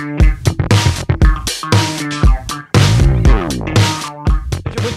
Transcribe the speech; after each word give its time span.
you 0.00 0.39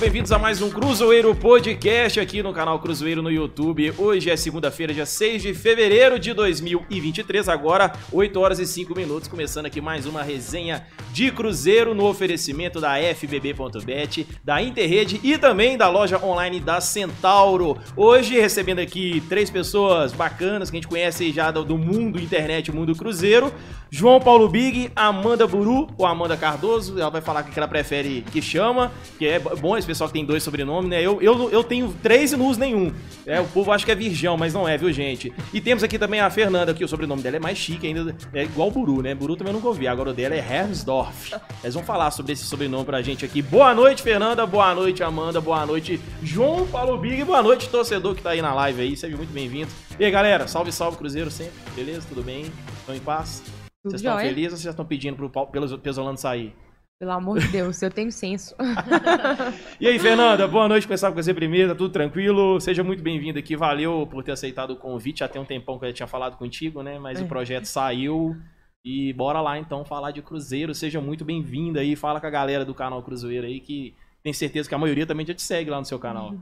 bem-vindos 0.03 0.33
a 0.33 0.37
mais 0.37 0.61
um 0.61 0.69
Cruzeiro 0.69 1.33
Podcast 1.33 2.19
aqui 2.19 2.43
no 2.43 2.51
canal 2.51 2.77
Cruzeiro 2.77 3.21
no 3.21 3.31
YouTube. 3.31 3.93
Hoje 3.97 4.29
é 4.29 4.35
segunda-feira, 4.35 4.93
dia 4.93 5.05
6 5.05 5.41
de 5.41 5.53
fevereiro 5.53 6.19
de 6.19 6.33
2023, 6.33 7.47
agora 7.47 7.93
8 8.11 8.37
horas 8.37 8.59
e 8.59 8.67
5 8.67 8.93
minutos, 8.93 9.29
começando 9.29 9.67
aqui 9.67 9.79
mais 9.79 10.05
uma 10.05 10.21
resenha 10.21 10.85
de 11.13 11.31
Cruzeiro 11.31 11.95
no 11.95 12.05
oferecimento 12.05 12.81
da 12.81 12.95
FBB.bet, 13.15 14.27
da 14.43 14.61
Interrede 14.61 15.21
e 15.23 15.37
também 15.37 15.77
da 15.77 15.87
loja 15.87 16.21
online 16.21 16.59
da 16.59 16.81
Centauro. 16.81 17.77
Hoje 17.95 18.37
recebendo 18.37 18.79
aqui 18.79 19.23
três 19.29 19.49
pessoas 19.49 20.11
bacanas 20.11 20.69
que 20.69 20.75
a 20.75 20.79
gente 20.81 20.89
conhece 20.89 21.31
já 21.31 21.49
do 21.49 21.77
mundo 21.77 22.19
internet, 22.19 22.73
mundo 22.73 22.93
Cruzeiro. 22.93 23.53
João 23.89 24.19
Paulo 24.19 24.49
Big, 24.49 24.91
Amanda 24.95 25.45
Buru 25.45 25.87
ou 25.95 26.05
Amanda 26.07 26.35
Cardoso, 26.35 26.99
ela 26.99 27.11
vai 27.11 27.21
falar 27.21 27.43
que 27.43 27.57
ela 27.57 27.67
prefere 27.67 28.25
que 28.31 28.41
chama, 28.41 28.91
que 29.19 29.27
é 29.27 29.37
bom 29.37 29.77
esse 29.77 29.85
pessoal 29.93 30.07
que 30.07 30.13
tem 30.13 30.25
dois 30.25 30.41
sobrenomes, 30.41 30.89
né? 30.89 31.01
Eu, 31.01 31.21
eu, 31.21 31.51
eu 31.51 31.63
tenho 31.63 31.93
três 32.01 32.31
e 32.31 32.37
não 32.37 32.47
uso 32.47 32.59
nenhum. 32.59 32.91
É, 33.27 33.39
o 33.39 33.45
povo 33.45 33.71
acha 33.71 33.85
que 33.85 33.91
é 33.91 33.95
virgão, 33.95 34.35
mas 34.35 34.53
não 34.53 34.67
é, 34.67 34.75
viu, 34.75 34.91
gente? 34.91 35.31
E 35.53 35.61
temos 35.61 35.83
aqui 35.83 35.99
também 35.99 36.19
a 36.19 36.29
Fernanda, 36.29 36.73
que 36.73 36.83
o 36.83 36.87
sobrenome 36.87 37.21
dela 37.21 37.35
é 37.35 37.39
mais 37.39 37.57
chique 37.57 37.85
ainda, 37.85 38.15
é 38.33 38.43
igual 38.43 38.69
o 38.69 38.71
Buru, 38.71 39.03
né? 39.03 39.13
Buru 39.13 39.35
também 39.35 39.53
eu 39.53 39.55
nunca 39.55 39.67
ouvi, 39.67 39.87
agora 39.87 40.09
o 40.09 40.13
dela 40.13 40.33
é 40.33 40.39
Hermsdorf. 40.39 41.35
Eles 41.63 41.75
vão 41.75 41.83
falar 41.83 42.09
sobre 42.09 42.33
esse 42.33 42.43
sobrenome 42.43 42.83
pra 42.85 43.01
gente 43.03 43.23
aqui. 43.23 43.41
Boa 43.41 43.73
noite, 43.75 44.01
Fernanda, 44.01 44.45
boa 44.47 44.73
noite, 44.73 45.03
Amanda, 45.03 45.39
boa 45.39 45.63
noite, 45.65 46.01
João 46.23 46.65
Paulo 46.65 46.97
Big, 46.97 47.23
boa 47.23 47.43
noite, 47.43 47.69
torcedor 47.69 48.15
que 48.15 48.23
tá 48.23 48.31
aí 48.31 48.41
na 48.41 48.53
live 48.53 48.81
aí, 48.81 48.97
seja 48.97 49.15
muito 49.15 49.31
bem-vindo. 49.31 49.69
E 49.99 50.03
aí, 50.03 50.09
galera, 50.09 50.47
salve, 50.47 50.71
salve, 50.71 50.97
Cruzeiro 50.97 51.29
sempre, 51.29 51.53
beleza? 51.75 52.01
Tudo 52.09 52.23
bem? 52.23 52.45
Estão 52.79 52.95
em 52.95 52.99
paz? 52.99 53.43
Vocês 53.83 54.01
estão 54.01 54.17
felizes 54.17 54.53
ou 54.53 54.57
vocês 54.57 54.73
estão 54.73 54.85
pedindo 54.85 55.15
pro 55.15 55.77
Pesolano 55.77 56.17
sair? 56.17 56.55
Pelo 57.03 57.11
amor 57.11 57.37
de 57.37 57.49
Deus, 57.49 57.81
eu 57.81 57.91
tenho 57.91 58.09
senso. 58.13 58.55
e 59.77 59.85
aí, 59.85 59.99
Fernanda, 59.99 60.47
boa 60.47 60.69
noite, 60.69 60.87
começar 60.87 61.09
com 61.11 61.21
você 61.21 61.33
primeiro, 61.33 61.67
tá 61.67 61.75
tudo 61.75 61.91
tranquilo? 61.91 62.61
Seja 62.61 62.81
muito 62.81 63.03
bem-vinda 63.03 63.39
aqui, 63.39 63.57
valeu 63.57 64.07
por 64.09 64.23
ter 64.23 64.31
aceitado 64.31 64.71
o 64.71 64.77
convite, 64.77 65.19
já 65.19 65.27
tem 65.27 65.41
um 65.41 65.43
tempão 65.43 65.77
que 65.77 65.83
eu 65.83 65.89
já 65.89 65.95
tinha 65.95 66.07
falado 66.07 66.37
contigo, 66.37 66.81
né? 66.81 66.97
Mas 66.97 67.19
é. 67.19 67.23
o 67.25 67.27
projeto 67.27 67.65
saiu 67.65 68.37
e 68.85 69.11
bora 69.11 69.41
lá 69.41 69.59
então 69.59 69.83
falar 69.83 70.11
de 70.11 70.21
Cruzeiro, 70.21 70.73
seja 70.73 71.01
muito 71.01 71.25
bem-vinda 71.25 71.81
aí, 71.81 71.93
fala 71.93 72.21
com 72.21 72.27
a 72.27 72.29
galera 72.29 72.63
do 72.63 72.73
canal 72.73 73.03
Cruzeiro 73.03 73.47
aí, 73.47 73.59
que 73.59 73.93
tem 74.23 74.31
certeza 74.31 74.69
que 74.69 74.75
a 74.75 74.77
maioria 74.77 75.05
também 75.05 75.25
já 75.25 75.33
te 75.33 75.41
segue 75.41 75.69
lá 75.69 75.79
no 75.79 75.85
seu 75.85 75.99
canal. 75.99 76.33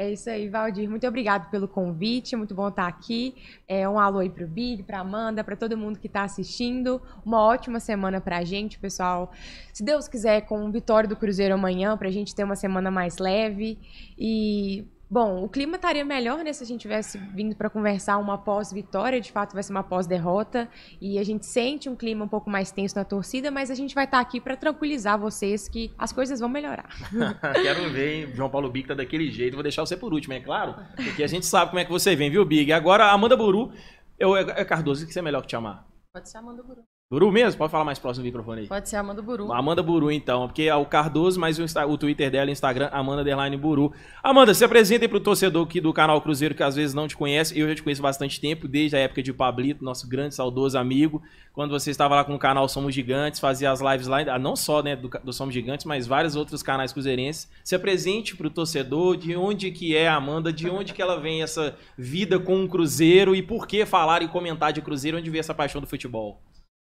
É 0.00 0.10
isso 0.10 0.30
aí, 0.30 0.48
Valdir. 0.48 0.88
Muito 0.88 1.06
obrigado 1.06 1.50
pelo 1.50 1.68
convite. 1.68 2.34
Muito 2.34 2.54
bom 2.54 2.68
estar 2.68 2.86
aqui. 2.86 3.34
É, 3.68 3.86
um 3.86 3.98
alô 3.98 4.20
aí 4.20 4.30
pro 4.30 4.48
Big, 4.48 4.82
pra 4.82 5.00
Amanda, 5.00 5.44
para 5.44 5.54
todo 5.54 5.76
mundo 5.76 5.98
que 5.98 6.06
está 6.06 6.22
assistindo. 6.22 7.02
Uma 7.22 7.42
ótima 7.42 7.78
semana 7.78 8.18
pra 8.18 8.42
gente, 8.42 8.78
pessoal. 8.78 9.30
Se 9.74 9.84
Deus 9.84 10.08
quiser, 10.08 10.40
com 10.46 10.70
vitória 10.70 11.06
do 11.06 11.14
Cruzeiro 11.14 11.52
amanhã, 11.52 11.98
pra 11.98 12.10
gente 12.10 12.34
ter 12.34 12.44
uma 12.44 12.56
semana 12.56 12.90
mais 12.90 13.18
leve. 13.18 13.78
E 14.18 14.86
Bom, 15.10 15.42
o 15.42 15.48
clima 15.48 15.74
estaria 15.74 16.04
melhor 16.04 16.44
né, 16.44 16.52
se 16.52 16.62
a 16.62 16.66
gente 16.66 16.82
tivesse 16.82 17.18
vindo 17.18 17.56
para 17.56 17.68
conversar 17.68 18.16
uma 18.18 18.38
pós-vitória, 18.38 19.20
de 19.20 19.32
fato 19.32 19.54
vai 19.54 19.62
ser 19.64 19.72
uma 19.72 19.82
pós-derrota, 19.82 20.68
e 21.00 21.18
a 21.18 21.24
gente 21.24 21.46
sente 21.46 21.88
um 21.88 21.96
clima 21.96 22.24
um 22.24 22.28
pouco 22.28 22.48
mais 22.48 22.70
tenso 22.70 22.94
na 22.94 23.04
torcida, 23.04 23.50
mas 23.50 23.72
a 23.72 23.74
gente 23.74 23.92
vai 23.92 24.04
estar 24.04 24.18
tá 24.18 24.22
aqui 24.22 24.40
para 24.40 24.56
tranquilizar 24.56 25.18
vocês 25.18 25.68
que 25.68 25.92
as 25.98 26.12
coisas 26.12 26.38
vão 26.38 26.48
melhorar. 26.48 26.88
Quero 27.60 27.90
ver, 27.90 28.28
hein? 28.28 28.32
João 28.36 28.48
Paulo 28.48 28.70
Big 28.70 28.86
tá 28.86 28.94
daquele 28.94 29.32
jeito, 29.32 29.54
vou 29.54 29.64
deixar 29.64 29.84
você 29.84 29.96
por 29.96 30.14
último, 30.14 30.32
é 30.34 30.38
claro, 30.38 30.76
porque 30.94 31.24
a 31.24 31.26
gente 31.26 31.44
sabe 31.44 31.70
como 31.70 31.80
é 31.80 31.84
que 31.84 31.90
você 31.90 32.14
vem, 32.14 32.30
viu, 32.30 32.44
Big? 32.44 32.72
Agora, 32.72 33.10
Amanda 33.10 33.36
Buru, 33.36 33.72
eu, 34.16 34.36
é 34.36 34.64
Cardoso, 34.64 35.02
o 35.02 35.06
que 35.08 35.12
você 35.12 35.18
é 35.18 35.22
melhor 35.22 35.40
que 35.40 35.48
te 35.48 35.56
amar? 35.56 35.88
Pode 36.14 36.28
ser 36.28 36.38
Amanda 36.38 36.62
Buru. 36.62 36.84
Buru 37.12 37.32
mesmo? 37.32 37.58
Pode 37.58 37.72
falar 37.72 37.84
mais 37.84 37.98
próximo 37.98 38.22
do 38.22 38.26
microfone 38.26 38.60
aí. 38.60 38.66
Pode 38.68 38.88
ser 38.88 38.94
Amanda 38.94 39.20
Buru. 39.20 39.52
Amanda 39.52 39.82
Buru, 39.82 40.12
então. 40.12 40.46
Porque 40.46 40.62
é 40.62 40.74
o 40.76 40.86
Cardoso, 40.86 41.40
mas 41.40 41.58
o, 41.58 41.64
o 41.88 41.98
Twitter 41.98 42.30
dela, 42.30 42.52
Instagram, 42.52 42.88
Amanda 42.92 43.24
Derline 43.24 43.56
Buru. 43.56 43.92
Amanda, 44.22 44.54
se 44.54 44.64
apresenta 44.64 45.06
aí 45.06 45.08
pro 45.08 45.18
torcedor 45.18 45.66
aqui 45.66 45.80
do 45.80 45.92
canal 45.92 46.20
Cruzeiro, 46.20 46.54
que 46.54 46.62
às 46.62 46.76
vezes 46.76 46.94
não 46.94 47.08
te 47.08 47.16
conhece. 47.16 47.58
Eu 47.58 47.68
já 47.68 47.74
te 47.74 47.82
conheço 47.82 48.00
bastante 48.00 48.40
tempo, 48.40 48.68
desde 48.68 48.94
a 48.94 49.00
época 49.00 49.24
de 49.24 49.32
Pablito, 49.32 49.84
nosso 49.84 50.08
grande, 50.08 50.36
saudoso 50.36 50.78
amigo. 50.78 51.20
Quando 51.52 51.72
você 51.72 51.90
estava 51.90 52.14
lá 52.14 52.22
com 52.22 52.32
o 52.32 52.38
canal 52.38 52.68
Somos 52.68 52.94
Gigantes, 52.94 53.40
fazia 53.40 53.72
as 53.72 53.80
lives 53.80 54.06
lá, 54.06 54.38
não 54.38 54.54
só 54.54 54.80
né, 54.80 54.94
do, 54.94 55.08
do 55.08 55.32
Somos 55.32 55.52
Gigantes, 55.52 55.86
mas 55.86 56.06
vários 56.06 56.36
outros 56.36 56.62
canais 56.62 56.92
cruzeirenses. 56.92 57.50
Se 57.64 57.74
apresente 57.74 58.36
pro 58.36 58.48
torcedor, 58.48 59.16
de 59.16 59.34
onde 59.34 59.72
que 59.72 59.96
é 59.96 60.06
a 60.06 60.14
Amanda, 60.14 60.52
de 60.52 60.70
onde 60.70 60.94
que 60.94 61.02
ela 61.02 61.18
vem 61.18 61.42
essa 61.42 61.76
vida 61.98 62.38
com 62.38 62.62
o 62.62 62.68
Cruzeiro 62.68 63.34
e 63.34 63.42
por 63.42 63.66
que 63.66 63.84
falar 63.84 64.22
e 64.22 64.28
comentar 64.28 64.72
de 64.72 64.80
Cruzeiro, 64.80 65.18
onde 65.18 65.28
vem 65.28 65.40
essa 65.40 65.52
paixão 65.52 65.80
do 65.80 65.88
futebol. 65.88 66.40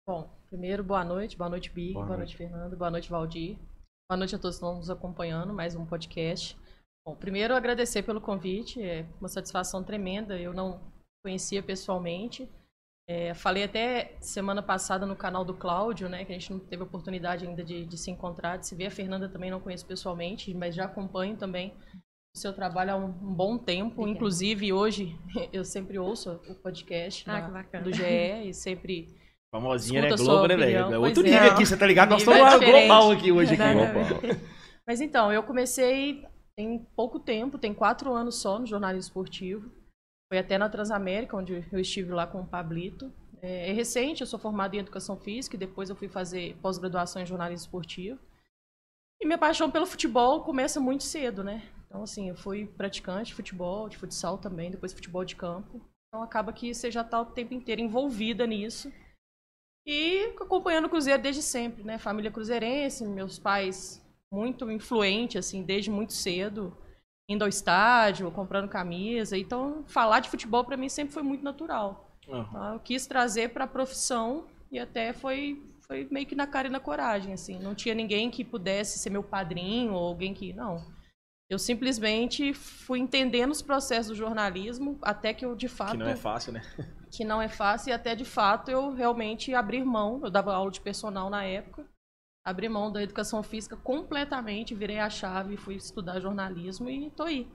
Bom, 0.06 0.28
primeiro, 0.49 0.83
boa 0.83 1.05
noite. 1.05 1.37
Boa 1.37 1.50
noite, 1.50 1.71
Big. 1.71 1.93
Boa, 1.93 2.06
boa 2.06 2.16
noite. 2.16 2.31
noite, 2.31 2.37
Fernando. 2.37 2.77
Boa 2.77 2.91
noite, 2.91 3.11
Valdir. 3.11 3.59
Boa 4.11 4.16
noite 4.16 4.34
a 4.34 4.38
todos 4.38 4.56
que 4.56 4.65
estão 4.65 4.77
nos 4.77 4.91
acompanhando. 4.91 5.53
Mais 5.53 5.77
um 5.77 5.87
podcast. 5.87 6.59
Bom, 7.06 7.15
primeiro, 7.15 7.55
agradecer 7.55 8.03
pelo 8.03 8.21
convite. 8.21 8.83
É 8.83 9.06
uma 9.21 9.28
satisfação 9.28 9.84
tremenda. 9.84 10.39
Eu 10.39 10.53
não 10.53 10.81
conhecia 11.25 11.62
pessoalmente. 11.62 12.49
É, 13.09 13.34
falei 13.34 13.65
até 13.65 14.16
semana 14.21 14.62
passada 14.62 15.05
no 15.05 15.16
canal 15.16 15.44
do 15.44 15.55
Cláudio, 15.55 16.09
né? 16.09 16.25
Que 16.25 16.33
a 16.33 16.39
gente 16.39 16.53
não 16.53 16.60
teve 16.60 16.83
oportunidade 16.83 17.47
ainda 17.47 17.62
de, 17.62 17.84
de 17.84 17.99
se 17.99 18.10
encontrar, 18.10 18.56
de 18.56 18.66
se 18.66 18.75
ver. 18.75 18.87
A 18.87 18.91
Fernanda 18.91 19.28
também 19.28 19.50
não 19.50 19.60
conheço 19.60 19.87
pessoalmente, 19.87 20.53
mas 20.55 20.75
já 20.75 20.84
acompanho 20.84 21.37
também 21.37 21.75
o 22.34 22.39
seu 22.39 22.53
trabalho 22.53 22.93
há 22.93 22.97
um, 22.97 23.06
um 23.06 23.34
bom 23.34 23.59
tempo. 23.59 24.03
Obrigada. 24.03 24.10
Inclusive, 24.10 24.72
hoje, 24.72 25.19
eu 25.53 25.65
sempre 25.65 25.99
ouço 25.99 26.41
o 26.49 26.55
podcast 26.55 27.28
ah, 27.28 27.81
do 27.81 27.93
GE 27.93 28.49
e 28.49 28.55
sempre 28.55 29.20
Famosinha, 29.53 30.00
Escuta 30.00 30.22
né? 30.22 30.28
Globo, 30.28 30.47
né, 30.47 30.56
velho? 30.56 30.94
É 30.94 30.99
outro 30.99 31.22
nível 31.22 31.41
é. 31.41 31.50
aqui, 31.50 31.66
você 31.66 31.77
tá 31.77 31.87
ligado? 31.87 32.11
Nós 32.11 32.22
estamos 32.22 32.59
global 32.59 33.11
aqui 33.11 33.33
hoje. 33.33 33.55
Aqui. 33.55 33.72
Global. 33.72 34.41
Mas 34.87 35.00
então, 35.00 35.33
eu 35.33 35.43
comecei 35.43 36.25
tem 36.61 36.78
pouco 36.94 37.19
tempo, 37.19 37.59
tem 37.59 37.72
quatro 37.72 38.12
anos 38.12 38.37
só 38.37 38.59
no 38.59 38.66
jornalismo 38.66 39.00
esportivo. 39.00 39.71
Foi 40.31 40.39
até 40.39 40.59
na 40.59 40.69
Transamérica, 40.69 41.37
onde 41.37 41.65
eu 41.72 41.81
estive 41.81 42.12
lá 42.12 42.27
com 42.27 42.43
o 42.43 42.47
Pablito. 42.47 43.10
É, 43.41 43.71
é 43.71 43.72
recente, 43.72 44.21
eu 44.21 44.27
sou 44.27 44.39
formada 44.39 44.77
em 44.77 44.81
Educação 44.81 45.16
Física 45.16 45.56
e 45.56 45.59
depois 45.59 45.89
eu 45.89 45.97
fui 45.97 46.09
fazer 46.09 46.56
pós-graduação 46.60 47.22
em 47.22 47.27
jornalismo 47.27 47.65
esportivo. 47.65 48.19
E 49.21 49.27
minha 49.27 49.39
paixão 49.39 49.71
pelo 49.71 49.87
futebol 49.87 50.43
começa 50.44 50.78
muito 50.78 51.03
cedo, 51.03 51.43
né? 51.43 51.62
Então, 51.87 52.03
assim, 52.03 52.28
eu 52.28 52.37
fui 52.37 52.66
praticante 52.66 53.28
de 53.28 53.34
futebol, 53.34 53.89
de 53.89 53.97
futsal 53.97 54.37
também, 54.37 54.71
depois 54.71 54.93
futebol 54.93 55.25
de 55.25 55.37
campo. 55.37 55.81
Então, 56.09 56.22
acaba 56.22 56.53
que 56.53 56.75
você 56.75 56.91
já 56.91 57.00
está 57.00 57.21
o 57.21 57.27
tempo 57.27 57.55
inteiro 57.55 57.81
envolvida 57.81 58.47
nisso. 58.47 58.93
E 59.93 60.33
acompanhando 60.41 60.84
o 60.84 60.89
Cruzeiro 60.89 61.21
desde 61.21 61.43
sempre, 61.43 61.83
né? 61.83 61.99
Família 61.99 62.31
cruzeirense, 62.31 63.05
meus 63.05 63.41
pais 63.41 64.01
muito 64.33 64.71
influentes, 64.71 65.45
assim, 65.45 65.65
desde 65.65 65.91
muito 65.91 66.12
cedo, 66.12 66.73
indo 67.28 67.43
ao 67.43 67.49
estádio, 67.49 68.31
comprando 68.31 68.69
camisa. 68.69 69.37
Então, 69.37 69.83
falar 69.89 70.21
de 70.21 70.31
futebol 70.31 70.65
para 70.65 70.77
mim 70.77 70.89
sempre 70.89 71.12
foi 71.12 71.25
muito 71.25 71.43
natural. 71.43 72.17
Uhum. 72.28 72.73
Eu 72.75 72.78
quis 72.78 73.05
trazer 73.05 73.49
para 73.49 73.65
a 73.65 73.67
profissão 73.67 74.47
e 74.71 74.78
até 74.78 75.12
foi, 75.12 75.61
foi 75.81 76.07
meio 76.09 76.25
que 76.25 76.37
na 76.37 76.47
cara 76.47 76.69
e 76.69 76.71
na 76.71 76.78
coragem, 76.78 77.33
assim. 77.33 77.59
Não 77.59 77.75
tinha 77.75 77.93
ninguém 77.93 78.31
que 78.31 78.45
pudesse 78.45 78.97
ser 78.97 79.11
meu 79.11 79.25
padrinho 79.25 79.93
ou 79.95 80.07
alguém 80.07 80.33
que... 80.33 80.53
Não. 80.53 80.77
Eu 81.51 81.59
simplesmente 81.59 82.55
fui 82.55 83.01
entendendo 83.01 83.51
os 83.51 83.61
processos 83.61 84.07
do 84.07 84.15
jornalismo 84.15 85.01
até 85.03 85.34
que 85.34 85.45
eu, 85.45 85.57
de 85.57 85.67
fato... 85.67 85.93
Que 85.93 85.97
não 85.97 86.07
é 86.07 86.15
fácil, 86.15 86.53
né? 86.53 86.62
que 87.10 87.25
não 87.25 87.43
é 87.43 87.48
fácil 87.48 87.91
e 87.91 87.93
até 87.93 88.15
de 88.15 88.25
fato 88.25 88.71
eu 88.71 88.93
realmente 88.93 89.54
abrir 89.54 89.84
mão, 89.84 90.21
eu 90.22 90.31
dava 90.31 90.54
aula 90.54 90.71
de 90.71 90.81
personal 90.81 91.28
na 91.28 91.44
época, 91.44 91.84
abri 92.44 92.69
mão 92.69 92.91
da 92.91 93.03
educação 93.03 93.43
física 93.43 93.76
completamente, 93.76 94.75
virei 94.75 94.98
a 94.98 95.10
chave, 95.10 95.56
fui 95.56 95.75
estudar 95.75 96.21
jornalismo 96.21 96.88
e 96.88 97.10
tô 97.10 97.25
aí. 97.25 97.48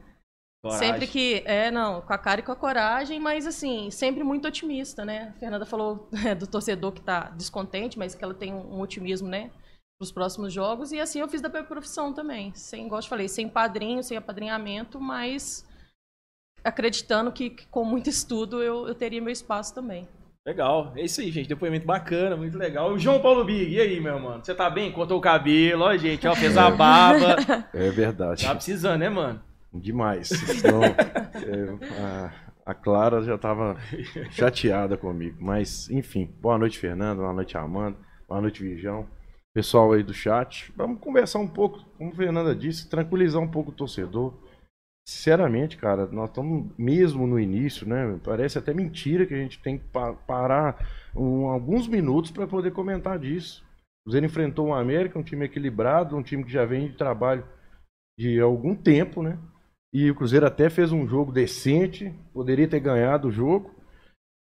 Coragem. 0.61 0.87
Sempre 0.87 1.07
que, 1.07 1.43
é, 1.45 1.69
não, 1.69 2.01
com 2.01 2.11
a 2.11 2.17
cara 2.17 2.39
e 2.41 2.43
com 2.43 2.51
a 2.51 2.55
coragem, 2.55 3.19
mas 3.19 3.45
assim, 3.45 3.91
sempre 3.91 4.23
muito 4.23 4.47
otimista, 4.47 5.05
né? 5.05 5.29
A 5.35 5.39
Fernanda 5.39 5.65
falou 5.65 6.09
é, 6.25 6.33
do 6.33 6.47
torcedor 6.47 6.91
que 6.91 7.01
tá 7.01 7.29
descontente, 7.29 7.99
mas 7.99 8.15
que 8.15 8.23
ela 8.23 8.33
tem 8.33 8.51
um, 8.51 8.77
um 8.77 8.81
otimismo, 8.81 9.27
né? 9.27 9.51
Para 9.97 10.05
os 10.05 10.11
próximos 10.11 10.51
jogos, 10.51 10.91
e 10.91 10.99
assim 10.99 11.19
eu 11.19 11.29
fiz 11.29 11.39
da 11.39 11.49
minha 11.49 11.63
profissão 11.63 12.11
também. 12.11 12.53
Sem, 12.55 12.87
eu 12.87 13.03
falei, 13.03 13.27
sem 13.27 13.47
padrinho, 13.47 14.03
sem 14.03 14.17
apadrinhamento, 14.17 14.99
mas 14.99 15.65
acreditando 16.65 17.31
que, 17.31 17.51
que 17.51 17.67
com 17.67 17.85
muito 17.85 18.09
estudo 18.09 18.61
eu, 18.61 18.87
eu 18.87 18.95
teria 18.95 19.21
meu 19.21 19.31
espaço 19.31 19.73
também. 19.73 20.07
Legal, 20.45 20.93
é 20.95 21.03
isso 21.03 21.21
aí, 21.21 21.31
gente. 21.31 21.49
Depoimento 21.49 21.87
bacana, 21.87 22.35
muito 22.35 22.57
legal. 22.57 22.91
O 22.91 22.99
João 22.99 23.19
Paulo 23.19 23.43
Big, 23.43 23.73
e 23.73 23.79
aí, 23.79 23.99
meu 23.99 24.19
mano? 24.19 24.43
Você 24.43 24.53
tá 24.53 24.69
bem? 24.69 24.91
Cortou 24.91 25.17
o 25.17 25.21
cabelo, 25.21 25.83
ó, 25.85 25.97
gente, 25.97 26.27
ó, 26.27 26.35
fez 26.35 26.57
a 26.57 26.69
barba. 26.69 27.35
É 27.73 27.89
verdade. 27.89 28.45
Tá 28.45 28.53
precisando, 28.53 28.99
né, 28.99 29.09
mano? 29.09 29.41
Demais. 29.73 30.31
Então, 30.31 30.83
é, 30.85 32.01
a, 32.01 32.31
a, 32.65 32.73
Clara 32.75 33.23
já 33.23 33.37
tava 33.37 33.75
chateada 34.29 34.95
comigo. 34.95 35.37
Mas, 35.39 35.89
enfim, 35.89 36.31
boa 36.39 36.57
noite, 36.59 36.77
Fernando. 36.77 37.19
Boa 37.19 37.33
noite, 37.33 37.57
Amanda. 37.57 37.97
Boa 38.27 38.39
noite, 38.39 38.61
Virgão. 38.61 39.07
Pessoal 39.51 39.93
aí 39.93 40.03
do 40.03 40.13
chat. 40.13 40.71
Vamos 40.75 40.99
conversar 40.99 41.39
um 41.39 41.47
pouco, 41.47 41.83
como 41.97 42.11
a 42.11 42.15
Fernanda 42.15 42.55
disse, 42.55 42.87
tranquilizar 42.87 43.41
um 43.41 43.47
pouco 43.47 43.71
o 43.71 43.75
torcedor 43.75 44.33
sinceramente, 45.05 45.77
cara, 45.77 46.07
nós 46.07 46.29
estamos 46.29 46.71
mesmo 46.77 47.27
no 47.27 47.39
início, 47.39 47.87
né? 47.87 48.19
Parece 48.23 48.57
até 48.57 48.73
mentira 48.73 49.25
que 49.25 49.33
a 49.33 49.37
gente 49.37 49.61
tem 49.61 49.77
que 49.77 49.85
pa 49.85 50.13
parar 50.13 50.85
um, 51.15 51.47
alguns 51.47 51.87
minutos 51.87 52.31
para 52.31 52.47
poder 52.47 52.71
comentar 52.71 53.19
disso. 53.19 53.63
O 54.01 54.05
Cruzeiro 54.05 54.25
enfrentou 54.25 54.67
o 54.67 54.73
América, 54.73 55.19
um 55.19 55.23
time 55.23 55.45
equilibrado, 55.45 56.17
um 56.17 56.23
time 56.23 56.43
que 56.43 56.51
já 56.51 56.65
vem 56.65 56.87
de 56.87 56.97
trabalho 56.97 57.45
de 58.17 58.39
algum 58.39 58.75
tempo, 58.75 59.21
né? 59.21 59.37
E 59.93 60.09
o 60.09 60.15
Cruzeiro 60.15 60.45
até 60.45 60.69
fez 60.69 60.91
um 60.91 61.07
jogo 61.07 61.31
decente, 61.31 62.13
poderia 62.33 62.67
ter 62.67 62.79
ganhado 62.79 63.27
o 63.27 63.31
jogo. 63.31 63.73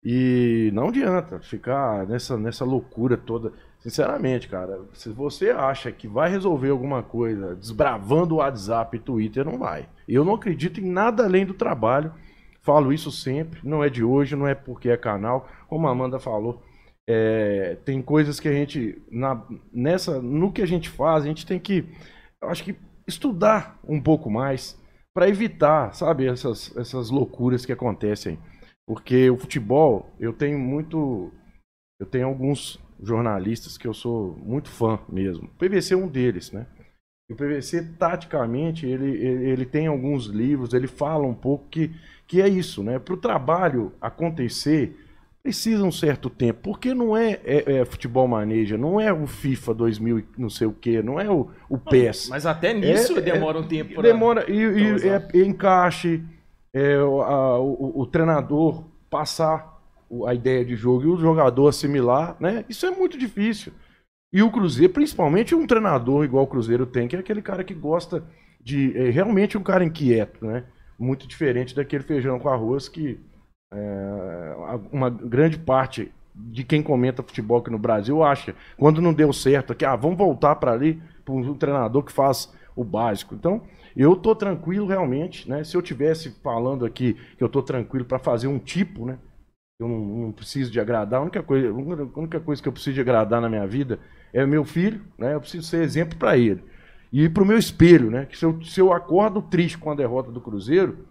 E 0.03 0.71
não 0.73 0.89
adianta 0.89 1.39
ficar 1.41 2.07
nessa, 2.07 2.37
nessa 2.37 2.63
loucura 2.63 3.17
toda. 3.17 3.53
Sinceramente, 3.79 4.49
cara, 4.49 4.81
se 4.93 5.09
você 5.09 5.51
acha 5.51 5.91
que 5.91 6.07
vai 6.07 6.29
resolver 6.29 6.69
alguma 6.69 7.01
coisa 7.01 7.55
desbravando 7.55 8.35
o 8.35 8.37
WhatsApp 8.39 8.97
e 8.97 8.99
Twitter, 8.99 9.45
não 9.45 9.57
vai. 9.57 9.87
Eu 10.07 10.25
não 10.25 10.35
acredito 10.35 10.81
em 10.81 10.91
nada 10.91 11.23
além 11.23 11.45
do 11.45 11.53
trabalho. 11.53 12.13
Falo 12.61 12.91
isso 12.91 13.09
sempre, 13.09 13.61
não 13.63 13.81
é 13.81 13.89
de 13.89 14.03
hoje, 14.03 14.35
não 14.35 14.45
é 14.45 14.53
porque 14.53 14.89
é 14.89 14.97
canal. 14.97 15.47
Como 15.67 15.87
a 15.87 15.91
Amanda 15.91 16.19
falou, 16.19 16.61
é, 17.07 17.77
tem 17.85 18.01
coisas 18.01 18.37
que 18.37 18.49
a 18.49 18.51
gente, 18.51 19.01
na, 19.09 19.43
nessa, 19.71 20.21
no 20.21 20.51
que 20.51 20.61
a 20.61 20.67
gente 20.67 20.89
faz, 20.89 21.23
a 21.23 21.27
gente 21.27 21.45
tem 21.45 21.57
que, 21.57 21.85
eu 22.41 22.49
acho 22.49 22.63
que 22.63 22.75
estudar 23.07 23.79
um 23.87 24.01
pouco 24.01 24.29
mais 24.29 24.77
para 25.15 25.29
evitar, 25.29 25.95
sabe, 25.95 26.27
essas, 26.27 26.75
essas 26.75 27.09
loucuras 27.09 27.65
que 27.65 27.71
acontecem. 27.71 28.37
Porque 28.85 29.29
o 29.29 29.37
futebol, 29.37 30.13
eu 30.19 30.33
tenho 30.33 30.59
muito, 30.59 31.31
eu 31.99 32.05
tenho 32.05 32.27
alguns 32.27 32.79
jornalistas 33.01 33.77
que 33.77 33.87
eu 33.87 33.93
sou 33.93 34.37
muito 34.43 34.69
fã 34.69 34.99
mesmo. 35.07 35.47
O 35.47 35.57
PVC 35.57 35.93
é 35.93 35.97
um 35.97 36.07
deles, 36.07 36.51
né? 36.51 36.65
o 37.31 37.35
PVC, 37.35 37.83
taticamente, 37.99 38.87
ele, 38.87 39.11
ele, 39.11 39.49
ele, 39.51 39.65
tem 39.65 39.85
alguns 39.85 40.25
livros, 40.25 40.73
ele 40.73 40.87
fala 40.87 41.27
um 41.27 41.33
pouco 41.33 41.67
que, 41.69 41.91
que 42.27 42.41
é 42.41 42.47
isso, 42.47 42.81
né? 42.81 42.97
Para 42.97 43.13
o 43.13 43.17
trabalho 43.17 43.93
acontecer, 44.01 44.97
precisa 45.43 45.83
um 45.83 45.91
certo 45.91 46.27
tempo, 46.27 46.59
porque 46.63 46.93
não 46.93 47.15
é, 47.15 47.39
é, 47.45 47.73
é, 47.73 47.85
futebol 47.85 48.27
maneja, 48.27 48.77
não 48.77 48.99
é 48.99 49.13
o 49.13 49.27
FIFA 49.27 49.73
2000 49.75 50.23
não 50.37 50.49
sei 50.49 50.65
o 50.65 50.73
que, 50.73 51.03
não 51.03 51.19
é 51.19 51.29
o, 51.29 51.49
o 51.69 51.77
PES. 51.77 52.29
Mas 52.29 52.47
até 52.47 52.73
nisso 52.73 53.17
é, 53.17 53.21
demora 53.21 53.59
um 53.59 53.67
tempo. 53.67 53.93
Pra... 53.93 54.01
Demora, 54.01 54.49
e, 54.49 54.57
e 54.57 55.07
é, 55.07 55.45
encaixe, 55.45 56.23
é, 56.73 56.95
a, 56.95 57.59
o, 57.59 58.01
o, 58.01 58.05
treinador 58.07 58.85
passar 59.07 59.78
a 60.27 60.33
ideia 60.33 60.65
de 60.65 60.75
jogo 60.75 61.03
e 61.03 61.07
o 61.07 61.17
jogador 61.17 61.67
assimilar, 61.67 62.35
né? 62.39 62.65
Isso 62.67 62.85
é 62.85 62.91
muito 62.91 63.17
difícil. 63.17 63.73
E 64.31 64.43
o 64.43 64.51
Cruzeiro, 64.51 64.93
principalmente 64.93 65.55
um 65.55 65.65
treinador 65.65 66.23
igual 66.23 66.43
o 66.43 66.47
Cruzeiro 66.47 66.85
tem, 66.85 67.07
que 67.07 67.15
é 67.15 67.19
aquele 67.19 67.41
cara 67.41 67.63
que 67.63 67.73
gosta 67.73 68.23
de. 68.61 68.95
É 68.97 69.09
realmente 69.09 69.57
um 69.57 69.63
cara 69.63 69.83
inquieto, 69.83 70.45
né? 70.45 70.65
Muito 70.97 71.27
diferente 71.27 71.75
daquele 71.75 72.03
feijão 72.03 72.39
com 72.39 72.49
arroz 72.49 72.87
que 72.87 73.19
é, 73.71 74.55
uma 74.91 75.09
grande 75.09 75.57
parte 75.57 76.11
de 76.35 76.63
quem 76.63 76.81
comenta 76.81 77.23
futebol 77.23 77.57
aqui 77.57 77.69
no 77.69 77.77
Brasil 77.77 78.23
acha, 78.23 78.55
quando 78.77 79.01
não 79.01 79.13
deu 79.13 79.33
certo 79.33 79.73
aqui, 79.73 79.83
ah, 79.83 79.95
vamos 79.95 80.17
voltar 80.17 80.55
para 80.55 80.71
ali, 80.71 81.01
para 81.25 81.33
um 81.33 81.53
treinador 81.53 82.03
que 82.03 82.11
faz 82.11 82.53
o 82.75 82.83
básico. 82.83 83.35
Então, 83.35 83.61
eu 83.95 84.15
tô 84.15 84.33
tranquilo 84.35 84.87
realmente, 84.87 85.49
né? 85.49 85.63
Se 85.63 85.75
eu 85.75 85.81
tivesse 85.81 86.31
falando 86.41 86.85
aqui 86.85 87.17
que 87.37 87.43
eu 87.43 87.49
tô 87.49 87.61
tranquilo 87.61 88.05
para 88.05 88.19
fazer 88.19 88.47
um 88.47 88.59
tipo, 88.59 89.05
né? 89.05 89.17
Eu 89.79 89.87
não, 89.87 89.97
não, 89.97 90.31
preciso 90.33 90.69
de 90.69 90.77
agradar. 90.77 91.21
A 91.21 91.23
única, 91.23 91.41
coisa, 91.41 91.69
a 91.69 92.19
única 92.19 92.39
coisa 92.41 92.61
que 92.61 92.67
eu 92.67 92.73
preciso 92.73 92.95
de 92.95 93.01
agradar 93.01 93.39
na 93.39 93.47
minha 93.47 93.65
vida 93.65 93.97
é 94.33 94.45
meu 94.45 94.65
filho, 94.65 95.01
né? 95.17 95.33
Eu 95.33 95.39
preciso 95.39 95.65
ser 95.65 95.81
exemplo 95.81 96.19
para 96.19 96.37
ele. 96.37 96.61
E 97.13 97.29
para 97.29 97.43
o 97.43 97.45
meu 97.45 97.57
espelho, 97.57 98.11
né? 98.11 98.25
Que 98.25 98.37
se 98.37 98.45
eu, 98.45 98.61
se 98.61 98.77
eu 98.81 98.91
acordo 98.91 99.41
triste 99.41 99.77
com 99.77 99.89
a 99.89 99.95
derrota 99.95 100.31
do 100.31 100.41
Cruzeiro, 100.41 101.07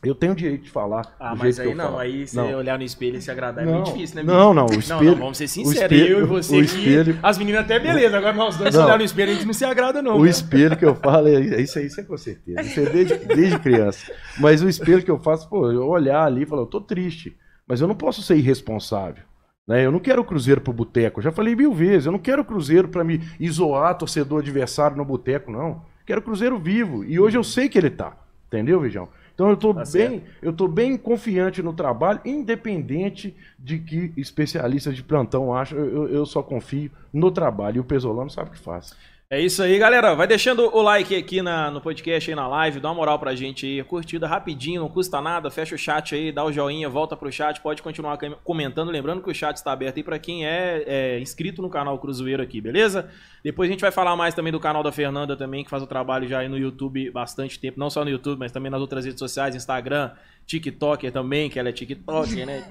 eu 0.00 0.14
tenho 0.14 0.32
o 0.32 0.36
direito 0.36 0.62
de 0.62 0.70
falar. 0.70 1.12
Ah, 1.18 1.34
mas 1.34 1.58
aí 1.58 1.74
não, 1.74 1.86
falo. 1.86 1.98
aí 1.98 2.24
você 2.24 2.36
não. 2.36 2.58
olhar 2.58 2.78
no 2.78 2.84
espelho 2.84 3.16
e 3.16 3.20
se 3.20 3.32
agradar 3.32 3.66
não, 3.66 3.72
é 3.72 3.74
muito 3.78 3.92
difícil, 3.92 4.14
né? 4.14 4.22
Não, 4.22 4.54
não, 4.54 4.66
o 4.66 4.74
espelho. 4.74 5.02
Não, 5.02 5.10
não 5.10 5.18
vamos 5.18 5.38
ser 5.38 5.48
sinceros, 5.48 5.82
espelho, 5.82 6.18
eu 6.18 6.20
e 6.20 6.24
você 6.24 6.56
o 6.56 6.60
espelho, 6.60 7.18
as 7.20 7.36
meninas 7.36 7.62
até 7.62 7.80
beleza, 7.80 8.16
agora 8.16 8.32
nós 8.32 8.56
dois 8.56 8.72
não, 8.72 8.84
olhar 8.84 8.96
no 8.96 9.04
espelho 9.04 9.32
a 9.32 9.34
gente 9.34 9.46
não 9.46 9.52
se 9.52 9.64
agrada, 9.64 10.00
não. 10.00 10.18
O 10.18 10.22
né? 10.22 10.30
espelho 10.30 10.76
que 10.76 10.84
eu 10.84 10.94
falo, 10.94 11.26
é, 11.26 11.34
é 11.34 11.60
isso 11.60 11.80
aí, 11.80 11.86
isso 11.86 12.00
é 12.00 12.04
com 12.04 12.16
certeza. 12.16 12.60
Isso 12.60 12.78
é 12.78 12.86
desde, 12.86 13.14
desde 13.16 13.58
criança. 13.58 14.12
Mas 14.38 14.62
o 14.62 14.68
espelho 14.68 15.02
que 15.02 15.10
eu 15.10 15.18
faço, 15.18 15.48
pô, 15.48 15.68
eu 15.72 15.88
olhar 15.88 16.24
ali 16.24 16.42
e 16.42 16.46
falar, 16.46 16.62
eu 16.62 16.66
tô 16.66 16.80
triste, 16.80 17.36
mas 17.68 17.80
eu 17.80 17.86
não 17.86 17.94
posso 17.94 18.22
ser 18.22 18.36
irresponsável. 18.36 19.22
Né? 19.66 19.84
Eu 19.84 19.92
não 19.92 20.00
quero 20.00 20.22
o 20.22 20.24
Cruzeiro 20.24 20.60
pro 20.62 20.72
boteco, 20.72 21.20
já 21.20 21.30
falei 21.30 21.54
mil 21.54 21.74
vezes, 21.74 22.06
eu 22.06 22.12
não 22.12 22.18
quero 22.18 22.40
o 22.42 22.44
Cruzeiro 22.44 22.88
para 22.88 23.04
me 23.04 23.20
isolar 23.38 23.98
torcedor 23.98 24.40
adversário 24.40 24.96
no 24.96 25.04
boteco, 25.04 25.50
não. 25.50 25.82
Quero 26.06 26.20
o 26.20 26.24
Cruzeiro 26.24 26.58
vivo. 26.58 27.04
E 27.04 27.20
hoje 27.20 27.36
eu 27.36 27.44
sei 27.44 27.68
que 27.68 27.76
ele 27.76 27.90
tá. 27.90 28.16
Entendeu, 28.46 28.80
Vijão? 28.80 29.10
Então 29.34 29.48
eu 29.48 29.54
estou 29.54 29.74
tá 29.74 29.84
bem, 29.92 30.24
eu 30.40 30.52
tô 30.52 30.66
bem 30.66 30.96
confiante 30.96 31.62
no 31.62 31.72
trabalho, 31.72 32.18
independente 32.24 33.36
de 33.58 33.78
que 33.78 34.12
especialistas 34.16 34.96
de 34.96 35.02
plantão 35.02 35.54
acham, 35.54 35.78
eu, 35.78 36.08
eu 36.08 36.26
só 36.26 36.42
confio 36.42 36.90
no 37.12 37.30
trabalho. 37.30 37.76
E 37.76 37.80
o 37.80 37.84
Pesolano 37.84 38.30
sabe 38.30 38.48
o 38.48 38.52
que 38.52 38.58
faz. 38.58 38.96
É 39.30 39.38
isso 39.38 39.62
aí, 39.62 39.78
galera. 39.78 40.14
Vai 40.14 40.26
deixando 40.26 40.74
o 40.74 40.80
like 40.80 41.14
aqui 41.14 41.42
na, 41.42 41.70
no 41.70 41.82
podcast 41.82 42.30
aí 42.30 42.34
na 42.34 42.48
live, 42.48 42.80
dá 42.80 42.88
uma 42.88 42.94
moral 42.94 43.18
pra 43.18 43.34
gente 43.34 43.66
aí. 43.66 43.84
Curtida 43.84 44.26
rapidinho, 44.26 44.80
não 44.80 44.88
custa 44.88 45.20
nada. 45.20 45.50
Fecha 45.50 45.74
o 45.74 45.78
chat 45.78 46.14
aí, 46.14 46.32
dá 46.32 46.42
o 46.42 46.50
joinha, 46.50 46.88
volta 46.88 47.14
pro 47.14 47.30
chat, 47.30 47.60
pode 47.60 47.82
continuar 47.82 48.16
comentando. 48.42 48.90
Lembrando 48.90 49.22
que 49.22 49.30
o 49.30 49.34
chat 49.34 49.54
está 49.56 49.70
aberto 49.70 49.98
aí 49.98 50.02
pra 50.02 50.18
quem 50.18 50.46
é, 50.46 50.82
é 50.86 51.20
inscrito 51.20 51.60
no 51.60 51.68
canal 51.68 51.98
Cruzeiro 51.98 52.42
aqui, 52.42 52.58
beleza? 52.58 53.10
Depois 53.44 53.68
a 53.68 53.72
gente 53.72 53.82
vai 53.82 53.90
falar 53.90 54.16
mais 54.16 54.32
também 54.32 54.50
do 54.50 54.58
canal 54.58 54.82
da 54.82 54.90
Fernanda 54.90 55.36
também, 55.36 55.62
que 55.62 55.68
faz 55.68 55.82
o 55.82 55.86
trabalho 55.86 56.26
já 56.26 56.38
aí 56.38 56.48
no 56.48 56.56
YouTube 56.56 57.10
bastante 57.10 57.60
tempo. 57.60 57.78
Não 57.78 57.90
só 57.90 58.02
no 58.06 58.10
YouTube, 58.10 58.38
mas 58.38 58.50
também 58.50 58.70
nas 58.70 58.80
outras 58.80 59.04
redes 59.04 59.18
sociais, 59.18 59.54
Instagram, 59.54 60.10
TikToker 60.48 61.12
também, 61.12 61.50
que 61.50 61.58
ela 61.58 61.68
é 61.68 61.72
TikToker, 61.72 62.46
né? 62.46 62.66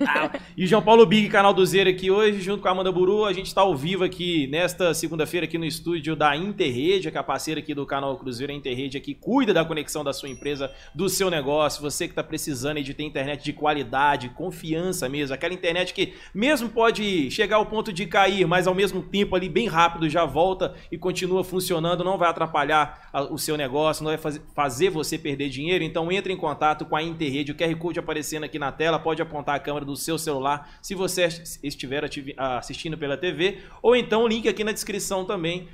e 0.58 0.66
João 0.66 0.82
Paulo 0.82 1.06
Big, 1.06 1.30
canal 1.30 1.54
do 1.54 1.64
Zero 1.64 1.88
aqui 1.88 2.10
hoje, 2.10 2.42
junto 2.42 2.60
com 2.60 2.68
a 2.68 2.72
Amanda 2.72 2.92
Buru. 2.92 3.24
A 3.24 3.32
gente 3.32 3.46
está 3.46 3.62
ao 3.62 3.76
vivo 3.76 4.04
aqui 4.04 4.48
nesta 4.48 4.96
segunda-feira 4.96 5.46
aqui 5.46 5.60
no 5.60 5.66
estúdio 5.66 6.16
da 6.16 6.36
Interrede, 6.36 7.12
que 7.12 7.18
é 7.18 7.20
a 7.20 7.24
parceira 7.24 7.60
aqui 7.60 7.76
do 7.76 7.86
canal 7.86 8.18
Cruzeiro, 8.18 8.52
a 8.52 8.56
Interrede 8.56 8.98
aqui 8.98 9.14
cuida 9.14 9.54
da 9.54 9.64
conexão 9.64 10.04
da 10.04 10.12
sua 10.12 10.28
empresa, 10.28 10.72
do 10.96 11.08
seu 11.08 11.30
negócio. 11.30 11.84
Você 11.84 12.08
que 12.08 12.14
está 12.14 12.24
precisando 12.24 12.82
de 12.82 12.96
ter 12.96 13.04
internet 13.04 13.44
de 13.44 13.54
qualidade, 13.54 14.30
confiança 14.30 15.08
mesmo, 15.08 15.36
aquela 15.36 15.54
internet 15.54 15.94
que 15.94 16.16
mesmo 16.34 16.70
pode 16.70 17.30
chegar 17.30 17.58
ao 17.58 17.66
ponto 17.68 17.94
de 17.94 18.08
cair, 18.08 18.48
mas 18.48 18.66
ao 18.66 18.74
mesmo 18.74 19.04
tempo 19.04 19.36
ali 19.36 19.48
bem 19.48 19.68
rápido 19.68 20.10
já 20.10 20.26
volta 20.26 20.74
e 20.92 20.98
continua 20.98 21.44
funcionando, 21.44 22.04
não 22.04 22.18
vai 22.18 22.28
atrapalhar 22.28 23.08
o 23.30 23.38
seu 23.38 23.56
negócio, 23.56 24.04
não 24.04 24.18
vai 24.18 24.34
fazer 24.56 24.90
você 24.90 25.16
perder 25.16 25.50
dinheiro. 25.50 25.84
Então 25.84 26.12
entre 26.12 26.34
em 26.34 26.38
contato 26.38 26.84
com 26.84 26.96
a 26.96 27.04
Interrede, 27.04 27.52
o 27.52 27.56
QR 27.56 27.67
Code 27.76 28.00
aparecendo 28.00 28.44
aqui 28.44 28.58
na 28.58 28.72
tela, 28.72 29.00
pode 29.00 29.22
apontar 29.22 29.56
a 29.56 29.60
câmera 29.60 29.86
do 29.86 29.96
seu 29.96 30.18
celular 30.18 30.78
se 30.82 30.96
você 30.96 31.28
estiver 31.64 32.04
assistindo 32.38 32.98
pela 32.98 33.18
TV, 33.18 33.60
ou 33.82 33.96
então 33.96 34.24
o 34.24 34.28
link 34.28 34.48
aqui 34.48 34.64
na 34.64 34.72
descrição 34.72 35.26
também. 35.26 35.68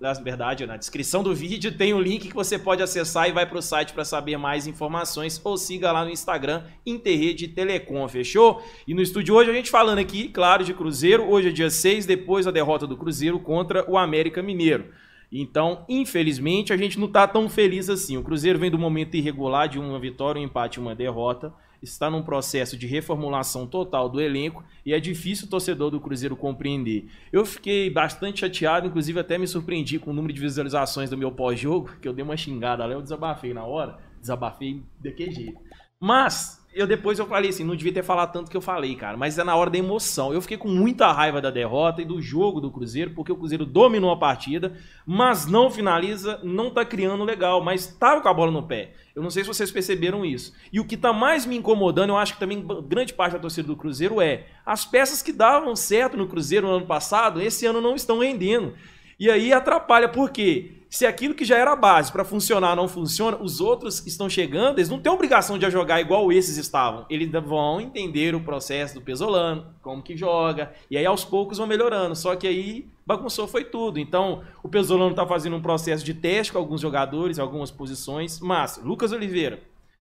Na 0.00 0.14
verdade, 0.14 0.64
na 0.64 0.78
descrição 0.78 1.22
do 1.22 1.34
vídeo 1.34 1.76
tem 1.76 1.92
um 1.92 2.00
link 2.00 2.28
que 2.28 2.34
você 2.34 2.58
pode 2.58 2.82
acessar 2.82 3.28
e 3.28 3.32
vai 3.32 3.44
para 3.44 3.58
o 3.58 3.62
site 3.62 3.92
para 3.92 4.06
saber 4.06 4.38
mais 4.38 4.66
informações 4.66 5.38
ou 5.44 5.58
siga 5.58 5.92
lá 5.92 6.02
no 6.02 6.10
Instagram 6.10 6.64
Interrede 6.86 7.46
Telecom, 7.46 8.08
fechou? 8.08 8.64
E 8.88 8.94
no 8.94 9.02
estúdio 9.02 9.34
hoje 9.34 9.50
a 9.50 9.52
gente 9.52 9.70
falando 9.70 9.98
aqui, 9.98 10.30
claro, 10.30 10.64
de 10.64 10.72
Cruzeiro. 10.72 11.28
Hoje 11.28 11.48
é 11.48 11.52
dia 11.52 11.68
6, 11.68 12.06
depois 12.06 12.46
da 12.46 12.50
derrota 12.50 12.86
do 12.86 12.96
Cruzeiro 12.96 13.38
contra 13.38 13.84
o 13.86 13.98
América 13.98 14.42
Mineiro. 14.42 14.94
Então, 15.32 15.84
infelizmente, 15.88 16.72
a 16.72 16.76
gente 16.76 16.98
não 16.98 17.06
está 17.06 17.26
tão 17.26 17.48
feliz 17.48 17.88
assim. 17.88 18.16
O 18.16 18.22
Cruzeiro 18.22 18.58
vem 18.58 18.70
do 18.70 18.78
momento 18.78 19.16
irregular 19.16 19.68
de 19.68 19.78
uma 19.78 19.98
vitória, 19.98 20.40
um 20.40 20.44
empate 20.44 20.80
uma 20.80 20.94
derrota. 20.94 21.52
Está 21.80 22.10
num 22.10 22.22
processo 22.22 22.76
de 22.76 22.86
reformulação 22.86 23.66
total 23.66 24.08
do 24.08 24.20
elenco 24.20 24.62
e 24.84 24.92
é 24.92 25.00
difícil 25.00 25.46
o 25.46 25.50
torcedor 25.50 25.90
do 25.90 26.00
Cruzeiro 26.00 26.36
compreender. 26.36 27.08
Eu 27.32 27.46
fiquei 27.46 27.88
bastante 27.88 28.40
chateado, 28.40 28.86
inclusive 28.86 29.18
até 29.18 29.38
me 29.38 29.46
surpreendi 29.46 29.98
com 29.98 30.10
o 30.10 30.14
número 30.14 30.34
de 30.34 30.40
visualizações 30.40 31.08
do 31.08 31.16
meu 31.16 31.32
pós-jogo, 31.32 31.92
que 32.02 32.06
eu 32.06 32.12
dei 32.12 32.22
uma 32.22 32.36
xingada 32.36 32.84
lá, 32.84 32.92
eu 32.92 33.00
desabafei 33.00 33.54
na 33.54 33.64
hora, 33.64 33.98
desabafei 34.20 34.82
daquele 35.02 35.32
jeito. 35.32 35.58
Mas 35.98 36.59
eu 36.72 36.86
depois 36.86 37.18
eu 37.18 37.26
falei 37.26 37.50
assim, 37.50 37.64
não 37.64 37.74
devia 37.74 37.92
ter 37.92 38.04
falado 38.04 38.32
tanto 38.32 38.50
que 38.50 38.56
eu 38.56 38.60
falei, 38.60 38.94
cara, 38.94 39.16
mas 39.16 39.36
é 39.38 39.44
na 39.44 39.56
hora 39.56 39.68
da 39.68 39.78
emoção. 39.78 40.32
Eu 40.32 40.40
fiquei 40.40 40.56
com 40.56 40.68
muita 40.68 41.10
raiva 41.10 41.40
da 41.40 41.50
derrota 41.50 42.00
e 42.00 42.04
do 42.04 42.22
jogo 42.22 42.60
do 42.60 42.70
Cruzeiro, 42.70 43.10
porque 43.10 43.32
o 43.32 43.36
Cruzeiro 43.36 43.66
dominou 43.66 44.12
a 44.12 44.16
partida, 44.16 44.76
mas 45.04 45.46
não 45.46 45.70
finaliza, 45.70 46.38
não 46.44 46.70
tá 46.70 46.84
criando 46.84 47.24
legal, 47.24 47.62
mas 47.62 47.86
tava 47.86 48.20
com 48.20 48.28
a 48.28 48.34
bola 48.34 48.52
no 48.52 48.62
pé. 48.62 48.92
Eu 49.16 49.22
não 49.22 49.30
sei 49.30 49.42
se 49.42 49.48
vocês 49.48 49.70
perceberam 49.70 50.24
isso. 50.24 50.54
E 50.72 50.78
o 50.78 50.84
que 50.84 50.96
tá 50.96 51.12
mais 51.12 51.44
me 51.44 51.56
incomodando, 51.56 52.10
eu 52.10 52.16
acho 52.16 52.34
que 52.34 52.40
também 52.40 52.64
grande 52.86 53.12
parte 53.12 53.32
da 53.32 53.40
torcida 53.40 53.66
do 53.66 53.76
Cruzeiro 53.76 54.20
é 54.20 54.46
as 54.64 54.84
peças 54.84 55.22
que 55.22 55.32
davam 55.32 55.74
certo 55.74 56.16
no 56.16 56.28
Cruzeiro 56.28 56.68
no 56.68 56.74
ano 56.74 56.86
passado, 56.86 57.40
esse 57.42 57.66
ano 57.66 57.80
não 57.80 57.96
estão 57.96 58.20
rendendo. 58.20 58.74
E 59.20 59.30
aí 59.30 59.52
atrapalha, 59.52 60.08
por 60.08 60.30
quê? 60.30 60.72
Se 60.88 61.04
aquilo 61.04 61.34
que 61.34 61.44
já 61.44 61.58
era 61.58 61.76
base 61.76 62.10
para 62.10 62.24
funcionar 62.24 62.74
não 62.74 62.88
funciona, 62.88 63.36
os 63.36 63.60
outros 63.60 64.04
estão 64.06 64.30
chegando, 64.30 64.78
eles 64.78 64.88
não 64.88 64.98
têm 64.98 65.12
obrigação 65.12 65.58
de 65.58 65.70
jogar 65.70 66.00
igual 66.00 66.32
esses 66.32 66.56
estavam. 66.56 67.04
Eles 67.10 67.30
vão 67.30 67.82
entender 67.82 68.34
o 68.34 68.40
processo 68.40 68.94
do 68.94 69.02
Pesolano, 69.02 69.66
como 69.82 70.02
que 70.02 70.16
joga, 70.16 70.72
e 70.90 70.96
aí 70.96 71.04
aos 71.04 71.22
poucos 71.22 71.58
vão 71.58 71.66
melhorando. 71.66 72.16
Só 72.16 72.34
que 72.34 72.46
aí 72.46 72.88
bagunçou 73.06 73.46
foi 73.46 73.62
tudo. 73.62 74.00
Então, 74.00 74.40
o 74.62 74.70
Pesolano 74.70 75.14
tá 75.14 75.26
fazendo 75.26 75.54
um 75.54 75.60
processo 75.60 76.02
de 76.02 76.14
teste 76.14 76.54
com 76.54 76.58
alguns 76.58 76.80
jogadores, 76.80 77.38
algumas 77.38 77.70
posições, 77.70 78.40
mas 78.40 78.80
Lucas 78.82 79.12
Oliveira, 79.12 79.60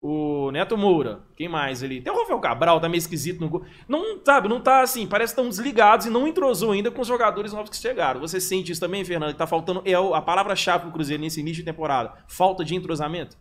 o 0.07 0.51
Neto 0.51 0.77
Moura, 0.77 1.21
quem 1.35 1.49
mais 1.49 1.83
ali? 1.83 2.03
Tem 2.03 2.13
o 2.13 2.19
Rafael 2.19 2.39
Cabral, 2.39 2.79
tá 2.79 2.91
meio 2.91 2.99
esquisito 2.99 3.41
no 3.41 3.49
gol. 3.49 3.65
Não, 3.89 4.21
sabe, 4.23 4.51
não 4.51 4.61
tá 4.61 4.83
assim, 4.83 5.07
parece 5.07 5.35
que 5.35 5.41
estão 5.41 5.49
desligados 5.49 6.05
e 6.05 6.11
não 6.11 6.29
entrosou 6.29 6.73
ainda 6.73 6.91
com 6.91 7.01
os 7.01 7.09
jogadores 7.09 7.55
novos 7.55 7.71
que 7.71 7.77
chegaram. 7.79 8.21
Você 8.21 8.39
sente 8.39 8.71
isso 8.71 8.83
também, 8.83 9.03
Fernando? 9.03 9.33
Que 9.33 9.39
tá 9.39 9.47
faltando, 9.47 9.81
é 9.83 9.95
a 9.95 10.21
palavra-chave 10.21 10.83
pro 10.83 10.93
Cruzeiro 10.93 11.23
nesse 11.23 11.41
início 11.41 11.63
de 11.63 11.65
temporada, 11.65 12.13
falta 12.29 12.63
de 12.63 12.75
entrosamento? 12.75 13.35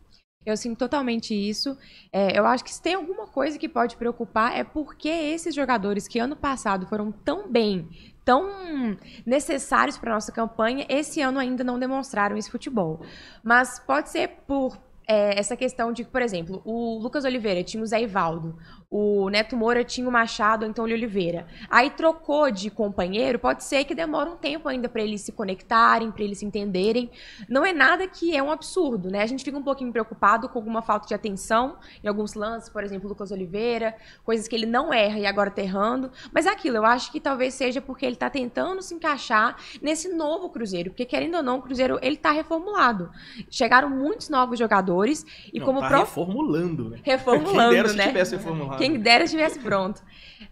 Eu 0.45 0.55
sinto 0.55 0.77
totalmente 0.77 1.33
isso. 1.35 1.77
É, 2.13 2.39
eu 2.39 2.45
acho 2.45 2.63
que 2.63 2.73
se 2.73 2.81
tem 2.81 2.93
alguma 2.93 3.27
coisa 3.27 3.59
que 3.59 3.67
pode 3.67 3.97
preocupar 3.97 4.57
é 4.57 4.63
porque 4.63 5.09
esses 5.09 5.53
jogadores 5.53 6.07
que 6.07 6.17
ano 6.17 6.37
passado 6.37 6.87
foram 6.87 7.11
tão 7.11 7.51
bem, 7.51 7.89
tão 8.23 8.97
necessários 9.25 9.97
para 9.97 10.13
nossa 10.13 10.31
campanha, 10.31 10.85
esse 10.87 11.19
ano 11.19 11.39
ainda 11.39 11.61
não 11.61 11.77
demonstraram 11.77 12.37
esse 12.37 12.49
futebol. 12.49 13.01
Mas 13.43 13.79
pode 13.79 14.09
ser 14.09 14.29
por 14.47 14.77
é, 15.07 15.37
essa 15.37 15.55
questão 15.55 15.91
de, 15.91 16.03
por 16.03 16.21
exemplo, 16.21 16.61
o 16.65 16.97
Lucas 16.99 17.25
Oliveira 17.25 17.63
tinha 17.63 17.81
o 17.81 17.85
Zé 17.85 18.01
Ivaldo, 18.01 18.57
o 18.95 19.27
Neto 19.27 19.57
Moura 19.57 19.83
tinha 19.83 20.07
o 20.07 20.11
Machado, 20.11 20.67
então 20.67 20.85
o 20.85 20.87
Oliveira. 20.87 21.47
Aí 21.67 21.89
trocou 21.89 22.51
de 22.51 22.69
companheiro, 22.69 23.39
pode 23.39 23.63
ser 23.63 23.85
que 23.85 23.95
demore 23.95 24.29
um 24.29 24.35
tempo 24.35 24.69
ainda 24.69 24.87
para 24.87 25.01
eles 25.01 25.21
se 25.21 25.31
conectarem, 25.31 26.11
para 26.11 26.23
eles 26.23 26.37
se 26.37 26.45
entenderem. 26.45 27.09
Não 27.49 27.65
é 27.65 27.73
nada 27.73 28.07
que 28.07 28.37
é 28.37 28.43
um 28.43 28.51
absurdo, 28.51 29.09
né? 29.09 29.23
A 29.23 29.25
gente 29.25 29.43
fica 29.43 29.57
um 29.57 29.63
pouquinho 29.63 29.91
preocupado 29.91 30.47
com 30.47 30.59
alguma 30.59 30.83
falta 30.83 31.07
de 31.07 31.15
atenção 31.15 31.77
em 32.03 32.07
alguns 32.07 32.35
lances, 32.35 32.69
por 32.69 32.83
exemplo, 32.83 33.09
Lucas 33.09 33.31
Oliveira, 33.31 33.95
coisas 34.23 34.47
que 34.47 34.55
ele 34.55 34.67
não 34.67 34.93
erra 34.93 35.17
e 35.17 35.25
agora 35.25 35.49
tá 35.49 35.63
errando. 35.63 36.11
Mas 36.31 36.45
é 36.45 36.51
aquilo, 36.51 36.77
eu 36.77 36.85
acho 36.85 37.11
que 37.11 37.19
talvez 37.19 37.55
seja 37.55 37.81
porque 37.81 38.05
ele 38.05 38.15
tá 38.15 38.29
tentando 38.29 38.79
se 38.83 38.93
encaixar 38.93 39.57
nesse 39.81 40.07
novo 40.09 40.49
Cruzeiro, 40.49 40.91
porque 40.91 41.05
querendo 41.05 41.37
ou 41.37 41.41
não, 41.41 41.57
o 41.57 41.61
Cruzeiro 41.63 41.97
ele 41.99 42.15
tá 42.15 42.29
reformulado. 42.29 43.09
Chegaram 43.49 43.89
muitos 43.89 44.29
novos 44.29 44.59
jogadores 44.59 45.25
e 45.51 45.57
Não, 45.57 45.65
como 45.65 45.79
tá 45.79 45.87
pro... 45.87 45.99
reformulando, 46.01 46.89
né? 46.91 46.99
reformulando, 47.01 47.57
Quem 47.73 47.77
dera 47.77 47.89
se 47.89 47.95
né? 47.95 48.07
tivesse 48.09 48.35
reformulado. 48.35 48.82
Quem 48.83 48.99
dera 48.99 49.23
estivesse 49.23 49.59
pronto. 49.59 50.01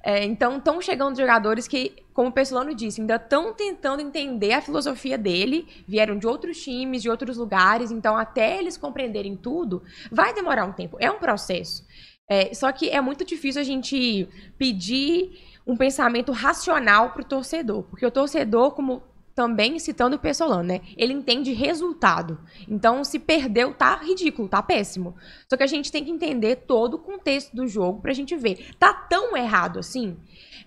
É, 0.04 0.24
então, 0.24 0.58
estão 0.58 0.82
chegando 0.82 1.18
jogadores 1.18 1.68
que, 1.68 1.94
como 2.14 2.30
o 2.30 2.32
Pessolano 2.32 2.74
disse, 2.74 3.02
ainda 3.02 3.16
estão 3.16 3.54
tentando 3.54 4.02
entender 4.02 4.54
a 4.54 4.62
filosofia 4.62 5.18
dele, 5.18 5.68
vieram 5.88 6.18
de 6.18 6.26
outros 6.26 6.62
times, 6.64 7.02
de 7.02 7.10
outros 7.10 7.38
lugares, 7.38 7.92
então, 7.92 8.18
até 8.18 8.58
eles 8.58 8.78
compreenderem 8.78 9.36
tudo, 9.36 9.84
vai 10.12 10.34
demorar 10.34 10.66
um 10.66 10.72
tempo. 10.72 10.98
É 11.00 11.12
um 11.12 11.20
processo. 11.20 11.86
É, 12.30 12.54
só 12.54 12.72
que 12.72 12.90
é 12.90 13.02
muito 13.02 13.26
difícil 13.26 13.62
a 13.62 13.66
gente 13.66 14.28
pedir 14.58 15.38
um 15.68 15.76
pensamento 15.76 16.32
racional 16.32 17.12
para 17.12 17.22
o 17.22 17.26
torcedor, 17.26 17.84
porque 17.84 18.06
o 18.06 18.12
torcedor, 18.12 18.72
como 18.72 19.04
também 19.42 19.80
citando 19.80 20.18
o 20.18 20.20
Pessolano, 20.20 20.62
né? 20.62 20.82
Ele 20.96 21.14
entende 21.14 21.52
resultado. 21.52 22.38
Então, 22.70 23.04
se 23.04 23.18
perdeu, 23.18 23.74
tá 23.74 23.96
ridículo, 23.96 24.48
tá 24.48 24.62
péssimo. 24.62 25.16
Só 25.50 25.58
que 25.58 25.64
a 25.64 25.68
gente 25.68 25.92
tem 25.92 26.06
que 26.06 26.12
entender 26.12 26.58
todo 26.68 26.94
o 26.94 27.00
contexto 27.00 27.56
do 27.56 27.68
jogo 27.68 28.04
pra 28.04 28.14
gente 28.14 28.36
ver. 28.36 28.76
Tá 28.78 28.94
tão 28.94 29.36
errado 29.36 29.80
assim? 29.80 30.16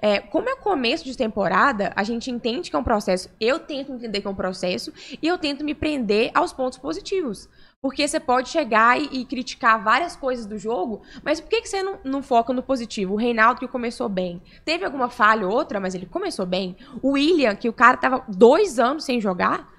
É, 0.00 0.20
como 0.20 0.48
é 0.48 0.56
começo 0.56 1.04
de 1.04 1.16
temporada, 1.16 1.92
a 1.94 2.02
gente 2.02 2.30
entende 2.30 2.70
que 2.70 2.76
é 2.76 2.78
um 2.78 2.84
processo. 2.84 3.28
Eu 3.40 3.58
tento 3.58 3.92
entender 3.92 4.20
que 4.20 4.26
é 4.26 4.30
um 4.30 4.34
processo 4.34 4.92
e 5.20 5.26
eu 5.26 5.38
tento 5.38 5.64
me 5.64 5.74
prender 5.74 6.30
aos 6.34 6.52
pontos 6.52 6.78
positivos. 6.78 7.48
Porque 7.82 8.08
você 8.08 8.18
pode 8.18 8.48
chegar 8.48 8.98
e, 8.98 9.10
e 9.12 9.24
criticar 9.26 9.84
várias 9.84 10.16
coisas 10.16 10.46
do 10.46 10.56
jogo, 10.56 11.02
mas 11.22 11.38
por 11.38 11.50
que, 11.50 11.60
que 11.60 11.68
você 11.68 11.82
não, 11.82 11.98
não 12.02 12.22
foca 12.22 12.50
no 12.50 12.62
positivo? 12.62 13.12
O 13.12 13.16
Reinaldo 13.16 13.60
que 13.60 13.68
começou 13.68 14.08
bem. 14.08 14.40
Teve 14.64 14.86
alguma 14.86 15.10
falha 15.10 15.46
ou 15.46 15.52
outra, 15.52 15.78
mas 15.78 15.94
ele 15.94 16.06
começou 16.06 16.46
bem. 16.46 16.78
O 17.02 17.10
William, 17.10 17.54
que 17.54 17.68
o 17.68 17.74
cara 17.74 17.98
tava 17.98 18.24
dois 18.26 18.78
anos 18.78 19.04
sem 19.04 19.20
jogar, 19.20 19.73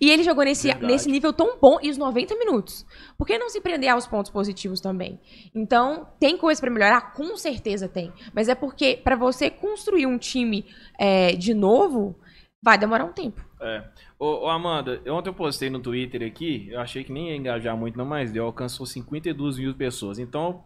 e 0.00 0.10
ele 0.10 0.22
jogou 0.22 0.44
nesse, 0.44 0.68
Verdade. 0.68 0.86
nesse 0.86 1.10
nível 1.10 1.32
tão 1.32 1.58
bom 1.58 1.78
e 1.82 1.90
os 1.90 1.96
90 1.96 2.36
minutos. 2.36 2.86
Por 3.16 3.26
que 3.26 3.38
não 3.38 3.48
se 3.48 3.60
prender 3.60 3.90
aos 3.90 4.06
pontos 4.06 4.30
positivos 4.30 4.80
também? 4.80 5.18
Então, 5.54 6.06
tem 6.20 6.36
coisa 6.36 6.60
pra 6.60 6.70
melhorar? 6.70 7.12
Com 7.12 7.36
certeza 7.36 7.88
tem. 7.88 8.12
Mas 8.34 8.48
é 8.48 8.54
porque 8.54 9.00
pra 9.02 9.16
você 9.16 9.50
construir 9.50 10.06
um 10.06 10.18
time 10.18 10.66
é, 10.98 11.32
de 11.32 11.54
novo, 11.54 12.14
vai 12.62 12.76
demorar 12.76 13.04
um 13.04 13.12
tempo. 13.12 13.44
É. 13.60 13.84
Ô, 14.18 14.46
ô, 14.46 14.48
Amanda, 14.48 15.00
ontem 15.08 15.30
eu 15.30 15.34
postei 15.34 15.70
no 15.70 15.80
Twitter 15.80 16.26
aqui, 16.26 16.68
eu 16.70 16.80
achei 16.80 17.04
que 17.04 17.12
nem 17.12 17.30
ia 17.30 17.36
engajar 17.36 17.76
muito, 17.76 17.96
não, 17.96 18.04
mas 18.04 18.32
deu, 18.32 18.44
alcançou 18.44 18.86
52 18.86 19.58
mil 19.58 19.74
pessoas. 19.74 20.18
Então, 20.18 20.64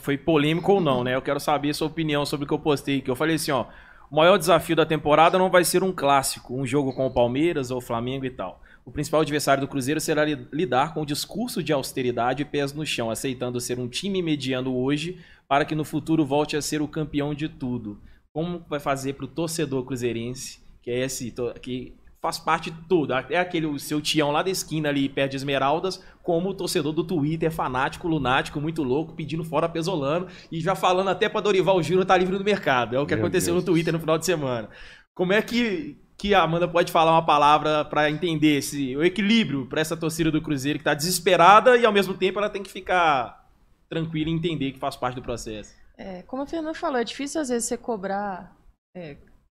foi 0.00 0.16
polêmico 0.16 0.72
ou 0.72 0.80
não, 0.80 1.04
né? 1.04 1.14
Eu 1.14 1.22
quero 1.22 1.40
saber 1.40 1.70
a 1.70 1.74
sua 1.74 1.86
opinião 1.86 2.24
sobre 2.24 2.44
o 2.44 2.48
que 2.48 2.54
eu 2.54 2.58
postei 2.58 2.98
aqui. 2.98 3.10
Eu 3.10 3.16
falei 3.16 3.36
assim, 3.36 3.52
ó, 3.52 3.66
o 4.10 4.16
maior 4.16 4.38
desafio 4.38 4.76
da 4.76 4.86
temporada 4.86 5.38
não 5.38 5.50
vai 5.50 5.64
ser 5.64 5.82
um 5.82 5.92
clássico, 5.92 6.54
um 6.54 6.66
jogo 6.66 6.92
com 6.92 7.06
o 7.06 7.12
Palmeiras 7.12 7.70
ou 7.70 7.78
o 7.78 7.82
Flamengo 7.82 8.24
e 8.24 8.30
tal. 8.30 8.60
O 8.86 8.92
principal 8.92 9.22
adversário 9.22 9.60
do 9.60 9.68
Cruzeiro 9.68 10.00
será 10.00 10.24
li- 10.24 10.46
lidar 10.52 10.94
com 10.94 11.02
o 11.02 11.06
discurso 11.06 11.60
de 11.60 11.72
austeridade 11.72 12.42
e 12.42 12.44
pés 12.44 12.72
no 12.72 12.86
chão, 12.86 13.10
aceitando 13.10 13.60
ser 13.60 13.80
um 13.80 13.88
time 13.88 14.22
mediano 14.22 14.72
hoje 14.76 15.18
para 15.48 15.64
que 15.64 15.74
no 15.74 15.84
futuro 15.84 16.24
volte 16.24 16.56
a 16.56 16.62
ser 16.62 16.80
o 16.80 16.86
campeão 16.86 17.34
de 17.34 17.48
tudo. 17.48 18.00
Como 18.32 18.64
vai 18.68 18.78
fazer 18.78 19.14
para 19.14 19.24
o 19.24 19.28
torcedor 19.28 19.84
cruzeirense, 19.84 20.60
que 20.80 20.90
é 20.92 21.00
esse 21.00 21.34
que 21.60 21.96
faz 22.22 22.38
parte 22.38 22.70
de 22.70 22.80
tudo, 22.88 23.12
é 23.12 23.38
aquele 23.38 23.76
seu 23.80 24.00
tião 24.00 24.30
lá 24.30 24.40
da 24.40 24.50
esquina 24.50 24.88
ali 24.88 25.08
perto 25.08 25.32
de 25.32 25.36
Esmeraldas, 25.36 26.00
como 26.22 26.50
o 26.50 26.54
torcedor 26.54 26.92
do 26.92 27.02
Twitter 27.02 27.50
fanático, 27.50 28.06
lunático, 28.06 28.60
muito 28.60 28.84
louco, 28.84 29.14
pedindo 29.14 29.42
fora 29.42 29.68
Pesolano 29.68 30.28
e 30.50 30.60
já 30.60 30.76
falando 30.76 31.08
até 31.08 31.28
para 31.28 31.40
Dorival 31.40 31.82
Júnior 31.82 32.04
tá 32.06 32.16
livre 32.16 32.38
no 32.38 32.44
mercado. 32.44 32.94
É 32.94 33.00
o 33.00 33.06
que 33.06 33.16
Meu 33.16 33.24
aconteceu 33.24 33.52
Deus 33.54 33.64
no 33.64 33.72
Twitter 33.72 33.92
no 33.92 33.98
final 33.98 34.16
de 34.16 34.26
semana. 34.26 34.68
Como 35.12 35.32
é 35.32 35.42
que 35.42 35.96
que 36.18 36.34
a 36.34 36.42
Amanda 36.42 36.66
pode 36.66 36.90
falar 36.90 37.12
uma 37.12 37.24
palavra 37.24 37.84
para 37.84 38.10
entender 38.10 38.58
esse 38.58 38.96
o 38.96 39.04
equilíbrio 39.04 39.66
para 39.66 39.80
essa 39.80 39.96
torcida 39.96 40.30
do 40.30 40.40
Cruzeiro 40.40 40.78
que 40.78 40.84
tá 40.84 40.94
desesperada 40.94 41.76
e 41.76 41.84
ao 41.84 41.92
mesmo 41.92 42.14
tempo 42.14 42.38
ela 42.38 42.48
tem 42.48 42.62
que 42.62 42.70
ficar 42.70 43.46
tranquila 43.88 44.30
e 44.30 44.32
entender 44.32 44.72
que 44.72 44.78
faz 44.78 44.96
parte 44.96 45.16
do 45.16 45.22
processo. 45.22 45.74
É, 45.96 46.22
como 46.22 46.42
a 46.42 46.46
Fernanda 46.46 46.74
falou, 46.74 46.98
é 46.98 47.04
difícil 47.04 47.40
às 47.40 47.48
vezes 47.48 47.68
você 47.68 47.76
cobrar. 47.76 48.56
é, 48.94 49.16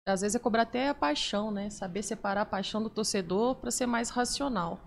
às 0.06 0.20
vezes 0.20 0.36
é 0.36 0.38
cobrar 0.38 0.62
até 0.62 0.88
a 0.88 0.94
paixão, 0.94 1.50
né? 1.50 1.68
Saber 1.68 2.02
separar 2.02 2.42
a 2.42 2.46
paixão 2.46 2.82
do 2.82 2.88
torcedor 2.88 3.56
para 3.56 3.70
ser 3.70 3.86
mais 3.86 4.08
racional. 4.08 4.80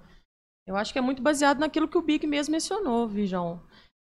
Eu 0.65 0.75
acho 0.75 0.93
que 0.93 0.99
é 0.99 1.01
muito 1.01 1.21
baseado 1.21 1.59
naquilo 1.59 1.87
que 1.87 1.97
o 1.97 2.01
Big 2.01 2.25
mesmo 2.27 2.51
mencionou, 2.51 3.07
Vijão. 3.07 3.61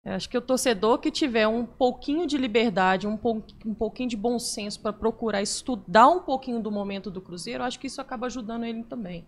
Acho 0.05 0.29
que 0.29 0.37
o 0.37 0.43
torcedor 0.43 0.99
que 0.99 1.13
tiver 1.13 1.47
um 1.47 1.65
pouquinho 1.65 2.27
de 2.27 2.37
liberdade, 2.37 3.07
um, 3.07 3.17
pou- 3.17 3.45
um 3.65 3.75
pouquinho 3.75 4.09
de 4.09 4.17
bom 4.17 4.37
senso 4.39 4.81
para 4.81 4.93
procurar 4.93 5.43
estudar 5.43 6.09
um 6.09 6.21
pouquinho 6.21 6.61
do 6.61 6.73
momento 6.73 7.09
do 7.09 7.21
Cruzeiro, 7.21 7.63
acho 7.63 7.79
que 7.79 7.87
isso 7.87 8.01
acaba 8.01 8.27
ajudando 8.27 8.65
ele 8.65 8.83
também. 8.83 9.25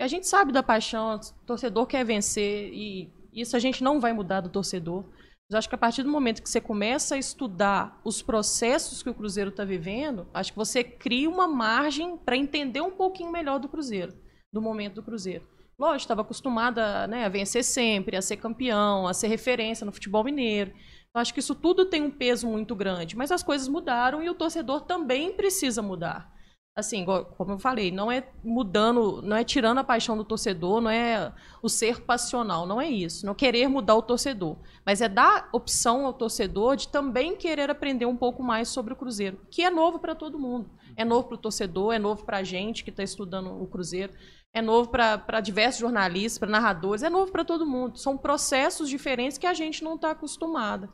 E 0.00 0.02
a 0.02 0.08
gente 0.08 0.26
sabe 0.26 0.50
da 0.52 0.64
paixão, 0.64 1.14
o 1.14 1.46
torcedor 1.46 1.86
quer 1.86 2.04
vencer 2.04 2.72
e 2.72 3.12
isso 3.32 3.54
a 3.56 3.60
gente 3.60 3.84
não 3.84 4.00
vai 4.00 4.12
mudar 4.12 4.40
do 4.40 4.48
torcedor. 4.48 5.04
Mas 5.48 5.58
acho 5.58 5.68
que 5.68 5.74
a 5.76 5.78
partir 5.78 6.02
do 6.02 6.10
momento 6.10 6.42
que 6.42 6.50
você 6.50 6.60
começa 6.60 7.14
a 7.14 7.18
estudar 7.18 8.00
os 8.04 8.20
processos 8.20 9.04
que 9.04 9.10
o 9.10 9.14
Cruzeiro 9.14 9.50
está 9.50 9.64
vivendo, 9.64 10.26
acho 10.34 10.52
que 10.52 10.58
você 10.58 10.82
cria 10.82 11.30
uma 11.30 11.46
margem 11.46 12.16
para 12.16 12.36
entender 12.36 12.80
um 12.80 12.90
pouquinho 12.90 13.30
melhor 13.30 13.60
do 13.60 13.68
Cruzeiro, 13.68 14.12
do 14.52 14.60
momento 14.60 14.94
do 14.94 15.02
Cruzeiro. 15.04 15.46
Lógico, 15.80 16.02
estava 16.02 16.20
acostumada 16.20 17.06
né, 17.06 17.24
a 17.24 17.30
vencer 17.30 17.64
sempre, 17.64 18.14
a 18.14 18.20
ser 18.20 18.36
campeão, 18.36 19.06
a 19.06 19.14
ser 19.14 19.28
referência 19.28 19.86
no 19.86 19.90
futebol 19.90 20.22
mineiro. 20.22 20.72
Eu 21.14 21.22
acho 21.22 21.32
que 21.32 21.40
isso 21.40 21.54
tudo 21.54 21.86
tem 21.86 22.02
um 22.02 22.10
peso 22.10 22.46
muito 22.46 22.76
grande, 22.76 23.16
mas 23.16 23.32
as 23.32 23.42
coisas 23.42 23.66
mudaram 23.66 24.22
e 24.22 24.28
o 24.28 24.34
torcedor 24.34 24.82
também 24.82 25.32
precisa 25.32 25.80
mudar. 25.80 26.30
Assim, 26.76 27.04
como 27.04 27.52
eu 27.52 27.58
falei, 27.58 27.90
não 27.90 28.12
é 28.12 28.28
mudando, 28.44 29.22
não 29.22 29.34
é 29.34 29.42
tirando 29.42 29.78
a 29.78 29.84
paixão 29.84 30.18
do 30.18 30.24
torcedor, 30.24 30.82
não 30.82 30.90
é 30.90 31.32
o 31.62 31.68
ser 31.68 32.02
passional, 32.02 32.66
não 32.66 32.80
é 32.80 32.88
isso, 32.88 33.24
não 33.24 33.34
querer 33.34 33.66
mudar 33.66 33.96
o 33.96 34.02
torcedor, 34.02 34.58
mas 34.84 35.00
é 35.00 35.08
dar 35.08 35.48
opção 35.50 36.04
ao 36.06 36.12
torcedor 36.12 36.76
de 36.76 36.88
também 36.88 37.36
querer 37.36 37.70
aprender 37.70 38.06
um 38.06 38.16
pouco 38.16 38.42
mais 38.42 38.68
sobre 38.68 38.92
o 38.92 38.96
Cruzeiro, 38.96 39.40
que 39.50 39.62
é 39.62 39.70
novo 39.70 39.98
para 39.98 40.14
todo 40.14 40.38
mundo. 40.38 40.70
É 40.96 41.04
novo 41.04 41.28
para 41.28 41.34
o 41.36 41.38
torcedor, 41.38 41.94
é 41.94 41.98
novo 41.98 42.24
para 42.24 42.38
a 42.38 42.42
gente 42.42 42.84
que 42.84 42.90
está 42.90 43.02
estudando 43.02 43.50
o 43.62 43.66
Cruzeiro, 43.66 44.12
é 44.52 44.60
novo 44.60 44.90
para 44.90 45.40
diversos 45.40 45.80
jornalistas, 45.80 46.38
para 46.38 46.48
narradores, 46.48 47.02
é 47.02 47.10
novo 47.10 47.30
para 47.30 47.44
todo 47.44 47.66
mundo. 47.66 47.98
São 47.98 48.16
processos 48.16 48.88
diferentes 48.88 49.38
que 49.38 49.46
a 49.46 49.54
gente 49.54 49.84
não 49.84 49.94
está 49.94 50.10
acostumada. 50.10 50.88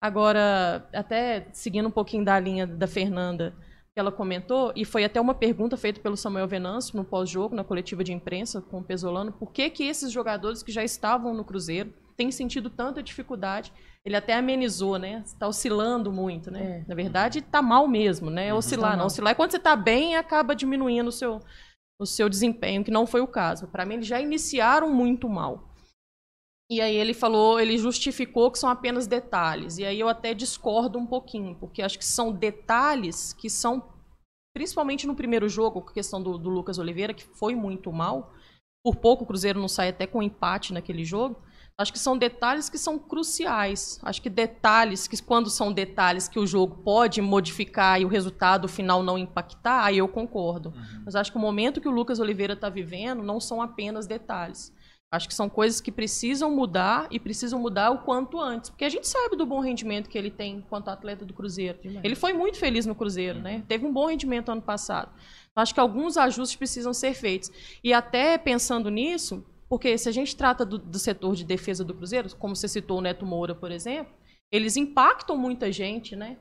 Agora, 0.00 0.88
até 0.94 1.48
seguindo 1.52 1.88
um 1.88 1.90
pouquinho 1.90 2.24
da 2.24 2.38
linha 2.38 2.66
da 2.66 2.86
Fernanda, 2.86 3.54
que 3.92 4.00
ela 4.00 4.12
comentou, 4.12 4.72
e 4.76 4.84
foi 4.84 5.04
até 5.04 5.18
uma 5.20 5.34
pergunta 5.34 5.76
feita 5.76 6.00
pelo 6.00 6.16
Samuel 6.16 6.46
Venâncio 6.46 6.96
no 6.96 7.04
pós-jogo, 7.04 7.56
na 7.56 7.64
coletiva 7.64 8.04
de 8.04 8.12
imprensa 8.12 8.60
com 8.60 8.78
o 8.78 8.84
Pesolano, 8.84 9.32
por 9.32 9.52
que, 9.52 9.70
que 9.70 9.84
esses 9.84 10.12
jogadores 10.12 10.62
que 10.62 10.70
já 10.70 10.84
estavam 10.84 11.32
no 11.32 11.44
Cruzeiro 11.44 11.94
têm 12.14 12.30
sentido 12.30 12.68
tanta 12.68 13.02
dificuldade? 13.02 13.72
Ele 14.04 14.14
até 14.14 14.34
amenizou, 14.34 14.98
né? 14.98 15.22
Está 15.24 15.48
oscilando 15.48 16.12
muito, 16.12 16.50
né? 16.50 16.84
É. 16.84 16.84
Na 16.88 16.94
verdade, 16.94 17.38
está 17.38 17.62
mal 17.62 17.88
mesmo, 17.88 18.30
né? 18.30 18.52
Oscilar 18.52 18.92
Tá 18.92 18.96
não. 18.98 19.06
Oscilar 19.06 19.32
é 19.32 19.34
quando 19.34 19.50
você 19.52 19.56
está 19.56 19.74
bem 19.74 20.12
e 20.12 20.16
acaba 20.16 20.54
diminuindo 20.54 21.08
o 21.08 21.12
seu, 21.12 21.40
no 21.98 22.06
seu 22.06 22.28
desempenho, 22.28 22.84
que 22.84 22.90
não 22.90 23.06
foi 23.06 23.20
o 23.20 23.26
caso. 23.26 23.66
Para 23.68 23.84
mim, 23.84 23.94
eles 23.94 24.06
já 24.06 24.20
iniciaram 24.20 24.92
muito 24.92 25.28
mal. 25.28 25.72
E 26.68 26.80
aí 26.80 26.96
ele 26.96 27.14
falou, 27.14 27.60
ele 27.60 27.78
justificou 27.78 28.50
que 28.50 28.58
são 28.58 28.68
apenas 28.68 29.06
detalhes. 29.06 29.78
E 29.78 29.84
aí 29.84 30.00
eu 30.00 30.08
até 30.08 30.34
discordo 30.34 30.98
um 30.98 31.06
pouquinho, 31.06 31.54
porque 31.54 31.80
acho 31.80 31.98
que 31.98 32.04
são 32.04 32.32
detalhes 32.32 33.32
que 33.32 33.48
são, 33.48 33.88
principalmente 34.52 35.06
no 35.06 35.14
primeiro 35.14 35.48
jogo, 35.48 35.80
com 35.80 35.90
a 35.90 35.94
questão 35.94 36.20
do, 36.20 36.36
do 36.36 36.50
Lucas 36.50 36.78
Oliveira, 36.78 37.14
que 37.14 37.24
foi 37.24 37.54
muito 37.54 37.92
mal. 37.92 38.32
Por 38.84 38.96
pouco 38.96 39.22
o 39.22 39.26
Cruzeiro 39.26 39.60
não 39.60 39.68
sai 39.68 39.88
até 39.88 40.06
com 40.06 40.22
empate 40.22 40.72
naquele 40.72 41.04
jogo. 41.04 41.40
Acho 41.78 41.92
que 41.92 41.98
são 41.98 42.16
detalhes 42.16 42.70
que 42.70 42.78
são 42.78 42.98
cruciais. 42.98 44.00
Acho 44.02 44.22
que 44.22 44.30
detalhes 44.30 45.06
que, 45.06 45.22
quando 45.22 45.50
são 45.50 45.70
detalhes 45.70 46.26
que 46.26 46.38
o 46.38 46.46
jogo 46.46 46.76
pode 46.82 47.20
modificar 47.20 48.00
e 48.00 48.04
o 48.04 48.08
resultado 48.08 48.66
final 48.66 49.02
não 49.02 49.18
impactar, 49.18 49.84
aí 49.84 49.98
eu 49.98 50.08
concordo. 50.08 50.70
Uhum. 50.70 51.02
Mas 51.04 51.14
acho 51.14 51.30
que 51.30 51.36
o 51.36 51.40
momento 51.40 51.80
que 51.80 51.88
o 51.88 51.90
Lucas 51.90 52.18
Oliveira 52.18 52.54
está 52.54 52.70
vivendo 52.70 53.22
não 53.22 53.38
são 53.38 53.60
apenas 53.60 54.06
detalhes. 54.06 54.74
Acho 55.12 55.28
que 55.28 55.34
são 55.34 55.48
coisas 55.48 55.80
que 55.80 55.92
precisam 55.92 56.50
mudar 56.50 57.06
e 57.10 57.20
precisam 57.20 57.60
mudar 57.60 57.90
o 57.90 57.98
quanto 57.98 58.40
antes. 58.40 58.70
Porque 58.70 58.84
a 58.84 58.88
gente 58.88 59.06
sabe 59.06 59.36
do 59.36 59.46
bom 59.46 59.60
rendimento 59.60 60.08
que 60.08 60.16
ele 60.16 60.30
tem 60.30 60.56
enquanto 60.56 60.88
atleta 60.88 61.24
do 61.24 61.34
Cruzeiro. 61.34 61.78
Ele 62.02 62.14
foi 62.14 62.32
muito 62.32 62.58
feliz 62.58 62.86
no 62.86 62.94
Cruzeiro, 62.94 63.38
né? 63.38 63.62
Teve 63.68 63.86
um 63.86 63.92
bom 63.92 64.06
rendimento 64.06 64.50
ano 64.50 64.62
passado. 64.62 65.12
Acho 65.54 65.72
que 65.72 65.80
alguns 65.80 66.16
ajustes 66.16 66.56
precisam 66.56 66.92
ser 66.92 67.14
feitos. 67.14 67.50
E 67.84 67.92
até 67.92 68.36
pensando 68.36 68.90
nisso, 68.90 69.44
porque 69.68 69.96
se 69.98 70.08
a 70.08 70.12
gente 70.12 70.36
trata 70.36 70.64
do, 70.64 70.78
do, 70.78 70.98
setor 70.98 71.34
de 71.34 71.44
defesa 71.44 71.84
do 71.84 71.94
Cruzeiro, 71.94 72.34
como 72.36 72.54
você 72.54 72.68
citou 72.68 72.98
o 72.98 73.00
Neto 73.00 73.26
Moura, 73.26 73.54
por 73.54 73.70
exemplo, 73.70 74.12
eles 74.50 74.76
impactam 74.76 75.36
muita 75.36 75.72
gente, 75.72 76.14
né? 76.14 76.36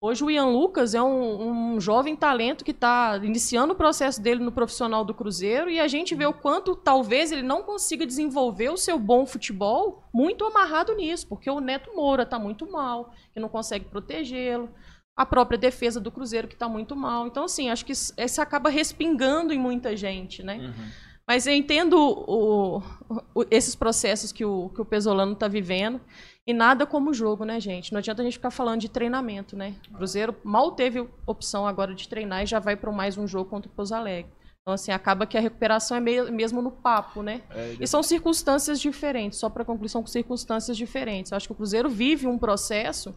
Hoje 0.00 0.22
o 0.22 0.30
Ian 0.30 0.46
Lucas 0.46 0.94
é 0.94 1.02
um, 1.02 1.74
um 1.74 1.80
jovem 1.80 2.14
talento 2.14 2.64
que 2.64 2.70
está 2.70 3.18
iniciando 3.20 3.72
o 3.72 3.76
processo 3.76 4.22
dele 4.22 4.40
no 4.40 4.52
profissional 4.52 5.04
do 5.04 5.12
Cruzeiro 5.12 5.68
e 5.68 5.80
a 5.80 5.88
gente 5.88 6.14
vê 6.14 6.24
o 6.24 6.32
quanto 6.32 6.76
talvez 6.76 7.32
ele 7.32 7.42
não 7.42 7.64
consiga 7.64 8.06
desenvolver 8.06 8.68
o 8.68 8.76
seu 8.76 8.96
bom 8.96 9.26
futebol 9.26 10.04
muito 10.14 10.44
amarrado 10.44 10.94
nisso, 10.94 11.26
porque 11.26 11.50
o 11.50 11.58
Neto 11.58 11.96
Moura 11.96 12.22
está 12.22 12.38
muito 12.38 12.70
mal, 12.70 13.12
que 13.34 13.40
não 13.40 13.48
consegue 13.48 13.86
protegê-lo, 13.86 14.68
a 15.16 15.26
própria 15.26 15.58
defesa 15.58 15.98
do 16.00 16.12
Cruzeiro 16.12 16.46
que 16.46 16.54
está 16.54 16.68
muito 16.68 16.94
mal. 16.94 17.26
Então, 17.26 17.42
assim, 17.42 17.68
acho 17.68 17.84
que 17.84 17.90
isso, 17.90 18.40
acaba 18.40 18.70
respingando 18.70 19.52
em 19.52 19.58
muita 19.58 19.96
gente, 19.96 20.44
né? 20.44 20.58
Uhum. 20.58 21.07
Mas 21.28 21.46
eu 21.46 21.52
entendo 21.52 21.94
o, 21.98 22.78
o, 23.34 23.44
esses 23.50 23.74
processos 23.74 24.32
que 24.32 24.46
o, 24.46 24.70
que 24.70 24.80
o 24.80 24.84
Pesolano 24.84 25.34
está 25.34 25.46
vivendo. 25.46 26.00
E 26.46 26.54
nada 26.54 26.86
como 26.86 27.12
jogo, 27.12 27.44
né, 27.44 27.60
gente? 27.60 27.92
Não 27.92 27.98
adianta 27.98 28.22
a 28.22 28.24
gente 28.24 28.38
ficar 28.38 28.50
falando 28.50 28.80
de 28.80 28.88
treinamento, 28.88 29.54
né? 29.54 29.74
O 29.90 29.98
Cruzeiro 29.98 30.34
mal 30.42 30.72
teve 30.72 31.06
opção 31.26 31.66
agora 31.66 31.94
de 31.94 32.08
treinar 32.08 32.42
e 32.42 32.46
já 32.46 32.58
vai 32.58 32.74
para 32.74 32.90
mais 32.90 33.18
um 33.18 33.26
jogo 33.26 33.50
contra 33.50 33.70
o 33.70 33.74
Pouso 33.74 33.94
Alegre. 33.94 34.32
Então, 34.62 34.72
assim, 34.72 34.90
acaba 34.90 35.26
que 35.26 35.36
a 35.36 35.40
recuperação 35.40 35.98
é 35.98 36.00
meio, 36.00 36.32
mesmo 36.32 36.62
no 36.62 36.70
papo, 36.70 37.22
né? 37.22 37.42
É, 37.50 37.76
e 37.78 37.86
são 37.86 38.02
circunstâncias 38.02 38.80
diferentes, 38.80 39.38
só 39.38 39.50
para 39.50 39.66
concluir, 39.66 39.90
são 39.90 40.06
circunstâncias 40.06 40.78
diferentes. 40.78 41.30
Eu 41.30 41.36
acho 41.36 41.46
que 41.46 41.52
o 41.52 41.56
Cruzeiro 41.56 41.90
vive 41.90 42.26
um 42.26 42.38
processo 42.38 43.14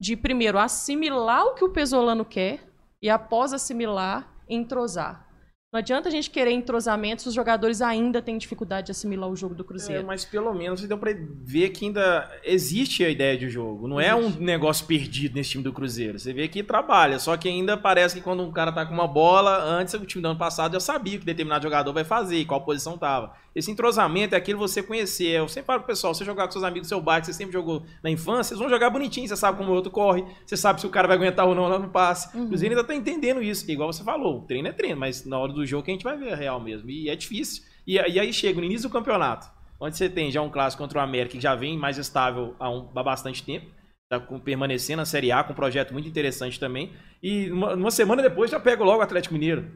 de, 0.00 0.16
primeiro, 0.16 0.58
assimilar 0.58 1.44
o 1.46 1.54
que 1.54 1.64
o 1.64 1.70
Pesolano 1.70 2.24
quer 2.24 2.60
e, 3.02 3.10
após 3.10 3.52
assimilar, 3.52 4.32
entrosar. 4.48 5.27
Não 5.70 5.80
adianta 5.80 6.08
a 6.08 6.10
gente 6.10 6.30
querer 6.30 6.52
entrosamento 6.52 7.20
se 7.20 7.28
os 7.28 7.34
jogadores 7.34 7.82
ainda 7.82 8.22
têm 8.22 8.38
dificuldade 8.38 8.86
de 8.86 8.92
assimilar 8.92 9.28
o 9.28 9.36
jogo 9.36 9.54
do 9.54 9.62
Cruzeiro. 9.62 10.00
É, 10.00 10.02
mas 10.02 10.24
pelo 10.24 10.54
menos 10.54 10.80
deu 10.80 10.96
para 10.96 11.14
ver 11.44 11.68
que 11.70 11.84
ainda 11.84 12.26
existe 12.42 13.04
a 13.04 13.10
ideia 13.10 13.36
de 13.36 13.50
jogo. 13.50 13.86
Não 13.86 14.00
existe. 14.00 14.10
é 14.10 14.16
um 14.16 14.30
negócio 14.42 14.86
perdido 14.86 15.34
nesse 15.34 15.50
time 15.50 15.62
do 15.62 15.70
Cruzeiro. 15.70 16.18
Você 16.18 16.32
vê 16.32 16.48
que 16.48 16.62
trabalha, 16.62 17.18
só 17.18 17.36
que 17.36 17.50
ainda 17.50 17.76
parece 17.76 18.14
que 18.14 18.22
quando 18.22 18.42
um 18.42 18.50
cara 18.50 18.72
tá 18.72 18.86
com 18.86 18.94
uma 18.94 19.06
bola, 19.06 19.62
antes 19.62 19.92
o 19.92 20.06
time 20.06 20.22
do 20.22 20.28
ano 20.28 20.38
passado 20.38 20.72
já 20.72 20.80
sabia 20.80 21.18
o 21.18 21.20
que 21.20 21.26
determinado 21.26 21.64
jogador 21.64 21.92
vai 21.92 22.04
fazer, 22.04 22.46
qual 22.46 22.62
posição 22.62 22.96
tava. 22.96 23.34
Esse 23.54 23.70
entrosamento 23.70 24.34
é 24.34 24.38
aquilo 24.38 24.58
você 24.58 24.82
conhecer. 24.82 25.30
Eu 25.30 25.48
sempre 25.48 25.66
falo 25.66 25.80
pro 25.80 25.88
pessoal, 25.88 26.14
você 26.14 26.24
jogar 26.24 26.46
com 26.46 26.52
seus 26.52 26.64
amigos 26.64 26.86
do 26.86 26.90
seu 26.90 27.00
bairro, 27.00 27.22
que 27.22 27.26
você 27.26 27.32
sempre 27.32 27.52
jogou 27.52 27.82
na 28.02 28.08
infância, 28.08 28.50
vocês 28.50 28.60
vão 28.60 28.70
jogar 28.70 28.88
bonitinho, 28.88 29.28
você 29.28 29.36
sabe 29.36 29.58
como 29.58 29.70
o 29.70 29.74
outro 29.74 29.90
corre, 29.90 30.24
você 30.46 30.56
sabe 30.56 30.80
se 30.80 30.86
o 30.86 30.90
cara 30.90 31.08
vai 31.08 31.16
aguentar 31.16 31.46
ou 31.46 31.54
não 31.54 31.68
lá 31.68 31.78
no 31.78 31.88
passe. 31.88 32.34
Uhum. 32.36 32.44
O 32.44 32.48
Cruzeiro 32.48 32.74
ainda 32.74 32.86
tá 32.86 32.94
entendendo 32.94 33.42
isso, 33.42 33.70
igual 33.70 33.92
você 33.92 34.04
falou, 34.04 34.42
treino 34.42 34.68
é 34.68 34.72
treino, 34.72 34.98
mas 34.98 35.26
na 35.26 35.38
hora 35.38 35.52
do 35.52 35.57
jogo 35.66 35.84
que 35.84 35.90
a 35.90 35.94
gente 35.94 36.04
vai 36.04 36.16
ver 36.16 36.32
a 36.32 36.36
real 36.36 36.60
mesmo. 36.60 36.90
E 36.90 37.08
é 37.08 37.16
difícil. 37.16 37.62
E, 37.86 37.94
e 37.94 38.20
aí 38.20 38.32
chega 38.32 38.60
no 38.60 38.66
início 38.66 38.88
do 38.88 38.92
campeonato, 38.92 39.48
onde 39.80 39.96
você 39.96 40.08
tem 40.08 40.30
já 40.30 40.42
um 40.42 40.50
clássico 40.50 40.82
contra 40.82 40.98
o 40.98 41.02
América 41.02 41.36
que 41.36 41.40
já 41.40 41.54
vem 41.54 41.76
mais 41.78 41.98
estável 41.98 42.54
há, 42.58 42.70
um, 42.70 42.88
há 42.94 43.02
bastante 43.02 43.42
tempo. 43.42 43.66
Tá 44.08 44.18
permanecendo 44.18 44.98
na 44.98 45.04
Série 45.04 45.30
A 45.30 45.44
com 45.44 45.52
um 45.52 45.56
projeto 45.56 45.92
muito 45.92 46.08
interessante 46.08 46.58
também. 46.58 46.92
E 47.22 47.50
uma, 47.50 47.74
uma 47.74 47.90
semana 47.90 48.22
depois 48.22 48.50
já 48.50 48.58
pega 48.58 48.82
logo 48.82 49.00
o 49.00 49.02
Atlético 49.02 49.34
Mineiro. 49.34 49.70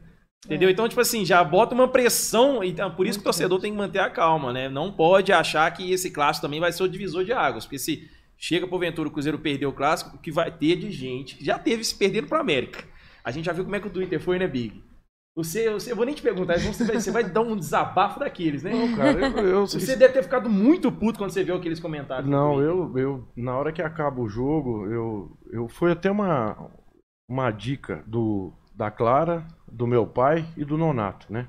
Entendeu? 0.44 0.68
É. 0.68 0.72
Então, 0.72 0.88
tipo 0.88 1.00
assim, 1.00 1.24
já 1.24 1.42
bota 1.44 1.74
uma 1.74 1.86
pressão. 1.86 2.64
Então, 2.64 2.90
por 2.90 3.06
isso 3.06 3.18
que 3.18 3.22
o 3.22 3.24
torcedor 3.24 3.60
tem 3.60 3.72
que 3.72 3.78
manter 3.78 4.00
a 4.00 4.10
calma, 4.10 4.52
né? 4.52 4.68
Não 4.68 4.92
pode 4.92 5.32
achar 5.32 5.70
que 5.70 5.92
esse 5.92 6.10
clássico 6.10 6.46
também 6.46 6.60
vai 6.60 6.72
ser 6.72 6.82
o 6.82 6.88
divisor 6.88 7.24
de 7.24 7.32
águas. 7.32 7.64
Porque 7.64 7.78
se 7.78 8.10
chega 8.36 8.66
porventura 8.66 9.08
o 9.08 9.12
Cruzeiro 9.12 9.38
perder 9.38 9.66
o 9.66 9.72
clássico, 9.72 10.16
o 10.16 10.18
que 10.18 10.32
vai 10.32 10.50
ter 10.50 10.76
de 10.76 10.90
gente. 10.90 11.42
Já 11.44 11.58
teve 11.58 11.84
se 11.84 11.94
perdendo 11.94 12.26
pro 12.26 12.40
América. 12.40 12.84
A 13.22 13.30
gente 13.30 13.44
já 13.44 13.52
viu 13.52 13.64
como 13.64 13.76
é 13.76 13.80
que 13.80 13.86
o 13.86 13.90
Twitter 13.90 14.20
foi, 14.20 14.38
né, 14.38 14.48
Big? 14.48 14.82
Você, 15.34 15.70
você, 15.70 15.92
eu 15.92 15.96
vou 15.96 16.04
nem 16.04 16.14
te 16.14 16.20
perguntar, 16.20 16.58
você 16.58 16.84
vai, 16.84 17.00
você 17.00 17.10
vai 17.10 17.24
dar 17.24 17.40
um 17.40 17.56
desabafo 17.56 18.20
daqueles, 18.20 18.62
né? 18.62 18.70
Não, 18.70 18.94
cara, 18.94 19.18
eu, 19.18 19.46
eu, 19.46 19.66
você 19.66 19.96
deve 19.96 20.12
ter 20.12 20.22
ficado 20.22 20.50
muito 20.50 20.92
puto 20.92 21.18
quando 21.18 21.30
você 21.30 21.42
viu 21.42 21.56
aqueles 21.56 21.80
comentários. 21.80 22.28
Não, 22.28 22.60
eu, 22.60 22.98
eu, 22.98 23.28
na 23.34 23.56
hora 23.56 23.72
que 23.72 23.80
acaba 23.80 24.20
o 24.20 24.28
jogo, 24.28 24.86
eu, 24.88 25.38
eu 25.50 25.68
foi 25.68 25.92
até 25.92 26.10
uma, 26.10 26.70
uma 27.26 27.50
dica 27.50 28.04
do, 28.06 28.52
da 28.74 28.90
Clara, 28.90 29.46
do 29.66 29.86
meu 29.86 30.06
pai 30.06 30.46
e 30.54 30.66
do 30.66 30.76
Nonato, 30.76 31.32
né? 31.32 31.48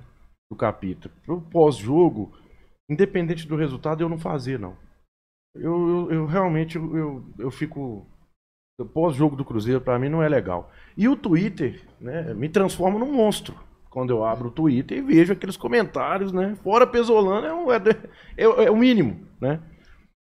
Do 0.50 0.56
capítulo. 0.56 1.14
Pro 1.26 1.42
pós-jogo, 1.42 2.32
independente 2.90 3.46
do 3.46 3.58
resultado, 3.58 4.02
eu 4.02 4.08
não 4.08 4.18
fazer, 4.18 4.58
não. 4.58 4.78
Eu, 5.54 5.90
eu, 5.90 6.12
eu 6.12 6.26
realmente, 6.26 6.78
eu, 6.78 7.26
eu 7.38 7.52
fico 7.52 8.08
pós-jogo 8.94 9.36
do 9.36 9.44
Cruzeiro, 9.44 9.82
para 9.82 10.00
mim, 10.00 10.08
não 10.08 10.24
é 10.24 10.30
legal. 10.30 10.72
E 10.96 11.10
o 11.10 11.18
Twitter, 11.18 11.86
né, 12.00 12.34
me 12.34 12.48
transforma 12.48 12.98
num 12.98 13.12
monstro 13.12 13.54
quando 13.94 14.10
eu 14.10 14.26
abro 14.26 14.48
o 14.48 14.52
Twitter 14.52 14.98
e 14.98 15.02
vejo 15.02 15.34
aqueles 15.34 15.56
comentários, 15.56 16.34
né? 16.34 16.56
Fora 16.64 16.88
Pesolano 16.88 17.46
é, 17.46 17.54
um, 17.54 17.72
é, 17.72 17.78
é, 18.36 18.44
é, 18.66 18.72
o 18.72 18.76
mínimo, 18.76 19.28
né? 19.40 19.62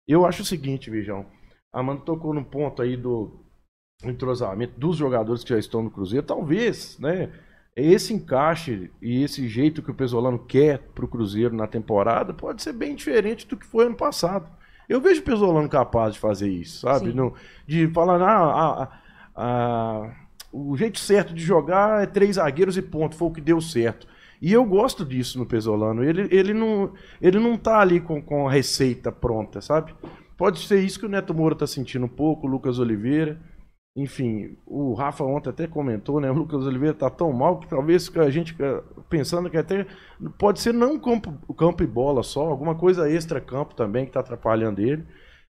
Eu 0.08 0.26
acho 0.26 0.42
o 0.42 0.46
seguinte, 0.46 0.90
Vijão. 0.90 1.26
A 1.74 1.82
Amanda 1.82 2.00
tocou 2.06 2.34
no 2.34 2.46
ponto 2.46 2.82
aí 2.82 2.96
do 2.96 3.44
entrosamento 4.06 4.80
dos 4.80 4.96
jogadores 4.96 5.44
que 5.44 5.50
já 5.50 5.60
estão 5.60 5.84
no 5.84 5.92
Cruzeiro. 5.92 6.26
Talvez, 6.26 6.98
né? 6.98 7.30
Esse 7.76 8.14
encaixe 8.14 8.90
e 9.02 9.22
esse 9.22 9.50
jeito 9.50 9.82
que 9.82 9.92
o 9.92 9.96
Pesolano 9.96 10.40
quer 10.40 10.80
para 10.96 11.04
o 11.04 11.10
Cruzeiro 11.10 11.54
na 11.54 11.68
temporada 11.68 12.34
pode 12.34 12.64
ser 12.64 12.72
bem 12.72 12.96
diferente 12.96 13.46
do 13.46 13.58
que 13.58 13.66
foi 13.66 13.86
ano 13.86 13.98
passado. 13.98 14.50
Eu 14.88 15.02
vejo 15.02 15.20
o 15.20 15.26
Pesolano 15.26 15.68
capaz 15.68 16.14
de 16.14 16.20
fazer 16.22 16.50
isso, 16.50 16.80
sabe? 16.80 17.12
No, 17.12 17.34
de 17.68 17.86
falar, 17.90 18.22
ah, 18.22 18.84
ah, 18.86 19.02
ah 19.36 20.27
o 20.52 20.76
jeito 20.76 21.00
certo 21.00 21.34
de 21.34 21.44
jogar 21.44 22.04
é 22.04 22.06
três 22.06 22.36
zagueiros 22.36 22.78
e 22.78 22.82
ponto, 22.82 23.16
foi 23.16 23.28
o 23.28 23.34
que 23.34 23.42
deu 23.42 23.60
certo. 23.62 24.08
E 24.42 24.54
eu 24.54 24.64
gosto 24.64 25.04
disso 25.04 25.40
no 25.40 25.46
Pesolano. 25.46 26.04
Ele, 26.04 26.28
ele, 26.32 26.54
não, 26.54 26.94
ele 27.22 27.40
não 27.40 27.58
tá 27.58 27.80
ali 27.80 28.00
com, 28.00 28.22
com 28.22 28.48
a 28.48 28.52
receita 28.52 29.12
pronta, 29.12 29.62
sabe? 29.62 29.94
Pode 30.38 30.60
ser 30.60 30.80
isso 30.80 31.00
que 31.00 31.06
o 31.06 31.10
Neto 31.10 31.34
Moura 31.34 31.56
tá 31.56 31.66
sentindo 31.66 32.06
um 32.06 32.10
pouco, 32.10 32.46
o 32.46 32.50
Lucas 32.50 32.78
Oliveira. 32.78 33.40
Enfim, 33.96 34.56
o 34.68 34.94
Rafa 34.94 35.24
ontem 35.24 35.50
até 35.50 35.66
comentou, 35.66 36.22
né? 36.22 36.30
O 36.30 36.36
Lucas 36.36 36.64
Oliveira 36.68 36.94
tá 36.94 37.10
tão 37.10 37.34
mal 37.34 37.60
que 37.60 37.68
talvez 37.68 38.16
a 38.16 38.30
gente 38.30 38.56
pensando 39.10 39.50
que 39.50 39.58
até 39.58 39.88
pode 40.38 40.60
ser 40.60 40.72
não 40.72 41.00
campo, 41.00 41.34
campo 41.56 41.82
e 41.82 41.88
bola 41.88 42.22
só, 42.22 42.48
alguma 42.48 42.76
coisa 42.76 43.10
extra 43.10 43.42
campo 43.42 43.74
também 43.74 44.06
que 44.06 44.12
tá 44.12 44.20
atrapalhando 44.20 44.82
ele. 44.82 45.04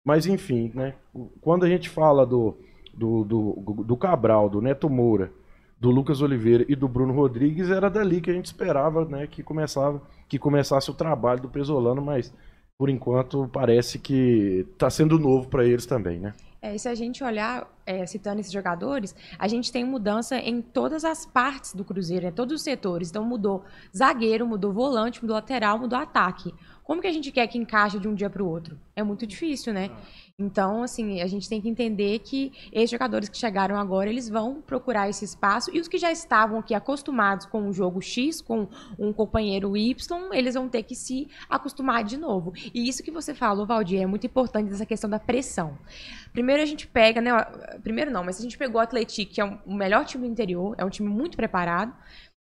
Mas 0.04 0.26
enfim, 0.26 0.72
né? 0.74 0.96
Quando 1.40 1.64
a 1.64 1.68
gente 1.68 1.88
fala 1.88 2.26
do, 2.26 2.58
do, 2.94 3.24
do, 3.24 3.84
do 3.84 3.96
Cabral, 3.96 4.48
do 4.48 4.60
Neto 4.60 4.88
Moura, 4.88 5.32
do 5.78 5.90
Lucas 5.90 6.22
Oliveira 6.22 6.64
e 6.68 6.76
do 6.76 6.86
Bruno 6.86 7.12
Rodrigues, 7.12 7.70
era 7.70 7.90
dali 7.90 8.20
que 8.20 8.30
a 8.30 8.34
gente 8.34 8.46
esperava 8.46 9.04
né, 9.04 9.26
que, 9.26 9.42
começava, 9.42 10.00
que 10.28 10.38
começasse 10.38 10.90
o 10.90 10.94
trabalho 10.94 11.42
do 11.42 11.48
Pesolano, 11.48 12.00
mas 12.00 12.32
por 12.78 12.88
enquanto 12.88 13.48
parece 13.52 13.98
que 13.98 14.66
está 14.72 14.88
sendo 14.88 15.18
novo 15.18 15.48
para 15.48 15.64
eles 15.64 15.86
também, 15.86 16.18
né? 16.18 16.32
É, 16.60 16.76
e 16.76 16.78
se 16.78 16.88
a 16.88 16.94
gente 16.94 17.24
olhar, 17.24 17.68
é, 17.84 18.06
citando 18.06 18.38
esses 18.38 18.52
jogadores, 18.52 19.16
a 19.36 19.48
gente 19.48 19.72
tem 19.72 19.84
mudança 19.84 20.36
em 20.36 20.62
todas 20.62 21.04
as 21.04 21.26
partes 21.26 21.74
do 21.74 21.84
Cruzeiro, 21.84 22.26
em 22.26 22.30
todos 22.30 22.54
os 22.54 22.62
setores. 22.62 23.10
Então 23.10 23.24
mudou 23.24 23.64
zagueiro, 23.96 24.46
mudou 24.46 24.72
volante, 24.72 25.20
mudou 25.20 25.34
lateral, 25.34 25.76
mudou 25.76 25.98
ataque. 25.98 26.54
Como 26.84 27.00
que 27.00 27.08
a 27.08 27.12
gente 27.12 27.32
quer 27.32 27.48
que 27.48 27.58
encaixe 27.58 27.98
de 27.98 28.06
um 28.06 28.14
dia 28.14 28.30
para 28.30 28.44
o 28.44 28.48
outro? 28.48 28.78
É 28.94 29.02
muito 29.02 29.26
difícil, 29.26 29.72
né? 29.72 29.90
Então, 30.38 30.82
assim, 30.82 31.20
a 31.20 31.26
gente 31.26 31.48
tem 31.48 31.60
que 31.60 31.68
entender 31.68 32.18
que 32.20 32.52
esses 32.72 32.90
jogadores 32.90 33.28
que 33.28 33.36
chegaram 33.36 33.76
agora, 33.76 34.08
eles 34.08 34.28
vão 34.28 34.60
procurar 34.60 35.08
esse 35.08 35.24
espaço 35.24 35.70
e 35.72 35.80
os 35.80 35.88
que 35.88 35.98
já 35.98 36.10
estavam 36.10 36.58
aqui 36.58 36.74
acostumados 36.74 37.46
com 37.46 37.68
o 37.68 37.72
jogo 37.72 38.00
X, 38.00 38.40
com 38.40 38.68
um 38.98 39.12
companheiro 39.12 39.76
Y, 39.76 40.30
eles 40.32 40.54
vão 40.54 40.68
ter 40.68 40.82
que 40.82 40.94
se 40.94 41.28
acostumar 41.48 42.02
de 42.04 42.16
novo. 42.16 42.52
E 42.74 42.88
isso 42.88 43.02
que 43.02 43.10
você 43.10 43.34
falou, 43.34 43.66
Valdir, 43.66 44.02
é 44.02 44.06
muito 44.06 44.26
importante 44.26 44.72
essa 44.72 44.86
questão 44.86 45.08
da 45.08 45.18
pressão. 45.18 45.78
Primeiro 46.32 46.62
a 46.62 46.66
gente 46.66 46.86
pega, 46.86 47.20
né? 47.20 47.30
Primeiro 47.82 48.10
não, 48.10 48.24
mas 48.24 48.38
a 48.38 48.42
gente 48.42 48.58
pegou 48.58 48.80
o 48.80 48.82
Atlético, 48.82 49.32
que 49.32 49.40
é 49.40 49.44
o 49.44 49.74
melhor 49.74 50.04
time 50.04 50.26
do 50.26 50.32
interior, 50.32 50.74
é 50.78 50.84
um 50.84 50.90
time 50.90 51.08
muito 51.08 51.36
preparado. 51.36 51.94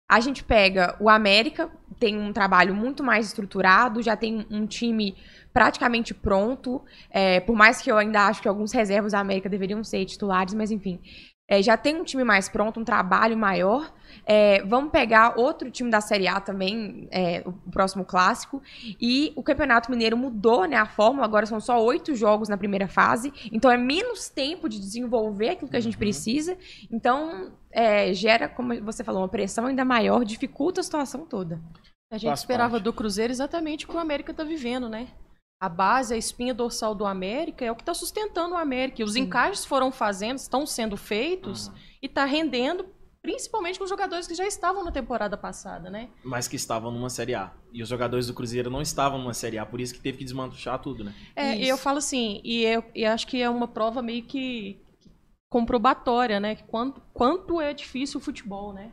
A 0.08 0.19
gente 0.19 0.43
pega 0.43 0.95
o 1.00 1.10
América, 1.10 1.69
tem 2.00 2.17
um 2.17 2.32
trabalho 2.32 2.76
muito 2.76 3.04
mais 3.04 3.26
estruturado, 3.26 4.04
já 4.04 4.15
tem 4.15 4.45
um 4.52 4.67
time 4.67 5.15
praticamente 5.56 6.13
pronto. 6.13 6.84
É, 7.10 7.39
por 7.39 7.56
mais 7.56 7.82
que 7.82 7.89
eu 7.89 7.98
ainda 7.98 8.28
acho 8.28 8.41
que 8.41 8.48
alguns 8.50 8.74
reservas 8.74 9.13
da 9.13 9.22
América 9.22 9.48
deveriam 9.48 9.82
ser 9.86 10.04
titulares, 10.04 10.54
mas 10.54 10.70
enfim. 10.70 11.00
É, 11.48 11.62
já 11.62 11.78
tem 11.78 11.96
um 11.96 12.04
time 12.04 12.24
mais 12.26 12.50
pronto, 12.50 12.78
um 12.80 12.84
trabalho 12.84 13.38
maior. 13.38 13.94
É, 14.26 14.62
vamos 14.63 14.91
pegar 14.91 15.39
outro 15.39 15.72
time 15.72 15.89
da 15.89 16.02
Série 16.02 16.28
A 16.28 16.41
também, 16.41 17.08
é, 17.10 17.41
o 17.46 17.54
próximo 17.72 18.04
clássico. 18.04 18.62
E 19.00 19.32
o 19.34 19.41
Campeonato 19.41 19.89
Mineiro 19.89 20.18
mudou 20.18 20.65
né, 20.65 20.76
a 20.76 20.86
fórmula, 20.86 21.24
agora 21.24 21.46
são 21.46 21.62
só 21.62 21.82
oito 21.82 22.15
jogos 22.15 22.50
na 22.50 22.58
primeira 22.58 22.89
fase. 22.89 23.32
Então 23.50 23.72
é 23.72 23.78
menos 23.78 24.28
tempo 24.28 24.68
de 24.68 24.78
desenvolver 24.78 25.52
aquilo 25.52 25.72
que 25.72 25.78
a 25.78 25.82
gente 25.82 25.94
uhum. 25.94 26.00
precisa. 26.00 26.58
Então 26.91 27.54
é, 27.72 28.13
gera, 28.13 28.50
como 28.50 28.84
você 28.84 29.06
falou, 29.06 29.22
uma 29.22 29.30
pressão 29.30 29.68
ainda 29.68 29.86
maior, 29.86 30.26
dificulta 30.26 30.82
a 30.82 30.84
situação 30.84 31.26
toda. 31.26 31.62
A 32.12 32.18
gente 32.18 32.30
Faz 32.30 32.39
esperava 32.41 32.72
parte. 32.72 32.84
do 32.84 32.91
Cruzeiro 32.91 33.32
exatamente 33.32 33.86
o 33.86 33.88
que 33.88 33.96
o 33.96 34.00
América 34.00 34.32
está 34.32 34.44
vivendo, 34.44 34.89
né? 34.89 35.08
A 35.60 35.70
base, 35.70 36.13
a 36.13 36.18
espinha 36.18 36.54
dorsal 36.54 36.94
do 36.94 37.06
América 37.06 37.63
é 37.65 37.72
o 37.72 37.76
que 37.76 37.82
está 37.82 37.94
sustentando 37.94 38.56
o 38.56 38.58
América. 38.58 39.02
E 39.02 39.06
os 39.06 39.13
Sim. 39.13 39.22
encaixes 39.22 39.65
foram 39.65 39.91
fazendo, 39.91 40.38
estão 40.38 40.65
sendo 40.65 40.98
feitos 40.98 41.68
uhum. 41.68 41.74
e 42.02 42.06
está 42.06 42.26
rendendo, 42.26 42.86
principalmente 43.22 43.78
com 43.78 43.86
os 43.86 43.89
jogadores 43.89 44.28
que 44.28 44.36
já 44.36 44.46
estavam 44.46 44.84
na 44.84 44.91
temporada 44.91 45.38
passada, 45.38 45.89
né? 45.89 46.10
Mas 46.24 46.48
que 46.48 46.56
estavam 46.56 46.91
numa 46.91 47.10
Série 47.10 47.36
A. 47.36 47.52
E 47.74 47.82
os 47.82 47.89
jogadores 47.89 48.28
do 48.28 48.34
Cruzeiro 48.34 48.70
não 48.70 48.82
estavam 48.82 49.18
numa 49.18 49.34
Série 49.34 49.58
A, 49.58 49.65
por 49.65 49.80
isso 49.80 49.94
que 49.94 50.00
teve 50.00 50.18
que 50.18 50.24
desmanchar 50.24 50.80
tudo, 50.80 51.04
né? 51.04 51.13
É, 51.36 51.58
e 51.58 51.68
eu 51.68 51.78
falo 51.78 52.00
assim, 52.00 52.41
e 52.44 52.63
eu, 52.63 52.84
acho 53.12 53.26
que 53.26 53.41
é 53.41 53.50
uma 53.50 53.68
prova 53.68 54.02
meio 54.02 54.24
que 54.24 54.80
comprobatória, 55.50 56.39
né? 56.39 56.56
Quanto, 56.68 57.02
quanto 57.13 57.62
é 57.62 57.74
difícil 57.74 58.20
o 58.20 58.24
futebol, 58.24 58.74
né? 58.74 58.91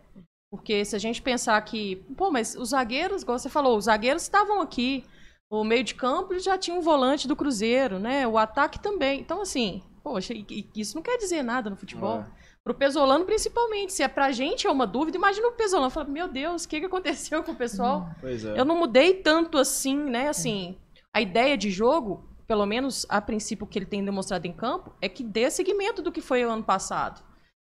Porque 0.50 0.84
se 0.84 0.94
a 0.94 0.98
gente 0.98 1.20
pensar 1.20 1.60
que, 1.62 1.96
pô, 2.16 2.30
mas 2.30 2.54
os 2.54 2.68
zagueiros, 2.68 3.22
igual 3.22 3.38
você 3.38 3.48
falou, 3.48 3.76
os 3.76 3.86
zagueiros 3.86 4.22
estavam 4.22 4.60
aqui. 4.60 5.04
O 5.52 5.64
meio 5.64 5.84
de 5.84 5.94
campo 5.94 6.38
já 6.38 6.56
tinha 6.56 6.74
um 6.74 6.80
volante 6.80 7.28
do 7.28 7.36
Cruzeiro, 7.36 7.98
né? 7.98 8.26
O 8.26 8.38
ataque 8.38 8.80
também. 8.80 9.20
Então, 9.20 9.42
assim, 9.42 9.82
poxa, 10.02 10.32
isso 10.74 10.96
não 10.96 11.02
quer 11.02 11.18
dizer 11.18 11.42
nada 11.42 11.68
no 11.68 11.76
futebol. 11.76 12.20
É. 12.20 12.26
Pro 12.64 12.72
Pesolano, 12.72 13.26
principalmente. 13.26 13.92
Se 13.92 14.02
é 14.02 14.08
pra 14.08 14.32
gente 14.32 14.66
é 14.66 14.70
uma 14.70 14.86
dúvida, 14.86 15.18
imagina 15.18 15.48
o 15.48 15.52
Pesolano. 15.52 15.90
Fala, 15.90 16.08
meu 16.08 16.26
Deus, 16.26 16.64
o 16.64 16.68
que, 16.70 16.80
que 16.80 16.86
aconteceu 16.86 17.42
com 17.42 17.52
o 17.52 17.54
pessoal? 17.54 18.08
Pois 18.18 18.42
é. 18.46 18.58
Eu 18.58 18.64
não 18.64 18.78
mudei 18.78 19.12
tanto 19.12 19.58
assim, 19.58 19.94
né? 19.94 20.30
Assim, 20.30 20.78
a 21.12 21.20
ideia 21.20 21.54
de 21.54 21.70
jogo, 21.70 22.26
pelo 22.46 22.64
menos 22.64 23.04
a 23.10 23.20
princípio 23.20 23.66
que 23.66 23.78
ele 23.78 23.84
tem 23.84 24.02
demonstrado 24.02 24.46
em 24.46 24.54
campo, 24.54 24.94
é 25.02 25.08
que 25.08 25.22
dê 25.22 25.50
seguimento 25.50 26.00
do 26.00 26.10
que 26.10 26.22
foi 26.22 26.46
o 26.46 26.50
ano 26.50 26.64
passado. 26.64 27.22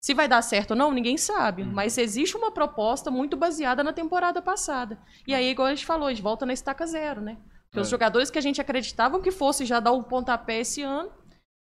Se 0.01 0.13
vai 0.13 0.27
dar 0.27 0.41
certo 0.41 0.71
ou 0.71 0.77
não, 0.77 0.91
ninguém 0.91 1.17
sabe. 1.17 1.61
Uhum. 1.61 1.71
Mas 1.71 1.97
existe 1.97 2.35
uma 2.35 2.51
proposta 2.51 3.09
muito 3.09 3.37
baseada 3.37 3.81
na 3.85 3.93
temporada 3.93 4.41
passada. 4.41 4.99
E 5.25 5.33
aí, 5.33 5.49
igual 5.49 5.69
a 5.69 5.73
gente 5.73 5.85
falou, 5.85 6.07
a 6.07 6.09
gente 6.09 6.21
volta 6.21 6.45
na 6.45 6.51
estaca 6.51 6.85
zero, 6.85 7.21
né? 7.21 7.37
Porque 7.69 7.79
é. 7.79 7.82
os 7.82 7.89
jogadores 7.89 8.29
que 8.29 8.38
a 8.38 8.41
gente 8.41 8.60
acreditava 8.60 9.19
que 9.19 9.32
fosse 9.32 9.65
já 9.65 9.79
dar 9.79 9.91
o 9.91 9.99
um 9.99 10.03
pontapé 10.03 10.60
esse 10.60 10.82
ano, 10.82 11.12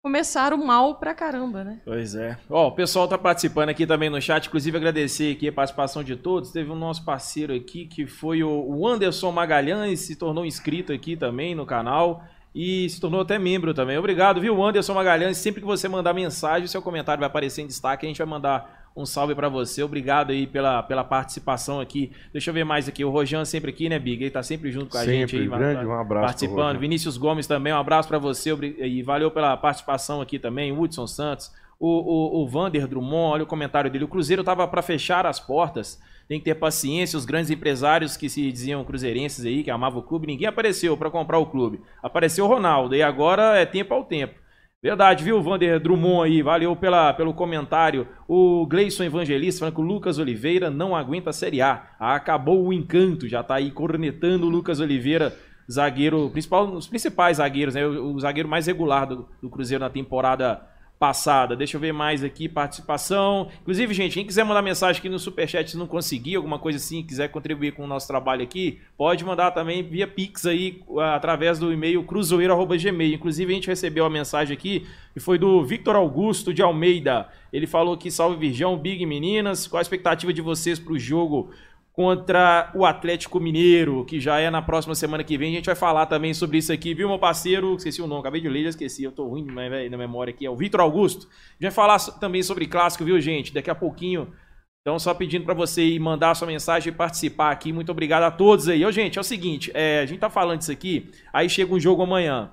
começaram 0.06 0.58
mal 0.58 1.00
pra 1.00 1.16
caramba, 1.16 1.64
né? 1.64 1.82
Pois 1.84 2.14
é. 2.14 2.38
Ó, 2.48 2.68
o 2.68 2.72
pessoal 2.74 3.08
tá 3.08 3.18
participando 3.18 3.70
aqui 3.70 3.88
também 3.88 4.08
no 4.08 4.22
chat, 4.22 4.46
inclusive 4.46 4.78
agradecer 4.78 5.34
aqui 5.34 5.48
a 5.48 5.52
participação 5.52 6.04
de 6.04 6.16
todos. 6.16 6.52
Teve 6.52 6.70
um 6.70 6.76
nosso 6.76 7.04
parceiro 7.04 7.56
aqui 7.56 7.88
que 7.88 8.06
foi 8.06 8.44
o 8.44 8.88
Anderson 8.88 9.32
Magalhães, 9.32 10.02
se 10.02 10.16
tornou 10.16 10.46
inscrito 10.46 10.94
aqui 10.94 11.18
também 11.18 11.56
no 11.56 11.66
canal 11.66 12.24
e 12.54 12.88
se 12.88 13.02
tornou 13.02 13.22
até 13.22 13.40
membro 13.40 13.74
também. 13.74 13.98
Obrigado, 13.98 14.40
viu, 14.40 14.64
Anderson 14.64 14.94
Magalhães. 14.94 15.38
Sempre 15.38 15.62
que 15.62 15.68
você 15.68 15.90
mandar 15.90 16.14
mensagem, 16.14 16.68
seu 16.68 16.84
comentário 16.84 17.20
vai 17.20 17.28
aparecer 17.28 17.64
em 17.64 17.68
destaque, 17.68 18.06
a 18.06 18.08
gente 18.08 18.20
vai 18.20 18.28
mandar 18.28 18.85
um 18.96 19.06
salve 19.06 19.36
para 19.36 19.50
você. 19.50 19.84
Obrigado 19.84 20.32
aí 20.32 20.48
pela, 20.48 20.82
pela 20.82 21.04
participação 21.04 21.82
aqui. 21.82 22.12
Deixa 22.32 22.50
eu 22.50 22.54
ver 22.54 22.64
mais 22.64 22.88
aqui. 22.88 23.04
O 23.04 23.10
Rojan 23.10 23.44
sempre 23.44 23.72
aqui, 23.72 23.90
né, 23.90 24.00
Big? 24.00 24.24
Ele 24.24 24.32
tá 24.32 24.42
sempre 24.42 24.72
junto 24.72 24.88
com 24.88 24.98
a 24.98 25.02
sempre, 25.02 25.20
gente 25.20 25.38
aí. 25.38 25.48
Grande, 25.48 25.86
um 25.86 26.00
abraço. 26.00 26.26
Participando. 26.26 26.80
Vinícius 26.80 27.18
Gomes 27.18 27.46
também, 27.46 27.74
um 27.74 27.78
abraço 27.78 28.08
para 28.08 28.18
você 28.18 28.52
e 28.54 29.04
valeu 29.04 29.30
pela 29.30 29.58
participação 29.58 30.22
aqui 30.22 30.40
também. 30.40 30.72
Hudson 30.72 31.08
Santos. 31.08 31.52
O, 31.78 31.90
o, 31.90 32.44
o 32.44 32.48
Vander 32.48 32.88
Drummond, 32.88 33.34
olha 33.34 33.44
o 33.44 33.48
comentário 33.48 33.92
dele. 33.92 34.06
O 34.06 34.08
Cruzeiro 34.08 34.46
tava 34.46 34.66
para 34.66 34.82
fechar 34.82 35.26
as 35.26 35.42
portas. 35.42 36.02
Tem 36.26 36.40
que 36.40 36.46
ter 36.46 36.56
paciência. 36.56 37.18
Os 37.18 37.26
grandes 37.26 37.52
empresários 37.52 38.16
que 38.16 38.30
se 38.30 38.50
diziam 38.50 38.84
cruzeirenses 38.86 39.46
aí, 39.46 39.62
que 39.62 39.70
amavam 39.70 40.00
o 40.00 40.04
clube, 40.04 40.26
ninguém 40.26 40.48
apareceu 40.48 40.96
para 40.96 41.12
comprar 41.12 41.38
o 41.38 41.46
clube. 41.48 41.82
Apareceu 42.02 42.46
o 42.46 42.48
Ronaldo. 42.48 42.96
E 42.96 43.04
agora 43.04 43.58
é 43.58 43.66
tempo 43.66 43.94
ao 43.94 44.06
tempo. 44.06 44.45
Verdade, 44.82 45.24
viu, 45.24 45.42
Vander 45.42 45.80
Drummond 45.80 46.30
aí? 46.30 46.42
Valeu 46.42 46.76
pela, 46.76 47.14
pelo 47.14 47.34
comentário. 47.34 48.08
O 48.28 48.68
Gleison 48.68 49.04
Evangelista 49.04 49.60
falando 49.60 49.74
que 49.74 49.82
o 49.82 49.84
Lucas 49.84 50.20
Oliveira 50.20 50.70
não 50.70 50.96
aguenta 50.96 51.32
a 51.32 51.34
Série 51.34 51.62
A. 51.62 51.88
Acabou 52.00 52.68
o 52.68 52.74
encanto, 52.74 53.28
já 53.28 53.42
tá 53.42 53.56
aí 53.56 53.72
cornetando 53.72 54.46
o 54.46 54.50
Lucas 54.50 54.80
Oliveira, 54.80 55.36
zagueiro, 55.72 56.30
principal, 56.30 56.70
os 56.70 56.88
principais 56.88 57.38
zagueiros, 57.38 57.74
né? 57.74 57.86
O, 57.86 58.14
o 58.14 58.20
zagueiro 58.20 58.48
mais 58.48 58.68
regular 58.68 59.08
do, 59.08 59.28
do 59.42 59.50
Cruzeiro 59.50 59.84
na 59.84 59.90
temporada 59.90 60.62
passada. 61.00 61.56
Deixa 61.56 61.78
eu 61.78 61.82
ver 61.82 61.92
mais 61.92 62.24
aqui, 62.24 62.48
participação. 62.48 63.50
Inclusive, 63.62 63.94
gente, 63.94 64.14
quem 64.14 64.26
quiser 64.26 64.44
mandar 64.44 64.62
mensagem 64.62 65.00
aqui 65.00 65.10
no 65.10 65.20
Superchat 65.20 65.70
se 65.72 65.78
não 65.78 65.88
conseguir, 65.88 66.36
alguma 66.36 66.58
coisa 66.58 66.78
assim, 66.78 67.04
quiser 67.04 67.30
contribuir 67.30 67.74
com 67.74 67.84
o 67.84 67.88
nosso 67.88 68.08
trabalho 68.08 68.44
aqui, 68.44 68.80
pode 68.98 69.24
mandar 69.24 69.52
também 69.52 69.84
via 69.84 70.08
Pix 70.08 70.46
aí, 70.46 70.82
através 71.14 71.60
do 71.60 71.72
e-mail 71.72 72.04
cruzoeiro.gmail. 72.04 73.14
Inclusive, 73.14 73.52
a 73.52 73.56
gente 73.56 73.68
recebeu 73.68 74.06
a 74.06 74.10
mensagem 74.10 74.54
aqui, 74.54 74.88
que 75.14 75.20
foi 75.20 75.38
do 75.38 75.64
Victor 75.64 75.96
Augusto 75.96 76.54
de 76.54 76.62
Almeida. 76.62 77.28
Ele 77.52 77.68
falou 77.68 77.98
que 77.98 78.10
salve 78.10 78.38
Virgão, 78.38 78.78
Big 78.78 79.06
Meninas, 79.06 79.68
qual 79.68 79.80
a 79.80 79.82
expectativa 79.82 80.34
de 80.34 80.42
vocês 80.42 80.80
para 80.80 80.94
o 80.94 81.00
jogo 81.00 81.52
contra 81.96 82.72
o 82.76 82.86
Atlético 82.86 83.40
Mineiro, 83.40 84.04
que 84.04 84.20
já 84.20 84.38
é 84.38 84.50
na 84.50 84.62
próxima 84.62 84.94
semana 84.94 85.24
que 85.24 85.38
vem. 85.38 85.54
A 85.54 85.56
gente 85.56 85.66
vai 85.68 85.76
falar 85.76 86.06
também 86.08 86.34
sobre 86.34 86.58
isso 86.58 86.74
aqui, 86.74 86.94
viu, 86.94 87.08
meu 87.08 87.18
parceiro? 87.18 87.74
Esqueci 87.74 88.02
o 88.02 88.08
nome, 88.08 88.20
acabei 88.20 88.42
de 88.42 88.50
ler, 88.50 88.64
já 88.64 88.70
esqueci. 88.70 89.04
Eu 89.04 89.14
tô 89.14 89.26
ruim 89.26 89.46
na 89.46 89.98
memória 89.98 90.34
aqui. 90.34 90.46
É 90.46 90.50
o 90.50 90.58
Vitor 90.58 90.82
Augusto. 90.82 91.26
A 91.28 91.54
gente 91.54 91.62
vai 91.62 91.72
falar 91.72 91.98
também 92.20 92.44
sobre 92.44 92.68
clássico, 92.68 93.06
viu, 93.06 93.20
gente? 93.22 93.54
Daqui 93.54 93.70
a 93.70 93.76
pouquinho. 93.76 94.34
Então, 94.82 95.00
só 95.00 95.14
pedindo 95.14 95.46
para 95.46 95.54
você 95.54 95.98
mandar 95.98 96.32
a 96.32 96.36
sua 96.36 96.48
mensagem 96.48 96.92
e 96.92 96.96
participar 96.96 97.50
aqui. 97.50 97.72
Muito 97.72 97.94
obrigado 97.94 98.24
a 98.24 98.32
todos 98.32 98.68
aí. 98.68 98.86
Ô, 98.86 98.92
gente, 98.92 99.18
é 99.18 99.22
o 99.22 99.24
seguinte, 99.24 99.72
é, 99.74 100.02
a 100.02 100.06
gente 100.06 100.20
tá 100.20 100.30
falando 100.30 100.62
isso 100.62 100.72
aqui, 100.74 101.10
aí 101.32 101.50
chega 101.50 101.74
um 101.74 101.80
jogo 101.80 102.04
amanhã. 102.04 102.52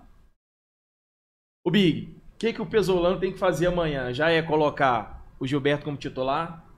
O 1.65 1.71
Big, 1.71 2.17
o 2.35 2.39
que, 2.39 2.53
que 2.53 2.63
o 2.63 2.67
Pesolano 2.67 3.19
tem 3.19 3.33
que 3.33 3.39
fazer 3.39 3.67
amanhã? 3.67 4.15
Já 4.15 4.31
é 4.31 4.41
colocar 4.41 5.27
o 5.41 5.47
Gilberto 5.47 5.85
como 5.85 5.97
titular? 5.97 6.72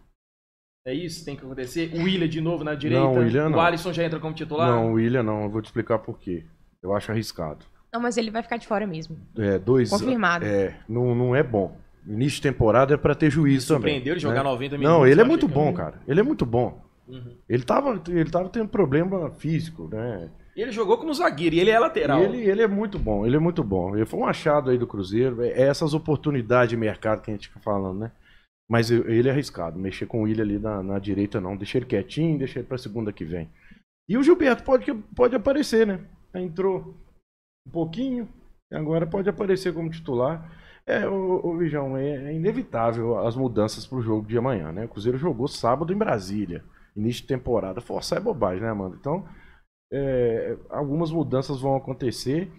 É 0.87 0.92
isso 0.92 1.20
que 1.20 1.25
tem 1.25 1.37
que 1.37 1.44
acontecer? 1.44 1.90
O 1.94 2.03
William 2.03 2.29
de 2.29 2.42
novo 2.42 2.62
na 2.62 2.75
direita? 2.75 3.03
Não, 3.03 3.14
o 3.14 3.18
William 3.20 3.49
não. 3.49 3.59
O 3.59 3.61
Alisson 3.61 3.90
já 3.90 4.05
entra 4.05 4.20
como 4.20 4.35
titular? 4.35 4.68
Não, 4.68 4.92
o 4.92 4.94
William 4.94 5.23
não. 5.23 5.44
Eu 5.44 5.51
vou 5.51 5.62
te 5.62 5.66
explicar 5.66 5.99
por 5.99 6.18
quê. 6.18 6.44
Eu 6.83 6.94
acho 6.94 7.11
arriscado. 7.11 7.64
Não, 7.90 8.01
mas 8.01 8.18
ele 8.18 8.31
vai 8.31 8.42
ficar 8.42 8.59
de 8.59 8.66
fora 8.66 8.87
mesmo. 8.87 9.16
É, 9.38 9.59
dois... 9.59 9.88
Confirmado. 9.88 10.44
É, 10.44 10.77
não, 10.87 11.14
não 11.14 11.35
é 11.35 11.42
bom. 11.42 11.75
Início 12.07 12.37
de 12.37 12.42
temporada 12.42 12.92
é 12.92 12.97
para 12.99 13.14
ter 13.14 13.31
juízo 13.31 13.68
também. 13.68 13.92
Surpreendeu 13.92 14.12
ele 14.12 14.20
jogar 14.20 14.44
né? 14.44 14.51
90 14.51 14.77
minutos. 14.77 14.99
Não, 14.99 15.07
ele 15.07 15.20
é 15.23 15.25
muito 15.25 15.49
bom, 15.49 15.73
cara. 15.73 15.94
Ele 16.07 16.20
é 16.20 16.23
muito 16.23 16.44
bom. 16.44 16.83
Uhum. 17.09 17.35
Ele, 17.49 17.62
tava, 17.62 18.03
ele 18.09 18.31
tava 18.31 18.51
tendo 18.51 18.68
problema 18.68 19.31
físico, 19.31 19.88
né? 19.90 20.29
E 20.55 20.61
ele 20.61 20.70
jogou 20.70 20.99
como 20.99 21.14
zagueiro, 21.14 21.57
e 21.57 21.61
ele 21.61 21.70
é 21.70 21.79
lateral. 21.79 22.20
Ele, 22.23 22.38
ele 22.38 22.62
é 22.62 22.68
muito 22.68 22.99
bom, 22.99 23.27
ele 23.27 23.37
é 23.37 23.38
muito 23.38 23.64
bom. 23.64 23.97
Ele 23.97 24.05
foi 24.05 24.20
um 24.20 24.27
achado 24.27 24.70
aí 24.70 24.77
do 24.77 24.87
Cruzeiro. 24.87 25.42
É 25.42 25.62
essas 25.62 25.94
oportunidades 25.94 26.70
de 26.70 26.77
mercado 26.77 27.23
que 27.23 27.31
a 27.31 27.35
gente 27.35 27.49
fica 27.49 27.61
falando, 27.61 28.01
né? 28.01 28.12
Mas 28.70 28.90
ele 28.90 29.29
é 29.29 29.33
arriscado. 29.33 29.79
Mexer 29.79 30.07
com 30.07 30.20
o 30.20 30.22
William 30.22 30.44
ali 30.44 30.59
na, 30.59 30.83
na 30.83 30.98
direita, 30.98 31.40
não. 31.40 31.57
Deixa 31.57 31.79
ele 31.79 31.87
quietinho, 31.87 32.38
deixa 32.38 32.59
ele 32.59 32.68
pra 32.68 32.79
segunda 32.79 33.12
que 33.12 33.24
vem. 33.24 33.50
E 34.09 34.16
o 34.16 34.22
Gilberto 34.22 34.64
pode, 34.64 34.92
pode 35.14 35.35
aparecer, 35.35 35.87
né? 35.87 36.00
Entrou 36.35 36.94
um 37.66 37.70
pouquinho, 37.70 38.29
agora 38.72 39.07
pode 39.07 39.29
aparecer 39.29 39.72
como 39.72 39.90
titular. 39.90 40.50
É, 40.87 41.07
o, 41.09 41.40
o 41.46 41.57
Vijão, 41.57 41.96
é, 41.96 42.27
é, 42.27 42.35
inevitável 42.35 43.18
as 43.27 43.35
mudanças 43.35 43.87
pro 43.87 44.03
jogo 44.03 44.27
de 44.27 44.37
amanhã, 44.37 44.70
né? 44.72 44.85
O 44.85 44.88
Cruzeiro 44.88 45.16
jogou 45.16 45.48
sábado 45.48 45.92
em 45.92 45.96
Brasília. 45.96 46.62
Início 46.94 47.22
de 47.22 47.29
temporada. 47.29 47.81
Forçar 47.81 48.18
é 48.18 48.22
bobagem, 48.22 48.62
né, 48.62 48.68
Amanda? 48.68 48.96
Então, 49.00 49.27
é, 49.92 50.57
algumas 50.68 51.11
mudanças 51.11 51.61
vão 51.61 51.74
acontecer. 51.77 52.50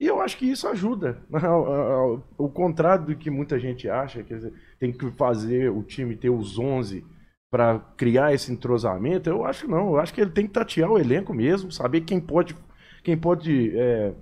E 0.00 0.06
eu 0.06 0.20
acho 0.20 0.36
que 0.38 0.46
isso 0.46 0.68
ajuda. 0.68 1.22
O 2.38 2.48
contrário 2.48 3.06
do 3.06 3.16
que 3.16 3.30
muita 3.30 3.58
gente 3.58 3.88
acha, 3.88 4.22
quer 4.22 4.36
dizer, 4.36 4.52
tem 4.78 4.92
que 4.92 5.10
fazer 5.12 5.70
o 5.70 5.82
time 5.82 6.16
ter 6.16 6.30
os 6.30 6.58
11 6.58 7.04
para 7.50 7.78
criar 7.96 8.34
esse 8.34 8.52
entrosamento, 8.52 9.30
eu 9.30 9.44
acho 9.44 9.64
que 9.64 9.70
não. 9.70 9.90
Eu 9.90 9.98
acho 9.98 10.12
que 10.12 10.20
ele 10.20 10.30
tem 10.30 10.46
que 10.46 10.52
tatear 10.52 10.90
o 10.90 10.98
elenco 10.98 11.32
mesmo, 11.32 11.70
saber 11.70 12.00
quem 12.00 12.20
pode, 12.20 12.56
quem 13.02 13.16
pode 13.16 13.72
é, 13.78 14.12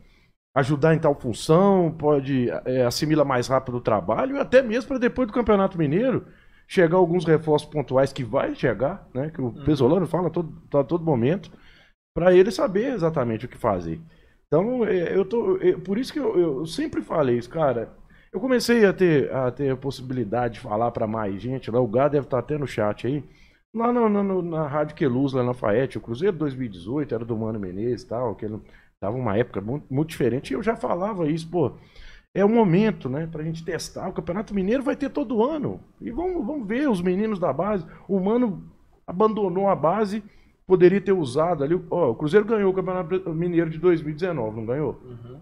ajudar 0.55 0.95
em 0.95 0.99
tal 0.99 1.19
função, 1.19 1.91
pode 1.91 2.51
é, 2.67 2.85
assimilar 2.85 3.27
mais 3.27 3.49
rápido 3.49 3.79
o 3.79 3.81
trabalho, 3.81 4.37
e 4.37 4.39
até 4.39 4.63
mesmo 4.63 4.89
para 4.89 4.99
depois 4.99 5.27
do 5.27 5.33
Campeonato 5.33 5.79
Mineiro 5.79 6.27
chegar 6.69 6.97
alguns 6.97 7.25
reforços 7.25 7.69
pontuais 7.69 8.13
que 8.13 8.23
vai 8.23 8.55
chegar, 8.55 9.09
né? 9.15 9.31
Que 9.31 9.41
o 9.41 9.47
uhum. 9.47 9.65
Pesolano 9.65 10.07
fala 10.07 10.29
a 10.29 10.31
todo, 10.31 10.63
a 10.75 10.85
todo 10.85 11.05
momento, 11.05 11.51
para 12.15 12.35
ele 12.35 12.51
saber 12.51 12.93
exatamente 12.93 13.47
o 13.47 13.49
que 13.49 13.57
fazer. 13.57 14.01
Então, 14.47 14.85
é, 14.85 15.17
eu 15.17 15.25
tô. 15.25 15.57
Eu, 15.57 15.81
por 15.81 15.97
isso 15.97 16.13
que 16.13 16.19
eu, 16.19 16.39
eu, 16.39 16.67
sempre 16.67 17.01
falei 17.01 17.39
isso, 17.39 17.49
cara. 17.49 17.91
Eu 18.33 18.41
comecei 18.41 18.87
a 18.87 18.93
ter 18.95 19.31
a, 19.31 19.51
ter 19.51 19.71
a 19.71 19.77
possibilidade 19.77 20.55
de 20.55 20.61
falar 20.61 20.91
para 20.91 21.07
mais 21.07 21.41
gente. 21.41 21.71
Lá, 21.71 21.79
o 21.81 21.87
Gá 21.87 22.09
deve 22.09 22.27
estar 22.27 22.39
tá 22.39 22.41
até 22.41 22.57
no 22.57 22.67
chat 22.67 23.07
aí. 23.07 23.23
Lá 23.75 23.93
no, 23.93 24.43
na 24.43 24.67
Rádio 24.67 24.97
Queluz, 24.97 25.33
lá 25.33 25.43
na 25.43 25.55
Faete, 25.55 25.99
o 25.99 26.01
Cruzeiro 26.01 26.37
2018 26.37 27.15
era 27.15 27.25
do 27.25 27.37
Mano 27.37 27.61
Menezes 27.61 28.03
e 28.03 28.09
tal, 28.09 28.35
que 28.35 28.45
ele 28.45 28.61
tava 29.01 29.17
uma 29.17 29.37
época 29.37 29.61
muito, 29.61 29.87
muito 29.93 30.11
diferente, 30.11 30.51
e 30.51 30.55
eu 30.55 30.63
já 30.63 30.77
falava 30.77 31.27
isso, 31.27 31.49
pô, 31.51 31.73
é 32.35 32.45
o 32.45 32.49
momento, 32.49 33.09
né, 33.09 33.27
pra 33.27 33.43
gente 33.43 33.65
testar. 33.65 34.09
O 34.09 34.13
Campeonato 34.13 34.55
Mineiro 34.55 34.83
vai 34.83 34.95
ter 34.95 35.11
todo 35.11 35.43
ano. 35.43 35.81
E 36.01 36.11
vamos, 36.11 36.47
vamos 36.47 36.67
ver 36.67 36.89
os 36.89 37.01
meninos 37.01 37.39
da 37.39 37.53
base. 37.53 37.87
O 38.07 38.21
Mano 38.21 38.63
abandonou 39.07 39.69
a 39.69 39.77
base, 39.77 40.23
poderia 40.67 41.01
ter 41.01 41.13
usado 41.13 41.65
ali. 41.65 41.79
Ó, 41.91 42.11
o 42.11 42.15
Cruzeiro 42.15 42.47
ganhou 42.47 42.71
o 42.71 42.75
Campeonato 42.75 43.35
Mineiro 43.35 43.71
de 43.71 43.79
2019, 43.79 44.57
não 44.57 44.67
ganhou? 44.67 45.01
Uhum. 45.05 45.41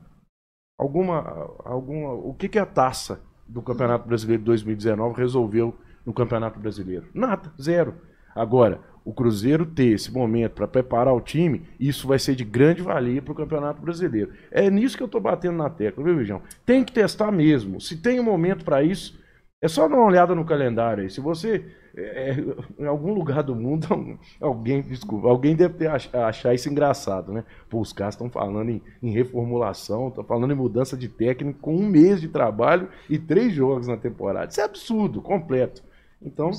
Alguma, 0.80 1.50
alguma, 1.62 2.14
o 2.14 2.32
que, 2.32 2.48
que 2.48 2.58
a 2.58 2.64
taça 2.64 3.20
do 3.46 3.60
Campeonato 3.60 4.08
Brasileiro 4.08 4.40
de 4.40 4.46
2019 4.46 5.14
resolveu 5.14 5.76
no 6.06 6.14
Campeonato 6.14 6.58
Brasileiro? 6.58 7.06
Nada, 7.12 7.52
zero. 7.60 7.96
Agora, 8.34 8.80
o 9.04 9.12
Cruzeiro 9.12 9.66
ter 9.66 9.88
esse 9.88 10.10
momento 10.10 10.52
para 10.52 10.66
preparar 10.66 11.12
o 11.12 11.20
time, 11.20 11.68
isso 11.78 12.08
vai 12.08 12.18
ser 12.18 12.34
de 12.34 12.44
grande 12.44 12.80
valia 12.80 13.20
para 13.20 13.32
o 13.32 13.34
Campeonato 13.34 13.82
Brasileiro. 13.82 14.32
É 14.50 14.70
nisso 14.70 14.96
que 14.96 15.02
eu 15.02 15.06
estou 15.06 15.20
batendo 15.20 15.58
na 15.58 15.68
tecla, 15.68 16.02
viu, 16.02 16.16
Vigião? 16.16 16.40
Tem 16.64 16.82
que 16.82 16.92
testar 16.92 17.30
mesmo. 17.30 17.78
Se 17.78 17.98
tem 17.98 18.18
um 18.18 18.24
momento 18.24 18.64
para 18.64 18.82
isso, 18.82 19.20
é 19.62 19.68
só 19.68 19.86
dar 19.86 19.96
uma 19.96 20.06
olhada 20.06 20.34
no 20.34 20.44
calendário 20.44 21.02
aí. 21.02 21.10
Se 21.10 21.20
você, 21.20 21.64
é, 21.94 22.30
é 22.30 22.82
em 22.82 22.86
algum 22.86 23.12
lugar 23.12 23.42
do 23.42 23.54
mundo, 23.54 24.18
alguém, 24.40 24.80
desculpa, 24.80 25.28
alguém 25.28 25.54
deve 25.54 25.74
ter 25.74 25.88
ach, 25.88 26.08
achar 26.14 26.54
isso 26.54 26.68
engraçado, 26.68 27.32
né? 27.32 27.44
Pô, 27.68 27.80
os 27.80 27.92
caras 27.92 28.14
estão 28.14 28.30
falando 28.30 28.70
em, 28.70 28.82
em 29.02 29.12
reformulação, 29.12 30.08
estão 30.08 30.24
falando 30.24 30.52
em 30.52 30.56
mudança 30.56 30.96
de 30.96 31.08
técnico 31.08 31.60
com 31.60 31.76
um 31.76 31.86
mês 31.86 32.20
de 32.20 32.28
trabalho 32.28 32.88
e 33.08 33.18
três 33.18 33.52
jogos 33.52 33.86
na 33.86 33.96
temporada. 33.96 34.50
Isso 34.50 34.60
é 34.60 34.64
absurdo, 34.64 35.20
completo. 35.20 35.82
Então, 36.22 36.50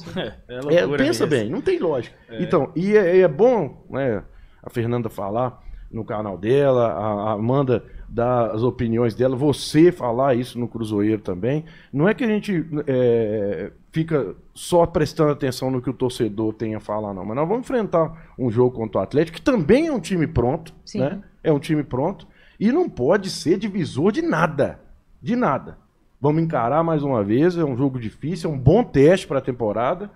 É, 0.47 0.75
é, 0.75 0.97
pensa 0.97 1.25
bem, 1.25 1.49
não 1.49 1.61
tem 1.61 1.79
lógica. 1.79 2.15
É. 2.29 2.43
Então, 2.43 2.71
e 2.75 2.95
é, 2.95 3.19
é 3.19 3.27
bom 3.27 3.83
né, 3.89 4.23
a 4.61 4.69
Fernanda 4.69 5.09
falar 5.09 5.61
no 5.91 6.05
canal 6.05 6.37
dela, 6.37 6.87
a 6.93 7.31
Amanda 7.33 7.83
dar 8.11 8.51
as 8.51 8.61
opiniões 8.61 9.15
dela, 9.15 9.37
você 9.37 9.89
falar 9.89 10.35
isso 10.35 10.59
no 10.59 10.67
Cruzeiro 10.67 11.21
também. 11.21 11.63
Não 11.93 12.09
é 12.09 12.13
que 12.13 12.25
a 12.25 12.27
gente 12.27 12.65
é, 12.85 13.71
fica 13.89 14.35
só 14.53 14.85
prestando 14.85 15.31
atenção 15.31 15.71
no 15.71 15.81
que 15.81 15.89
o 15.89 15.93
torcedor 15.93 16.53
tem 16.53 16.75
a 16.75 16.79
falar, 16.81 17.13
não. 17.13 17.23
Mas 17.23 17.37
nós 17.37 17.47
vamos 17.47 17.63
enfrentar 17.63 18.33
um 18.37 18.51
jogo 18.51 18.75
contra 18.75 18.99
o 18.99 19.03
Atlético, 19.03 19.37
que 19.37 19.41
também 19.41 19.87
é 19.87 19.93
um 19.93 19.99
time 19.99 20.27
pronto, 20.27 20.73
Sim. 20.83 20.99
né? 20.99 21.23
É 21.41 21.53
um 21.53 21.59
time 21.59 21.83
pronto. 21.83 22.27
E 22.59 22.69
não 22.69 22.89
pode 22.89 23.29
ser 23.29 23.57
divisor 23.57 24.11
de 24.11 24.21
nada. 24.21 24.79
De 25.21 25.35
nada. 25.35 25.77
Vamos 26.19 26.43
encarar 26.43 26.83
mais 26.83 27.03
uma 27.03 27.23
vez, 27.23 27.57
é 27.57 27.63
um 27.63 27.77
jogo 27.77 27.97
difícil, 27.97 28.51
é 28.51 28.53
um 28.53 28.59
bom 28.59 28.83
teste 28.83 29.25
para 29.25 29.39
a 29.39 29.41
temporada, 29.41 30.11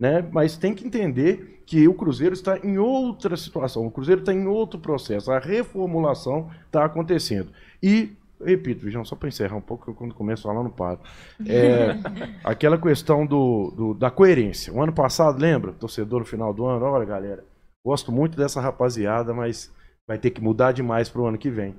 né? 0.00 0.26
Mas 0.32 0.56
tem 0.56 0.74
que 0.74 0.86
entender 0.86 1.62
que 1.66 1.86
o 1.86 1.94
Cruzeiro 1.94 2.32
está 2.34 2.58
em 2.64 2.78
outra 2.78 3.36
situação, 3.36 3.86
o 3.86 3.90
Cruzeiro 3.90 4.22
está 4.22 4.32
em 4.32 4.46
outro 4.46 4.80
processo, 4.80 5.30
a 5.30 5.38
reformulação 5.38 6.50
está 6.66 6.84
acontecendo. 6.84 7.50
E, 7.80 8.10
repito, 8.44 8.84
Vigião, 8.84 9.04
só 9.04 9.14
para 9.14 9.28
encerrar 9.28 9.56
um 9.56 9.60
pouco, 9.60 9.94
quando 9.94 10.14
começo 10.14 10.48
a 10.48 10.52
falar 10.52 10.64
não 10.64 10.70
paro. 10.70 10.98
É, 11.46 11.90
aquela 12.42 12.76
questão 12.78 13.24
do, 13.26 13.70
do- 13.76 13.94
da 13.94 14.10
coerência. 14.10 14.72
O 14.72 14.82
ano 14.82 14.92
passado, 14.92 15.38
lembra? 15.40 15.72
Torcedor 15.72 16.20
no 16.20 16.26
final 16.26 16.52
do 16.52 16.66
ano, 16.66 16.84
olha 16.86 17.04
galera, 17.04 17.44
gosto 17.86 18.10
muito 18.10 18.36
dessa 18.36 18.60
rapaziada, 18.60 19.32
mas 19.32 19.72
vai 20.08 20.18
ter 20.18 20.30
que 20.30 20.40
mudar 20.40 20.72
demais 20.72 21.08
para 21.08 21.20
o 21.20 21.26
ano 21.26 21.38
que 21.38 21.50
vem. 21.50 21.76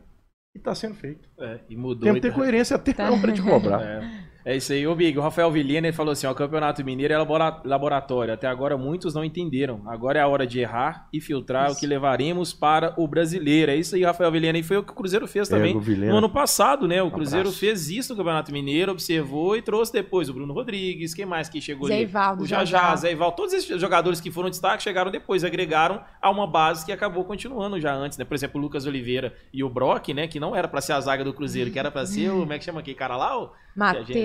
E 0.56 0.58
está 0.58 0.74
sendo 0.76 0.96
feito. 0.96 1.28
É, 1.40 1.60
e 1.70 1.76
mudou. 1.76 2.04
Tem 2.04 2.14
que 2.14 2.22
ter 2.22 2.28
então. 2.30 2.40
coerência 2.40 2.76
até 2.76 2.94
na 2.98 3.12
hora 3.12 3.32
de 3.32 3.42
cobrar. 3.42 3.82
É. 3.84 4.31
É 4.44 4.56
isso 4.56 4.74
aí, 4.74 4.88
ô 4.88 4.96
Big. 4.96 5.18
O 5.18 5.22
Rafael 5.22 5.52
Vilhena 5.52 5.92
falou 5.94 6.12
assim: 6.14 6.26
ó, 6.26 6.32
o 6.32 6.36
Campeonato 6.36 6.84
Mineiro 6.84 7.14
é 7.14 7.18
labora- 7.18 7.62
laboratório. 7.64 8.34
Até 8.34 8.48
agora 8.48 8.76
muitos 8.78 9.14
não 9.14 9.24
entenderam. 9.24 9.82
Agora 9.86 10.18
é 10.20 10.22
a 10.22 10.28
hora 10.28 10.48
de 10.48 10.60
errar 10.60 11.08
e 11.14 11.22
filtrar 11.22 11.72
o 11.72 11.76
que 11.76 11.86
levaremos 11.86 12.52
para 12.54 12.94
o 12.98 13.08
brasileiro. 13.08 13.72
É 13.72 13.76
isso 13.76 13.96
aí, 13.96 14.04
Rafael 14.04 14.32
Vilhena. 14.32 14.58
E 14.58 14.64
foi 14.64 14.78
o 14.78 14.84
que 14.84 14.92
o 14.92 14.96
Cruzeiro 14.96 15.28
fez 15.28 15.48
também 15.48 15.76
o 15.76 15.80
no 16.12 16.18
ano 16.18 16.30
passado, 16.30 16.88
né? 16.88 17.02
O 17.04 17.08
Um 17.08 17.12
Cruzeiro 17.12 17.48
abraço. 17.50 17.60
fez 17.60 17.90
isso 17.90 18.14
no 18.14 18.18
Campeonato 18.18 18.52
Mineiro, 18.52 18.92
observou 18.92 19.56
e 19.56 19.62
trouxe 19.62 19.94
depois 19.94 20.28
o 20.30 20.34
Bruno 20.34 20.54
Rodrigues. 20.54 21.14
Quem 21.14 21.26
mais 21.26 21.48
que 21.48 21.62
chegou 21.62 21.88
Zé 21.88 21.94
ali? 21.96 22.04
Ivaldo, 22.04 22.44
O 22.44 22.48
já, 22.48 22.66
Jajá, 22.66 22.90
já. 22.90 22.96
Zé 22.96 23.12
Ivaldo. 23.12 23.36
Todos 23.36 23.54
esses 23.54 23.80
jogadores 23.80 24.20
que 24.20 24.32
foram 24.32 24.50
destaque 24.50 24.82
chegaram 24.82 25.12
depois, 25.12 25.44
agregaram 25.44 26.02
a 26.22 26.30
uma 26.32 26.48
base 26.48 26.86
que 26.86 26.92
acabou 26.92 27.24
continuando 27.26 27.80
já 27.80 27.94
antes, 27.94 28.18
né? 28.18 28.26
Por 28.26 28.34
exemplo, 28.34 28.60
o 28.60 28.64
Lucas 28.64 28.86
Oliveira 28.88 29.34
e 29.54 29.64
o 29.64 29.70
Brock, 29.70 30.10
né? 30.16 30.28
Que 30.28 30.40
não 30.40 30.56
era 30.56 30.68
pra 30.68 30.82
ser 30.82 30.94
a 30.94 31.00
zaga 31.02 31.24
do 31.24 31.34
Cruzeiro, 31.34 31.70
que 31.70 31.78
era 31.78 31.92
pra 31.92 32.06
ser 32.08 32.30
o. 32.32 32.40
Como 32.40 32.54
é 32.54 32.58
que 32.58 32.66
chama 32.66 32.80
aquele 32.80 32.96
cara 32.98 33.16
lá? 33.16 33.40
O- 33.40 33.52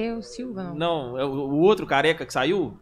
Matheus 0.08 0.34
Silva, 0.34 0.62
não. 0.64 0.74
não, 0.74 1.18
é 1.18 1.24
o, 1.24 1.28
o 1.30 1.58
outro 1.60 1.86
careca 1.86 2.24
que 2.26 2.32
saiu? 2.32 2.78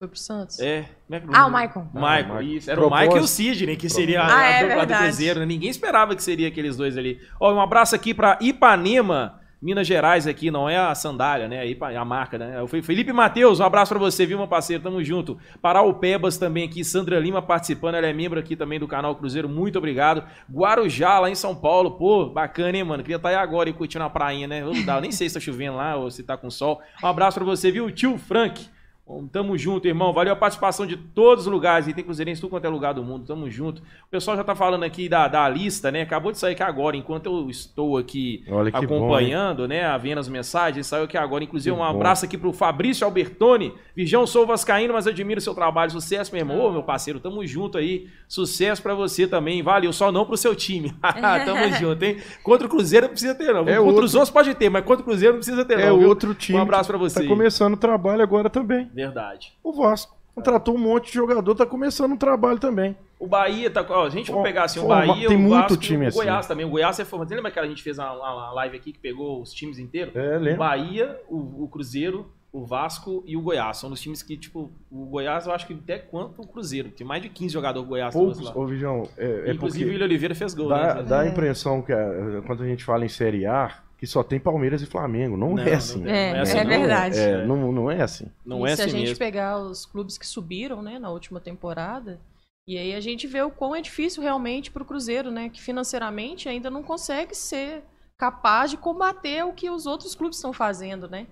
Foi 0.00 0.08
pro 0.08 0.18
Santos. 0.18 0.58
É. 0.60 0.88
Como 1.06 1.14
é 1.16 1.20
que 1.20 1.26
Ah, 1.32 1.46
o 1.46 1.50
Michael. 1.50 1.88
Michael, 1.94 1.94
Ah, 1.94 1.94
o 1.94 2.22
Michael. 2.22 2.42
isso. 2.42 2.70
Era 2.70 2.80
o 2.80 2.84
Michael 2.84 3.02
e 3.04 3.06
o 3.06 3.10
Propósito. 3.12 3.36
Sidney, 3.36 3.76
que 3.76 3.88
seria 3.88 4.22
a, 4.22 4.26
Ah, 4.26 4.38
a 4.40 4.46
é 4.48 4.60
dupla 4.60 4.74
do 4.74 4.78
verdade. 4.80 5.04
Cruzeiro. 5.04 5.40
né? 5.40 5.46
Ninguém 5.46 5.70
esperava 5.70 6.14
que 6.16 6.22
seria 6.22 6.48
aqueles 6.48 6.76
dois 6.76 6.98
ali. 6.98 7.20
Ó, 7.40 7.54
um 7.54 7.60
abraço 7.60 7.94
aqui 7.94 8.12
pra 8.12 8.38
Ipanema, 8.40 9.40
Minas 9.64 9.86
Gerais 9.86 10.26
aqui, 10.26 10.50
não 10.50 10.68
é 10.68 10.76
a 10.76 10.94
sandália, 10.94 11.48
né? 11.48 11.60
A, 11.60 11.64
Ipa- 11.64 11.90
a 11.90 12.04
marca, 12.04 12.36
né? 12.36 12.60
O 12.60 12.66
Fe- 12.68 12.82
Felipe 12.82 13.14
Matheus, 13.14 13.60
um 13.60 13.64
abraço 13.64 13.88
pra 13.94 13.98
você, 13.98 14.26
viu, 14.26 14.36
meu 14.36 14.46
parceiro? 14.46 14.82
Tamo 14.82 15.02
junto. 15.02 15.38
Paraupebas 15.62 16.36
também 16.36 16.64
aqui, 16.64 16.84
Sandra 16.84 17.18
Lima 17.18 17.40
participando, 17.40 17.94
ela 17.94 18.06
é 18.06 18.12
membro 18.12 18.38
aqui 18.38 18.54
também 18.54 18.78
do 18.78 18.86
canal 18.86 19.16
Cruzeiro, 19.16 19.48
muito 19.48 19.78
obrigado. 19.78 20.22
Guarujá, 20.52 21.18
lá 21.18 21.30
em 21.30 21.34
São 21.34 21.56
Paulo, 21.56 21.92
pô, 21.92 22.26
bacana, 22.26 22.76
hein, 22.76 22.84
mano? 22.84 23.02
Queria 23.02 23.16
estar 23.16 23.30
aí 23.30 23.34
agora 23.36 23.70
e 23.70 23.72
curtindo 23.72 24.04
a 24.04 24.10
prainha, 24.10 24.46
né? 24.46 24.60
Eu 24.62 25.00
nem 25.00 25.10
sei 25.10 25.28
se 25.30 25.34
tá 25.34 25.40
chovendo 25.40 25.78
lá 25.78 25.96
ou 25.96 26.10
se 26.10 26.22
tá 26.22 26.36
com 26.36 26.50
sol. 26.50 26.82
Um 27.02 27.06
abraço 27.06 27.38
pra 27.38 27.44
você, 27.46 27.70
viu, 27.72 27.90
tio 27.90 28.18
Frank? 28.18 28.66
Bom, 29.06 29.26
Tamo 29.26 29.56
junto, 29.58 29.86
irmão. 29.86 30.14
Valeu 30.14 30.32
a 30.32 30.36
participação 30.36 30.86
de 30.86 30.96
todos 30.96 31.46
os 31.46 31.52
lugares. 31.52 31.86
E 31.86 31.92
tem 31.92 32.02
cruzeirense 32.02 32.38
em 32.38 32.40
tudo 32.40 32.50
quanto 32.50 32.64
é 32.64 32.68
lugar 32.70 32.94
do 32.94 33.02
mundo. 33.04 33.26
Tamo 33.26 33.50
junto. 33.50 33.82
O 33.82 34.10
pessoal 34.10 34.34
já 34.34 34.42
tá 34.42 34.54
falando 34.54 34.82
aqui 34.82 35.10
da, 35.10 35.28
da 35.28 35.46
lista, 35.46 35.90
né? 35.90 36.00
Acabou 36.00 36.32
de 36.32 36.38
sair 36.38 36.52
aqui 36.52 36.62
agora, 36.62 36.96
enquanto 36.96 37.26
eu 37.26 37.50
estou 37.50 37.98
aqui 37.98 38.42
Olha 38.48 38.72
que 38.72 38.86
bom, 38.86 38.96
acompanhando, 38.96 39.68
né? 39.68 39.82
Vendo 39.98 40.20
as 40.20 40.28
mensagens. 40.28 40.86
Saiu 40.86 41.04
aqui 41.04 41.18
agora. 41.18 41.44
Inclusive, 41.44 41.76
Que 41.76 41.82
um 41.82 41.84
bom. 41.84 41.90
abraço 41.90 42.24
aqui 42.24 42.38
pro 42.38 42.50
Fabrício 42.50 43.04
Albertoni. 43.04 43.74
Vigião, 43.94 44.26
sou 44.26 44.46
vascaíno, 44.46 44.94
mas 44.94 45.06
admiro 45.06 45.38
seu 45.40 45.54
trabalho. 45.54 45.90
Sucesso, 45.90 46.32
meu 46.32 46.40
irmão. 46.40 46.58
Ô, 46.58 46.72
meu 46.72 46.82
parceiro, 46.82 47.20
tamo 47.20 47.46
junto 47.46 47.76
aí. 47.76 48.08
Sucesso 48.26 48.82
pra 48.82 48.94
você 48.94 49.26
também. 49.26 49.62
Valeu. 49.62 49.92
Só 49.92 50.10
não 50.10 50.24
pro 50.24 50.36
seu 50.38 50.54
time. 50.54 50.94
tamo 51.44 51.68
junto, 51.78 52.02
hein? 52.02 52.16
Contra 52.42 52.66
o 52.66 52.70
Cruzeiro 52.70 53.04
não 53.04 53.10
precisa 53.12 53.34
ter, 53.34 53.52
não. 53.52 53.60
É 53.60 53.64
contra 53.76 53.82
outro- 53.82 54.04
os 54.06 54.14
outros 54.14 54.30
pode 54.30 54.54
ter, 54.54 54.70
mas 54.70 54.82
contra 54.82 55.02
o 55.02 55.04
Cruzeiro 55.04 55.34
não 55.34 55.40
precisa 55.40 55.62
ter, 55.62 55.78
É 55.78 55.90
não. 55.90 55.98
viu? 55.98 56.08
outro 56.08 56.32
time. 56.34 56.58
Um 56.58 56.62
abraço 56.62 56.88
pra 56.88 56.96
que 56.98 57.04
você. 57.04 57.20
Tá 57.22 57.28
começando 57.28 57.74
o 57.74 57.76
trabalho 57.76 58.22
agora 58.22 58.48
também. 58.48 58.88
Verdade. 58.94 59.52
O 59.62 59.72
Vasco. 59.72 60.16
Contratou 60.34 60.74
um 60.74 60.78
monte 60.78 61.06
de 61.06 61.14
jogador, 61.14 61.54
tá 61.54 61.64
começando 61.64 62.12
um 62.12 62.16
trabalho 62.16 62.58
também. 62.58 62.96
O 63.20 63.26
Bahia 63.26 63.70
tá. 63.70 63.86
Ó, 63.88 64.04
a 64.04 64.10
gente 64.10 64.30
for 64.30 64.38
Ó, 64.38 64.42
pegar 64.42 64.64
assim, 64.64 64.80
o 64.80 64.86
Bahia, 64.88 65.28
tem 65.28 65.36
o 65.36 65.40
muito 65.40 65.54
Vasco, 65.54 65.76
time 65.76 66.04
o 66.04 66.08
assim. 66.08 66.18
Goiás 66.18 66.46
também. 66.46 66.66
O 66.66 66.70
Goiás 66.70 66.98
é 66.98 67.04
formado. 67.04 67.28
Você 67.28 67.36
lembra 67.36 67.50
que 67.50 67.58
a 67.58 67.66
gente 67.66 67.82
fez 67.82 67.98
uma, 67.98 68.52
live 68.52 68.76
aqui 68.76 68.92
que 68.92 68.98
pegou 68.98 69.40
os 69.40 69.52
times 69.52 69.78
inteiros? 69.78 70.14
É, 70.16 70.36
O 70.36 70.40
lembra? 70.40 70.56
Bahia, 70.56 71.20
o, 71.28 71.64
o 71.64 71.68
Cruzeiro, 71.68 72.26
o 72.52 72.64
Vasco 72.64 73.22
e 73.26 73.36
o 73.36 73.40
Goiás. 73.40 73.78
São 73.78 73.90
os 73.92 74.00
times 74.00 74.22
que, 74.22 74.36
tipo, 74.36 74.72
o 74.90 75.06
Goiás 75.06 75.46
eu 75.46 75.52
acho 75.52 75.66
que 75.66 75.72
até 75.72 75.98
quanto 75.98 76.42
o 76.42 76.46
Cruzeiro. 76.46 76.90
Tem 76.90 77.06
mais 77.06 77.22
de 77.22 77.28
15 77.28 77.52
jogadores 77.54 77.86
do 77.86 77.88
Goiás 77.88 78.12
Poucos, 78.12 78.54
ô 78.54 78.66
Vigião, 78.66 79.08
é, 79.16 79.50
é 79.50 79.52
Inclusive 79.52 79.84
o 79.84 79.88
William 79.88 80.06
Oliveira 80.06 80.34
fez 80.34 80.52
gol, 80.52 80.68
dá, 80.68 80.96
né? 80.96 81.02
dá 81.04 81.20
a 81.20 81.26
impressão 81.28 81.80
que 81.80 81.92
é, 81.92 82.42
quando 82.46 82.62
a 82.62 82.66
gente 82.66 82.84
fala 82.84 83.04
em 83.04 83.08
Série 83.08 83.46
A, 83.46 83.83
que 84.04 84.10
só 84.10 84.22
tem 84.22 84.38
Palmeiras 84.38 84.82
e 84.82 84.86
Flamengo. 84.86 85.36
Não, 85.36 85.54
Não, 85.54 85.62
é 85.62 85.70
não 85.70 85.72
assim. 85.76 86.02
tem. 86.02 86.12
É, 86.12 86.30
Não 86.32 86.38
é 86.38 86.40
assim, 86.42 86.58
é 86.58 86.64
não. 86.64 86.70
verdade. 86.70 87.18
É, 87.18 87.46
não, 87.46 87.72
não 87.72 87.90
é 87.90 88.02
assim. 88.02 88.26
Não 88.44 88.66
e 88.66 88.70
é 88.70 88.76
se 88.76 88.82
assim 88.82 88.90
a 88.90 88.94
gente 88.98 89.08
mesmo. 89.08 89.18
pegar 89.18 89.58
os 89.58 89.86
clubes 89.86 90.18
que 90.18 90.26
subiram, 90.26 90.82
né, 90.82 90.98
na 90.98 91.10
última 91.10 91.40
temporada, 91.40 92.20
e 92.68 92.76
aí 92.78 92.94
a 92.94 93.00
gente 93.00 93.26
vê 93.26 93.42
o 93.42 93.50
quão 93.50 93.74
é 93.74 93.80
difícil 93.80 94.22
realmente 94.22 94.70
pro 94.70 94.84
Cruzeiro, 94.84 95.30
né, 95.30 95.48
que 95.48 95.60
financeiramente 95.60 96.48
ainda 96.48 96.70
não 96.70 96.82
consegue 96.82 97.34
ser 97.34 97.82
capaz 98.18 98.70
de 98.70 98.76
combater 98.76 99.44
o 99.44 99.52
que 99.52 99.68
os 99.68 99.86
outros 99.86 100.14
clubes 100.14 100.38
estão 100.38 100.52
fazendo, 100.52 101.08
né? 101.08 101.26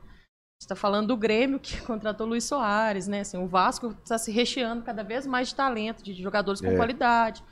Você 0.60 0.66
está 0.66 0.76
falando 0.76 1.08
do 1.08 1.16
Grêmio 1.16 1.58
que 1.60 1.80
contratou 1.86 2.26
Luiz 2.26 2.44
Soares, 2.44 3.06
né? 3.08 3.20
Assim, 3.20 3.36
o 3.36 3.46
Vasco 3.46 3.96
está 4.02 4.16
se 4.18 4.30
recheando 4.30 4.82
cada 4.82 5.02
vez 5.02 5.26
mais 5.26 5.48
de 5.48 5.54
talento, 5.54 6.02
de 6.02 6.12
jogadores 6.14 6.60
com 6.60 6.68
É. 6.68 6.76
qualidade. 6.76 7.42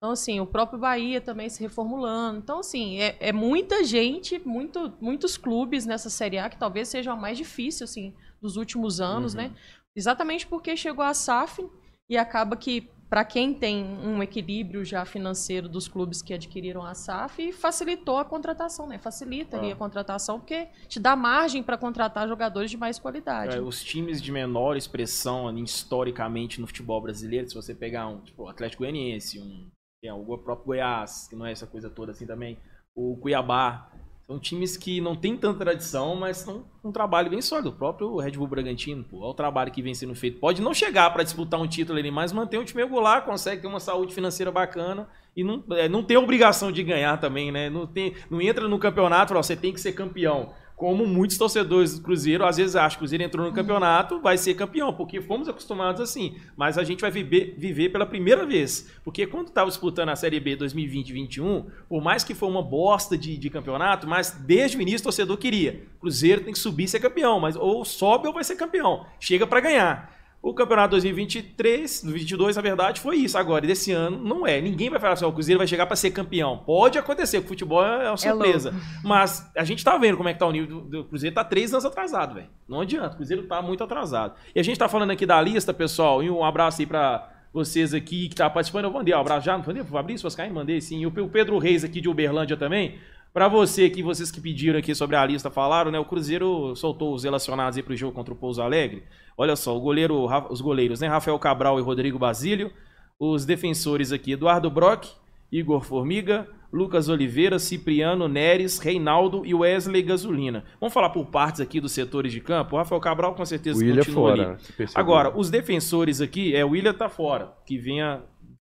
Então, 0.00 0.12
assim, 0.12 0.40
o 0.40 0.46
próprio 0.46 0.78
Bahia 0.78 1.20
também 1.20 1.50
se 1.50 1.60
reformulando. 1.60 2.38
Então, 2.38 2.60
assim, 2.60 2.98
é, 3.00 3.16
é 3.20 3.32
muita 3.34 3.84
gente, 3.84 4.38
muito, 4.46 4.90
muitos 4.98 5.36
clubes 5.36 5.84
nessa 5.84 6.08
Série 6.08 6.38
A 6.38 6.48
que 6.48 6.56
talvez 6.58 6.88
seja 6.88 7.12
a 7.12 7.16
mais 7.16 7.36
difícil, 7.36 7.84
assim, 7.84 8.14
dos 8.40 8.56
últimos 8.56 8.98
anos, 8.98 9.34
Uhum. 9.34 9.42
né? 9.42 9.52
Exatamente 9.94 10.46
porque 10.46 10.74
chegou 10.74 11.04
a 11.04 11.12
SAF 11.12 11.68
e 12.08 12.16
acaba 12.16 12.56
que, 12.56 12.88
para 13.10 13.26
quem 13.26 13.52
tem 13.52 13.84
um 13.84 14.22
equilíbrio 14.22 14.86
já 14.86 15.04
financeiro 15.04 15.68
dos 15.68 15.86
clubes 15.86 16.22
que 16.22 16.32
adquiriram 16.32 16.82
a 16.82 16.94
SAF, 16.94 17.52
facilitou 17.52 18.16
a 18.16 18.24
contratação, 18.24 18.86
né? 18.86 18.96
Facilita 18.98 19.58
ali 19.58 19.70
Ah. 19.70 19.74
a 19.74 19.76
contratação, 19.76 20.40
porque 20.40 20.68
te 20.88 20.98
dá 20.98 21.14
margem 21.14 21.62
para 21.62 21.76
contratar 21.76 22.26
jogadores 22.26 22.70
de 22.70 22.78
mais 22.78 22.98
qualidade. 22.98 23.54
É, 23.54 23.60
os 23.60 23.84
times 23.84 24.22
de 24.22 24.32
menor 24.32 24.78
expressão 24.78 25.54
historicamente 25.58 26.58
no 26.58 26.66
futebol 26.66 27.02
brasileiro, 27.02 27.46
se 27.50 27.54
você 27.54 27.74
pegar 27.74 28.06
um 28.06 28.20
tipo, 28.22 28.48
Atlético 28.48 28.82
Goianiense, 28.84 29.38
um, 29.40 29.68
é, 30.02 30.12
o 30.12 30.38
próprio 30.38 30.66
Goiás, 30.66 31.26
que 31.28 31.36
não 31.36 31.46
é 31.46 31.52
essa 31.52 31.66
coisa 31.66 31.90
toda 31.90 32.12
assim 32.12 32.26
também, 32.26 32.58
o 32.94 33.16
Cuiabá, 33.16 33.90
São 34.26 34.38
times 34.38 34.76
que 34.76 35.00
não 35.00 35.16
tem 35.16 35.36
tanta 35.36 35.58
tradição, 35.58 36.14
mas 36.14 36.38
são 36.38 36.64
um 36.84 36.92
trabalho 36.92 37.28
bem 37.28 37.42
sólido. 37.42 37.70
O 37.70 37.72
próprio 37.72 38.16
Red 38.16 38.32
Bull 38.32 38.46
Bragantino, 38.46 39.02
pô, 39.02 39.18
olha 39.18 39.30
o 39.30 39.34
trabalho 39.34 39.72
que 39.72 39.82
vem 39.82 39.92
sendo 39.92 40.14
feito. 40.14 40.38
Pode 40.38 40.62
não 40.62 40.72
chegar 40.72 41.10
para 41.12 41.24
disputar 41.24 41.60
um 41.60 41.66
título 41.66 41.98
ali, 41.98 42.10
mas 42.10 42.32
manter 42.32 42.58
um 42.58 42.64
time 42.64 42.82
regular, 42.82 43.24
consegue 43.24 43.60
ter 43.60 43.66
uma 43.68 43.80
saúde 43.80 44.14
financeira 44.14 44.52
bacana 44.52 45.08
e 45.36 45.42
não, 45.42 45.64
é, 45.72 45.88
não 45.88 46.02
tem 46.02 46.16
obrigação 46.16 46.70
de 46.70 46.82
ganhar 46.82 47.18
também, 47.18 47.50
né? 47.50 47.68
Não, 47.68 47.86
tem, 47.86 48.14
não 48.30 48.40
entra 48.40 48.68
no 48.68 48.78
campeonato, 48.78 49.34
ó, 49.34 49.42
você 49.42 49.56
tem 49.56 49.72
que 49.72 49.80
ser 49.80 49.92
campeão 49.92 50.52
como 50.80 51.06
muitos 51.06 51.36
torcedores 51.36 51.98
do 51.98 52.02
Cruzeiro 52.02 52.42
às 52.42 52.56
vezes 52.56 52.74
acham 52.74 52.92
que 52.92 52.96
o 52.96 52.98
Cruzeiro 53.00 53.22
entrou 53.22 53.46
no 53.46 53.52
campeonato, 53.52 54.18
vai 54.18 54.38
ser 54.38 54.54
campeão, 54.54 54.94
porque 54.94 55.20
fomos 55.20 55.46
acostumados 55.46 56.00
assim. 56.00 56.36
Mas 56.56 56.78
a 56.78 56.84
gente 56.84 57.02
vai 57.02 57.10
viver, 57.10 57.54
viver 57.58 57.90
pela 57.90 58.06
primeira 58.06 58.46
vez. 58.46 58.90
Porque 59.04 59.26
quando 59.26 59.48
estava 59.48 59.68
disputando 59.68 60.08
a 60.08 60.16
Série 60.16 60.40
B 60.40 60.56
2020-21, 60.56 61.66
por 61.86 62.02
mais 62.02 62.24
que 62.24 62.34
foi 62.34 62.48
uma 62.48 62.62
bosta 62.62 63.18
de, 63.18 63.36
de, 63.36 63.50
campeonato, 63.50 64.08
mas 64.08 64.30
desde 64.30 64.78
o 64.78 64.80
início 64.80 65.00
o 65.00 65.04
torcedor 65.04 65.36
queria. 65.36 65.84
Cruzeiro 66.00 66.44
tem 66.44 66.54
que 66.54 66.58
subir 66.58 66.84
e 66.84 66.88
ser 66.88 66.98
campeão, 66.98 67.38
mas 67.38 67.56
ou 67.56 67.84
sobe 67.84 68.26
ou 68.26 68.32
vai 68.32 68.42
ser 68.42 68.56
campeão. 68.56 69.04
Chega 69.20 69.46
para 69.46 69.60
ganhar. 69.60 70.19
O 70.42 70.54
campeonato 70.54 70.92
2023, 70.92 72.02
2022, 72.02 72.56
na 72.56 72.62
verdade, 72.62 72.98
foi 72.98 73.16
isso. 73.16 73.36
Agora, 73.36 73.66
desse 73.66 73.92
ano, 73.92 74.16
não 74.16 74.46
é. 74.46 74.58
Ninguém 74.58 74.88
vai 74.88 74.98
falar 74.98 75.12
assim, 75.12 75.24
o 75.26 75.32
Cruzeiro 75.32 75.58
vai 75.58 75.66
chegar 75.66 75.84
para 75.84 75.96
ser 75.96 76.12
campeão. 76.12 76.56
Pode 76.64 76.98
acontecer, 76.98 77.38
o 77.38 77.42
futebol 77.42 77.84
é 77.84 78.06
uma 78.08 78.14
é 78.14 78.16
surpresa. 78.16 78.70
É 78.70 79.06
mas 79.06 79.50
a 79.54 79.64
gente 79.64 79.84
tá 79.84 79.98
vendo 79.98 80.16
como 80.16 80.30
é 80.30 80.32
que 80.32 80.38
tá 80.38 80.46
o 80.46 80.52
nível 80.52 80.80
do, 80.80 81.04
Cruzeiro. 81.04 81.34
Tá 81.34 81.44
três 81.44 81.72
anos 81.74 81.84
atrasado, 81.84 82.34
velho. 82.34 82.48
Não 82.66 82.80
adianta, 82.80 83.12
o 83.12 83.16
Cruzeiro 83.16 83.42
tá 83.42 83.60
muito 83.60 83.84
atrasado. 83.84 84.34
E 84.54 84.58
a 84.58 84.62
gente 84.62 84.78
tá 84.78 84.88
falando 84.88 85.10
aqui 85.10 85.26
da 85.26 85.38
lista, 85.42 85.74
pessoal, 85.74 86.22
e 86.22 86.30
um 86.30 86.42
abraço 86.42 86.80
aí 86.80 86.86
para 86.86 87.28
vocês 87.52 87.92
aqui 87.92 88.30
que 88.30 88.34
tá 88.34 88.48
participando. 88.48 88.84
Eu 88.84 88.92
mandei 88.92 89.14
um 89.14 89.20
abraço 89.20 89.44
já, 89.44 89.58
não 89.58 89.64
mandei 89.66 89.82
pro 89.82 89.92
Fabrício 89.92 90.22
Pascaim? 90.24 90.50
Mandei 90.50 90.80
sim. 90.80 91.00
E 91.00 91.06
o 91.06 91.28
Pedro 91.28 91.58
Reis 91.58 91.84
aqui 91.84 92.00
de 92.00 92.08
Uberlândia 92.08 92.56
também. 92.56 92.98
Para 93.32 93.46
você 93.46 93.88
que 93.88 94.02
vocês 94.02 94.30
que 94.30 94.40
pediram 94.40 94.78
aqui 94.78 94.94
sobre 94.94 95.14
a 95.14 95.24
lista 95.24 95.50
falaram, 95.50 95.90
né? 95.90 95.98
O 95.98 96.04
Cruzeiro 96.04 96.74
soltou 96.74 97.14
os 97.14 97.22
relacionados 97.22 97.76
aí 97.76 97.82
pro 97.82 97.96
jogo 97.96 98.12
contra 98.12 98.34
o 98.34 98.36
Pouso 98.36 98.60
Alegre. 98.60 99.04
Olha 99.36 99.54
só, 99.54 99.76
o 99.76 99.80
goleiro, 99.80 100.26
os 100.50 100.60
goleiros, 100.60 101.00
né? 101.00 101.06
Rafael 101.06 101.38
Cabral 101.38 101.78
e 101.78 101.82
Rodrigo 101.82 102.18
Basílio. 102.18 102.72
Os 103.18 103.44
defensores 103.44 104.10
aqui, 104.12 104.32
Eduardo 104.32 104.70
Brock, 104.70 105.06
Igor 105.52 105.82
Formiga, 105.82 106.48
Lucas 106.72 107.08
Oliveira, 107.08 107.58
Cipriano, 107.58 108.28
Neres, 108.28 108.78
Reinaldo 108.78 109.44
e 109.44 109.54
Wesley 109.54 110.02
Gasolina. 110.02 110.64
Vamos 110.80 110.92
falar 110.92 111.10
por 111.10 111.26
partes 111.26 111.60
aqui 111.60 111.80
dos 111.80 111.92
setores 111.92 112.32
de 112.32 112.40
campo. 112.40 112.74
O 112.74 112.78
Rafael 112.78 113.00
Cabral 113.00 113.34
com 113.34 113.44
certeza 113.44 113.78
o 113.78 113.86
continua 113.86 114.04
fora, 114.04 114.58
ali. 114.78 114.88
Agora, 114.94 115.36
os 115.36 115.50
defensores 115.50 116.20
aqui, 116.20 116.54
é 116.54 116.64
o 116.64 116.70
William 116.70 116.94
tá 116.94 117.08
fora, 117.08 117.52
que 117.66 117.76
vinha 117.76 118.22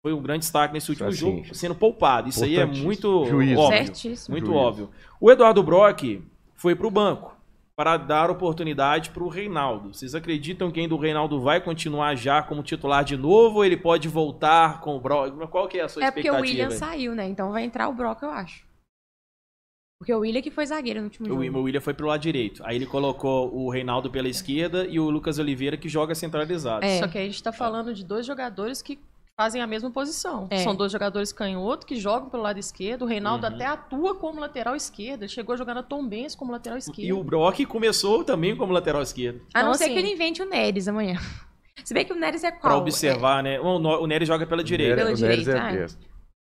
foi 0.03 0.13
um 0.13 0.23
grande 0.23 0.41
destaque 0.41 0.73
nesse 0.73 0.91
último 0.91 1.09
assim, 1.09 1.19
jogo, 1.19 1.55
sendo 1.55 1.75
poupado. 1.75 2.29
Isso 2.29 2.45
aí 2.45 2.57
é 2.57 2.65
muito 2.65 3.25
Juízo. 3.27 3.61
óbvio. 3.61 3.85
Certíssimo. 3.85 4.33
Muito 4.33 4.47
Juízo. 4.47 4.61
óbvio. 4.61 4.91
O 5.21 5.31
Eduardo 5.31 5.63
Brock 5.63 6.23
foi 6.55 6.75
para 6.75 6.87
o 6.87 6.91
banco 6.91 7.37
para 7.77 7.97
dar 7.97 8.31
oportunidade 8.31 9.11
para 9.11 9.23
o 9.23 9.29
Reinaldo. 9.29 9.95
Vocês 9.95 10.15
acreditam 10.15 10.71
que 10.71 10.81
ainda 10.81 10.95
o 10.95 10.99
Reinaldo 10.99 11.41
vai 11.41 11.63
continuar 11.63 12.15
já 12.15 12.43
como 12.43 12.63
titular 12.63 13.05
de 13.05 13.17
novo 13.17 13.57
ou 13.57 13.65
ele 13.65 13.77
pode 13.77 14.09
voltar 14.09 14.81
com 14.81 14.97
o 14.97 15.01
Brock? 15.01 15.35
Qual 15.49 15.67
que 15.67 15.79
é 15.79 15.83
a 15.83 15.89
sua 15.89 16.03
é 16.03 16.09
expectativa? 16.09 16.37
É 16.37 16.39
porque 16.39 16.51
o 16.51 16.63
William 16.63 16.71
saiu, 16.71 17.15
né? 17.15 17.29
Então 17.29 17.53
vai 17.53 17.65
entrar 17.65 17.89
o 17.89 17.95
Brock, 17.95 18.23
eu 18.23 18.31
acho. 18.31 18.69
Porque 19.99 20.15
o 20.15 20.21
William 20.21 20.41
que 20.41 20.51
foi 20.51 20.65
zagueiro 20.65 21.01
no 21.01 21.07
último 21.07 21.29
jogo. 21.29 21.59
O 21.59 21.63
William 21.63 21.81
foi 21.81 21.93
pro 21.93 22.07
lado 22.07 22.21
direito. 22.21 22.63
Aí 22.65 22.77
ele 22.77 22.87
colocou 22.87 23.55
o 23.55 23.71
Reinaldo 23.71 24.11
pela 24.11 24.29
esquerda 24.29 24.87
e 24.87 24.99
o 24.99 25.11
Lucas 25.11 25.39
Oliveira 25.39 25.77
que 25.77 25.91
joga 25.91 26.15
centralizado. 26.15 26.85
É. 26.85 26.99
Só 26.99 27.09
que 27.09 27.19
a 27.19 27.23
gente 27.23 27.35
está 27.35 27.53
falando 27.53 27.93
de 27.95 28.03
dois 28.03 28.25
jogadores 28.25 28.81
que 28.81 28.99
fazem 29.41 29.63
a 29.63 29.67
mesma 29.67 29.91
posição. 29.91 30.49
É. 30.51 30.59
São 30.59 30.75
dois 30.75 30.93
jogadores 30.93 31.33
canhoto 31.33 31.87
que 31.87 31.97
jogam 31.97 32.29
pelo 32.29 32.43
lado 32.43 32.59
esquerdo. 32.59 33.07
O 33.07 33.07
Reinaldo 33.07 33.47
uhum. 33.47 33.55
até 33.55 33.65
atua 33.65 34.15
como 34.15 34.39
lateral 34.39 34.77
esquerdo. 34.77 35.23
Ele 35.23 35.33
chegou 35.33 35.57
jogando 35.57 35.79
a 35.79 35.83
Tom 35.83 36.07
Benz 36.07 36.35
como 36.35 36.53
lateral 36.53 36.77
esquerdo. 36.77 37.09
E 37.09 37.11
o 37.11 37.25
Brock 37.25 37.65
começou 37.65 38.23
também 38.23 38.55
como 38.55 38.71
lateral 38.71 39.01
esquerdo. 39.01 39.41
A 39.55 39.63
não 39.63 39.69
então, 39.71 39.75
ser 39.79 39.85
assim, 39.85 39.95
que 39.95 39.99
ele 39.99 40.13
invente 40.13 40.43
o 40.43 40.45
Neres 40.45 40.89
amanhã. 40.89 41.19
Se 41.83 41.95
bem 41.95 42.05
que 42.05 42.13
o 42.13 42.17
Neres 42.17 42.45
é 42.45 42.51
qual? 42.51 42.75
Pra 42.75 42.77
observar, 42.77 43.41
é... 43.41 43.59
né? 43.59 43.61
O 43.61 44.07
Neres 44.07 44.29
joga 44.29 44.47
pela 44.47 44.63
direita. 44.63 44.97
Pela 44.97 45.15
direita, 45.15 45.53
é 45.53 45.87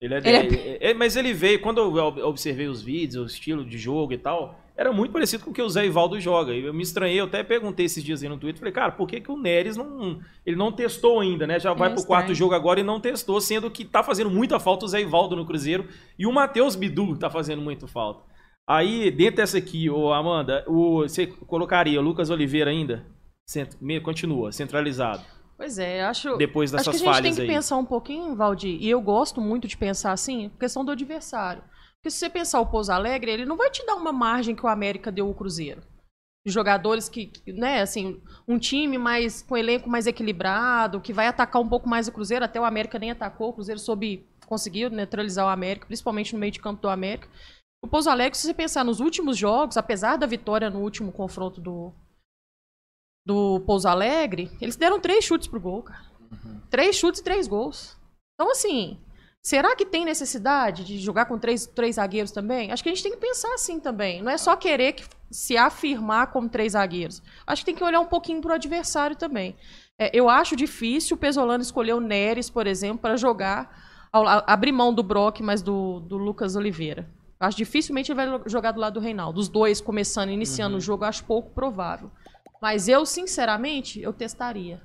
ele 0.01 0.13
é, 0.15 0.17
ele 0.17 0.77
é... 0.81 0.89
é... 0.89 0.93
Mas 0.95 1.15
ele 1.15 1.33
veio, 1.33 1.61
quando 1.61 1.79
eu 1.79 2.25
observei 2.25 2.67
os 2.67 2.81
vídeos, 2.81 3.23
o 3.23 3.25
estilo 3.27 3.63
de 3.63 3.77
jogo 3.77 4.11
e 4.11 4.17
tal, 4.17 4.59
era 4.77 4.93
muito 4.93 5.11
parecido 5.11 5.43
com 5.43 5.49
o 5.49 5.53
que 5.53 5.61
o 5.61 5.67
Zé 5.67 5.87
Ivaldo 5.87 6.19
joga. 6.19 6.53
Eu 6.53 6.71
me 6.71 6.83
estranhei, 6.83 7.19
eu 7.19 7.25
até 7.25 7.43
perguntei 7.43 7.87
esses 7.87 8.03
dias 8.03 8.21
aí 8.21 8.29
no 8.29 8.37
Twitter, 8.37 8.59
falei, 8.59 8.71
cara, 8.71 8.91
por 8.91 9.07
que, 9.07 9.19
que 9.19 9.31
o 9.31 9.35
Neres 9.35 9.75
não. 9.75 10.19
Ele 10.45 10.55
não 10.55 10.71
testou 10.71 11.19
ainda, 11.19 11.47
né? 11.47 11.59
Já 11.59 11.73
vai 11.73 11.89
é 11.89 11.93
pro 11.95 12.05
quarto 12.05 12.31
jogo 12.35 12.53
agora 12.53 12.79
e 12.79 12.83
não 12.83 12.99
testou, 12.99 13.41
sendo 13.41 13.71
que 13.71 13.83
tá 13.83 14.03
fazendo 14.03 14.29
muita 14.29 14.59
falta 14.59 14.85
o 14.85 14.87
Zé 14.87 15.01
Ivaldo 15.01 15.35
no 15.35 15.47
Cruzeiro 15.47 15.87
e 16.17 16.27
o 16.27 16.31
Matheus 16.31 16.75
Bidu 16.75 17.17
tá 17.17 17.27
fazendo 17.27 17.61
muito 17.61 17.87
falta. 17.87 18.23
Aí, 18.69 19.09
dentro 19.09 19.37
dessa 19.37 19.57
aqui, 19.57 19.89
ô 19.89 20.13
Amanda, 20.13 20.63
o, 20.67 21.01
você 21.01 21.25
colocaria 21.25 21.99
o 21.99 22.03
Lucas 22.03 22.29
Oliveira 22.29 22.69
ainda? 22.69 23.03
Cent, 23.47 23.71
continua, 24.03 24.51
centralizado. 24.51 25.23
Pois 25.57 25.79
é, 25.79 26.03
acho. 26.03 26.37
Depois 26.37 26.69
dessas 26.69 26.89
acho 26.89 27.01
que 27.01 27.09
a 27.09 27.13
gente 27.13 27.23
tem 27.23 27.33
que 27.33 27.41
aí. 27.41 27.47
pensar 27.47 27.77
um 27.77 27.85
pouquinho, 27.85 28.35
Valdir, 28.35 28.77
e 28.79 28.87
eu 28.87 29.01
gosto 29.01 29.41
muito 29.41 29.67
de 29.67 29.75
pensar 29.75 30.11
assim, 30.11 30.51
questão 30.59 30.85
do 30.85 30.91
adversário. 30.91 31.63
Porque 32.07 32.11
se 32.11 32.19
você 32.19 32.29
pensar 32.29 32.61
o 32.61 32.65
Pouso 32.65 32.89
Alegre, 32.89 33.31
ele 33.31 33.45
não 33.45 33.57
vai 33.57 33.69
te 33.69 33.85
dar 33.85 33.95
uma 33.95 34.13
margem 34.13 34.55
que 34.55 34.65
o 34.65 34.69
América 34.69 35.11
deu 35.11 35.29
o 35.29 35.33
Cruzeiro. 35.33 35.83
Jogadores 36.45 37.09
que, 37.09 37.33
né, 37.45 37.81
assim, 37.81 38.21
um 38.47 38.57
time 38.57 38.97
mais 38.97 39.41
com 39.41 39.57
elenco 39.57 39.89
mais 39.89 40.07
equilibrado, 40.07 41.01
que 41.01 41.11
vai 41.11 41.27
atacar 41.27 41.61
um 41.61 41.67
pouco 41.67 41.89
mais 41.89 42.07
o 42.07 42.11
Cruzeiro, 42.13 42.45
até 42.45 42.61
o 42.61 42.63
América 42.63 42.97
nem 42.97 43.11
atacou, 43.11 43.49
o 43.49 43.53
Cruzeiro 43.53 43.77
soube, 43.77 44.25
conseguiu 44.45 44.89
neutralizar 44.89 45.45
o 45.45 45.49
América, 45.49 45.85
principalmente 45.85 46.31
no 46.31 46.39
meio 46.39 46.53
de 46.53 46.61
campo 46.61 46.81
do 46.81 46.87
América. 46.87 47.27
O 47.83 47.89
Pouso 47.89 48.09
Alegre, 48.09 48.37
se 48.37 48.47
você 48.47 48.53
pensar 48.53 48.85
nos 48.85 49.01
últimos 49.01 49.37
jogos, 49.37 49.75
apesar 49.75 50.15
da 50.15 50.25
vitória 50.25 50.69
no 50.69 50.79
último 50.79 51.11
confronto 51.11 51.59
do, 51.59 51.93
do 53.25 53.59
Pouso 53.65 53.89
Alegre, 53.89 54.49
eles 54.61 54.77
deram 54.77 55.01
três 55.01 55.25
chutes 55.25 55.49
pro 55.49 55.59
gol, 55.59 55.83
cara. 55.83 56.09
Uhum. 56.31 56.61
Três 56.69 56.95
chutes 56.95 57.19
e 57.19 57.23
três 57.23 57.49
gols. 57.49 57.97
Então, 58.35 58.49
assim, 58.49 58.97
Será 59.47 59.77
que 59.77 59.85
tem 59.85 60.03
necessidade 60.03 60.83
de 60.83 60.99
jogar 60.99 61.23
com 61.23 61.39
três, 61.39 61.65
três 61.65 61.95
zagueiros 61.95 62.31
também? 62.31 62.69
Acho 62.69 62.83
que 62.83 62.89
a 62.89 62.93
gente 62.93 63.01
tem 63.01 63.13
que 63.13 63.17
pensar 63.17 63.53
assim 63.53 63.79
também. 63.79 64.21
Não 64.21 64.29
é 64.29 64.37
só 64.37 64.57
querer 64.57 64.91
que, 64.91 65.05
se 65.31 65.55
afirmar 65.55 66.33
como 66.33 66.49
três 66.49 66.73
zagueiros. 66.73 67.23
Acho 67.45 67.61
que 67.61 67.67
tem 67.67 67.75
que 67.75 67.81
olhar 67.81 68.01
um 68.01 68.07
pouquinho 68.07 68.41
para 68.41 68.51
o 68.51 68.55
adversário 68.55 69.15
também. 69.15 69.55
É, 69.97 70.11
eu 70.13 70.27
acho 70.29 70.53
difícil 70.53 71.15
o 71.15 71.17
Pesolano 71.17 71.63
escolher 71.63 71.93
o 71.93 72.01
Neres, 72.01 72.49
por 72.49 72.67
exemplo, 72.67 72.97
para 72.97 73.15
jogar, 73.15 74.09
ao, 74.11 74.27
abrir 74.45 74.73
mão 74.73 74.93
do 74.93 75.01
Brock, 75.01 75.39
mas 75.39 75.61
do, 75.61 76.01
do 76.01 76.17
Lucas 76.17 76.57
Oliveira. 76.57 77.07
Acho 77.39 77.55
dificilmente 77.55 78.11
ele 78.11 78.17
vai 78.17 78.41
jogar 78.47 78.73
do 78.73 78.81
lado 78.81 78.95
do 78.95 78.99
Reinaldo. 78.99 79.39
Os 79.39 79.47
dois 79.47 79.79
começando, 79.79 80.29
iniciando 80.29 80.73
uhum. 80.73 80.79
o 80.79 80.81
jogo, 80.81 81.05
acho 81.05 81.23
pouco 81.23 81.51
provável. 81.51 82.11
Mas 82.61 82.89
eu, 82.89 83.05
sinceramente, 83.05 84.01
eu 84.01 84.11
testaria. 84.11 84.81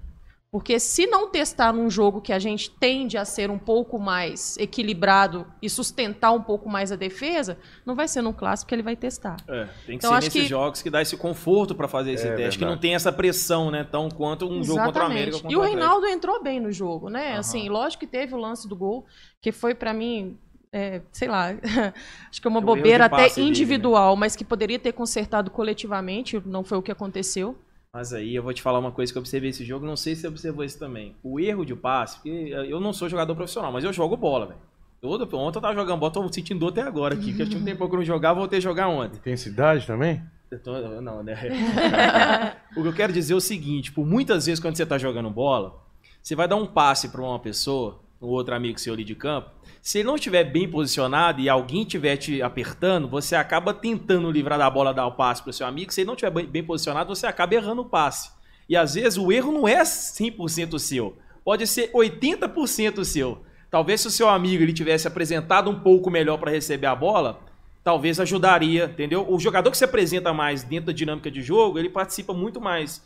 Porque 0.52 0.78
se 0.78 1.06
não 1.06 1.30
testar 1.30 1.72
num 1.72 1.88
jogo 1.88 2.20
que 2.20 2.30
a 2.30 2.38
gente 2.38 2.70
tende 2.70 3.16
a 3.16 3.24
ser 3.24 3.50
um 3.50 3.58
pouco 3.58 3.98
mais 3.98 4.54
equilibrado 4.58 5.46
e 5.62 5.70
sustentar 5.70 6.30
um 6.32 6.42
pouco 6.42 6.68
mais 6.68 6.92
a 6.92 6.96
defesa, 6.96 7.56
não 7.86 7.94
vai 7.94 8.06
ser 8.06 8.20
no 8.20 8.34
clássico 8.34 8.68
que 8.68 8.74
ele 8.74 8.82
vai 8.82 8.94
testar. 8.94 9.38
É, 9.48 9.64
tem 9.64 9.98
que 9.98 10.04
então, 10.06 10.10
ser 10.10 10.16
nesses 10.16 10.42
que... 10.42 10.46
jogos 10.46 10.82
que 10.82 10.90
dá 10.90 11.00
esse 11.00 11.16
conforto 11.16 11.74
para 11.74 11.88
fazer 11.88 12.12
esse 12.12 12.26
é, 12.26 12.36
teste, 12.36 12.36
verdade. 12.36 12.58
que 12.58 12.64
não 12.66 12.76
tem 12.76 12.94
essa 12.94 13.10
pressão, 13.10 13.70
né, 13.70 13.82
tão 13.82 14.10
quanto 14.10 14.44
um 14.44 14.60
Exatamente. 14.60 14.66
jogo 14.66 14.84
contra 14.84 15.02
o 15.02 15.06
América. 15.06 15.48
e 15.48 15.56
o 15.56 15.60
Reinaldo 15.62 16.06
entrou 16.06 16.42
bem 16.42 16.60
no 16.60 16.70
jogo, 16.70 17.08
né? 17.08 17.32
Uhum. 17.32 17.40
Assim, 17.40 17.68
lógico 17.70 18.00
que 18.00 18.06
teve 18.06 18.34
o 18.34 18.38
lance 18.38 18.68
do 18.68 18.76
gol, 18.76 19.06
que 19.40 19.52
foi 19.52 19.74
para 19.74 19.94
mim 19.94 20.36
é, 20.70 21.00
sei 21.12 21.28
lá, 21.28 21.46
acho 22.30 22.42
que 22.42 22.46
é 22.46 22.50
uma 22.50 22.60
bobeira 22.60 23.06
até 23.06 23.40
individual, 23.40 24.10
dele, 24.10 24.16
né? 24.16 24.20
mas 24.20 24.36
que 24.36 24.44
poderia 24.44 24.78
ter 24.78 24.92
consertado 24.92 25.50
coletivamente, 25.50 26.42
não 26.44 26.62
foi 26.62 26.76
o 26.76 26.82
que 26.82 26.92
aconteceu. 26.92 27.56
Mas 27.94 28.14
aí 28.14 28.34
eu 28.34 28.42
vou 28.42 28.54
te 28.54 28.62
falar 28.62 28.78
uma 28.78 28.90
coisa 28.90 29.12
que 29.12 29.18
eu 29.18 29.20
observei 29.20 29.50
esse 29.50 29.66
jogo, 29.66 29.84
não 29.84 29.98
sei 29.98 30.14
se 30.14 30.22
você 30.22 30.28
observou 30.28 30.64
isso 30.64 30.78
também. 30.78 31.14
O 31.22 31.38
erro 31.38 31.62
de 31.62 31.76
passe, 31.76 32.16
porque 32.16 32.30
eu 32.30 32.80
não 32.80 32.90
sou 32.90 33.06
jogador 33.06 33.34
profissional, 33.34 33.70
mas 33.70 33.84
eu 33.84 33.92
jogo 33.92 34.16
bola, 34.16 34.46
velho. 34.46 34.58
Ontem 35.02 35.28
eu 35.58 35.60
tava 35.60 35.74
jogando 35.74 36.00
bola, 36.00 36.10
tô 36.10 36.32
sentindo 36.32 36.60
dor 36.60 36.70
até 36.70 36.80
agora 36.80 37.14
aqui, 37.14 37.26
porque 37.26 37.42
eu 37.42 37.48
tinha 37.50 37.60
um 37.60 37.64
tempo 37.66 37.86
que 37.86 37.94
eu 37.94 37.98
não 37.98 38.04
jogava, 38.04 38.38
voltei 38.38 38.60
a 38.60 38.62
jogar 38.62 38.88
ontem. 38.88 39.18
Intensidade 39.18 39.86
também? 39.86 40.22
Tô, 40.64 41.02
não, 41.02 41.22
né? 41.22 41.36
o 42.74 42.80
que 42.80 42.88
eu 42.88 42.94
quero 42.94 43.12
dizer 43.12 43.34
é 43.34 43.36
o 43.36 43.40
seguinte, 43.40 43.92
por 43.92 44.06
muitas 44.06 44.46
vezes 44.46 44.58
quando 44.58 44.74
você 44.74 44.86
tá 44.86 44.96
jogando 44.96 45.28
bola, 45.28 45.78
você 46.22 46.34
vai 46.34 46.48
dar 46.48 46.56
um 46.56 46.66
passe 46.66 47.10
para 47.10 47.20
uma 47.20 47.38
pessoa, 47.38 48.00
um 48.26 48.30
outro 48.30 48.54
amigo 48.54 48.78
seu 48.78 48.94
ali 48.94 49.04
de 49.04 49.14
campo, 49.14 49.50
se 49.80 49.98
ele 49.98 50.06
não 50.06 50.14
estiver 50.14 50.44
bem 50.44 50.68
posicionado 50.68 51.40
e 51.40 51.48
alguém 51.48 51.82
estiver 51.82 52.16
te 52.16 52.40
apertando, 52.40 53.08
você 53.08 53.34
acaba 53.34 53.74
tentando 53.74 54.30
livrar 54.30 54.58
da 54.58 54.70
bola, 54.70 54.94
dar 54.94 55.06
o 55.06 55.12
passe 55.12 55.42
para 55.42 55.50
o 55.50 55.52
seu 55.52 55.66
amigo. 55.66 55.92
Se 55.92 56.02
ele 56.02 56.06
não 56.06 56.14
estiver 56.14 56.46
bem 56.46 56.62
posicionado, 56.62 57.14
você 57.14 57.26
acaba 57.26 57.54
errando 57.54 57.82
o 57.82 57.84
passe. 57.84 58.30
E 58.68 58.76
às 58.76 58.94
vezes 58.94 59.18
o 59.18 59.32
erro 59.32 59.50
não 59.50 59.66
é 59.66 59.82
100% 59.82 60.78
seu. 60.78 61.16
Pode 61.44 61.66
ser 61.66 61.90
80% 61.90 63.04
seu. 63.04 63.42
Talvez 63.70 64.02
se 64.02 64.06
o 64.06 64.10
seu 64.10 64.28
amigo 64.28 64.62
ele 64.62 64.72
tivesse 64.72 65.08
apresentado 65.08 65.68
um 65.68 65.80
pouco 65.80 66.10
melhor 66.10 66.38
para 66.38 66.50
receber 66.50 66.86
a 66.86 66.94
bola, 66.94 67.40
talvez 67.82 68.20
ajudaria, 68.20 68.84
entendeu? 68.84 69.26
O 69.28 69.40
jogador 69.40 69.70
que 69.70 69.78
se 69.78 69.84
apresenta 69.84 70.32
mais 70.32 70.62
dentro 70.62 70.86
da 70.86 70.92
dinâmica 70.92 71.30
de 71.30 71.42
jogo, 71.42 71.78
ele 71.78 71.88
participa 71.88 72.32
muito 72.32 72.60
mais 72.60 73.02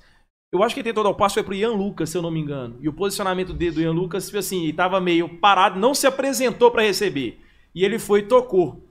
eu 0.53 0.63
acho 0.63 0.75
que 0.75 0.83
quem 0.83 0.91
tentou 0.91 1.05
dar 1.05 1.11
o 1.11 1.15
passo 1.15 1.35
foi 1.35 1.43
pro 1.43 1.55
Ian 1.55 1.73
Lucas, 1.73 2.11
se 2.11 2.17
eu 2.17 2.23
não 2.23 2.31
me 2.31 2.41
engano. 2.41 2.77
E 2.81 2.89
o 2.89 2.93
posicionamento 2.93 3.53
dele 3.53 3.73
do 3.73 3.81
Ian 3.83 3.93
Lucas, 3.93 4.31
foi 4.31 4.39
assim, 4.39 4.65
ele 4.65 4.73
tava 4.73 5.01
meio 5.01 5.29
parado, 5.29 5.79
não 5.79 5.95
se 5.95 6.07
apresentou 6.07 6.71
para 6.71 6.83
receber. 6.83 7.41
E 7.75 7.85
ele 7.85 7.99
foi 7.99 8.21
e 8.21 8.23
tocou. 8.23 8.83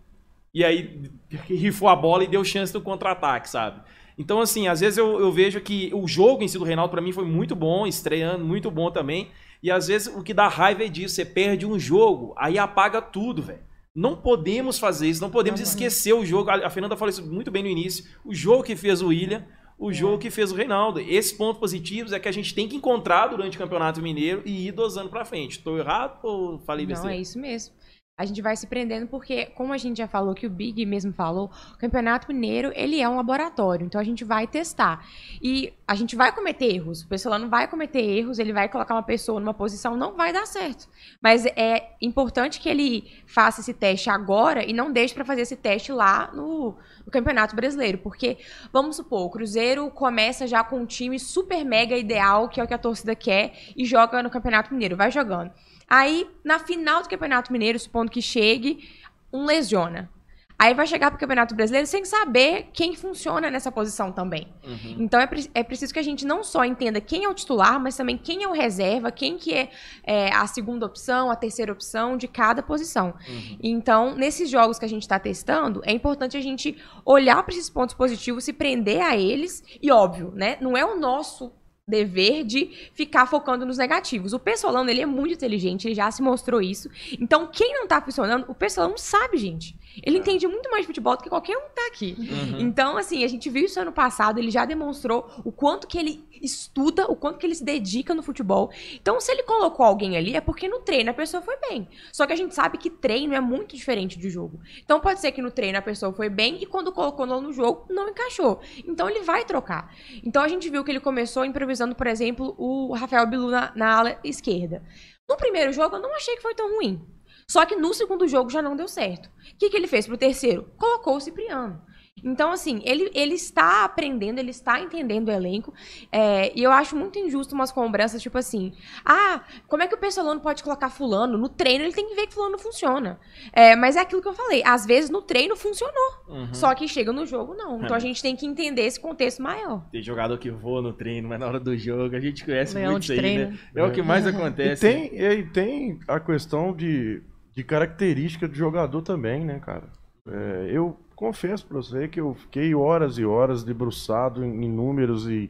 E 0.54 0.64
aí 0.64 1.02
rifou 1.48 1.90
a 1.90 1.96
bola 1.96 2.24
e 2.24 2.28
deu 2.28 2.44
chance 2.44 2.72
do 2.72 2.82
contra-ataque, 2.82 3.50
sabe? 3.50 3.82
Então, 4.18 4.40
assim, 4.40 4.68
às 4.68 4.80
vezes 4.80 4.98
eu, 4.98 5.20
eu 5.20 5.32
vejo 5.32 5.60
que 5.60 5.92
o 5.94 6.08
jogo 6.08 6.44
em 6.44 6.48
si 6.48 6.58
do 6.58 6.64
Reinaldo, 6.64 6.92
para 6.92 7.02
mim, 7.02 7.12
foi 7.12 7.26
muito 7.26 7.56
bom, 7.56 7.86
estreando, 7.86 8.46
muito 8.46 8.72
bom 8.72 8.92
também. 8.92 9.30
E 9.62 9.72
às 9.72 9.88
vezes 9.88 10.08
o 10.08 10.24
que 10.24 10.34
dá 10.34 10.48
raiva 10.48 10.84
é 10.84 10.88
disso, 10.88 11.16
você 11.16 11.26
perde 11.26 11.66
um 11.66 11.80
jogo, 11.80 12.34
aí 12.38 12.58
apaga 12.58 13.02
tudo, 13.02 13.42
velho. 13.42 13.60
Não 13.94 14.16
podemos 14.16 14.78
fazer 14.78 15.08
isso, 15.08 15.22
não 15.22 15.30
podemos 15.30 15.60
Não, 15.60 15.68
esquecer 15.68 16.14
o 16.14 16.26
jogo. 16.26 16.50
A 16.50 16.68
a 16.68 16.70
Fernanda 16.70 16.98
falou 16.98 17.10
isso 17.10 17.26
muito 17.26 17.50
bem 17.50 17.64
no 17.64 17.70
início. 17.70 18.06
O 18.26 18.34
jogo 18.34 18.64
que 18.64 18.76
fez 18.76 19.02
o 19.02 19.08
William, 19.08 19.46
o 19.78 19.92
jogo 19.92 20.18
que 20.18 20.30
fez 20.30 20.52
o 20.52 20.56
Reinaldo. 20.56 21.00
Esses 21.00 21.34
pontos 21.34 21.60
positivos 21.60 22.12
é 22.14 22.20
que 22.20 22.28
a 22.30 22.32
gente 22.32 22.54
tem 22.56 22.68
que 22.68 22.76
encontrar 22.76 23.28
durante 23.28 23.58
o 23.58 23.60
Campeonato 23.60 24.02
Mineiro 24.02 24.42
e 24.46 24.68
ir 24.68 24.72
dosando 24.72 25.10
pra 25.10 25.26
frente. 25.26 25.60
Tô 25.60 25.78
errado 25.78 26.20
ou 26.24 26.60
falei 26.60 26.86
Não, 26.86 26.90
besteira? 26.94 27.16
é 27.16 27.20
isso 27.20 27.38
mesmo. 27.40 27.74
A 28.18 28.24
gente 28.24 28.42
vai 28.42 28.56
se 28.56 28.66
prendendo 28.66 29.08
porque, 29.08 29.48
como 29.48 29.74
a 29.74 29.78
gente 29.78 29.98
já 29.98 30.08
falou, 30.08 30.34
que 30.34 30.48
o 30.48 30.50
Big 30.50 30.86
mesmo 30.86 31.12
falou, 31.12 31.52
o 31.74 31.78
Campeonato 31.78 32.32
Mineiro, 32.32 32.72
ele 32.74 33.02
é 33.02 33.10
um 33.10 33.18
laboratório. 33.18 33.86
Então, 33.86 34.00
a 34.00 34.06
gente 34.06 34.24
vai 34.24 34.48
testar. 34.48 35.06
E 35.42 35.74
a 35.86 35.96
gente 35.96 36.16
vai 36.16 36.32
cometer 36.32 36.74
erros. 36.74 37.02
O 37.02 37.10
pessoal 37.10 37.38
não 37.38 37.50
vai 37.50 37.68
cometer 37.68 38.00
erros, 38.00 38.40
ele 38.40 38.54
vai 38.54 38.70
colocar 38.70 38.96
uma 38.96 39.04
pessoa 39.04 39.38
numa 39.38 39.54
posição, 39.54 39.98
não 39.98 40.16
vai 40.16 40.32
dar 40.32 40.46
certo. 40.46 40.88
Mas 41.22 41.46
é 41.46 41.90
importante 42.02 42.62
que 42.62 42.70
ele 42.70 43.04
faça 43.28 43.60
esse 43.60 43.74
teste 43.74 44.10
agora 44.10 44.64
e 44.64 44.72
não 44.72 44.94
deixe 44.94 45.14
para 45.14 45.26
fazer 45.26 45.42
esse 45.42 45.58
teste 45.58 45.92
lá 45.92 46.32
no, 46.34 46.78
no 47.06 47.12
Campeonato 47.12 47.54
Brasileiro. 47.54 47.98
Porque, 47.98 48.38
vamos 48.72 48.96
supor, 48.96 49.24
o 49.26 49.30
Cruzeiro 49.30 49.92
começa 49.92 50.48
já 50.48 50.64
com 50.64 50.80
um 50.80 50.86
time 50.86 51.20
super 51.20 51.66
mega 51.66 51.98
ideal, 51.98 52.48
que 52.48 52.62
é 52.62 52.64
o 52.64 52.68
que 52.68 52.74
a 52.74 52.78
torcida 52.78 53.14
quer, 53.14 53.56
e 53.76 53.84
joga 53.84 54.24
no 54.24 54.30
Campeonato 54.30 54.74
Mineiro. 54.74 54.96
Vai 54.96 55.12
jogando. 55.12 55.52
Aí, 55.88 56.28
na 56.44 56.60
final 56.60 57.02
do 57.04 57.10
Campeonato 57.10 57.52
Mineiro, 57.52 57.80
supondo 57.80 58.12
que 58.12 58.22
chegue, 58.22 58.90
um 59.32 59.46
lesiona. 59.46 60.10
Aí 60.58 60.74
vai 60.74 60.88
chegar 60.88 61.12
pro 61.12 61.20
Campeonato 61.20 61.54
Brasileiro 61.54 61.86
sem 61.86 62.06
saber 62.06 62.70
quem 62.72 62.96
funciona 62.96 63.50
nessa 63.52 63.70
posição 63.70 64.10
também. 64.10 64.48
Uhum. 64.66 64.96
Então 65.00 65.20
é, 65.20 65.28
pre- 65.28 65.52
é 65.54 65.62
preciso 65.62 65.94
que 65.94 66.00
a 66.00 66.02
gente 66.04 66.26
não 66.26 66.46
só 66.46 66.64
entenda 66.64 67.02
quem 67.02 67.26
é 67.26 67.30
o 67.30 67.34
titular, 67.34 67.78
mas 67.78 67.98
também 67.98 68.18
quem 68.18 68.44
é 68.44 68.48
o 68.48 68.54
reserva, 68.54 69.12
quem 69.12 69.38
que 69.38 69.54
é, 69.54 69.70
é, 70.02 70.34
a 70.34 70.48
segunda 70.48 70.86
opção, 70.86 71.30
a 71.30 71.36
terceira 71.36 71.74
opção 71.74 72.16
de 72.16 72.30
cada 72.30 72.64
posição. 72.64 73.16
Uhum. 73.28 73.58
Então, 73.62 74.16
nesses 74.16 74.50
jogos 74.50 74.80
que 74.80 74.86
a 74.86 74.88
gente 74.88 75.02
está 75.02 75.20
testando, 75.20 75.82
é 75.84 75.92
importante 75.92 76.38
a 76.38 76.42
gente 76.42 76.82
olhar 77.04 77.44
para 77.44 77.54
esses 77.54 77.70
pontos 77.70 77.94
positivos, 77.94 78.46
se 78.46 78.54
prender 78.54 79.02
a 79.02 79.18
eles, 79.18 79.62
e 79.82 79.92
óbvio, 79.92 80.32
né? 80.34 80.58
Não 80.62 80.78
é 80.78 80.86
o 80.86 80.98
nosso 80.98 81.52
dever 81.88 82.44
de 82.44 82.90
ficar 82.94 83.28
focando 83.28 83.66
nos 83.66 83.78
negativos. 83.78 84.34
O 84.34 84.40
Pessolano, 84.40 84.90
ele 84.90 85.02
é 85.02 85.06
muito 85.06 85.36
inteligente, 85.36 85.88
ele 85.88 85.96
já 85.96 86.10
se 86.10 86.22
mostrou 86.22 86.62
isso. 86.62 86.90
Então, 87.20 87.48
quem 87.48 87.74
não 87.74 87.88
tá 87.88 88.02
funcionando, 88.02 88.46
o 88.50 88.56
Pessolano 88.56 88.98
sabe, 88.98 89.38
gente. 89.38 89.76
Ele 90.04 90.18
entende 90.18 90.48
muito 90.48 90.70
mais 90.70 90.84
de 90.84 90.88
futebol 90.88 91.16
do 91.16 91.24
que 91.24 91.30
qualquer 91.30 91.58
um 91.58 91.62
que 91.62 91.76
tá 91.76 91.88
aqui. 91.88 92.16
Uhum. 92.18 92.60
Então, 92.60 92.98
assim, 92.98 93.24
a 93.24 93.28
gente 93.28 93.50
viu 93.50 93.66
isso 93.66 93.80
ano 93.80 93.92
passado, 93.92 94.40
ele 94.40 94.52
já 94.52 94.66
demonstrou 94.66 95.30
o 95.44 95.52
quanto 95.52 95.88
que 95.88 95.98
ele 95.98 96.26
estuda, 96.42 97.06
o 97.06 97.16
quanto 97.16 97.40
que 97.40 97.46
ele 97.46 97.56
se 97.56 97.64
dedica 97.64 98.14
no 98.14 98.22
futebol. 98.22 98.72
Então, 98.94 99.20
se 99.20 99.32
ele 99.32 99.44
colocou 99.44 99.86
alguém 99.86 100.18
ali, 100.18 100.36
é 100.36 100.42
porque 100.42 100.68
no 100.68 100.80
treino 100.80 101.12
a 101.12 101.14
pessoa 101.14 101.42
foi 101.42 101.58
bem. 101.70 101.88
Só 102.12 102.26
que 102.26 102.34
a 102.34 102.36
gente 102.36 102.54
sabe 102.54 102.78
que 102.78 102.90
treino 102.90 103.34
é 103.34 103.40
muito 103.40 103.76
diferente 103.76 104.18
de 104.20 104.30
jogo. 104.30 104.60
Então, 104.84 105.00
pode 105.00 105.20
ser 105.20 105.32
que 105.32 105.42
no 105.42 105.52
treino 105.52 105.78
a 105.78 105.82
pessoa 105.82 106.14
foi 106.14 106.30
bem 106.30 106.62
e 106.62 106.66
quando 106.66 106.92
colocou 106.92 107.26
no 107.26 107.54
jogo, 107.54 107.86
não 107.90 108.10
encaixou. 108.10 108.60
Então, 108.86 109.10
ele 109.10 109.22
vai 109.22 109.46
trocar. 109.46 109.94
Então, 110.24 110.44
a 110.44 110.48
gente 110.48 110.70
viu 110.70 110.84
que 110.84 110.92
ele 110.92 111.00
começou 111.00 111.46
improvisando, 111.46 111.96
por 111.96 112.08
exemplo, 112.08 112.56
o 112.58 112.94
Rafael 112.94 113.28
Bilu 113.28 113.50
na, 113.50 113.72
na 113.76 113.98
ala 113.98 114.20
esquerda. 114.24 114.84
No 115.28 115.38
primeiro 115.38 115.72
jogo, 115.72 115.96
eu 115.96 116.02
não 116.02 116.16
achei 116.16 116.36
que 116.36 116.42
foi 116.42 116.54
tão 116.54 116.76
ruim. 116.76 117.15
Só 117.48 117.66
que 117.66 117.76
no 117.76 117.94
segundo 117.94 118.28
jogo 118.28 118.50
já 118.50 118.62
não 118.62 118.76
deu 118.76 118.88
certo. 118.88 119.28
O 119.28 119.58
que, 119.58 119.70
que 119.70 119.78
ele 119.78 119.88
fez 119.88 120.08
pro 120.08 120.18
terceiro? 120.18 120.70
Colocou 120.78 121.16
o 121.18 121.20
Cipriano. 121.22 121.82
Então, 122.24 122.50
assim, 122.52 122.82
ele, 122.86 123.12
ele 123.14 123.36
está 123.36 123.84
aprendendo, 123.84 124.40
ele 124.40 124.50
está 124.50 124.80
entendendo 124.80 125.28
o 125.28 125.32
elenco. 125.32 125.74
é, 126.12 126.52
e 126.58 126.64
eu 126.64 126.72
acho 126.72 126.96
muito 126.96 127.20
injusto 127.20 127.54
umas 127.54 127.74
cobranças, 127.74 128.22
tipo 128.22 128.38
assim: 128.38 128.72
ah, 129.06 129.44
como 129.68 129.84
é 129.84 129.88
que 129.88 129.94
o 129.94 129.98
Pessolano 129.98 130.40
pode 130.40 130.64
colocar 130.64 130.90
Fulano? 130.90 131.38
No 131.38 131.50
treino 131.50 131.84
ele 131.84 131.94
tem 131.94 132.08
que 132.08 132.16
ver 132.16 132.26
que 132.26 132.34
Fulano 132.34 132.58
funciona. 132.58 133.20
É, 133.52 133.76
mas 133.76 133.96
é 133.98 134.00
aquilo 134.00 134.22
que 134.22 134.28
eu 134.30 134.34
falei: 134.34 134.64
às 134.66 134.86
vezes 134.86 135.10
no 135.10 135.22
treino 135.22 135.56
funcionou, 135.58 135.94
Uhum. 136.30 136.54
só 136.54 136.74
que 136.74 136.88
chega 136.88 137.12
no 137.12 137.26
jogo 137.28 137.54
não. 137.54 137.78
Então 137.84 137.96
a 137.96 138.00
gente 138.00 138.22
tem 138.24 138.36
que 138.36 138.46
entender 138.48 138.84
esse 138.84 139.00
contexto 139.00 139.44
maior. 139.44 139.86
Tem 139.92 140.02
jogador 140.02 140.38
que 140.40 140.50
voa 140.50 140.82
no 140.82 140.94
treino, 140.94 141.28
mas 141.28 141.40
na 141.40 141.46
hora 141.48 141.60
do 141.60 141.78
jogo 141.78 142.16
a 142.16 142.20
gente 142.20 142.44
conhece 142.46 142.76
Leão 142.76 142.94
muito 142.94 143.04
de 143.04 143.12
isso 143.14 143.22
aí, 143.22 143.34
treino. 143.36 143.52
né? 143.52 143.58
É 143.76 143.84
o 143.84 143.92
que 143.92 144.02
mais 144.02 144.26
E 144.26 144.30
acontece. 144.30 144.82
tem, 144.82 145.14
e 145.14 145.44
tem 145.52 146.00
a 146.08 146.20
questão 146.20 146.74
de, 146.74 147.22
de 147.56 147.64
característica 147.64 148.48
do 148.48 148.54
jogador 148.54 149.02
também, 149.02 149.46
né, 149.46 149.60
cara? 149.60 149.90
É, 150.28 150.70
eu 150.72 151.00
confesso 151.16 151.66
pra 151.66 151.78
você 151.78 152.08
que 152.08 152.20
eu 152.20 152.34
fiquei 152.36 152.76
horas 152.76 153.18
e 153.18 153.26
horas 153.26 153.64
debruçado 153.64 154.44
em, 154.44 154.66
em 154.66 154.70
números 154.70 155.28
e, 155.28 155.50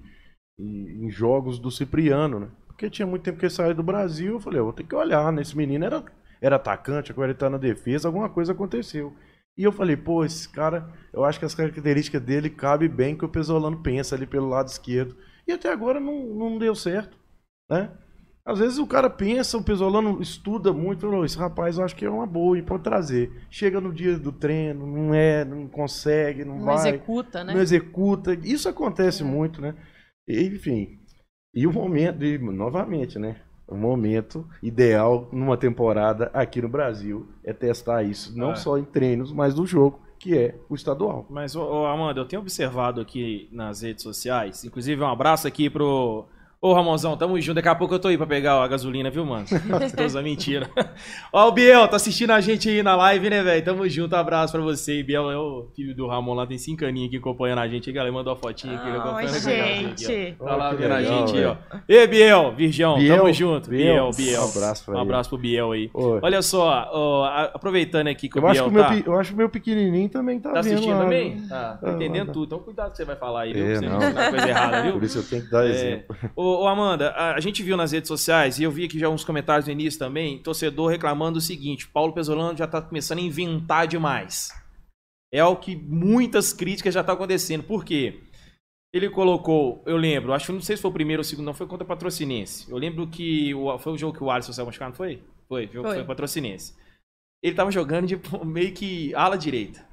e 0.60 1.06
em 1.06 1.10
jogos 1.10 1.58
do 1.58 1.72
Cipriano, 1.72 2.40
né? 2.40 2.48
Porque 2.68 2.90
tinha 2.90 3.08
muito 3.08 3.24
tempo 3.24 3.40
que 3.40 3.46
ele 3.46 3.54
saiu 3.54 3.74
do 3.74 3.82
Brasil, 3.82 4.34
eu 4.34 4.40
falei, 4.40 4.60
eu 4.60 4.66
vou 4.66 4.74
ter 4.74 4.84
que 4.84 4.94
olhar, 4.94 5.32
né? 5.32 5.42
Esse 5.42 5.58
menino 5.58 5.86
era, 5.86 6.04
era 6.42 6.58
atacante, 6.58 7.12
agora 7.12 7.32
ele 7.32 7.40
tá 7.40 7.50
na 7.50 7.58
defesa, 7.58 8.08
alguma 8.08 8.30
coisa 8.30 8.52
aconteceu. 8.52 9.16
E 9.58 9.64
eu 9.64 9.72
falei, 9.72 9.96
pô, 9.96 10.24
esse 10.26 10.50
cara, 10.50 10.94
eu 11.14 11.24
acho 11.24 11.40
que 11.40 11.46
as 11.46 11.56
características 11.56 12.22
dele 12.22 12.50
cabem 12.50 12.90
bem 12.90 13.18
que 13.18 13.24
o 13.24 13.30
Pesolano 13.30 13.82
pensa 13.82 14.14
ali 14.16 14.28
pelo 14.28 14.50
lado 14.50 14.68
esquerdo. 14.68 15.16
E 15.48 15.52
até 15.54 15.72
agora 15.72 16.00
não, 16.00 16.26
não 16.36 16.58
deu 16.58 16.76
certo, 16.76 17.18
né? 17.70 17.90
Às 18.46 18.60
vezes 18.60 18.78
o 18.78 18.86
cara 18.86 19.10
pensa, 19.10 19.58
o 19.58 19.64
Pesolano 19.64 20.22
estuda 20.22 20.72
muito, 20.72 21.02
falou, 21.02 21.26
esse 21.26 21.38
rapaz 21.38 21.78
eu 21.78 21.84
acho 21.84 21.96
que 21.96 22.06
é 22.06 22.10
uma 22.10 22.28
boa 22.28 22.58
e 22.58 22.62
pode 22.62 22.84
trazer. 22.84 23.32
Chega 23.50 23.82
no 23.82 23.92
dia 23.92 24.20
do 24.20 24.32
treino, 24.32 24.86
não 24.86 25.14
é, 25.16 25.44
não 25.44 25.68
consegue, 25.68 26.46
não, 26.46 26.58
Não 26.60 26.66
vai, 26.66 26.76
executa, 26.76 27.44
né? 27.44 27.54
não 27.56 27.62
executa. 27.62 28.34
Isso 28.44 28.70
acontece 28.70 29.24
muito, 29.24 29.60
né? 29.62 29.74
E, 30.28 30.44
Enfim. 30.46 31.00
E 31.56 31.66
o 31.66 31.72
momento, 31.74 32.24
e, 32.24 32.38
novamente, 32.38 33.18
né? 33.18 33.38
O 33.68 33.76
momento 33.76 34.48
ideal 34.62 35.28
numa 35.32 35.58
temporada 35.58 36.30
aqui 36.34 36.62
no 36.62 36.70
Brasil 36.70 37.28
é 37.44 37.52
testar 37.52 38.04
isso, 38.04 38.38
não 38.38 38.52
É. 38.52 38.56
só 38.56 38.78
em 38.78 38.84
treinos, 38.84 39.32
mas 39.32 39.56
no 39.56 39.66
jogo, 39.66 40.00
que 40.20 40.38
é 40.38 40.56
o 40.70 40.76
estadual. 40.76 41.26
Mas, 41.30 41.56
ô, 41.56 41.64
ô, 41.64 41.86
Amanda, 41.88 42.20
eu 42.20 42.26
tenho 42.26 42.42
observado 42.42 43.02
aqui 43.02 43.50
nas 43.52 43.82
redes 43.82 44.04
sociais, 44.04 44.64
inclusive 44.64 45.02
um 45.02 45.08
abraço 45.08 45.48
aqui 45.48 45.68
pro. 45.70 46.28
Ô, 46.66 46.74
Ramonzão, 46.74 47.16
tamo 47.16 47.40
junto. 47.40 47.56
Daqui 47.58 47.68
a 47.68 47.76
pouco 47.76 47.94
eu 47.94 48.00
tô 48.00 48.08
aí 48.08 48.18
pra 48.18 48.26
pegar 48.26 48.56
a 48.64 48.68
gasolina, 48.68 49.12
viu, 49.12 49.24
mano? 49.24 49.46
Usando 50.04 50.24
mentira. 50.24 50.68
Ó, 51.32 51.48
o 51.48 51.52
Biel, 51.52 51.88
tá 51.88 51.96
assistindo 51.98 52.32
a 52.32 52.42
gente 52.42 52.68
aí 52.68 52.82
na 52.82 52.96
live, 52.96 53.30
né, 53.30 53.44
velho? 53.44 53.64
Tamo 53.64 53.88
junto, 53.88 54.16
abraço 54.16 54.52
pra 54.54 54.62
você. 54.62 55.04
Biel 55.04 55.30
é 55.30 55.38
o 55.38 55.68
filho 55.76 55.96
do 55.96 56.08
Ramon 56.08 56.34
lá, 56.34 56.48
tem 56.48 56.58
cinco 56.58 56.84
aninhos 56.84 57.10
aqui 57.10 57.18
acompanhando 57.18 57.60
a 57.60 57.68
gente. 57.68 57.88
Aí, 57.90 57.94
galera, 57.94 58.12
mandou 58.12 58.34
a 58.34 58.36
fotinha 58.36 58.76
aqui. 58.78 58.88
Ai, 58.90 58.98
acompanhando 58.98 59.36
a 59.36 59.40
gente. 59.40 60.06
aqui, 60.06 60.36
ó. 60.40 60.46
Tá 60.46 60.56
lá 60.56 60.68
Ó, 60.68 60.70
que 60.72 60.76
vendo 60.82 60.92
a 60.94 61.04
gente 61.04 61.38
aí, 61.38 61.46
ó. 61.46 61.56
Ei, 61.88 62.08
Biel, 62.08 62.54
Virgão, 62.56 62.98
Biel, 62.98 63.18
tamo 63.18 63.32
junto. 63.34 63.70
Biel, 63.70 63.94
Biel. 63.94 64.12
Biel. 64.18 64.42
Um 64.42 64.50
abraço 64.50 64.86
pra 64.86 64.94
Um 64.94 64.98
ele. 64.98 65.02
abraço 65.06 65.30
pro 65.30 65.38
Biel 65.38 65.72
aí. 65.72 65.90
Ô, 65.94 66.20
Olha 66.24 66.42
só, 66.42 66.90
ó, 66.92 67.26
aproveitando 67.54 68.08
aqui 68.08 68.28
que 68.28 68.40
o 68.40 68.42
eu, 68.42 68.48
acho 68.48 68.54
Biel 68.54 68.66
que 68.66 68.70
o 68.72 68.74
meu, 68.74 68.84
tá... 68.84 68.90
pe- 68.90 69.04
eu 69.10 69.20
acho 69.20 69.30
que 69.30 69.36
o 69.36 69.38
meu 69.38 69.50
pequenininho 69.50 70.10
também 70.10 70.40
tá, 70.40 70.52
Tá 70.52 70.62
vendo 70.62 70.74
assistindo 70.74 70.96
lá. 70.98 71.04
também? 71.04 71.42
Tá, 71.48 71.74
tá 71.80 71.90
Ah, 71.90 71.92
entendendo 71.94 72.28
tá. 72.28 72.34
tudo. 72.34 72.46
Então 72.48 72.60
cuidado 72.60 72.88
o 72.88 72.92
que 72.92 72.98
você 72.98 73.06
vai 73.06 73.16
falar 73.16 73.42
aí, 73.42 73.54
viu? 73.54 73.66
É, 73.68 73.76
você 73.76 73.86
não. 73.88 74.00
coisa 74.32 74.50
errada, 74.50 74.82
viu? 74.82 74.94
Por 74.94 75.04
isso 75.04 75.20
eu 75.20 75.24
tenho 75.24 75.44
que 75.44 75.52
dar 75.52 75.66
É. 75.68 75.70
exemplo. 75.70 76.16
Ô, 76.36 76.55
ô, 76.62 76.68
Amanda, 76.68 77.12
a, 77.12 77.36
a 77.36 77.40
gente 77.40 77.62
viu 77.64 77.78
nas 77.78 77.92
redes 77.92 78.08
sociais, 78.08 78.60
e 78.60 78.64
eu 78.64 78.72
vi 78.72 78.86
aqui 78.86 78.98
já 79.00 79.10
uns 79.10 79.24
comentários 79.24 79.66
no 79.68 79.72
início 79.74 80.00
também, 80.00 80.40
torcedor 80.40 80.90
reclamando 80.90 81.38
o 81.38 81.42
seguinte, 81.42 81.88
Paulo 81.88 82.14
Pesolano 82.14 82.58
já 82.58 82.68
tá 82.68 82.82
começando 82.82 83.20
a 83.20 83.22
inventar 83.22 83.88
demais. 83.88 84.50
É 85.34 85.44
o 85.44 85.56
que 85.56 85.76
muitas 85.76 86.54
críticas 86.54 86.94
já 86.94 87.02
estão 87.02 87.16
acontecendo. 87.16 87.64
Por 87.64 87.84
quê? 87.84 88.22
Ele 88.94 89.10
colocou, 89.10 89.84
eu 89.86 89.98
lembro, 89.98 90.32
acho 90.34 90.46
que 90.48 90.52
não 90.54 90.62
sei 90.62 90.78
se 90.78 90.82
foi 90.82 90.90
o 90.92 90.94
primeiro 90.94 91.20
ou 91.20 91.22
o 91.22 91.26
segundo, 91.26 91.46
não, 91.46 91.54
foi 91.54 91.68
contra 91.68 91.84
a 91.84 91.88
Patrocinense. 91.88 92.70
Eu 92.72 92.78
lembro 92.78 93.06
que 93.08 93.54
o- 93.54 93.78
foi 93.78 93.94
o 93.94 93.98
jogo 93.98 94.18
que 94.18 94.24
o 94.24 94.32
Alisson 94.32 94.54
saiu 94.54 94.66
machucado, 94.66 94.92
não 94.92 94.96
foi? 94.96 95.22
Foi, 95.50 95.66
o 95.66 95.72
jogo 95.74 95.88
Foi. 95.88 95.98
foi 95.98 96.06
Patrocinense. 96.06 96.74
Ele 97.44 97.56
tava 97.56 97.72
jogando 97.72 98.08
de 98.08 98.20
meio 98.46 98.74
que 98.74 99.14
ala 99.14 99.38
direita. 99.38 99.86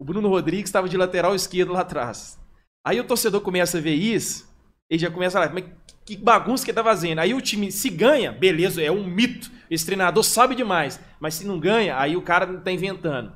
O 0.00 0.04
Bruno 0.04 0.28
Rodrigues 0.28 0.70
estava 0.70 0.88
de 0.88 0.96
lateral 0.96 1.34
esquerdo 1.34 1.72
lá 1.74 1.80
atrás. 1.82 2.40
Aí 2.84 2.98
o 2.98 3.06
torcedor 3.06 3.42
começa 3.42 3.76
a 3.76 3.80
ver 3.80 3.94
isso, 3.94 4.49
ele 4.90 5.00
já 5.00 5.10
começa 5.10 5.38
falar, 5.38 5.54
mas 5.54 5.64
que 6.04 6.16
bagunça 6.16 6.64
que 6.64 6.72
tá 6.72 6.82
fazendo. 6.82 7.20
Aí 7.20 7.32
o 7.32 7.40
time, 7.40 7.70
se 7.70 7.88
ganha, 7.88 8.32
beleza, 8.32 8.82
é 8.82 8.90
um 8.90 9.04
mito. 9.04 9.50
Esse 9.70 9.86
treinador 9.86 10.24
sabe 10.24 10.56
demais. 10.56 11.00
Mas 11.20 11.34
se 11.34 11.46
não 11.46 11.60
ganha, 11.60 11.96
aí 11.96 12.16
o 12.16 12.22
cara 12.22 12.58
tá 12.58 12.72
inventando. 12.72 13.32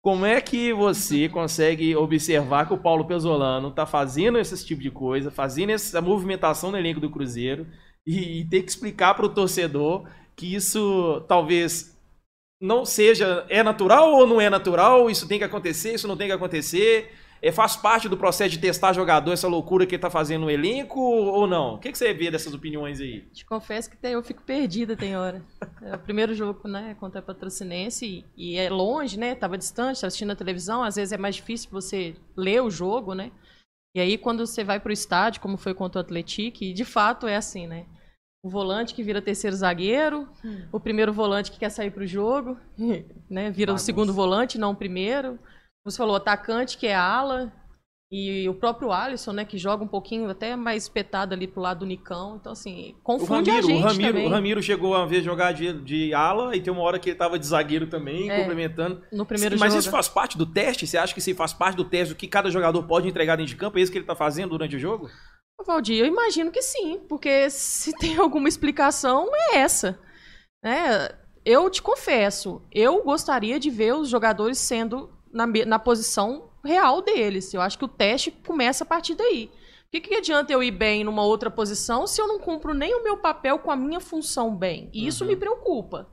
Como 0.00 0.24
é 0.24 0.40
que 0.40 0.72
você 0.72 1.28
consegue 1.28 1.94
observar 1.96 2.66
que 2.66 2.74
o 2.74 2.78
Paulo 2.78 3.04
Pesolano 3.04 3.70
tá 3.70 3.86
fazendo 3.86 4.38
esse 4.38 4.64
tipo 4.64 4.80
de 4.80 4.90
coisa, 4.90 5.30
fazendo 5.30 5.70
essa 5.70 6.00
movimentação 6.00 6.70
no 6.70 6.78
elenco 6.78 7.00
do 7.00 7.10
Cruzeiro 7.10 7.66
e, 8.06 8.40
e 8.40 8.44
ter 8.44 8.62
que 8.62 8.70
explicar 8.70 9.14
pro 9.14 9.28
torcedor 9.28 10.08
que 10.36 10.54
isso 10.54 11.24
talvez 11.28 11.96
não 12.60 12.84
seja 12.84 13.44
é 13.48 13.62
natural 13.62 14.12
ou 14.12 14.26
não 14.26 14.40
é 14.40 14.48
natural, 14.48 15.10
isso 15.10 15.26
tem 15.26 15.38
que 15.38 15.44
acontecer, 15.44 15.94
isso 15.94 16.08
não 16.08 16.16
tem 16.16 16.28
que 16.28 16.32
acontecer. 16.32 17.12
É, 17.42 17.50
faz 17.50 17.74
parte 17.74 18.08
do 18.08 18.16
processo 18.16 18.50
de 18.50 18.58
testar 18.58 18.92
jogador, 18.92 19.32
essa 19.32 19.48
loucura 19.48 19.84
que 19.84 19.96
ele 19.96 20.02
tá 20.02 20.08
fazendo 20.08 20.42
no 20.42 20.50
elenco 20.50 21.00
ou 21.00 21.44
não? 21.44 21.74
O 21.74 21.78
que, 21.78 21.90
que 21.90 21.98
você 21.98 22.14
vê 22.14 22.30
dessas 22.30 22.54
opiniões 22.54 23.00
aí? 23.00 23.22
Te 23.32 23.44
confesso 23.44 23.90
que 23.90 23.96
eu 24.06 24.22
fico 24.22 24.42
perdida, 24.42 24.96
tem 24.96 25.16
hora. 25.16 25.44
É 25.82 25.96
o 25.96 25.98
primeiro 25.98 26.34
jogo, 26.34 26.68
né, 26.68 26.94
contra 27.00 27.18
a 27.18 27.22
Patrocinense 27.22 28.06
e, 28.06 28.24
e 28.36 28.56
é 28.56 28.70
longe, 28.70 29.18
né? 29.18 29.34
Tava 29.34 29.58
distante, 29.58 30.00
tava 30.00 30.06
assistindo 30.06 30.28
na 30.28 30.36
televisão, 30.36 30.84
às 30.84 30.94
vezes 30.94 31.10
é 31.10 31.18
mais 31.18 31.34
difícil 31.34 31.68
você 31.72 32.14
ler 32.36 32.62
o 32.62 32.70
jogo, 32.70 33.12
né? 33.12 33.32
E 33.92 34.00
aí 34.00 34.16
quando 34.16 34.46
você 34.46 34.62
vai 34.62 34.78
pro 34.78 34.92
estádio, 34.92 35.40
como 35.40 35.56
foi 35.56 35.74
contra 35.74 36.00
o 36.00 36.04
Atlético, 36.04 36.72
de 36.72 36.84
fato 36.84 37.26
é 37.26 37.34
assim, 37.34 37.66
né? 37.66 37.86
o 38.44 38.50
volante 38.50 38.92
que 38.92 39.04
vira 39.04 39.22
terceiro 39.22 39.54
zagueiro, 39.54 40.28
hum. 40.44 40.62
o 40.72 40.80
primeiro 40.80 41.12
volante 41.12 41.50
que 41.52 41.60
quer 41.60 41.70
sair 41.70 41.92
para 41.92 42.02
o 42.02 42.06
jogo, 42.06 42.56
né, 43.30 43.50
vira 43.50 43.72
o 43.72 43.78
segundo 43.78 44.12
volante, 44.12 44.58
não 44.58 44.72
o 44.72 44.76
primeiro. 44.76 45.38
Você 45.84 45.96
falou 45.96 46.16
atacante 46.16 46.78
que 46.78 46.86
é 46.86 46.94
ala 46.94 47.52
e 48.14 48.46
o 48.46 48.54
próprio 48.54 48.92
Alisson, 48.92 49.32
né, 49.32 49.42
que 49.42 49.56
joga 49.56 49.82
um 49.82 49.88
pouquinho 49.88 50.28
até 50.28 50.54
mais 50.54 50.82
espetado 50.82 51.32
ali 51.32 51.48
pro 51.48 51.62
lado 51.62 51.78
do 51.78 51.86
Nicão. 51.86 52.36
Então 52.38 52.52
assim, 52.52 52.94
confunde 53.02 53.50
Ramiro, 53.50 53.66
a 53.66 53.70
gente 53.70 53.82
o 53.82 53.86
Ramiro, 53.86 54.12
também. 54.12 54.26
O 54.26 54.30
Ramiro 54.30 54.62
chegou 54.62 54.94
a 54.94 55.06
vez 55.06 55.24
jogar 55.24 55.52
de, 55.52 55.72
de 55.80 56.12
ala 56.12 56.54
e 56.54 56.60
tem 56.60 56.70
uma 56.70 56.82
hora 56.82 56.98
que 56.98 57.08
ele 57.08 57.16
tava 57.16 57.38
de 57.38 57.46
zagueiro 57.46 57.86
também, 57.86 58.30
é, 58.30 58.38
complementando. 58.38 59.02
No 59.10 59.24
primeiro 59.24 59.58
Mas 59.58 59.74
isso 59.74 59.90
faz 59.90 60.08
parte 60.08 60.36
do 60.36 60.44
teste? 60.44 60.86
Você 60.86 60.98
acha 60.98 61.14
que 61.14 61.20
isso 61.20 61.34
faz 61.34 61.54
parte 61.54 61.76
do 61.76 61.86
teste 61.86 62.12
do 62.12 62.18
que 62.18 62.28
cada 62.28 62.50
jogador 62.50 62.82
pode 62.82 63.08
entregar 63.08 63.36
dentro 63.36 63.50
de 63.50 63.56
campo? 63.56 63.78
É 63.78 63.80
isso 63.80 63.90
que 63.90 63.96
ele 63.96 64.04
tá 64.04 64.14
fazendo 64.14 64.50
durante 64.50 64.76
o 64.76 64.78
jogo? 64.78 65.08
Valdir, 65.66 65.98
eu 65.98 66.06
imagino 66.06 66.50
que 66.50 66.60
sim, 66.60 67.00
porque 67.08 67.48
se 67.48 67.92
tem 67.98 68.18
alguma 68.18 68.48
explicação, 68.48 69.30
é 69.32 69.56
essa. 69.56 69.98
Né? 70.62 71.08
Eu 71.46 71.70
te 71.70 71.80
confesso, 71.80 72.60
eu 72.70 73.02
gostaria 73.02 73.58
de 73.58 73.70
ver 73.70 73.94
os 73.94 74.08
jogadores 74.08 74.58
sendo 74.58 75.10
na, 75.32 75.46
na 75.46 75.78
posição 75.78 76.50
real 76.64 77.02
deles. 77.02 77.52
Eu 77.52 77.60
acho 77.60 77.78
que 77.78 77.84
o 77.84 77.88
teste 77.88 78.30
começa 78.30 78.84
a 78.84 78.86
partir 78.86 79.14
daí. 79.14 79.50
O 79.86 79.90
que, 79.92 80.00
que 80.00 80.14
adianta 80.14 80.52
eu 80.52 80.62
ir 80.62 80.70
bem 80.70 81.04
numa 81.04 81.22
outra 81.22 81.50
posição 81.50 82.06
se 82.06 82.20
eu 82.20 82.26
não 82.26 82.38
cumpro 82.38 82.72
nem 82.72 82.94
o 82.94 83.02
meu 83.02 83.16
papel 83.16 83.58
com 83.58 83.70
a 83.70 83.76
minha 83.76 84.00
função 84.00 84.54
bem? 84.54 84.88
E 84.92 85.06
isso 85.06 85.24
uhum. 85.24 85.30
me 85.30 85.36
preocupa. 85.36 86.08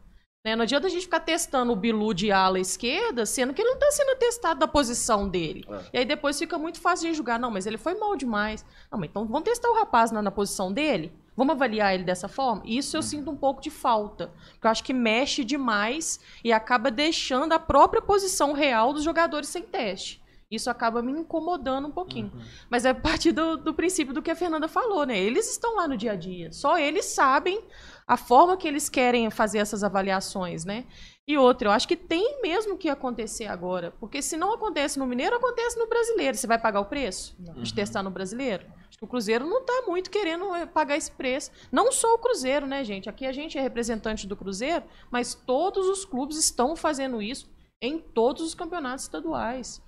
Né? 0.46 0.56
Não 0.56 0.64
adianta 0.64 0.88
a 0.88 0.90
gente 0.90 1.04
ficar 1.04 1.20
testando 1.20 1.72
o 1.72 1.76
Bilu 1.76 2.14
de 2.14 2.32
ala 2.32 2.60
esquerda, 2.60 3.26
sendo 3.26 3.54
que 3.54 3.62
ele 3.62 3.70
não 3.70 3.78
está 3.78 3.92
sendo 3.92 4.18
testado 4.18 4.60
da 4.60 4.68
posição 4.68 5.28
dele. 5.28 5.66
É. 5.70 5.82
E 5.94 5.98
aí 6.00 6.06
depois 6.06 6.40
fica 6.40 6.58
muito 6.58 6.80
fácil 6.80 7.10
de 7.10 7.16
julgar. 7.16 7.40
Não, 7.40 7.52
mas 7.52 7.66
ele 7.66 7.78
foi 7.78 7.96
mal 7.96 8.16
demais. 8.16 8.66
Não, 8.92 9.00
mas 9.00 9.10
então 9.10 9.26
vamos 9.26 9.44
testar 9.44 9.70
o 9.70 9.76
rapaz 9.76 10.12
na, 10.12 10.22
na 10.22 10.32
posição 10.32 10.72
dele? 10.72 11.14
Vamos 11.40 11.56
avaliar 11.56 11.94
ele 11.94 12.04
dessa 12.04 12.28
forma? 12.28 12.62
Isso 12.66 12.98
eu 12.98 13.00
uhum. 13.00 13.08
sinto 13.08 13.32
um 13.32 13.36
pouco 13.38 13.62
de 13.62 13.70
falta. 13.70 14.34
Porque 14.52 14.68
eu 14.68 14.72
acho 14.72 14.84
que 14.84 14.92
mexe 14.92 15.42
demais 15.42 16.20
e 16.44 16.52
acaba 16.52 16.92
deixando 16.92 17.54
a 17.54 17.60
própria 17.60 18.02
posição 18.02 18.52
real 18.52 18.92
dos 18.92 19.06
jogadores 19.06 19.48
sem 19.48 19.64
teste. 19.64 20.22
Isso 20.52 20.70
acaba 20.70 21.02
me 21.02 21.14
incomodando 21.14 21.88
um 21.88 21.92
pouquinho. 21.92 22.30
Uhum. 22.34 22.42
Mas 22.70 22.84
é 22.84 22.90
a 22.90 22.94
partir 22.96 23.32
do, 23.32 23.56
do 23.56 23.74
princípio 23.74 24.14
do 24.14 24.22
que 24.22 24.30
a 24.30 24.36
Fernanda 24.36 24.68
falou, 24.68 25.06
né? 25.06 25.18
Eles 25.18 25.50
estão 25.50 25.78
lá 25.78 25.88
no 25.88 25.96
dia 25.96 26.12
a 26.12 26.16
dia. 26.18 26.52
Só 26.52 26.78
eles 26.78 27.06
sabem 27.06 27.64
a 28.06 28.18
forma 28.18 28.58
que 28.58 28.68
eles 28.68 28.90
querem 28.90 29.32
fazer 29.32 29.60
essas 29.60 29.82
avaliações, 29.82 30.66
né? 30.66 30.88
E 31.26 31.38
outra, 31.38 31.70
eu 31.70 31.72
acho 31.72 31.88
que 31.88 31.96
tem 31.96 32.42
mesmo 32.42 32.78
que 32.78 32.90
acontecer 32.90 33.46
agora, 33.46 33.94
porque 33.98 34.22
se 34.22 34.36
não 34.36 34.54
acontece 34.54 35.00
no 35.00 35.08
Mineiro, 35.08 35.38
acontece 35.38 35.80
no 35.80 35.88
Brasileiro. 35.88 36.36
Você 36.36 36.48
vai 36.48 36.60
pagar 36.60 36.82
o 36.82 36.86
preço 36.86 37.38
uhum. 37.40 37.64
de 37.64 37.74
testar 37.74 38.04
no 38.04 38.12
Brasileiro? 38.12 38.66
Que 39.00 39.06
o 39.06 39.08
Cruzeiro 39.08 39.48
não 39.48 39.62
está 39.62 39.84
muito 39.88 40.12
querendo 40.12 40.54
eh, 40.56 40.66
pagar 40.66 40.98
esse 40.98 41.12
preço. 41.12 41.52
Não 41.72 41.92
só 41.92 42.14
o 42.14 42.20
Cruzeiro, 42.20 42.68
né, 42.68 42.84
gente? 42.84 43.10
Aqui 43.10 43.26
a 43.26 43.32
gente 43.32 43.58
é 43.58 43.62
representante 43.62 44.28
do 44.28 44.36
Cruzeiro, 44.36 44.84
mas 45.10 45.34
todos 45.34 45.88
os 45.88 46.06
clubes 46.06 46.38
estão 46.38 46.76
fazendo 46.76 47.22
isso 47.22 47.50
em 47.82 47.98
todos 47.98 48.44
os 48.44 48.54
campeonatos 48.54 49.06
estaduais 49.06 49.82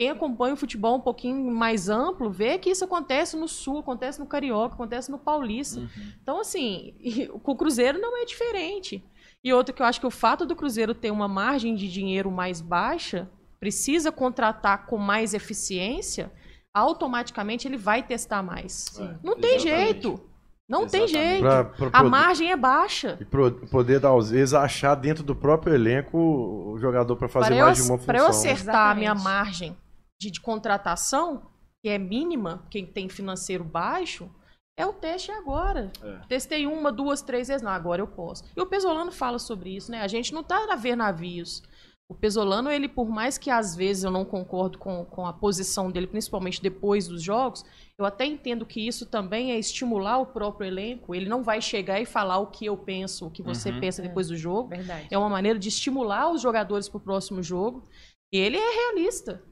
quem 0.00 0.08
acompanha 0.08 0.54
o 0.54 0.56
futebol 0.56 0.96
um 0.96 1.00
pouquinho 1.00 1.52
mais 1.52 1.90
amplo 1.90 2.30
vê 2.30 2.56
que 2.56 2.70
isso 2.70 2.82
acontece 2.82 3.36
no 3.36 3.46
Sul, 3.46 3.80
acontece 3.80 4.18
no 4.18 4.24
Carioca, 4.24 4.74
acontece 4.74 5.10
no 5.10 5.18
Paulista. 5.18 5.78
Uhum. 5.80 5.88
Então, 6.22 6.40
assim, 6.40 6.94
com 7.42 7.52
o 7.52 7.54
Cruzeiro 7.54 8.00
não 8.00 8.16
é 8.16 8.24
diferente. 8.24 9.04
E 9.44 9.52
outro 9.52 9.74
que 9.74 9.82
eu 9.82 9.84
acho 9.84 10.00
que 10.00 10.06
o 10.06 10.10
fato 10.10 10.46
do 10.46 10.56
Cruzeiro 10.56 10.94
ter 10.94 11.10
uma 11.10 11.28
margem 11.28 11.74
de 11.74 11.86
dinheiro 11.86 12.30
mais 12.30 12.62
baixa, 12.62 13.28
precisa 13.60 14.10
contratar 14.10 14.86
com 14.86 14.96
mais 14.96 15.34
eficiência, 15.34 16.32
automaticamente 16.74 17.66
ele 17.66 17.76
vai 17.76 18.02
testar 18.02 18.42
mais. 18.42 18.98
É, 18.98 19.16
não 19.22 19.38
tem 19.38 19.58
jeito. 19.58 20.20
Não 20.68 20.84
Exatamente. 20.84 21.12
tem 21.12 21.22
jeito. 21.22 21.40
Pra, 21.40 21.64
pra 21.64 21.90
a 21.92 22.04
margem 22.04 22.52
é 22.52 22.56
baixa. 22.56 23.18
E 23.20 23.24
pro, 23.24 23.50
poder, 23.66 24.04
às 24.06 24.30
vezes, 24.30 24.54
achar 24.54 24.94
dentro 24.94 25.24
do 25.24 25.34
próprio 25.34 25.74
elenco 25.74 26.16
o 26.16 26.78
jogador 26.78 27.16
para 27.16 27.28
fazer 27.28 27.56
pra 27.56 27.64
mais 27.64 27.78
eu, 27.78 27.84
de 27.84 27.90
uma 27.90 27.98
função. 27.98 28.06
Para 28.06 28.18
eu 28.18 28.26
acertar 28.28 28.92
a 28.92 28.94
minha 28.94 29.14
margem 29.14 29.76
de, 30.20 30.30
de 30.30 30.40
contratação, 30.40 31.42
que 31.82 31.88
é 31.88 31.98
mínima, 31.98 32.64
quem 32.70 32.86
tem 32.86 33.08
financeiro 33.08 33.64
baixo, 33.64 34.30
é 34.78 34.86
o 34.86 34.92
teste 34.92 35.32
agora. 35.32 35.90
É. 36.02 36.20
Testei 36.28 36.66
uma, 36.66 36.92
duas, 36.92 37.20
três 37.20 37.48
vezes. 37.48 37.62
Não, 37.62 37.72
agora 37.72 38.00
eu 38.00 38.06
posso. 38.06 38.44
E 38.56 38.60
o 38.60 38.66
Pesolano 38.66 39.10
fala 39.10 39.38
sobre 39.38 39.76
isso, 39.76 39.90
né? 39.90 40.02
A 40.02 40.08
gente 40.08 40.32
não 40.32 40.40
está 40.40 40.72
a 40.72 40.76
ver 40.76 40.96
navios. 40.96 41.62
O 42.10 42.14
Pesolano, 42.14 42.68
ele, 42.68 42.88
por 42.88 43.08
mais 43.08 43.38
que 43.38 43.50
às 43.50 43.76
vezes 43.76 44.02
eu 44.02 44.10
não 44.10 44.24
concordo 44.24 44.78
com, 44.78 45.04
com 45.04 45.24
a 45.24 45.32
posição 45.32 45.92
dele, 45.92 46.08
principalmente 46.08 46.60
depois 46.60 47.06
dos 47.06 47.22
jogos, 47.22 47.64
eu 47.96 48.04
até 48.04 48.26
entendo 48.26 48.66
que 48.66 48.84
isso 48.84 49.06
também 49.06 49.52
é 49.52 49.58
estimular 49.60 50.18
o 50.18 50.26
próprio 50.26 50.66
elenco. 50.66 51.14
Ele 51.14 51.28
não 51.28 51.44
vai 51.44 51.60
chegar 51.62 52.00
e 52.00 52.04
falar 52.04 52.38
o 52.38 52.48
que 52.48 52.66
eu 52.66 52.76
penso, 52.76 53.28
o 53.28 53.30
que 53.30 53.44
você 53.44 53.70
uhum. 53.70 53.78
pensa 53.78 54.02
depois 54.02 54.26
do 54.26 54.36
jogo. 54.36 54.70
Verdade. 54.70 55.06
É 55.08 55.16
uma 55.16 55.28
maneira 55.28 55.56
de 55.56 55.68
estimular 55.68 56.32
os 56.32 56.42
jogadores 56.42 56.88
para 56.88 56.98
o 56.98 57.00
próximo 57.00 57.44
jogo. 57.44 57.86
E 58.32 58.38
ele 58.38 58.56
é 58.56 58.70
realista. 58.74 59.44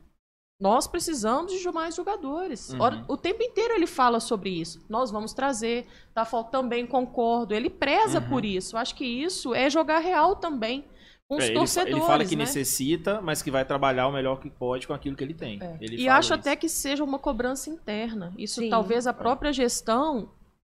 Nós 0.60 0.88
precisamos 0.88 1.52
de 1.52 1.70
mais 1.70 1.94
jogadores. 1.94 2.70
Uhum. 2.70 3.04
O 3.06 3.16
tempo 3.16 3.40
inteiro 3.40 3.74
ele 3.74 3.86
fala 3.86 4.18
sobre 4.18 4.50
isso. 4.50 4.84
Nós 4.88 5.12
vamos 5.12 5.32
trazer. 5.32 5.86
Tá, 6.12 6.24
também 6.42 6.88
concordo. 6.88 7.54
Ele 7.54 7.70
preza 7.70 8.18
uhum. 8.18 8.28
por 8.28 8.44
isso. 8.44 8.76
Acho 8.76 8.96
que 8.96 9.04
isso 9.04 9.54
é 9.54 9.70
jogar 9.70 10.00
real 10.00 10.34
também 10.34 10.84
os 11.28 11.44
é, 11.44 11.52
torcedores. 11.52 11.96
Ele 11.96 12.06
fala 12.06 12.24
que 12.24 12.36
né? 12.36 12.44
necessita, 12.44 13.20
mas 13.20 13.42
que 13.42 13.50
vai 13.50 13.64
trabalhar 13.64 14.08
o 14.08 14.12
melhor 14.12 14.40
que 14.40 14.48
pode 14.48 14.86
com 14.86 14.94
aquilo 14.94 15.14
que 15.14 15.22
ele 15.22 15.34
tem. 15.34 15.58
É. 15.62 15.76
Ele 15.80 15.96
e 15.96 16.08
acho 16.08 16.32
isso. 16.32 16.34
até 16.34 16.56
que 16.56 16.68
seja 16.68 17.04
uma 17.04 17.18
cobrança 17.18 17.68
interna. 17.68 18.32
Isso 18.38 18.60
Sim. 18.60 18.70
talvez 18.70 19.06
a 19.06 19.12
própria 19.12 19.52
gestão 19.52 20.30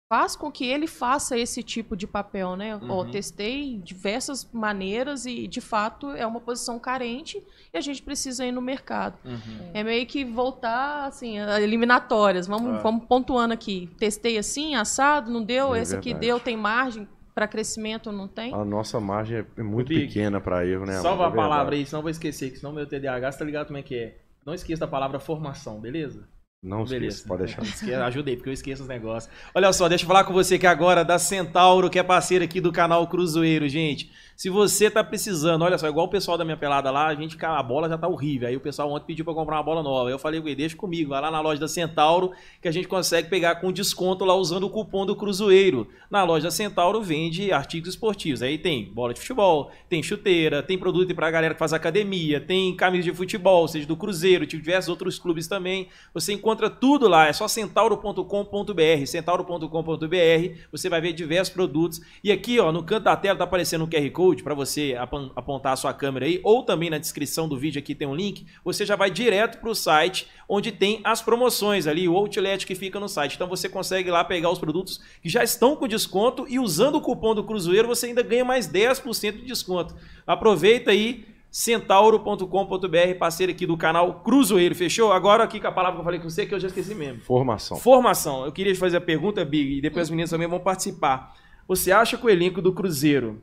faz 0.10 0.38
com 0.38 0.50
que 0.50 0.66
ele 0.66 0.88
faça 0.88 1.38
esse 1.38 1.62
tipo 1.62 1.96
de 1.96 2.08
papel, 2.08 2.56
né? 2.56 2.76
Uhum. 2.78 2.90
Ó, 2.90 3.06
testei 3.06 3.78
diversas 3.84 4.50
maneiras 4.54 5.26
e, 5.26 5.48
de 5.48 5.60
fato, 5.60 6.12
é 6.12 6.26
uma 6.26 6.40
posição 6.40 6.80
carente 6.80 7.44
e 7.74 7.78
a 7.78 7.82
gente 7.82 8.02
precisa 8.02 8.46
ir 8.46 8.54
no 8.54 8.62
mercado. 8.62 9.18
Uhum. 9.26 9.72
É 9.74 9.84
meio 9.84 10.08
que 10.08 10.24
voltar, 10.24 11.08
assim, 11.08 11.38
eliminatórias. 11.38 12.48
Vamos, 12.48 12.78
é. 12.78 12.82
vamos 12.82 13.06
pontuando 13.06 13.54
aqui. 13.54 13.90
Testei 13.98 14.38
assim, 14.38 14.76
assado, 14.76 15.30
não 15.30 15.44
deu, 15.44 15.76
é 15.76 15.82
esse 15.82 15.92
verdade. 15.92 16.10
aqui 16.10 16.20
deu, 16.20 16.40
tem 16.40 16.56
margem 16.56 17.08
para 17.38 17.48
crescimento, 17.48 18.12
não 18.12 18.28
tem? 18.28 18.52
A 18.52 18.66
nossa 18.66 19.00
margem 19.00 19.46
é 19.56 19.62
muito 19.62 19.90
Big, 19.90 20.08
pequena 20.08 20.42
para 20.42 20.66
erro, 20.66 20.88
né? 20.88 20.94
Salva 20.94 21.26
é 21.26 21.28
a 21.28 21.32
palavra 21.32 21.76
aí, 21.76 21.86
senão 21.86 22.02
vou 22.02 22.10
esquecer, 22.10 22.50
que 22.50 22.58
senão 22.58 22.74
meu 22.74 22.88
TDAH, 22.88 23.32
você 23.32 23.38
tá 23.38 23.46
ligado 23.46 23.68
como 23.68 23.78
é 23.78 23.84
que 23.84 23.96
é. 23.96 24.18
Não 24.44 24.56
esqueça 24.56 24.80
da 24.80 24.88
palavra 24.88 25.20
formação, 25.20 25.80
beleza? 25.80 26.28
Não 26.64 26.84
Beleza. 26.84 27.18
esqueça, 27.18 27.28
pode 27.28 27.44
deixar. 27.44 27.62
Esque... 27.62 27.94
Ajudei, 27.94 28.36
porque 28.36 28.50
eu 28.50 28.54
esqueço 28.54 28.82
os 28.82 28.88
negócios. 28.88 29.32
Olha 29.54 29.72
só, 29.72 29.88
deixa 29.88 30.04
eu 30.04 30.08
falar 30.08 30.24
com 30.24 30.34
você 30.34 30.58
que 30.58 30.66
agora 30.66 31.06
da 31.06 31.20
Centauro, 31.20 31.92
que 31.92 32.00
é 32.00 32.04
parceira 32.04 32.46
aqui 32.46 32.60
do 32.60 32.72
canal 32.72 33.06
Cruzeiro, 33.08 33.70
gente. 33.70 34.12
Se 34.38 34.52
você 34.52 34.88
tá 34.88 35.04
precisando, 35.04 35.64
olha 35.64 35.80
só, 35.80 35.88
igual 35.88 36.06
o 36.06 36.10
pessoal 36.10 36.38
da 36.38 36.46
minha 36.46 36.56
pelada 36.56 36.92
lá, 36.92 37.08
a 37.08 37.16
gente, 37.16 37.36
a 37.44 37.64
bola 37.64 37.90
já 37.90 37.98
tá 37.98 38.08
horrível. 38.08 38.48
Aí 38.48 38.56
o 38.56 38.60
pessoal 38.60 38.88
ontem 38.92 39.08
pediu 39.08 39.26
para 39.26 39.34
comprar 39.34 39.56
uma 39.56 39.64
bola 39.64 39.82
nova. 39.82 40.12
Eu 40.12 40.20
falei, 40.20 40.40
deixa 40.56 40.78
comigo, 40.78 41.10
vai 41.10 41.20
lá 41.20 41.32
na 41.32 41.42
loja 41.42 41.60
da 41.60 41.68
Centauro, 41.68 42.32
que 42.62 42.68
a 42.68 42.72
gente 42.72 42.88
consegue 42.88 43.32
pegar 43.32 43.56
com 43.56 43.72
desconto 43.72 44.24
lá 44.24 44.36
usando 44.36 44.66
o 44.66 44.70
cupom 44.70 45.08
do 45.08 45.16
Cruzeiro. 45.16 45.88
Na 46.08 46.24
loja 46.24 46.44
da 46.44 46.52
Centauro 46.52 47.02
vende 47.02 47.52
artigos 47.52 47.90
esportivos. 47.90 48.44
Aí 48.44 48.60
tem 48.60 48.86
bola 48.86 49.12
de 49.12 49.20
futebol, 49.20 49.72
tem 49.90 50.04
chuteira, 50.04 50.62
tem 50.62 50.78
produto 50.78 51.16
para 51.16 51.32
galera 51.32 51.56
que 51.56 51.60
faz 51.60 51.74
academia, 51.74 52.40
tem 52.40 52.76
camisa 52.76 53.06
de 53.06 53.18
futebol, 53.18 53.68
seja 53.68 53.88
do 53.88 53.98
Cruzeiro, 53.98 54.46
de 54.46 54.56
diversos 54.56 54.90
outros 54.90 55.18
clubes 55.18 55.48
também. 55.48 55.88
Você 56.14 56.32
encontra 56.32 56.70
tudo 56.70 57.08
lá, 57.08 57.26
é 57.26 57.34
só 57.34 57.48
centauro.com.br, 57.48 59.06
centauro.com.br. 59.08 60.58
Você 60.72 60.90
vai 60.90 61.02
ver 61.02 61.14
diversos 61.14 61.52
produtos. 61.52 62.00
E 62.24 62.32
aqui, 62.32 62.60
ó, 62.60 62.72
no 62.72 62.84
canto 62.84 63.06
da 63.06 63.16
tela 63.16 63.36
tá 63.36 63.44
aparecendo 63.44 63.84
um 63.84 63.90
QR 63.90 64.08
Code 64.12 64.27
Para 64.36 64.54
você 64.54 64.96
apontar 65.36 65.74
a 65.74 65.76
sua 65.76 65.94
câmera 65.94 66.26
aí, 66.26 66.40
ou 66.44 66.64
também 66.64 66.90
na 66.90 66.98
descrição 66.98 67.48
do 67.48 67.58
vídeo 67.58 67.80
aqui 67.80 67.96
tem 67.96 68.08
um 68.08 68.16
link, 68.16 68.46
você 68.64 68.86
já 68.86 68.96
vai 68.96 69.10
direto 69.10 69.60
para 69.60 69.70
o 69.70 69.76
site 69.76 70.28
onde 70.48 70.72
tem 70.72 71.02
as 71.04 71.22
promoções 71.22 71.88
ali, 71.88 72.08
o 72.08 72.16
outlet 72.16 72.66
que 72.66 72.76
fica 72.76 73.00
no 73.00 73.08
site. 73.08 73.36
Então 73.36 73.48
você 73.48 73.68
consegue 73.68 74.12
lá 74.12 74.24
pegar 74.24 74.50
os 74.50 74.60
produtos 74.60 75.02
que 75.22 75.30
já 75.30 75.44
estão 75.44 75.76
com 75.76 75.88
desconto 75.88 76.46
e 76.48 76.60
usando 76.60 76.96
o 76.96 77.02
cupom 77.02 77.34
do 77.34 77.44
Cruzeiro 77.44 77.88
você 77.88 78.08
ainda 78.08 78.24
ganha 78.24 78.46
mais 78.46 78.68
10% 78.68 79.32
de 79.34 79.46
desconto. 79.46 79.96
Aproveita 80.26 80.92
aí 80.92 81.26
centauro.com.br, 81.50 83.18
parceiro 83.18 83.52
aqui 83.52 83.66
do 83.66 83.78
canal 83.78 84.22
Cruzeiro, 84.22 84.76
fechou? 84.76 85.12
Agora 85.12 85.44
aqui 85.44 85.60
com 85.60 85.68
a 85.68 85.72
palavra 85.72 85.96
que 85.96 86.02
eu 86.02 86.06
falei 86.06 86.20
com 86.20 86.30
você, 86.30 86.46
que 86.46 86.54
eu 86.54 86.60
já 86.60 86.68
esqueci 86.68 86.94
mesmo. 86.94 87.22
Formação. 87.22 87.78
Formação. 87.78 88.46
Eu 88.46 88.52
queria 88.52 88.74
te 88.74 88.80
fazer 88.80 88.98
a 88.98 89.02
pergunta, 89.02 89.44
Big, 89.44 89.78
e 89.78 89.82
depois 89.82 90.08
os 90.08 90.10
meninos 90.12 90.30
também 90.30 90.48
vão 90.48 90.60
participar. 90.60 91.36
Você 91.68 91.92
acha 91.92 92.18
que 92.18 92.26
o 92.26 92.30
elenco 92.30 92.62
do 92.62 92.74
Cruzeiro 92.74 93.42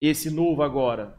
esse 0.00 0.30
novo 0.30 0.62
agora, 0.62 1.16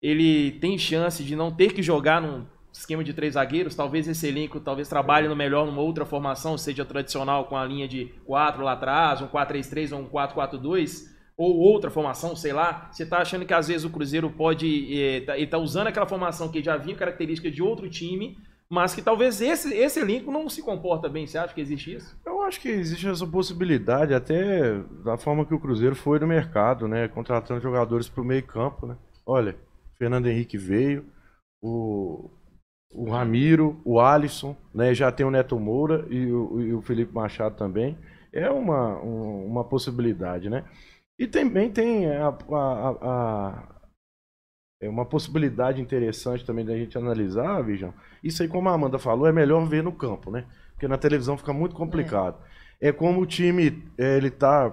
ele 0.00 0.52
tem 0.52 0.78
chance 0.78 1.22
de 1.22 1.36
não 1.36 1.54
ter 1.54 1.72
que 1.72 1.82
jogar 1.82 2.20
num 2.20 2.44
esquema 2.72 3.04
de 3.04 3.12
três 3.12 3.34
zagueiros, 3.34 3.74
talvez 3.74 4.08
esse 4.08 4.26
elenco 4.26 4.58
talvez 4.58 4.88
trabalhe 4.88 5.28
no 5.28 5.36
melhor 5.36 5.66
numa 5.66 5.82
outra 5.82 6.06
formação, 6.06 6.56
seja 6.56 6.84
tradicional 6.84 7.44
com 7.44 7.56
a 7.56 7.64
linha 7.64 7.86
de 7.86 8.06
quatro 8.24 8.62
lá 8.62 8.72
atrás, 8.72 9.20
um 9.20 9.28
4-3-3 9.28 9.92
ou 9.92 10.00
um 10.00 10.08
4-4-2, 10.08 11.12
ou 11.36 11.56
outra 11.58 11.90
formação, 11.90 12.34
sei 12.34 12.52
lá. 12.52 12.88
Você 12.90 13.04
tá 13.04 13.18
achando 13.18 13.44
que 13.44 13.54
às 13.54 13.68
vezes 13.68 13.84
o 13.84 13.90
Cruzeiro 13.90 14.30
pode. 14.30 14.66
É, 14.96 15.36
ele 15.36 15.46
tá 15.46 15.58
usando 15.58 15.88
aquela 15.88 16.06
formação 16.06 16.48
que 16.48 16.62
já 16.62 16.76
vinha 16.76 16.96
característica 16.96 17.50
de 17.50 17.62
outro 17.62 17.88
time, 17.90 18.38
mas 18.72 18.94
que 18.94 19.02
talvez 19.02 19.38
esse, 19.42 19.74
esse 19.74 20.00
elenco 20.00 20.32
não 20.32 20.48
se 20.48 20.62
comporta 20.62 21.06
bem. 21.06 21.26
Você 21.26 21.36
acha 21.36 21.52
que 21.52 21.60
existe 21.60 21.94
isso? 21.94 22.18
Eu 22.24 22.40
acho 22.40 22.58
que 22.58 22.70
existe 22.70 23.06
essa 23.06 23.26
possibilidade, 23.26 24.14
até 24.14 24.78
da 25.04 25.18
forma 25.18 25.44
que 25.44 25.52
o 25.52 25.60
Cruzeiro 25.60 25.94
foi 25.94 26.18
no 26.18 26.26
mercado, 26.26 26.88
né? 26.88 27.06
Contratando 27.06 27.60
jogadores 27.60 28.08
para 28.08 28.22
o 28.22 28.24
meio 28.24 28.42
campo, 28.46 28.86
né? 28.86 28.96
Olha, 29.26 29.54
Fernando 29.98 30.26
Henrique 30.26 30.56
veio, 30.56 31.04
o, 31.62 32.30
o 32.94 33.10
Ramiro, 33.10 33.78
o 33.84 34.00
Alisson, 34.00 34.56
né? 34.74 34.94
Já 34.94 35.12
tem 35.12 35.26
o 35.26 35.30
Neto 35.30 35.60
Moura 35.60 36.06
e 36.08 36.32
o, 36.32 36.60
e 36.62 36.72
o 36.72 36.80
Felipe 36.80 37.12
Machado 37.12 37.54
também. 37.56 37.98
É 38.32 38.50
uma, 38.50 38.98
um, 39.02 39.48
uma 39.48 39.64
possibilidade, 39.64 40.48
né? 40.48 40.64
E 41.18 41.26
também 41.26 41.70
tem 41.70 42.06
a, 42.10 42.28
a, 42.28 42.96
a, 43.02 43.81
é 44.82 44.88
uma 44.88 45.04
possibilidade 45.04 45.80
interessante 45.80 46.44
também 46.44 46.64
da 46.64 46.76
gente 46.76 46.98
analisar, 46.98 47.62
Vijão. 47.62 47.94
Isso 48.22 48.42
aí, 48.42 48.48
como 48.48 48.68
a 48.68 48.72
Amanda 48.72 48.98
falou, 48.98 49.28
é 49.28 49.32
melhor 49.32 49.64
ver 49.64 49.80
no 49.80 49.92
campo, 49.92 50.28
né? 50.28 50.44
Porque 50.72 50.88
na 50.88 50.98
televisão 50.98 51.38
fica 51.38 51.52
muito 51.52 51.76
complicado. 51.76 52.36
É, 52.80 52.88
é 52.88 52.92
como 52.92 53.20
o 53.20 53.26
time, 53.26 53.84
é, 53.96 54.16
ele 54.16 54.28
tá, 54.28 54.72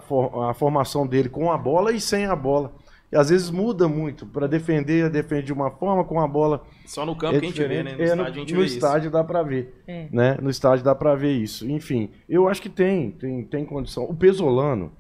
a 0.49 0.53
formação 0.55 1.05
dele 1.05 1.29
com 1.29 1.51
a 1.51 1.57
bola 1.57 1.91
e 1.91 2.01
sem 2.01 2.25
a 2.25 2.35
bola. 2.35 2.73
E 3.11 3.15
às 3.15 3.29
vezes 3.29 3.51
muda 3.51 3.87
muito. 3.87 4.25
Para 4.25 4.47
defender, 4.47 5.11
defende 5.11 5.45
de 5.45 5.53
uma 5.53 5.69
forma, 5.69 6.03
com 6.03 6.19
a 6.19 6.27
bola. 6.27 6.63
Só 6.87 7.05
no 7.05 7.15
campo 7.15 7.35
é 7.35 7.39
que 7.39 7.45
a 7.45 7.49
gente 7.49 7.63
vê, 7.63 7.83
né? 7.83 7.93
No 7.93 8.01
é, 8.01 8.05
estádio, 8.05 8.25
a 8.25 8.31
gente 8.31 8.53
no 8.55 8.59
vê 8.61 8.65
estádio 8.65 9.01
isso. 9.01 9.11
dá 9.11 9.23
para 9.23 9.43
ver. 9.43 9.83
É. 9.85 10.09
Né? 10.11 10.37
No 10.41 10.49
estádio 10.49 10.83
dá 10.83 10.95
para 10.95 11.13
ver 11.13 11.33
isso. 11.33 11.69
Enfim, 11.69 12.09
eu 12.27 12.47
acho 12.47 12.63
que 12.63 12.69
tem, 12.69 13.11
tem, 13.11 13.43
tem 13.43 13.63
condição. 13.63 14.05
O 14.05 14.15
Pesolano, 14.15 14.91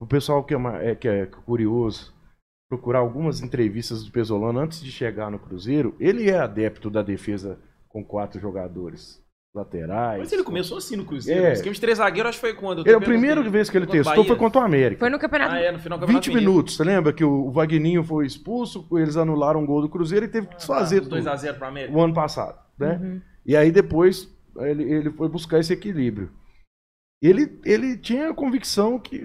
o 0.00 0.06
pessoal 0.06 0.42
que 0.42 0.54
é, 0.54 0.58
é, 0.80 0.94
que 0.94 1.08
é 1.08 1.26
curioso, 1.26 2.13
procurar 2.68 3.00
algumas 3.00 3.40
entrevistas 3.40 4.04
do 4.04 4.10
Pesolano 4.10 4.58
antes 4.58 4.82
de 4.82 4.90
chegar 4.90 5.30
no 5.30 5.38
Cruzeiro, 5.38 5.94
ele 6.00 6.30
é 6.30 6.38
adepto 6.38 6.90
da 6.90 7.02
defesa 7.02 7.58
com 7.88 8.04
quatro 8.04 8.40
jogadores 8.40 9.22
laterais. 9.54 10.18
Mas 10.18 10.32
ele 10.32 10.42
começou 10.42 10.78
assim 10.78 10.96
no 10.96 11.04
Cruzeiro. 11.04 11.44
É. 11.44 11.50
O 11.50 11.52
esquema 11.52 11.74
de 11.74 11.80
três 11.80 11.98
zagueiros 11.98 12.30
acho 12.30 12.40
que 12.40 12.46
foi 12.46 12.54
quando? 12.54 12.88
É, 12.88 12.92
a 12.92 13.00
primeira 13.00 13.40
vez 13.48 13.70
que 13.70 13.76
ele 13.76 13.86
testou 13.86 14.16
Bahia. 14.16 14.24
foi 14.26 14.36
contra 14.36 14.60
o 14.60 14.64
América. 14.64 14.98
Foi 14.98 15.08
no 15.08 15.18
Campeonato. 15.18 15.54
Ah, 15.54 15.60
é, 15.60 15.70
no 15.70 15.78
final 15.78 15.96
do 15.96 16.02
Campeonato 16.02 16.30
20 16.30 16.36
minutos, 16.36 16.76
você 16.76 16.82
lembra 16.82 17.12
que 17.12 17.24
o 17.24 17.50
Vagninho 17.52 18.02
foi 18.02 18.26
expulso, 18.26 18.84
eles 18.92 19.16
anularam 19.16 19.60
um 19.60 19.66
gol 19.66 19.80
do 19.80 19.88
Cruzeiro 19.88 20.26
e 20.26 20.28
teve 20.28 20.48
que 20.48 20.56
desfazer 20.56 21.02
ah, 21.02 21.08
2 21.08 21.26
a 21.28 21.36
0 21.36 21.58
para 21.58 21.68
América. 21.68 21.96
O 21.96 22.02
ano 22.02 22.12
passado, 22.12 22.58
né? 22.76 22.98
Uhum. 23.00 23.20
E 23.46 23.56
aí 23.56 23.70
depois 23.70 24.28
ele, 24.56 24.82
ele 24.82 25.10
foi 25.10 25.28
buscar 25.28 25.60
esse 25.60 25.72
equilíbrio 25.72 26.30
ele, 27.22 27.58
ele 27.64 27.96
tinha 27.96 28.30
a 28.30 28.34
convicção 28.34 28.98
que, 28.98 29.22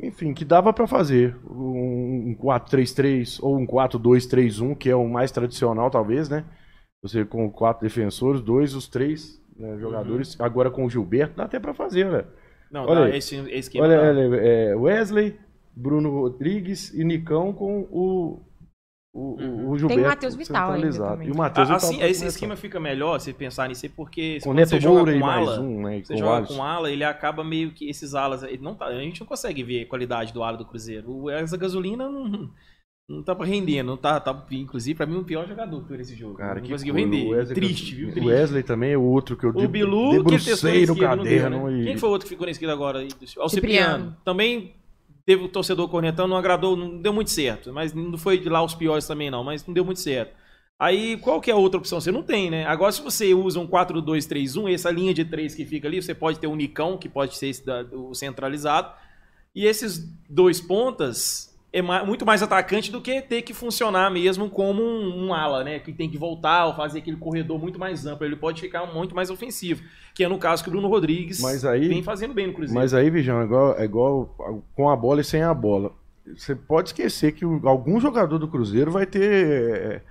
enfim, 0.00 0.34
que 0.34 0.44
dava 0.44 0.72
para 0.72 0.86
fazer 0.86 1.36
um 1.48 2.36
4-3-3 2.40 3.38
ou 3.40 3.56
um 3.56 3.66
4-2-3-1, 3.66 4.76
que 4.76 4.90
é 4.90 4.96
o 4.96 5.08
mais 5.08 5.30
tradicional, 5.30 5.90
talvez, 5.90 6.28
né? 6.28 6.44
Você 7.02 7.24
com 7.24 7.50
quatro 7.50 7.86
defensores, 7.86 8.40
dois, 8.40 8.74
os 8.74 8.88
três 8.88 9.40
né, 9.56 9.78
jogadores. 9.78 10.34
Uhum. 10.34 10.44
Agora 10.44 10.70
com 10.70 10.84
o 10.84 10.90
Gilberto, 10.90 11.36
dá 11.36 11.44
até 11.44 11.60
para 11.60 11.74
fazer, 11.74 12.06
né? 12.10 12.24
Não, 12.70 12.84
olha, 12.84 13.10
dá, 13.10 13.16
esse, 13.16 13.36
esse 13.50 13.80
olha, 13.80 14.00
olha 14.00 14.36
é, 14.36 14.74
Wesley, 14.74 15.38
Bruno 15.74 16.10
Rodrigues 16.10 16.92
e 16.94 17.04
Nicão 17.04 17.52
com 17.52 17.82
o 17.92 18.40
o, 19.16 19.36
uhum. 19.40 19.70
o 19.70 19.78
Gilberto 19.78 19.94
Tem 19.94 20.04
o 20.04 20.08
Matheus 20.08 20.34
Vital 20.34 20.72
ainda 20.72 20.92
também. 20.92 21.28
E 21.28 21.30
o 21.30 21.36
Matheus 21.36 21.70
ah, 21.70 21.76
assim, 21.76 22.02
esse 22.02 22.26
esquema 22.26 22.54
fica 22.54 22.78
melhor 22.78 23.18
se 23.18 23.32
pensar 23.32 23.66
nisso 23.66 23.86
aí, 23.86 23.88
porque 23.88 24.38
com 24.42 24.52
Neto 24.52 24.68
você 24.68 24.80
joga 24.80 25.18
com 25.18 25.26
ala, 25.26 25.60
um, 25.60 25.82
né, 25.84 26.02
você 26.04 26.18
joga 26.18 26.46
com 26.46 26.62
ala, 26.62 26.90
ele 26.90 27.02
acaba 27.02 27.42
meio 27.42 27.70
que 27.70 27.88
esses 27.88 28.14
alas, 28.14 28.42
ele 28.42 28.62
não 28.62 28.74
tá, 28.74 28.86
a 28.86 29.00
gente 29.00 29.20
não 29.20 29.26
consegue 29.26 29.62
ver 29.62 29.82
a 29.82 29.86
qualidade 29.86 30.34
do 30.34 30.42
ala 30.42 30.58
do 30.58 30.66
Cruzeiro. 30.66 31.30
Essa 31.30 31.56
gasolina 31.56 32.10
não, 32.10 32.50
não 33.08 33.22
tá 33.22 33.34
rendendo, 33.42 33.86
não 33.86 33.96
tá, 33.96 34.20
tá 34.20 34.46
inclusive 34.50 34.94
para 34.94 35.06
mim 35.06 35.16
o 35.16 35.24
pior 35.24 35.48
jogador 35.48 35.82
por 35.84 35.98
esse 35.98 36.14
jogo. 36.14 36.34
Cara, 36.34 36.56
não 36.56 36.62
que 36.62 36.70
conseguiu 36.70 36.94
render. 36.94 37.26
Wesley, 37.26 37.54
triste, 37.54 37.94
viu? 37.94 38.10
Triste. 38.10 38.28
O 38.28 38.30
Wesley 38.30 38.62
também 38.62 38.92
é 38.92 38.98
o 38.98 39.02
outro 39.02 39.34
que 39.34 39.46
eu 39.46 39.50
O 39.50 39.66
Bilu, 39.66 40.24
que 40.26 40.44
testou 40.44 40.70
no 40.70 40.96
caderno. 40.96 41.70
Né? 41.70 41.80
E... 41.80 41.84
Quem 41.86 41.96
foi 41.96 42.08
o 42.10 42.12
outro 42.12 42.26
que 42.26 42.34
ficou 42.34 42.46
na 42.46 42.50
esquerda 42.50 42.74
agora? 42.74 43.02
O 43.38 43.48
Cipriano. 43.48 44.14
Também 44.22 44.74
teve 45.26 45.44
o 45.44 45.48
torcedor 45.48 45.88
cornetando, 45.88 46.28
não 46.28 46.36
agradou, 46.36 46.76
não 46.76 46.98
deu 46.98 47.12
muito 47.12 47.30
certo. 47.30 47.72
Mas 47.72 47.92
não 47.92 48.16
foi 48.16 48.38
de 48.38 48.48
lá 48.48 48.62
os 48.62 48.74
piores 48.74 49.06
também, 49.06 49.30
não, 49.30 49.42
mas 49.42 49.66
não 49.66 49.74
deu 49.74 49.84
muito 49.84 50.00
certo. 50.00 50.34
Aí, 50.78 51.16
qual 51.16 51.40
que 51.40 51.50
é 51.50 51.54
a 51.54 51.56
outra 51.56 51.78
opção? 51.78 52.00
Você 52.00 52.12
não 52.12 52.22
tem, 52.22 52.50
né? 52.50 52.64
Agora, 52.66 52.92
se 52.92 53.02
você 53.02 53.34
usa 53.34 53.58
um 53.58 53.66
4-2-3-1, 53.66 54.72
essa 54.72 54.90
linha 54.90 55.12
de 55.12 55.24
3 55.24 55.54
que 55.54 55.64
fica 55.64 55.88
ali, 55.88 56.00
você 56.00 56.14
pode 56.14 56.38
ter 56.38 56.46
um 56.46 56.54
Nicão, 56.54 56.98
que 56.98 57.08
pode 57.08 57.36
ser 57.36 57.50
da, 57.64 57.82
o 57.92 58.14
centralizado. 58.14 58.92
E 59.54 59.64
esses 59.64 59.98
dois 60.28 60.60
pontas, 60.60 61.55
é 61.78 61.82
muito 61.82 62.24
mais 62.24 62.42
atacante 62.42 62.90
do 62.90 63.02
que 63.02 63.20
ter 63.20 63.42
que 63.42 63.52
funcionar 63.52 64.10
mesmo 64.10 64.48
como 64.48 64.82
um, 64.82 65.26
um, 65.26 65.34
ala, 65.34 65.62
né? 65.62 65.78
Que 65.78 65.92
tem 65.92 66.08
que 66.08 66.16
voltar 66.16 66.66
ou 66.66 66.74
fazer 66.74 67.00
aquele 67.00 67.18
corredor 67.18 67.58
muito 67.60 67.78
mais 67.78 68.06
amplo. 68.06 68.26
Ele 68.26 68.34
pode 68.34 68.62
ficar 68.62 68.86
muito 68.86 69.14
mais 69.14 69.28
ofensivo. 69.28 69.82
Que 70.14 70.24
é 70.24 70.28
no 70.28 70.38
caso 70.38 70.62
que 70.62 70.70
o 70.70 70.72
Bruno 70.72 70.88
Rodrigues 70.88 71.38
mas 71.40 71.66
aí, 71.66 71.86
vem 71.86 72.02
fazendo 72.02 72.32
bem 72.32 72.46
no 72.46 72.54
Cruzeiro. 72.54 72.80
Mas 72.80 72.94
aí, 72.94 73.10
Vijão, 73.10 73.42
é 73.42 73.44
igual, 73.44 73.78
é 73.78 73.84
igual 73.84 74.64
com 74.74 74.88
a 74.88 74.96
bola 74.96 75.20
e 75.20 75.24
sem 75.24 75.42
a 75.42 75.52
bola. 75.52 75.92
Você 76.34 76.54
pode 76.54 76.88
esquecer 76.88 77.32
que 77.32 77.44
algum 77.44 78.00
jogador 78.00 78.38
do 78.38 78.48
Cruzeiro 78.48 78.90
vai 78.90 79.04
ter 79.04 80.02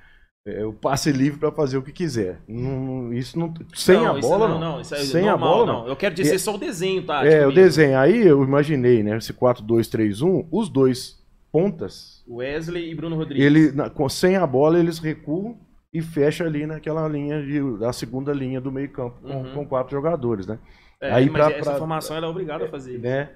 é, 0.46 0.60
é, 0.60 0.66
o 0.66 0.72
passe 0.72 1.12
livre 1.12 1.40
para 1.40 1.52
fazer 1.52 1.78
o 1.78 1.82
que 1.82 1.92
quiser. 1.92 2.42
Não, 2.48 3.12
isso 3.12 3.40
não. 3.40 3.52
Sem 3.74 3.98
não, 3.98 4.16
a 4.16 4.20
bola, 4.20 4.48
não. 4.48 4.60
não. 4.60 4.80
É 4.80 4.84
sem 4.84 5.26
normal, 5.26 5.34
a 5.34 5.38
bola, 5.38 5.66
não. 5.66 5.88
Eu 5.88 5.96
quero 5.96 6.14
dizer 6.14 6.36
é, 6.36 6.38
só 6.38 6.54
o 6.54 6.60
desenho, 6.60 7.04
tá? 7.04 7.26
É, 7.26 7.48
o 7.48 7.52
desenho. 7.52 7.98
Aí 7.98 8.28
eu 8.28 8.44
imaginei, 8.44 9.02
né? 9.02 9.18
Esse 9.18 9.34
4-2-3-1, 9.34 10.46
os 10.52 10.70
dois 10.70 11.25
pontas. 11.56 12.22
Wesley 12.28 12.92
e 12.92 12.96
Bruno 12.96 13.16
Rodrigues. 13.16 13.46
Ele, 13.46 13.72
na, 13.72 13.90
sem 14.10 14.36
a 14.36 14.46
bola, 14.46 14.78
eles 14.78 15.00
recuam 15.00 15.58
e 15.94 16.02
fecha 16.02 16.44
ali 16.44 16.66
naquela 16.66 17.08
linha 17.08 17.42
de, 17.42 17.78
da 17.78 17.94
segunda 17.94 18.34
linha 18.34 18.60
do 18.60 18.70
meio 18.70 18.92
campo 18.92 19.22
com, 19.22 19.30
uhum. 19.30 19.54
com 19.54 19.66
quatro 19.66 19.96
jogadores, 19.96 20.46
né? 20.46 20.60
É, 21.00 21.14
Aí 21.14 21.30
pra, 21.30 21.50
essa 21.50 21.72
pra, 21.72 21.80
formação 21.80 22.18
ela 22.18 22.28
é 22.28 22.30
obrigada 22.30 22.66
a 22.66 22.68
fazer. 22.68 23.00
Né? 23.00 23.30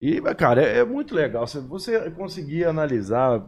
E, 0.00 0.20
cara, 0.34 0.60
é, 0.60 0.78
é 0.78 0.84
muito 0.84 1.14
legal. 1.14 1.46
Você, 1.46 1.60
você 1.60 2.10
conseguir 2.10 2.64
analisar 2.64 3.46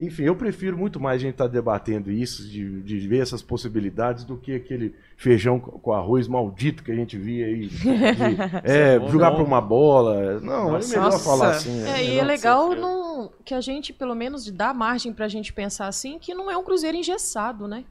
enfim, 0.00 0.22
eu 0.22 0.36
prefiro 0.36 0.78
muito 0.78 1.00
mais 1.00 1.16
a 1.16 1.24
gente 1.24 1.32
estar 1.32 1.46
tá 1.46 1.50
debatendo 1.50 2.08
isso, 2.08 2.48
de, 2.48 2.82
de, 2.82 3.08
ver 3.08 3.20
essas 3.20 3.42
possibilidades, 3.42 4.24
do 4.24 4.36
que 4.36 4.54
aquele 4.54 4.94
feijão 5.16 5.58
com 5.58 5.92
arroz 5.92 6.28
maldito 6.28 6.84
que 6.84 6.92
a 6.92 6.94
gente 6.94 7.18
via 7.18 7.46
aí. 7.46 7.66
De, 7.66 7.88
é, 8.62 8.94
é 8.94 9.08
jogar 9.10 9.32
para 9.32 9.42
uma 9.42 9.60
bola. 9.60 10.38
Não, 10.38 10.70
Nossa. 10.70 10.94
é 10.94 10.98
melhor 11.00 11.18
falar 11.18 11.50
assim. 11.50 11.82
É, 11.84 12.00
é 12.00 12.04
e 12.04 12.18
é 12.18 12.22
legal 12.22 12.76
não, 12.76 13.32
que 13.44 13.52
a 13.52 13.60
gente, 13.60 13.92
pelo 13.92 14.14
menos, 14.14 14.48
dá 14.52 14.72
margem 14.72 15.12
para 15.12 15.24
a 15.24 15.28
gente 15.28 15.52
pensar 15.52 15.88
assim, 15.88 16.16
que 16.16 16.32
não 16.32 16.48
é 16.48 16.56
um 16.56 16.62
cruzeiro 16.62 16.96
engessado, 16.96 17.66
né? 17.66 17.84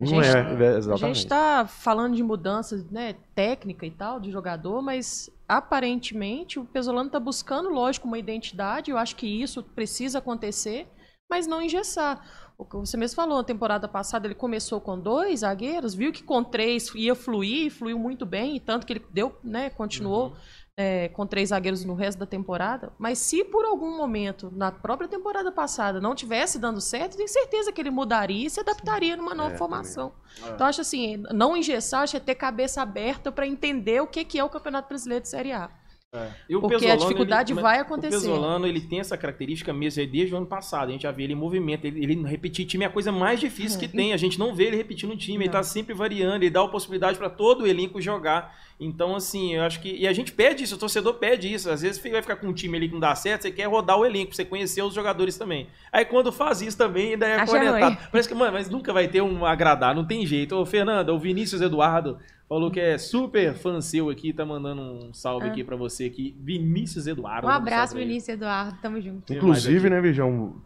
A 0.00 0.04
não 0.04 0.08
gente, 0.08 0.26
é, 0.26 0.76
exatamente. 0.78 0.90
A 0.90 1.06
gente 1.06 1.16
está 1.18 1.64
falando 1.64 2.16
de 2.16 2.24
mudanças 2.24 2.84
né, 2.90 3.14
técnica 3.36 3.86
e 3.86 3.90
tal, 3.92 4.18
de 4.18 4.32
jogador, 4.32 4.82
mas 4.82 5.30
aparentemente 5.48 6.58
o 6.58 6.64
Pesolano 6.64 7.06
está 7.06 7.20
buscando, 7.20 7.68
lógico, 7.68 8.08
uma 8.08 8.18
identidade. 8.18 8.90
Eu 8.90 8.98
acho 8.98 9.14
que 9.14 9.28
isso 9.28 9.62
precisa 9.62 10.18
acontecer 10.18 10.88
mas 11.28 11.46
não 11.46 11.60
engessar. 11.60 12.22
O 12.58 12.64
que 12.64 12.76
você 12.76 12.96
mesmo 12.96 13.16
falou, 13.16 13.36
na 13.36 13.44
temporada 13.44 13.86
passada 13.86 14.26
ele 14.26 14.34
começou 14.34 14.80
com 14.80 14.98
dois 14.98 15.40
zagueiros, 15.40 15.94
viu 15.94 16.10
que 16.10 16.22
com 16.22 16.42
três 16.42 16.90
ia 16.94 17.14
fluir, 17.14 17.70
fluiu 17.70 17.98
muito 17.98 18.24
bem, 18.24 18.56
e 18.56 18.60
tanto 18.60 18.86
que 18.86 18.94
ele 18.94 19.06
deu, 19.10 19.36
né, 19.44 19.68
continuou 19.68 20.28
uhum. 20.28 20.36
é, 20.74 21.08
com 21.08 21.26
três 21.26 21.50
zagueiros 21.50 21.84
no 21.84 21.94
resto 21.94 22.18
da 22.18 22.24
temporada. 22.24 22.92
Mas 22.98 23.18
se 23.18 23.44
por 23.44 23.66
algum 23.66 23.94
momento, 23.94 24.50
na 24.56 24.72
própria 24.72 25.06
temporada 25.06 25.52
passada, 25.52 26.00
não 26.00 26.14
tivesse 26.14 26.58
dando 26.58 26.80
certo, 26.80 27.18
tenho 27.18 27.28
certeza 27.28 27.70
que 27.70 27.80
ele 27.80 27.90
mudaria 27.90 28.46
e 28.46 28.50
se 28.50 28.60
adaptaria 28.60 29.18
numa 29.18 29.34
nova 29.34 29.54
é, 29.54 29.58
formação. 29.58 30.12
É. 30.42 30.48
Então, 30.48 30.66
acho 30.66 30.80
assim, 30.80 31.18
não 31.34 31.54
engessar, 31.54 32.02
acho 32.02 32.16
é 32.16 32.20
ter 32.20 32.36
cabeça 32.36 32.80
aberta 32.80 33.30
para 33.30 33.46
entender 33.46 34.00
o 34.00 34.06
que, 34.06 34.24
que 34.24 34.38
é 34.38 34.44
o 34.44 34.48
Campeonato 34.48 34.88
Brasileiro 34.88 35.22
de 35.22 35.28
Série 35.28 35.52
A. 35.52 35.70
É. 36.14 36.30
Porque 36.48 36.74
Pesolano, 36.74 36.92
a 36.92 36.96
dificuldade 36.96 37.52
ele, 37.52 37.60
vai 37.60 37.78
acontecer. 37.78 38.16
O 38.16 38.20
Pesolano 38.20 38.66
ele 38.66 38.80
tem 38.80 39.00
essa 39.00 39.16
característica 39.16 39.72
mesmo 39.72 40.06
desde 40.06 40.34
o 40.34 40.36
ano 40.36 40.46
passado. 40.46 40.88
A 40.88 40.92
gente 40.92 41.02
já 41.02 41.10
vê 41.10 41.24
ele 41.24 41.32
em 41.32 41.36
movimento. 41.36 41.84
Ele, 41.84 42.02
ele 42.02 42.22
repetir 42.26 42.64
time 42.66 42.84
é 42.84 42.86
a 42.86 42.90
coisa 42.90 43.10
mais 43.10 43.40
difícil 43.40 43.78
que 43.78 43.88
tem. 43.88 44.12
A 44.12 44.16
gente 44.16 44.38
não 44.38 44.54
vê 44.54 44.64
ele 44.64 44.76
repetindo 44.76 45.12
um 45.12 45.16
time. 45.16 45.38
Não. 45.38 45.44
Ele 45.44 45.52
tá 45.52 45.62
sempre 45.62 45.94
variando. 45.94 46.44
Ele 46.44 46.50
dá 46.50 46.62
a 46.62 46.68
possibilidade 46.68 47.18
para 47.18 47.28
todo 47.28 47.62
o 47.62 47.66
elenco 47.66 48.00
jogar. 48.00 48.56
Então, 48.78 49.16
assim, 49.16 49.54
eu 49.54 49.62
acho 49.62 49.80
que. 49.80 49.94
E 49.94 50.06
a 50.06 50.12
gente 50.12 50.32
pede 50.32 50.62
isso, 50.62 50.74
o 50.76 50.78
torcedor 50.78 51.14
pede 51.14 51.52
isso. 51.52 51.70
Às 51.70 51.82
vezes 51.82 52.00
vai 52.02 52.22
ficar 52.22 52.36
com 52.36 52.48
um 52.48 52.52
time 52.52 52.76
ali 52.76 52.88
que 52.88 52.94
não 52.94 53.00
dá 53.00 53.14
certo, 53.14 53.42
você 53.42 53.50
quer 53.50 53.66
rodar 53.66 53.98
o 53.98 54.04
elenco, 54.04 54.34
você 54.34 54.44
conhecer 54.44 54.82
os 54.82 54.94
jogadores 54.94 55.36
também. 55.36 55.68
Aí 55.90 56.04
quando 56.04 56.30
faz 56.30 56.60
isso 56.60 56.76
também, 56.76 57.12
ainda 57.12 57.26
é 57.26 57.44
conectado. 57.44 57.98
Parece 58.10 58.28
que, 58.28 58.34
mano, 58.34 58.52
mas 58.52 58.68
nunca 58.68 58.92
vai 58.92 59.08
ter 59.08 59.22
um 59.22 59.44
agradar, 59.44 59.94
não 59.94 60.04
tem 60.04 60.24
jeito. 60.26 60.54
Ô, 60.54 60.64
Fernanda, 60.64 61.12
o 61.12 61.18
Vinícius 61.18 61.60
Eduardo 61.60 62.18
falou 62.48 62.70
que 62.70 62.80
é 62.80 62.96
super 62.98 63.54
fã 63.54 63.80
seu 63.80 64.08
aqui, 64.10 64.32
tá 64.32 64.44
mandando 64.44 64.80
um 64.82 65.12
salve 65.12 65.46
ah. 65.46 65.50
aqui 65.50 65.64
pra 65.64 65.76
você 65.76 66.04
aqui. 66.04 66.36
Vinícius 66.40 67.06
Eduardo. 67.06 67.46
Um 67.46 67.50
abraço, 67.50 67.94
Vinícius 67.96 68.28
Eduardo, 68.36 68.76
tamo 68.80 69.00
junto. 69.00 69.32
Inclusive, 69.32 69.90
né, 69.90 70.00
Vijão, 70.00 70.56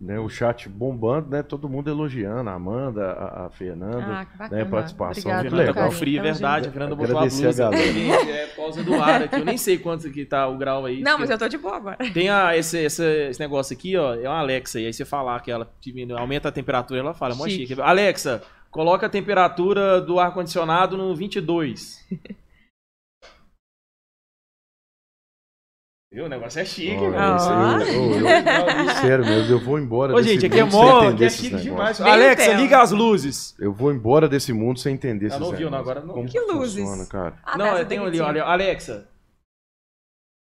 né, 0.00 0.16
o 0.18 0.28
chat 0.28 0.68
bombando, 0.68 1.28
né? 1.28 1.42
Todo 1.42 1.68
mundo 1.68 1.90
elogiando, 1.90 2.48
a 2.48 2.52
Amanda, 2.52 3.04
a, 3.12 3.46
a 3.46 3.50
Fernanda, 3.50 4.20
Ah, 4.20 4.24
que 4.24 4.38
bacana. 4.38 4.64
né? 4.64 4.70
Participação 4.70 5.20
Obrigada, 5.22 5.42
muito 5.42 5.50
Fernanda 5.50 5.70
legal. 5.72 5.84
tá 5.84 5.90
com 5.90 5.96
frio, 5.98 6.18
é 6.18 6.22
verdade. 6.22 6.64
junto. 6.66 6.68
A 6.68 6.72
Fernanda 6.72 6.94
botou 6.96 7.16
a 7.16 7.18
Agradecer 7.18 7.42
a 7.42 7.46
blusa. 7.46 7.62
galera. 7.64 7.92
Gente, 7.92 8.30
É 8.30 8.46
pausa 8.46 8.84
do 8.84 8.94
ar 8.94 9.22
aqui. 9.22 9.34
Eu 9.40 9.44
nem 9.44 9.56
sei 9.58 9.78
quanto 9.78 10.08
que 10.10 10.24
tá 10.24 10.46
o 10.46 10.56
grau 10.56 10.84
aí. 10.86 11.00
Não, 11.00 11.18
mas 11.18 11.30
eu 11.30 11.36
tô 11.38 11.48
de 11.48 11.58
boa 11.58 11.76
agora. 11.76 11.96
Tem 12.14 12.28
a, 12.28 12.56
esse, 12.56 12.78
esse, 12.78 13.04
esse 13.30 13.40
negócio 13.40 13.74
aqui, 13.76 13.96
ó, 13.96 14.14
é 14.14 14.28
uma 14.28 14.38
Alexa, 14.38 14.78
e 14.78 14.86
aí 14.86 14.92
você 14.92 15.04
falar 15.04 15.40
que 15.40 15.50
ela 15.50 15.68
aumenta 16.16 16.48
a 16.48 16.52
temperatura, 16.52 17.00
ela 17.00 17.12
fala, 17.14 17.34
mó 17.34 17.48
Chique. 17.48 17.66
chique. 17.66 17.80
Alexa, 17.80 18.40
coloca 18.78 19.06
a 19.06 19.10
temperatura 19.10 20.00
do 20.00 20.20
ar-condicionado 20.20 20.96
no 20.96 21.12
22. 21.16 21.98
Viu? 26.12 26.26
O 26.26 26.28
negócio 26.28 26.60
é 26.60 26.64
chique, 26.64 26.96
velho. 26.96 27.36
isso 27.36 27.50
aí, 27.50 27.82
eu- 27.82 28.28
eu- 28.28 28.94
Sério 29.00 29.24
mesmo, 29.26 29.52
eu 29.56 29.58
vou 29.58 29.80
embora 29.80 30.12
Ô, 30.14 30.16
desse 30.18 30.34
gente, 30.34 30.46
aqui 30.46 30.60
é 30.60 30.64
mó, 30.64 31.08
aqui 31.08 31.24
é 31.24 31.28
chique 31.28 31.56
demais. 31.56 31.98
Bem 31.98 32.12
Alexa, 32.12 32.52
liga 32.54 32.80
as 32.80 32.92
luzes. 32.92 33.56
Eu 33.58 33.72
vou 33.74 33.92
embora 33.92 34.28
desse 34.28 34.52
mundo 34.52 34.78
sem 34.78 34.94
entender 34.94 35.26
esses 35.26 35.40
não 35.40 35.50
viu, 35.50 35.68
não, 35.68 35.78
agora 35.78 36.00
não. 36.00 36.14
Como 36.14 36.28
Que 36.28 36.38
luzes? 36.38 36.80
funciona, 36.82 37.04
cara? 37.06 37.36
Ah, 37.42 37.58
não, 37.58 37.66
tá, 37.76 37.84
tenho 37.84 38.04
daqui 38.04 38.20
ali, 38.20 38.20
olha, 38.30 38.44
Alexa. 38.44 39.08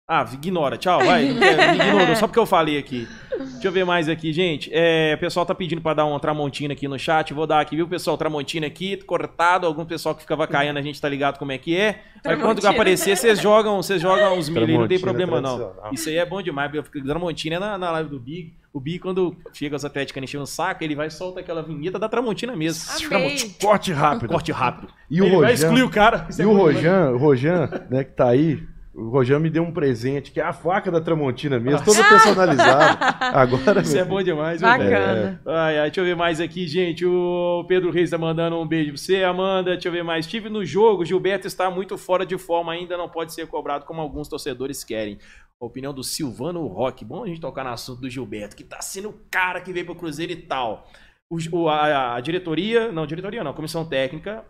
Ah, 0.09 0.24
ignora, 0.30 0.76
tchau, 0.76 1.03
vai. 1.03 1.30
Não 1.32 1.41
quero, 1.41 1.57
me 1.72 1.84
ignorou, 1.84 2.14
só 2.16 2.26
porque 2.28 2.39
eu 2.39 2.47
falei 2.47 2.78
aqui. 2.78 3.09
Deixa 3.39 3.68
eu 3.68 3.72
ver 3.72 3.84
mais 3.84 4.09
aqui, 4.09 4.32
gente. 4.32 4.70
É, 4.72 5.14
o 5.14 5.18
pessoal 5.18 5.45
tá 5.47 5.55
pedindo 5.55 5.80
pra 5.80 5.95
dar 5.95 6.05
um 6.07 6.18
Tramontina 6.18 6.72
aqui 6.74 6.87
no 6.89 6.99
chat. 6.99 7.32
Vou 7.34 7.47
dar 7.47 7.61
aqui, 7.61 7.76
viu, 7.76 7.87
pessoal? 7.89 8.16
Tramontina 8.16 8.66
aqui, 8.66 8.97
cortado. 8.99 9.66
Algum 9.66 9.84
pessoal 9.84 10.14
que 10.14 10.22
ficava 10.22 10.47
caindo, 10.47 10.78
a 10.78 10.82
gente 10.82 11.01
tá 11.01 11.09
ligado 11.09 11.39
como 11.39 11.53
é 11.53 11.59
que 11.59 11.76
é. 11.76 12.01
Mas 12.24 12.41
quando 12.41 12.66
aparecer, 12.66 13.16
vocês 13.16 13.41
jogam, 13.41 13.76
vocês 13.82 14.01
jogam 14.01 14.39
os 14.39 14.49
milho, 14.49 14.78
não 14.80 14.89
tem 14.89 14.99
problema 15.01 15.41
não. 15.41 15.72
Isso 15.93 16.09
aí 16.09 16.16
é 16.16 16.24
bom 16.26 16.41
demais. 16.43 16.70
porque 16.70 17.01
Tramontina 17.03 17.57
é 17.57 17.59
na, 17.59 17.78
na 17.78 17.91
live 17.93 18.11
do 18.11 18.18
Big. 18.20 18.55
O 18.72 18.80
Big, 18.80 18.99
quando 18.99 19.34
chega 19.55 19.74
os 19.74 19.84
atléticos 19.87 20.22
enchendo 20.22 20.45
o 20.45 20.47
saco, 20.47 20.84
ele 20.84 20.95
vai 20.95 21.07
e 21.07 21.11
solta 21.11 21.41
aquela 21.41 21.62
vinheta 21.62 21.99
da 21.99 22.09
Tramontina 22.11 22.55
mesmo. 22.55 22.82
Amei. 23.14 23.39
Corte 23.61 23.91
rápido. 23.93 24.28
Corte 24.30 24.53
rápido. 24.53 24.89
E 25.11 25.20
o 25.22 25.24
ele 25.24 25.37
vai 25.37 25.51
Rojan- 25.51 25.55
excluir 25.55 25.82
o 25.82 25.89
cara. 25.91 26.26
Isso 26.28 26.43
E 26.43 26.45
é 26.45 26.47
o. 26.47 26.55
Rojan, 26.55 27.11
o 27.12 27.16
Rojan, 27.16 27.87
né, 27.89 28.05
que 28.05 28.12
tá 28.12 28.28
aí, 28.28 28.62
o 28.97 29.11
Rojan 29.11 29.38
me 29.38 29.51
deu 29.51 29.62
um 29.62 29.70
presente, 29.72 30.30
que 30.32 30.40
é 30.40 30.42
a 30.44 30.53
faca 30.53 30.90
da 30.90 31.01
Tramontina 31.01 31.61
mesmo, 31.61 31.84
toda 31.84 32.03
personalizada. 32.03 33.16
Agora, 33.38 33.80
Isso 33.82 33.99
é 33.99 34.05
bom 34.05 34.22
demais? 34.22 34.61
Bacana. 34.61 35.40
Ai, 35.47 35.78
ai, 35.78 35.84
deixa 35.90 36.01
eu 36.01 36.05
ver 36.05 36.16
mais 36.16 36.40
aqui, 36.40 36.66
gente. 36.66 37.05
O 37.05 37.64
Pedro 37.68 37.90
Reis 37.90 38.11
tá 38.11 38.16
mandando 38.18 38.57
um 38.59 38.66
beijo 38.66 38.90
pra 38.92 38.99
você, 38.99 39.22
Amanda. 39.22 39.72
Deixa 39.72 39.88
eu 39.88 39.92
ver 39.92 40.03
mais. 40.03 40.24
Estive 40.24 40.49
no 40.49 40.64
jogo, 40.64 41.05
Gilberto 41.05 41.47
está 41.47 41.70
muito 41.70 41.99
fora 41.99 42.24
de 42.24 42.38
forma, 42.38 42.72
ainda 42.72 42.97
não 42.97 43.09
pode 43.09 43.34
ser 43.34 43.47
cobrado 43.47 43.84
como 43.84 44.01
alguns 44.01 44.28
torcedores 44.28 44.82
querem. 44.82 45.18
A 45.61 45.64
opinião 45.66 45.92
do 45.92 46.03
Silvano 46.03 46.66
Roque. 46.66 47.05
Bom 47.05 47.24
a 47.24 47.26
gente 47.26 47.40
tocar 47.40 47.64
no 47.64 47.70
assunto 47.70 48.01
do 48.01 48.11
Gilberto, 48.11 48.57
que 48.57 48.64
tá 48.64 48.80
sendo 48.80 49.09
o 49.11 49.14
cara 49.30 49.61
que 49.61 49.72
veio 49.72 49.86
pro 49.86 49.94
Cruzeiro 49.94 50.32
e 50.32 50.36
tal. 50.36 50.86
O, 51.30 51.36
o- 51.53 51.68
a, 51.68 52.14
a 52.14 52.20
diretoria, 52.20 52.92
não, 52.92 53.07
diretoria 53.07 53.42
não, 53.42 53.51
a 53.51 53.55
comissão 53.55 53.84
técnica, 53.84 54.44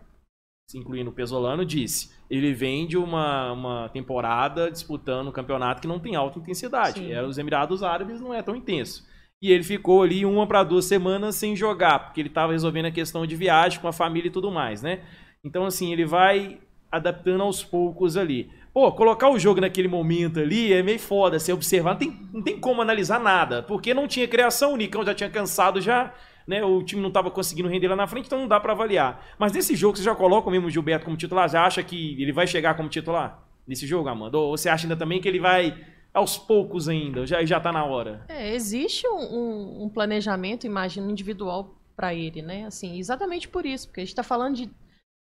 incluindo 0.75 1.09
o 1.09 1.13
Pesolano, 1.13 1.65
disse: 1.65 2.11
ele 2.29 2.53
vem 2.53 2.85
de 2.85 2.97
uma, 2.97 3.53
uma 3.53 3.89
temporada 3.89 4.69
disputando 4.69 5.29
um 5.29 5.31
campeonato 5.31 5.81
que 5.81 5.87
não 5.87 5.99
tem 5.99 6.15
alta 6.15 6.39
intensidade. 6.39 6.99
Sim. 6.99 7.11
Era 7.11 7.27
os 7.27 7.37
Emirados 7.37 7.83
Árabes, 7.83 8.19
não 8.19 8.33
é 8.33 8.41
tão 8.41 8.55
intenso. 8.55 9.05
E 9.41 9.51
ele 9.51 9.63
ficou 9.63 10.01
ali 10.01 10.25
uma 10.25 10.47
para 10.47 10.63
duas 10.63 10.85
semanas 10.85 11.35
sem 11.35 11.55
jogar, 11.55 11.99
porque 11.99 12.19
ele 12.19 12.29
estava 12.29 12.51
resolvendo 12.51 12.87
a 12.87 12.91
questão 12.91 13.25
de 13.25 13.35
viagem 13.35 13.79
com 13.79 13.87
a 13.87 13.93
família 13.93 14.27
e 14.27 14.31
tudo 14.31 14.51
mais, 14.51 14.81
né? 14.81 15.01
Então, 15.43 15.63
assim, 15.63 15.93
ele 15.93 16.05
vai 16.05 16.59
adaptando 16.91 17.43
aos 17.43 17.63
poucos 17.63 18.17
ali. 18.17 18.49
Pô, 18.73 18.91
colocar 18.91 19.29
o 19.29 19.39
jogo 19.39 19.61
naquele 19.61 19.87
momento 19.87 20.39
ali 20.39 20.73
é 20.73 20.81
meio 20.81 20.99
foda, 20.99 21.39
você 21.39 21.53
observar, 21.53 21.91
não 21.91 21.97
tem, 21.99 22.29
não 22.33 22.41
tem 22.41 22.59
como 22.59 22.81
analisar 22.81 23.19
nada, 23.19 23.61
porque 23.63 23.93
não 23.93 24.07
tinha 24.07 24.27
criação, 24.27 24.73
o 24.73 24.77
Nicão 24.77 25.05
já 25.05 25.13
tinha 25.13 25.29
cansado 25.29 25.79
já, 25.81 26.13
né? 26.47 26.63
O 26.63 26.81
time 26.81 27.01
não 27.01 27.09
estava 27.09 27.29
conseguindo 27.29 27.67
render 27.67 27.87
lá 27.89 27.95
na 27.95 28.07
frente, 28.07 28.27
então 28.27 28.39
não 28.39 28.47
dá 28.47 28.59
para 28.59 28.73
avaliar. 28.73 29.25
Mas 29.37 29.51
nesse 29.51 29.75
jogo, 29.75 29.97
você 29.97 30.03
já 30.03 30.15
coloca 30.15 30.49
mesmo 30.49 30.67
o 30.67 30.71
Gilberto 30.71 31.05
como 31.05 31.17
titular? 31.17 31.49
Já 31.49 31.65
acha 31.65 31.83
que 31.83 32.19
ele 32.21 32.31
vai 32.31 32.47
chegar 32.47 32.75
como 32.75 32.89
titular? 32.89 33.43
Nesse 33.67 33.85
jogo, 33.85 34.07
Amanda? 34.07 34.37
Ou 34.37 34.57
você 34.57 34.69
acha 34.69 34.85
ainda 34.85 34.95
também 34.95 35.19
que 35.19 35.27
ele 35.27 35.39
vai 35.41 35.77
aos 36.13 36.37
poucos 36.37 36.87
ainda? 36.87 37.27
Já, 37.27 37.43
já 37.43 37.59
tá 37.59 37.71
na 37.71 37.83
hora? 37.83 38.23
É, 38.29 38.55
existe 38.55 39.05
um, 39.07 39.19
um- 39.19 39.83
um 39.83 39.89
planejamento, 39.89 40.65
imagino, 40.65 41.11
individual 41.11 41.75
para 41.95 42.13
ele, 42.15 42.41
né? 42.41 42.65
Assim, 42.65 42.97
exatamente 42.97 43.47
por 43.49 43.65
isso, 43.65 43.87
porque 43.87 43.99
a 43.99 44.03
gente 44.03 44.13
está 44.13 44.23
falando 44.23 44.55
de. 44.55 44.69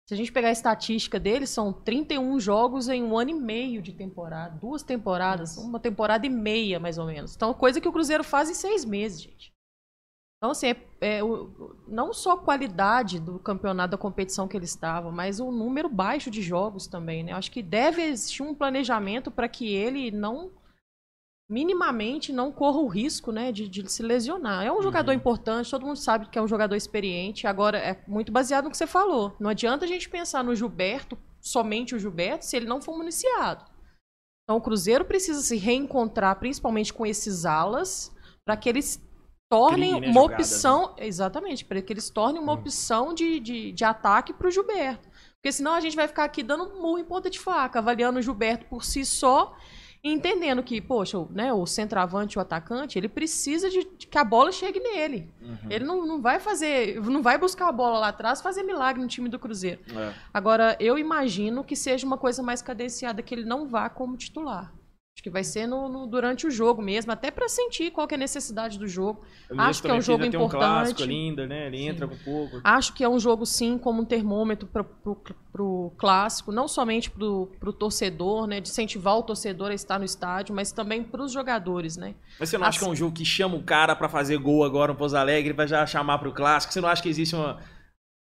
Se 0.08 0.14
a 0.14 0.16
gente 0.16 0.32
pegar 0.32 0.48
a 0.48 0.52
estatística 0.52 1.20
dele, 1.20 1.46
são 1.46 1.72
31 1.72 2.40
jogos 2.40 2.88
em 2.88 3.00
um 3.02 3.16
ano 3.16 3.30
e 3.30 3.34
meio 3.34 3.80
de 3.82 3.92
temporada. 3.92 4.56
Duas 4.60 4.82
temporadas, 4.82 5.56
uma 5.58 5.78
temporada 5.78 6.26
e 6.26 6.30
meia, 6.30 6.80
mais 6.80 6.98
ou 6.98 7.06
menos. 7.06 7.36
Então, 7.36 7.54
coisa 7.54 7.80
que 7.80 7.86
o 7.88 7.92
Cruzeiro 7.92 8.24
faz 8.24 8.50
em 8.50 8.54
seis 8.54 8.84
meses, 8.84 9.22
gente. 9.22 9.52
Então, 10.40 10.52
assim, 10.52 10.68
é, 10.68 11.18
é 11.18 11.22
o- 11.22 11.76
não 11.86 12.14
só 12.14 12.32
a 12.32 12.38
qualidade 12.38 13.20
do 13.20 13.38
campeonato, 13.38 13.90
da 13.90 13.98
competição 13.98 14.48
que 14.48 14.56
ele 14.56 14.64
estava, 14.64 15.12
mas 15.12 15.38
o 15.38 15.52
número 15.52 15.86
baixo 15.86 16.30
de 16.30 16.40
jogos 16.40 16.86
também, 16.86 17.22
né? 17.22 17.32
Acho 17.32 17.50
que 17.52 17.62
deve 17.62 18.00
existir 18.02 18.42
um 18.42 18.54
planejamento 18.54 19.30
para 19.30 19.48
que 19.48 19.68
ele 19.74 20.10
não 20.10 20.50
minimamente 21.46 22.32
não 22.32 22.52
corra 22.52 22.78
o 22.78 22.86
risco 22.86 23.32
né, 23.32 23.50
de, 23.50 23.68
de 23.68 23.90
se 23.90 24.04
lesionar. 24.04 24.64
É 24.64 24.72
um 24.72 24.80
jogador 24.80 25.12
importante, 25.12 25.68
todo 25.68 25.84
mundo 25.84 25.96
sabe 25.96 26.28
que 26.28 26.38
é 26.38 26.42
um 26.42 26.46
jogador 26.46 26.76
experiente. 26.76 27.44
Agora, 27.46 27.76
é 27.76 28.00
muito 28.06 28.30
baseado 28.30 28.64
no 28.66 28.70
que 28.70 28.76
você 28.76 28.86
falou. 28.86 29.34
Não 29.40 29.50
adianta 29.50 29.84
a 29.84 29.88
gente 29.88 30.08
pensar 30.08 30.44
no 30.44 30.54
Gilberto, 30.54 31.18
somente 31.40 31.92
o 31.94 31.98
Gilberto, 31.98 32.44
se 32.46 32.56
ele 32.56 32.66
não 32.66 32.80
for 32.80 32.96
municiado. 32.96 33.64
Então, 34.44 34.58
o 34.58 34.60
Cruzeiro 34.60 35.04
precisa 35.04 35.42
se 35.42 35.56
reencontrar, 35.56 36.38
principalmente 36.38 36.94
com 36.94 37.04
esses 37.04 37.44
alas, 37.44 38.14
para 38.44 38.56
que 38.56 38.68
eles 38.68 39.02
tornem 39.50 39.96
Criem, 39.96 40.00
né, 40.00 40.06
uma 40.08 40.22
jogadas, 40.22 40.46
opção. 40.52 40.94
Exatamente, 40.96 41.64
para 41.64 41.82
que 41.82 41.92
eles 41.92 42.08
tornem 42.08 42.40
uma 42.40 42.52
Hum. 42.52 42.60
opção 42.60 43.12
de, 43.12 43.38
de, 43.40 43.72
de 43.72 43.84
ataque 43.84 44.32
para 44.32 44.46
o 44.48 44.50
Gilberto. 44.50 45.08
Porque 45.34 45.52
senão 45.52 45.74
a 45.74 45.80
gente 45.80 45.96
vai 45.96 46.06
ficar 46.08 46.24
aqui 46.24 46.42
dando 46.42 46.66
murro 46.80 46.98
em 46.98 47.04
ponta 47.04 47.28
de 47.28 47.38
faca, 47.40 47.78
avaliando 47.80 48.18
o 48.18 48.22
Gilberto 48.22 48.64
por 48.66 48.84
si 48.84 49.04
só 49.04 49.54
e 50.04 50.10
entendendo 50.12 50.62
que, 50.62 50.80
poxa, 50.80 51.18
o- 51.18 51.28
né, 51.30 51.52
o 51.52 51.66
centroavante, 51.66 52.38
o 52.38 52.40
atacante, 52.40 52.98
ele 52.98 53.08
precisa 53.08 53.68
de, 53.68 53.84
de 53.98 54.06
que 54.06 54.16
a 54.16 54.24
bola 54.24 54.52
chegue 54.52 54.78
nele. 54.80 55.30
Ele 55.68 55.84
não, 55.84 56.06
não 56.06 56.20
vai 56.22 56.38
fazer, 56.40 57.00
não 57.02 57.20
vai 57.22 57.36
buscar 57.36 57.68
a 57.68 57.72
bola 57.72 57.98
lá 57.98 58.08
atrás, 58.08 58.40
fazer 58.40 58.62
milagre 58.62 59.02
no 59.02 59.08
time 59.08 59.28
do 59.28 59.38
Cruzeiro. 59.38 59.80
É. 59.94 60.14
Agora, 60.32 60.76
eu 60.78 60.96
imagino 60.98 61.64
que 61.64 61.74
seja 61.74 62.06
uma 62.06 62.16
coisa 62.16 62.42
mais 62.42 62.62
cadenciada, 62.62 63.20
que 63.22 63.34
ele 63.34 63.44
não 63.44 63.66
vá 63.66 63.88
como 63.90 64.16
titular. 64.16 64.72
Acho 65.16 65.24
que 65.24 65.30
vai 65.30 65.44
ser 65.44 65.66
no, 65.66 65.88
no- 65.88 66.06
durante 66.06 66.46
o 66.46 66.50
jogo 66.50 66.80
mesmo, 66.80 67.12
até 67.12 67.30
para 67.30 67.46
sentir 67.48 67.90
qual 67.90 68.06
que 68.06 68.14
é 68.14 68.16
a 68.16 68.18
necessidade 68.18 68.78
do 68.78 68.86
jogo. 68.88 69.22
Acho 69.58 69.82
que 69.82 69.90
é 69.90 69.92
um 69.94 70.00
jogo 70.00 70.22
ainda 70.24 70.38
tem 70.38 70.46
um 70.46 70.48
clássico 70.48 71.02
importante. 71.02 71.10
ainda, 71.10 71.46
né? 71.46 71.66
Ele 71.66 71.82
entra 71.84 72.08
com 72.08 72.16
pouco. 72.16 72.60
Acho 72.64 72.94
que 72.94 73.04
é 73.04 73.08
um 73.08 73.18
jogo, 73.18 73.44
sim, 73.44 73.76
como 73.76 74.00
um 74.00 74.04
termômetro 74.04 74.66
para 74.68 75.62
o 75.62 75.92
clássico, 75.98 76.50
não 76.52 76.66
somente 76.66 77.10
para 77.10 77.24
o 77.26 77.72
torcedor, 77.72 78.46
né, 78.46 78.60
de 78.60 78.70
incentivar 78.70 79.18
o 79.18 79.22
torcedor 79.22 79.72
a 79.72 79.74
estar 79.74 79.98
no 79.98 80.04
estádio, 80.06 80.54
mas 80.54 80.72
também 80.72 81.02
para 81.02 81.22
os 81.22 81.32
jogadores, 81.32 81.96
né? 81.98 82.14
Mas 82.38 82.48
você 82.48 82.56
não 82.56 82.66
acha 82.66 82.78
que 82.78 82.84
é 82.84 82.88
um 82.88 82.96
jogo 82.96 83.14
que 83.14 83.24
chama 83.24 83.56
o 83.56 83.62
cara 83.62 83.94
pra 83.94 84.08
fazer 84.08 84.38
gol 84.38 84.64
agora 84.64 84.92
no 84.92 84.98
Pouso 84.98 85.16
Alegre 85.18 85.52
pra 85.52 85.66
já 85.66 85.84
chamar 85.86 86.18
pro 86.18 86.32
clássico? 86.32 86.72
Você 86.72 86.80
não 86.80 86.88
acha 86.88 87.02
que 87.02 87.08
existe 87.10 87.34
uma, 87.36 87.60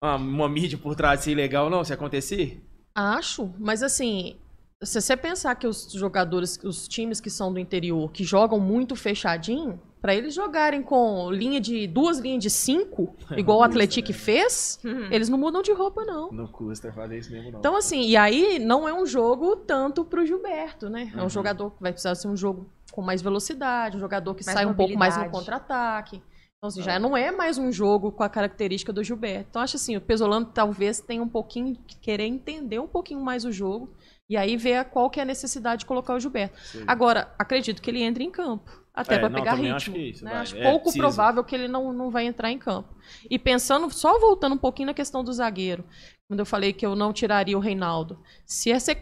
uma, 0.02 0.16
uma 0.16 0.48
mídia 0.48 0.78
por 0.78 0.96
trás 0.96 1.20
de 1.20 1.26
ser 1.26 1.34
legal, 1.36 1.70
não, 1.70 1.84
se 1.84 1.92
acontecer? 1.92 2.60
Acho, 2.94 3.54
mas 3.58 3.82
assim, 3.84 4.36
se 4.82 5.00
você 5.00 5.16
pensar 5.16 5.54
que 5.54 5.66
os 5.66 5.90
jogadores, 5.92 6.58
os 6.62 6.86
times 6.88 7.20
que 7.20 7.30
são 7.30 7.52
do 7.52 7.58
interior, 7.58 8.10
que 8.12 8.24
jogam 8.24 8.58
muito 8.58 8.96
fechadinho, 8.96 9.80
para 10.00 10.14
eles 10.14 10.34
jogarem 10.34 10.82
com 10.82 11.30
linha 11.30 11.60
de 11.60 11.86
duas 11.86 12.18
linhas 12.18 12.42
de 12.42 12.50
cinco, 12.50 13.14
igual 13.36 13.58
o 13.58 13.62
Atlético 13.62 14.12
fez, 14.12 14.80
eles 15.10 15.28
não 15.28 15.38
mudam 15.38 15.62
de 15.62 15.72
roupa 15.72 16.04
não. 16.04 16.32
Não 16.32 16.46
custa 16.48 16.92
fazer 16.92 17.18
isso 17.18 17.30
mesmo, 17.30 17.52
não. 17.52 17.58
Então, 17.60 17.76
assim, 17.76 18.02
e 18.02 18.16
aí 18.16 18.58
não 18.58 18.88
é 18.88 18.92
um 18.92 19.06
jogo 19.06 19.54
tanto 19.56 20.04
pro 20.04 20.26
Gilberto, 20.26 20.90
né? 20.90 21.12
É 21.14 21.18
um 21.20 21.22
Uhum. 21.22 21.28
jogador 21.28 21.70
que 21.70 21.80
vai 21.80 21.92
precisar 21.92 22.16
ser 22.16 22.26
um 22.26 22.36
jogo 22.36 22.66
com 22.90 23.00
mais 23.00 23.22
velocidade, 23.22 23.96
um 23.96 24.00
jogador 24.00 24.34
que 24.34 24.44
Mais 24.44 24.54
sai 24.58 24.66
um 24.66 24.74
pouco 24.74 24.98
mais 24.98 25.16
no 25.16 25.30
contra-ataque. 25.30 26.20
Então, 26.58 26.68
assim, 26.68 26.82
já 26.82 26.98
não 26.98 27.16
é 27.16 27.30
mais 27.32 27.58
um 27.58 27.72
jogo 27.72 28.12
com 28.12 28.22
a 28.22 28.28
característica 28.28 28.92
do 28.92 29.02
Gilberto. 29.02 29.46
Então, 29.50 29.62
acho 29.62 29.76
assim, 29.76 29.96
o 29.96 30.00
Pesolano 30.00 30.46
talvez 30.46 31.00
tenha 31.00 31.22
um 31.22 31.28
pouquinho 31.28 31.76
que 31.86 31.96
querer 31.96 32.24
entender 32.26 32.78
um 32.78 32.86
pouquinho 32.86 33.20
mais 33.20 33.44
o 33.44 33.50
jogo 33.50 33.88
e 34.28 34.36
aí 34.36 34.56
ver 34.56 34.84
qual 34.86 35.10
que 35.10 35.20
é 35.20 35.22
a 35.22 35.26
necessidade 35.26 35.80
de 35.80 35.86
colocar 35.86 36.14
o 36.14 36.20
Gilberto. 36.20 36.58
Sei. 36.60 36.82
Agora, 36.86 37.34
acredito 37.38 37.82
que 37.82 37.90
ele 37.90 38.02
entre 38.02 38.24
em 38.24 38.30
campo. 38.30 38.80
Até 38.94 39.14
É, 39.14 39.18
para 39.18 39.30
pegar 39.30 39.54
ritmo. 39.54 39.74
acho 39.76 39.96
isso, 39.96 40.24
né? 40.24 40.34
Acho 40.34 40.56
É, 40.56 40.62
pouco 40.62 40.84
precisa. 40.84 41.02
provável 41.02 41.42
que 41.42 41.54
ele 41.54 41.66
não, 41.66 41.92
não 41.94 42.10
vai 42.10 42.26
entrar 42.26 42.50
em 42.50 42.58
campo. 42.58 42.94
E 43.30 43.38
pensando, 43.38 43.90
só 43.90 44.18
voltando 44.20 44.54
um 44.54 44.58
pouquinho 44.58 44.86
na 44.88 44.94
questão 44.94 45.24
do 45.24 45.32
zagueiro, 45.32 45.82
quando 46.28 46.40
eu 46.40 46.46
falei 46.46 46.72
que 46.74 46.84
eu 46.84 46.94
não 46.94 47.12
tiraria 47.12 47.56
o 47.56 47.60
Reinaldo, 47.60 48.22
se 48.44 48.70
a, 48.70 48.78
se, 48.78 48.94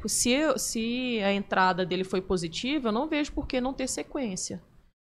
se 0.56 1.20
a 1.24 1.32
entrada 1.32 1.84
dele 1.84 2.04
foi 2.04 2.20
positiva, 2.20 2.88
eu 2.88 2.92
não 2.92 3.08
vejo 3.08 3.32
por 3.32 3.46
que 3.48 3.60
não 3.60 3.74
ter 3.74 3.88
sequência. 3.88 4.62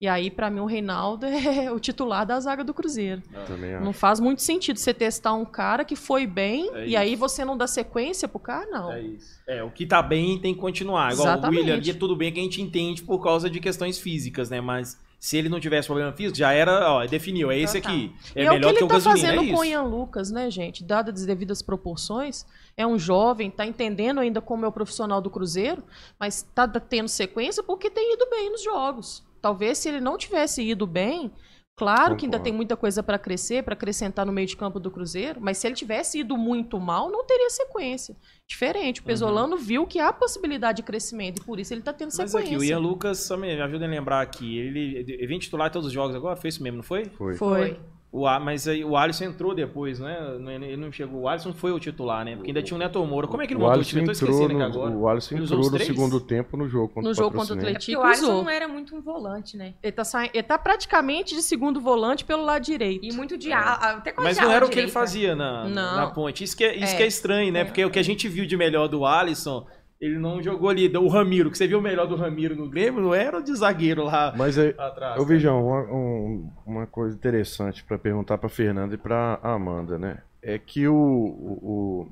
E 0.06 0.08
aí, 0.08 0.30
para 0.30 0.52
mim, 0.52 0.60
o 0.60 0.68
Reinaldo 0.68 1.26
é 1.26 1.72
o 1.72 1.80
titular 1.80 2.28
da 2.28 2.40
zaga 2.40 2.64
do 2.64 2.76
Cruzeiro. 2.76 3.24
Também 3.48 3.74
acho. 3.74 3.84
Não 3.84 3.92
faz 3.92 4.20
muito 4.20 4.44
sentido 4.44 4.78
você 4.78 4.94
testar 4.94 5.34
um 5.34 5.44
cara 5.44 5.84
que 5.84 5.96
foi 5.96 6.28
bem 6.28 6.70
É 6.76 6.88
e 6.90 6.96
aí 6.96 7.14
isso. 7.14 7.20
você 7.20 7.44
não 7.44 7.58
dá 7.58 7.66
sequência 7.66 8.28
pro 8.28 8.38
cara, 8.38 8.68
não. 8.68 8.94
É 8.94 9.02
isso. 9.02 9.42
É, 9.48 9.64
o 9.64 9.72
que 9.72 9.84
tá 9.84 10.04
bem 10.04 10.38
tem 10.38 10.54
que 10.54 10.60
continuar. 10.60 11.12
Igual 11.12 11.28
Exatamente. 11.28 11.58
o 11.58 11.60
William 11.62 11.74
ali, 11.78 11.94
tudo 11.96 12.16
bem 12.16 12.32
que 12.32 12.40
a 12.40 12.44
gente 12.44 12.62
entende 12.62 13.02
por 13.02 13.18
causa 13.24 13.50
de 13.50 13.60
questões 13.60 13.98
físicas, 13.98 14.48
né? 14.48 14.62
Mas 14.62 14.96
se 15.20 15.38
ele 15.38 15.50
não 15.50 15.60
tivesse 15.60 15.88
problema 15.88 16.14
físico, 16.14 16.38
já 16.38 16.52
era, 16.54 16.92
ó, 16.92 17.06
definiu, 17.08 17.50
é 17.50 17.58
esse 17.58 17.82
Total. 17.82 17.96
aqui. 17.96 18.14
E 18.36 18.42
É 18.42 18.44
é 18.44 18.48
o 18.48 18.54
que 18.54 18.60
melhor 18.60 18.70
ele 18.70 18.78
que 18.78 18.84
o 18.84 18.88
tá 18.88 18.94
gasolina, 18.94 19.28
é 19.28 19.36
fazendo 19.36 19.54
com 19.56 19.60
o. 19.60 19.66
Ian 19.66 19.82
Lucas, 19.82 20.30
né, 20.30 20.52
gente? 20.52 20.84
Dadas 20.84 21.22
as 21.22 21.26
devidas 21.26 21.64
proporções, 21.64 22.46
é 22.78 22.86
um 22.86 23.00
jovem, 23.00 23.50
tá 23.50 23.66
entendendo 23.66 24.20
ainda 24.20 24.40
como 24.40 24.66
é 24.66 24.68
o 24.68 24.72
profissional 24.72 25.20
do 25.20 25.32
Cruzeiro, 25.32 25.84
mas 26.20 26.44
tá 26.54 26.68
tendo 26.68 27.08
sequência 27.08 27.64
porque 27.64 27.90
tem 27.90 28.14
ido 28.14 28.28
bem 28.30 28.52
nos 28.52 28.64
jogos. 28.64 29.26
Talvez 29.46 29.78
se 29.78 29.88
ele 29.90 30.00
não 30.02 30.18
tivesse 30.18 30.64
ido 30.64 30.88
bem, 30.88 31.32
claro 31.76 32.16
que 32.16 32.26
ainda 32.26 32.38
Concordo. 32.38 32.44
tem 32.46 32.52
muita 32.54 32.76
coisa 32.76 33.04
para 33.04 33.20
crescer, 33.20 33.64
para 33.64 33.74
acrescentar 33.76 34.26
no 34.26 34.32
meio 34.32 34.48
de 34.48 34.58
campo 34.58 34.80
do 34.80 34.90
Cruzeiro, 34.90 35.40
mas 35.40 35.60
se 35.60 35.68
ele 35.68 35.76
tivesse 35.76 36.18
ido 36.22 36.36
muito 36.36 36.80
mal, 36.80 37.12
não 37.12 37.24
teria 37.26 37.48
sequência. 37.52 38.16
Diferente, 38.48 39.02
o 39.02 39.04
Uhum. 39.04 39.08
Pesolano 39.08 39.56
viu 39.56 39.86
que 39.86 40.00
há 40.00 40.12
possibilidade 40.12 40.78
de 40.78 40.84
crescimento 40.84 41.42
e 41.42 41.46
por 41.46 41.60
isso 41.60 41.72
ele 41.76 41.82
tá 41.84 41.94
tendo 41.94 42.08
Mas 42.18 42.32
sequência. 42.32 42.40
aqui, 42.40 42.58
o 42.58 42.64
Ian 42.64 42.80
Lucas, 42.80 43.20
só 43.20 43.38
me 43.38 43.52
ajuda 43.62 43.86
a 43.86 43.88
lembrar 43.88 44.22
aqui, 44.22 44.58
ele, 44.58 44.96
ele 44.98 45.28
vem 45.28 45.38
titular 45.38 45.68
em 45.70 45.72
todos 45.72 45.86
os 45.90 45.94
jogos 45.94 46.16
agora, 46.16 46.36
foi 46.36 46.48
isso 46.50 46.64
mesmo, 46.64 46.78
não 46.78 46.84
foi? 46.84 47.06
Foi. 47.06 47.36
Foi. 47.36 47.80
O, 48.12 48.26
A- 48.26 48.40
mas 48.40 48.66
aí 48.66 48.82
o 48.86 48.96
Alisson 48.96 49.26
entrou 49.26 49.54
depois, 49.54 50.00
né? 50.00 50.38
Não- 50.40 50.50
Ele 50.50 50.78
não 50.78 50.90
chegou. 50.90 51.24
O 51.24 51.28
Alisson 51.28 51.52
foi 51.52 51.74
o 51.74 51.80
titular, 51.80 52.24
né? 52.24 52.36
Porque 52.38 52.50
ainda 52.52 52.62
tinha 52.64 52.76
o 52.76 52.80
Neto 52.80 53.06
Moura. 53.06 53.28
Como 53.28 53.42
é 53.44 53.46
que 53.48 53.52
ele 53.54 53.60
O 53.60 53.64
montou 53.64 53.74
o 53.74 53.76
Alisson 53.76 53.90
time? 53.90 54.02
Eu 54.04 54.06
tô 54.06 54.12
entrou, 54.14 54.30
esquecendo 54.32 54.60
no, 54.60 54.66
agora. 54.66 54.92
o 54.96 55.10
Alisson 55.10 55.36
Ele 55.36 55.44
entrou 55.44 55.60
no 55.72 55.80
segundo 55.80 56.22
tempo 56.22 56.56
no 56.56 56.70
jogo 56.70 56.88
contra 56.88 57.02
No 57.04 57.10
o 57.10 57.14
jogo 57.14 57.36
contra 57.36 57.54
o 57.54 57.58
Patrocinense. 57.58 57.92
É 57.92 57.96
Atlético 57.96 58.02
o 58.02 58.06
Alisson 58.06 58.24
usou. 58.32 58.44
não 58.46 58.50
era 58.50 58.68
muito 58.70 58.96
um 58.96 59.02
volante, 59.02 59.58
né? 59.58 59.74
Ele 59.84 59.92
tá, 59.92 60.06
saindo, 60.06 60.32
ele 60.34 60.44
tá 60.44 60.58
praticamente 60.58 61.36
de 61.36 61.42
segundo 61.42 61.82
volante 61.82 62.24
pelo 62.24 62.46
lado 62.46 62.64
direito. 62.64 63.04
E 63.06 63.12
muito 63.12 63.38
de 63.38 63.52
ala, 63.52 63.74
até 63.74 64.14
quase 64.14 64.30
Mas 64.30 64.38
não 64.38 64.50
era 64.50 64.64
o 64.66 64.70
que 64.70 64.76
ele 64.76 64.88
direita. 64.88 64.94
fazia 65.00 65.36
na, 65.36 65.66
Não. 65.68 65.96
na 65.98 66.08
ponte. 66.08 66.42
Isso 66.42 66.56
que 66.56 66.64
é, 66.64 66.74
isso 66.74 66.94
É. 66.94 66.98
que 66.98 67.04
é 67.04 67.08
estranho, 67.08 67.52
né? 67.52 67.60
É. 67.62 67.66
Porque 67.66 67.84
o 67.84 67.90
que 67.92 68.00
a 68.00 68.04
gente 68.04 68.30
viu 68.30 68.46
de 68.46 68.56
melhor 68.56 68.88
do 68.88 69.06
Alisson, 69.06 69.66
ele 70.00 70.20
não 70.20 70.42
jogou 70.42 70.70
ali. 70.70 70.88
O 70.98 71.08
Ramiro, 71.08 71.50
que 71.52 71.58
você 71.58 71.68
viu 71.68 71.80
o 71.80 71.82
melhor 71.82 72.08
do 72.08 72.16
Ramiro 72.16 72.56
no 72.56 72.70
Grêmio, 72.70 73.02
não 73.02 73.14
era 73.14 73.40
o 73.40 73.44
de 73.44 73.54
zagueiro 73.56 74.04
lá 74.04 74.34
Mas 74.38 74.58
é, 74.58 74.76
atrás. 74.78 75.18
Ô, 75.18 75.22
né? 75.24 75.28
Vijão, 75.28 75.66
uma, 75.68 75.82
um- 75.92 76.50
uma 76.66 76.88
coisa 76.88 77.16
interessante 77.16 77.84
para 77.84 77.98
perguntar 77.98 78.38
para 78.38 78.50
Fernanda 78.50 78.96
e 78.96 78.98
para 78.98 79.40
Amanda, 79.42 79.98
né? 79.98 80.20
É 80.42 80.60
que 80.60 80.88
o, 80.88 80.96
o, 80.96 82.12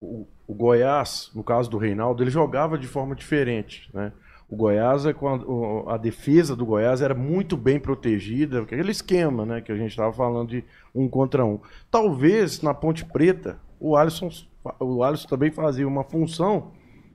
o, 0.00 0.26
o 0.46 0.54
Goiás, 0.54 1.30
no 1.34 1.42
caso 1.44 1.70
do 1.70 1.78
Reinaldo, 1.78 2.22
ele 2.22 2.30
jogava 2.30 2.76
de 2.78 2.86
forma 2.86 3.14
diferente, 3.14 3.88
né? 3.94 4.12
O 4.48 4.56
Goiás, 4.56 5.06
é 5.06 5.14
quando, 5.14 5.48
o- 5.50 5.88
a 5.88 5.96
defesa 5.96 6.54
do 6.54 6.66
Goiás 6.66 7.00
era 7.00 7.14
muito 7.14 7.56
bem 7.56 7.80
protegida, 7.80 8.60
aquele 8.60 8.90
esquema, 8.90 9.46
né, 9.46 9.62
que 9.62 9.72
a 9.72 9.76
gente 9.76 9.90
estava 9.92 10.12
falando 10.12 10.50
de 10.50 10.64
um 10.94 11.08
contra 11.08 11.42
um. 11.44 11.58
Talvez 11.90 12.60
na 12.60 12.74
Ponte 12.74 13.02
Preta 13.04 13.58
o 13.80 13.96
Alisson, 13.96 14.28
o 14.78 15.02
Alisson 15.02 15.26
também 15.28 15.50
fazia 15.50 15.88
uma 15.88 16.04
função 16.04 16.72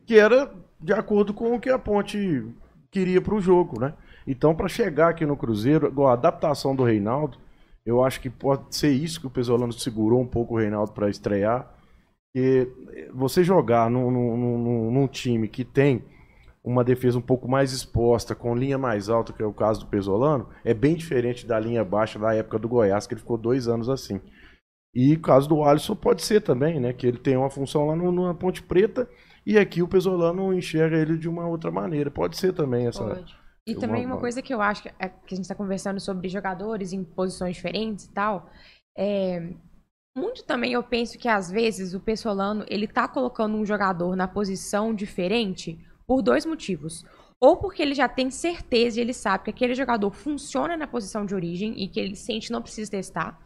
que 0.08 0.20
era 0.20 0.52
de 0.82 0.94
acordo 0.94 1.34
com 1.36 1.56
o 1.56 1.62
que 1.62 1.70
a 1.70 1.80
Ponte 1.80 2.46
queria 2.92 3.22
para 3.22 3.36
o 3.36 3.42
jogo, 3.42 3.82
né? 3.82 3.94
Então, 4.28 4.56
para 4.56 4.70
chegar 4.70 5.10
aqui 5.10 5.26
no 5.26 5.38
Cruzeiro, 5.38 5.94
a 6.08 6.14
adaptação 6.14 6.76
do 6.76 6.84
Reinaldo, 6.86 7.40
eu 7.86 8.04
acho 8.06 8.22
que 8.22 8.30
pode 8.32 8.76
ser 8.76 8.92
isso 8.92 9.22
que 9.22 9.28
o 9.28 9.32
Pesolano 9.32 9.74
segurou 9.74 10.22
um 10.22 10.28
pouco 10.28 10.56
o 10.56 10.60
Reinaldo 10.60 10.94
para 10.94 11.10
estrear. 11.10 11.72
Porque 12.34 12.72
você 13.14 13.44
jogar 13.44 13.90
num, 13.90 14.12
num- 14.12 14.38
num- 14.38 14.92
num 14.92 15.08
time 15.08 15.48
que 15.48 15.66
tem 15.66 16.04
uma 16.64 16.84
defesa 16.84 17.18
um 17.18 17.22
pouco 17.22 17.48
mais 17.50 17.74
exposta, 17.74 18.36
com 18.36 18.56
linha 18.56 18.78
mais 18.78 19.10
alta, 19.10 19.34
que 19.34 19.44
é 19.44 19.46
o 19.46 19.54
caso 19.54 19.82
do 19.82 19.88
Pesolano, 19.88 20.50
é 20.66 20.74
bem 20.74 20.96
diferente 20.96 21.48
da 21.48 21.60
linha 21.60 21.84
baixa 21.84 22.20
da 22.20 22.36
época 22.36 22.60
do 22.60 22.70
Goiás, 22.70 23.08
que 23.08 23.14
ele 23.14 23.22
ficou 23.22 23.38
dois 23.38 23.68
anos 23.70 23.90
assim. 23.90 24.22
E 24.94 25.14
o 25.16 25.20
caso 25.22 25.48
do 25.48 25.64
Alisson 25.64 25.96
pode 25.96 26.24
ser 26.24 26.42
também, 26.42 26.80
né? 26.80 26.94
Que 26.94 27.08
ele 27.08 27.18
tem 27.20 27.38
uma 27.38 27.50
função 27.50 27.88
lá 27.88 27.96
no, 27.96 28.12
na 28.12 28.34
Ponte 28.34 28.64
Preta 28.64 29.08
e 29.50 29.58
aqui 29.58 29.82
o 29.82 29.88
Pesolano 29.88 30.54
enxerga 30.54 30.98
ele 30.98 31.18
de 31.18 31.30
uma 31.30 31.48
outra 31.48 31.72
maneira. 31.72 32.12
Pode 32.12 32.36
ser 32.36 32.52
também 32.52 32.86
essa. 32.86 33.02
Pode. 33.02 33.34
E 33.66 33.72
Uma- 33.72 33.80
também 33.80 34.06
uma 34.06 34.18
coisa 34.18 34.42
que 34.42 34.54
eu 34.54 34.62
acho 34.62 34.84
que, 34.84 34.90
é, 35.00 35.08
que 35.08 35.34
a 35.34 35.36
gente 35.36 35.46
está 35.46 35.56
conversando 35.56 36.02
sobre 36.02 36.28
jogadores 36.28 36.92
em 36.92 37.02
posições 37.02 37.56
diferentes 37.56 38.04
e 38.04 38.14
tal, 38.14 38.50
é, 38.98 39.54
muito 40.18 40.44
também 40.44 40.74
eu 40.74 40.84
penso 40.84 41.18
que 41.18 41.30
às 41.30 41.50
vezes 41.50 41.94
o 41.94 42.00
Pessolano 42.02 42.66
ele 42.68 42.88
tá 42.88 43.08
colocando 43.08 43.56
um 43.56 43.66
jogador 43.66 44.18
na 44.18 44.28
posição 44.28 44.94
diferente 44.94 45.80
por 46.06 46.22
dois 46.22 46.46
motivos. 46.46 47.06
Ou 47.40 47.56
porque 47.56 47.82
ele 47.82 47.94
já 47.94 48.10
tem 48.10 48.30
certeza 48.30 49.00
e 49.00 49.02
ele 49.02 49.14
sabe 49.14 49.46
que 49.46 49.50
aquele 49.52 49.76
jogador 49.76 50.12
funciona 50.12 50.76
na 50.76 50.88
posição 50.88 51.26
de 51.26 51.34
origem 51.34 51.74
e 51.82 51.88
que 51.88 52.02
ele 52.02 52.16
sente 52.18 52.52
não 52.52 52.62
precisa 52.62 52.92
testar. 52.92 53.40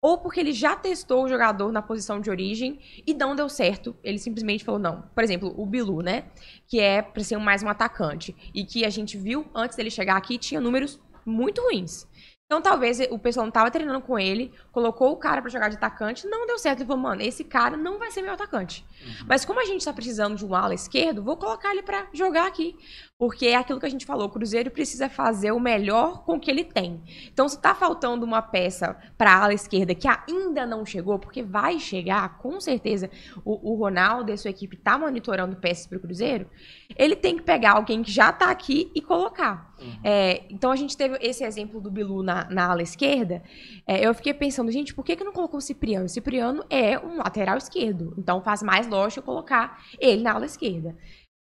Ou 0.00 0.18
porque 0.18 0.38
ele 0.38 0.52
já 0.52 0.76
testou 0.76 1.24
o 1.24 1.28
jogador 1.28 1.72
na 1.72 1.82
posição 1.82 2.20
de 2.20 2.30
origem 2.30 2.78
e 3.06 3.14
não 3.14 3.34
deu 3.34 3.48
certo. 3.48 3.96
Ele 4.04 4.18
simplesmente 4.18 4.64
falou 4.64 4.78
não. 4.78 5.02
Por 5.14 5.24
exemplo, 5.24 5.54
o 5.56 5.66
Bilu, 5.66 6.02
né? 6.02 6.26
Que 6.68 6.78
é 6.80 7.02
pra 7.02 7.24
ser 7.24 7.38
mais 7.38 7.62
um 7.62 7.68
atacante. 7.68 8.36
E 8.54 8.64
que 8.64 8.84
a 8.84 8.90
gente 8.90 9.16
viu 9.16 9.46
antes 9.54 9.76
dele 9.76 9.90
chegar 9.90 10.16
aqui 10.16 10.38
tinha 10.38 10.60
números 10.60 11.00
muito 11.24 11.60
ruins. 11.62 12.06
Então 12.46 12.62
talvez 12.62 13.00
o 13.10 13.18
pessoal 13.18 13.44
não 13.44 13.50
tava 13.50 13.72
treinando 13.72 14.00
com 14.00 14.16
ele, 14.16 14.52
colocou 14.70 15.10
o 15.10 15.16
cara 15.16 15.42
pra 15.42 15.50
jogar 15.50 15.68
de 15.68 15.74
atacante, 15.74 16.28
não 16.28 16.46
deu 16.46 16.56
certo. 16.60 16.78
Ele 16.78 16.86
falou, 16.86 17.02
mano, 17.02 17.20
esse 17.20 17.42
cara 17.42 17.76
não 17.76 17.98
vai 17.98 18.12
ser 18.12 18.22
meu 18.22 18.32
atacante. 18.32 18.86
Mas 19.26 19.44
como 19.44 19.58
a 19.58 19.64
gente 19.64 19.84
tá 19.84 19.92
precisando 19.92 20.36
de 20.36 20.46
um 20.46 20.54
ala 20.54 20.72
esquerdo, 20.72 21.24
vou 21.24 21.36
colocar 21.36 21.72
ele 21.72 21.82
pra 21.82 22.06
jogar 22.12 22.46
aqui. 22.46 22.76
Porque 23.18 23.46
é 23.46 23.56
aquilo 23.56 23.80
que 23.80 23.86
a 23.86 23.90
gente 23.90 24.06
falou, 24.06 24.26
o 24.26 24.30
Cruzeiro 24.30 24.70
precisa 24.70 25.08
fazer 25.08 25.50
o 25.50 25.58
melhor 25.58 26.22
com 26.22 26.36
o 26.36 26.40
que 26.40 26.50
ele 26.50 26.62
tem. 26.62 27.02
Então, 27.32 27.48
se 27.48 27.58
tá 27.58 27.74
faltando 27.74 28.24
uma 28.24 28.42
peça 28.42 28.96
pra 29.18 29.42
ala 29.42 29.54
esquerda 29.54 29.94
que 29.94 30.06
ainda 30.06 30.64
não 30.66 30.84
chegou, 30.84 31.18
porque 31.18 31.42
vai 31.42 31.80
chegar, 31.80 32.38
com 32.38 32.60
certeza, 32.60 33.10
o, 33.44 33.72
o 33.72 33.74
Ronaldo 33.74 34.30
e 34.30 34.38
sua 34.38 34.50
equipe 34.50 34.76
tá 34.76 34.96
monitorando 34.98 35.56
peças 35.56 35.86
pro 35.86 35.98
Cruzeiro, 35.98 36.48
ele 36.94 37.16
tem 37.16 37.36
que 37.36 37.42
pegar 37.42 37.72
alguém 37.72 38.02
que 38.02 38.12
já 38.12 38.30
tá 38.32 38.50
aqui 38.50 38.92
e 38.94 39.00
colocar. 39.00 39.74
É, 40.02 40.44
então, 40.50 40.70
a 40.70 40.76
gente 40.76 40.96
teve 40.96 41.18
esse 41.20 41.44
exemplo 41.44 41.80
do 41.80 41.90
Bilu 41.90 42.22
na, 42.22 42.48
na 42.50 42.70
ala 42.70 42.82
esquerda. 42.82 43.42
É, 43.86 44.06
eu 44.06 44.14
fiquei 44.14 44.32
pensando, 44.34 44.70
gente, 44.70 44.94
por 44.94 45.04
que, 45.04 45.16
que 45.16 45.24
não 45.24 45.32
colocou 45.32 45.58
o 45.58 45.62
Cipriano? 45.62 46.06
O 46.06 46.08
Cipriano 46.08 46.64
é 46.70 46.98
um 46.98 47.18
lateral 47.18 47.56
esquerdo. 47.56 48.14
Então, 48.18 48.42
faz 48.42 48.62
mais 48.62 48.86
lógico 48.86 49.26
colocar 49.26 49.82
ele 49.98 50.22
na 50.22 50.32
ala 50.32 50.46
esquerda. 50.46 50.96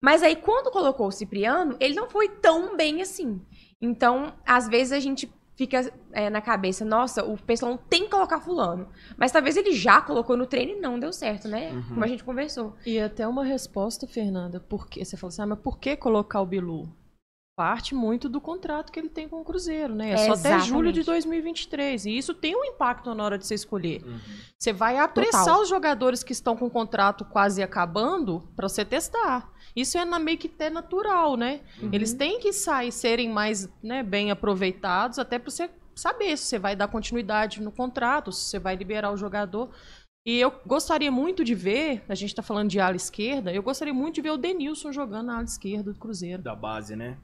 Mas 0.02 0.22
aí, 0.22 0.36
quando 0.36 0.70
colocou 0.70 1.06
o 1.06 1.12
Cipriano, 1.12 1.76
ele 1.80 1.94
não 1.94 2.08
foi 2.08 2.28
tão 2.28 2.76
bem 2.76 3.00
assim. 3.00 3.40
Então, 3.80 4.34
às 4.46 4.68
vezes 4.68 4.92
a 4.92 5.00
gente 5.00 5.32
fica 5.56 5.92
é, 6.12 6.28
na 6.28 6.40
cabeça, 6.40 6.84
nossa, 6.84 7.24
o 7.24 7.40
pessoal 7.40 7.78
tem 7.78 8.04
que 8.04 8.10
colocar 8.10 8.40
fulano. 8.40 8.88
Mas 9.16 9.32
talvez 9.32 9.56
ele 9.56 9.72
já 9.72 10.00
colocou 10.00 10.36
no 10.36 10.46
treino 10.46 10.72
e 10.72 10.80
não 10.80 10.98
deu 10.98 11.12
certo, 11.12 11.48
né? 11.48 11.70
Uhum. 11.70 11.82
Como 11.88 12.04
a 12.04 12.08
gente 12.08 12.24
conversou. 12.24 12.74
E 12.84 12.98
até 12.98 13.26
uma 13.26 13.44
resposta, 13.44 14.06
Fernanda, 14.06 14.60
porque 14.60 15.04
você 15.04 15.16
falou 15.16 15.28
assim, 15.28 15.42
ah, 15.42 15.46
mas 15.46 15.60
por 15.60 15.78
que 15.78 15.96
colocar 15.96 16.40
o 16.40 16.46
Bilu? 16.46 16.88
Parte 17.56 17.94
muito 17.94 18.28
do 18.28 18.40
contrato 18.40 18.90
que 18.90 18.98
ele 18.98 19.08
tem 19.08 19.28
com 19.28 19.40
o 19.40 19.44
Cruzeiro, 19.44 19.94
né? 19.94 20.10
É, 20.10 20.14
É, 20.14 20.16
só 20.26 20.32
até 20.32 20.58
julho 20.58 20.92
de 20.92 21.00
exatamente. 21.00 21.24
2023. 21.26 22.06
E 22.06 22.18
isso 22.18 22.34
tem 22.34 22.56
um 22.56 22.64
impacto 22.64 23.14
na 23.14 23.24
hora 23.24 23.38
de 23.38 23.46
você 23.46 23.54
escolher. 23.54 24.02
Uhum. 24.04 24.18
Você 24.58 24.72
vai 24.72 24.98
apressar 24.98 25.44
Total. 25.44 25.62
os 25.62 25.68
jogadores 25.68 26.24
que 26.24 26.32
estão 26.32 26.56
com 26.56 26.66
o 26.66 26.70
contrato 26.70 27.24
quase 27.24 27.62
acabando 27.62 28.42
para 28.56 28.68
você 28.68 28.84
testar. 28.84 29.52
Isso 29.76 29.96
é 29.96 30.04
na, 30.04 30.18
meio 30.18 30.36
que 30.36 30.48
até 30.48 30.68
natural, 30.68 31.36
né? 31.36 31.60
Uhum. 31.80 31.90
Eles 31.92 32.12
têm 32.12 32.40
que 32.40 32.52
sair, 32.52 32.90
serem 32.90 33.28
mais 33.28 33.68
né, 33.80 34.02
bem 34.02 34.32
aproveitados, 34.32 35.20
até 35.20 35.38
para 35.38 35.50
você 35.50 35.70
saber 35.94 36.36
se 36.36 36.46
você 36.46 36.58
vai 36.58 36.74
dar 36.74 36.88
continuidade 36.88 37.62
no 37.62 37.70
contrato, 37.70 38.32
se 38.32 38.50
você 38.50 38.58
vai 38.58 38.74
liberar 38.74 39.12
o 39.12 39.16
jogador. 39.16 39.70
E 40.26 40.40
eu 40.40 40.52
gostaria 40.66 41.10
muito 41.10 41.44
de 41.44 41.54
ver, 41.54 42.02
a 42.08 42.14
gente 42.14 42.30
está 42.30 42.42
falando 42.42 42.70
de 42.70 42.80
ala 42.80 42.96
esquerda, 42.96 43.52
eu 43.52 43.62
gostaria 43.62 43.92
muito 43.92 44.14
de 44.16 44.22
ver 44.22 44.30
o 44.30 44.38
Denilson 44.38 44.90
jogando 44.90 45.26
na 45.26 45.34
ala 45.34 45.44
esquerda 45.44 45.92
do 45.92 45.98
Cruzeiro. 45.98 46.42
Da 46.42 46.56
base, 46.56 46.96
né? 46.96 47.18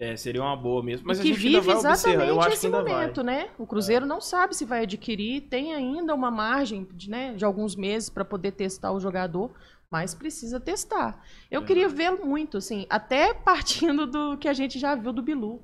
É, 0.00 0.14
seria 0.16 0.40
uma 0.42 0.56
boa 0.56 0.82
mesmo. 0.82 1.06
Mas 1.08 1.18
E 1.18 1.20
a 1.20 1.24
que 1.24 1.28
gente 1.34 1.46
ainda 1.46 1.60
vive 1.60 1.66
vai 1.72 1.76
observar. 1.76 1.92
exatamente 1.94 2.28
Eu 2.30 2.38
acho 2.38 2.48
que 2.48 2.54
esse 2.54 2.66
ainda 2.66 2.78
momento, 2.78 3.24
vai. 3.24 3.24
né? 3.34 3.50
O 3.58 3.66
Cruzeiro 3.66 4.06
não 4.06 4.20
sabe 4.20 4.54
se 4.54 4.64
vai 4.64 4.82
adquirir, 4.82 5.42
tem 5.42 5.74
ainda 5.74 6.14
uma 6.14 6.30
margem 6.30 6.86
de, 6.92 7.10
né, 7.10 7.34
de 7.34 7.44
alguns 7.44 7.74
meses 7.74 8.08
para 8.08 8.24
poder 8.24 8.52
testar 8.52 8.92
o 8.92 9.00
jogador, 9.00 9.50
mas 9.90 10.14
precisa 10.14 10.60
testar. 10.60 11.24
Eu 11.50 11.62
É. 11.62 11.64
queria 11.64 11.88
vê-lo 11.88 12.24
muito, 12.24 12.58
assim, 12.58 12.86
até 12.88 13.34
partindo 13.34 14.06
do 14.06 14.38
que 14.38 14.48
a 14.48 14.52
gente 14.52 14.78
já 14.78 14.94
viu 14.94 15.12
do 15.12 15.22
Bilu. 15.22 15.62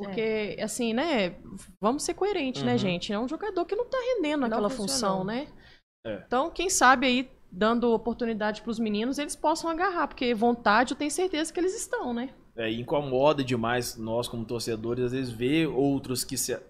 Porque, 0.00 0.56
assim, 0.62 0.94
né? 0.94 1.34
Vamos 1.80 2.04
ser 2.04 2.14
coerentes, 2.14 2.62
né, 2.62 2.72
Uhum. 2.72 2.78
gente? 2.78 3.12
É 3.12 3.18
um 3.18 3.26
jogador 3.26 3.64
que 3.64 3.74
não 3.74 3.86
tá 3.86 3.98
rendendo 3.98 4.42
Não 4.42 4.46
aquela 4.46 4.70
funcionou. 4.70 5.18
função, 5.18 5.24
né? 5.24 5.48
É. 6.06 6.22
Então, 6.24 6.48
quem 6.50 6.70
sabe 6.70 7.08
aí, 7.08 7.30
dando 7.50 7.92
oportunidade 7.92 8.62
para 8.62 8.70
os 8.70 8.78
meninos, 8.78 9.18
eles 9.18 9.34
possam 9.34 9.68
agarrar, 9.68 10.06
porque 10.06 10.32
vontade 10.32 10.92
eu 10.92 10.96
tenho 10.96 11.10
certeza 11.10 11.52
que 11.52 11.58
eles 11.58 11.74
estão, 11.76 12.14
né? 12.14 12.30
É, 12.58 12.68
incomoda 12.72 13.44
demais 13.44 13.96
nós 13.96 14.26
como 14.26 14.44
torcedores, 14.44 15.04
às 15.04 15.12
vezes, 15.12 15.30
ver 15.30 15.68
outros 15.68 16.24
que 16.24 16.36
se... 16.36 16.52
a 16.52 16.60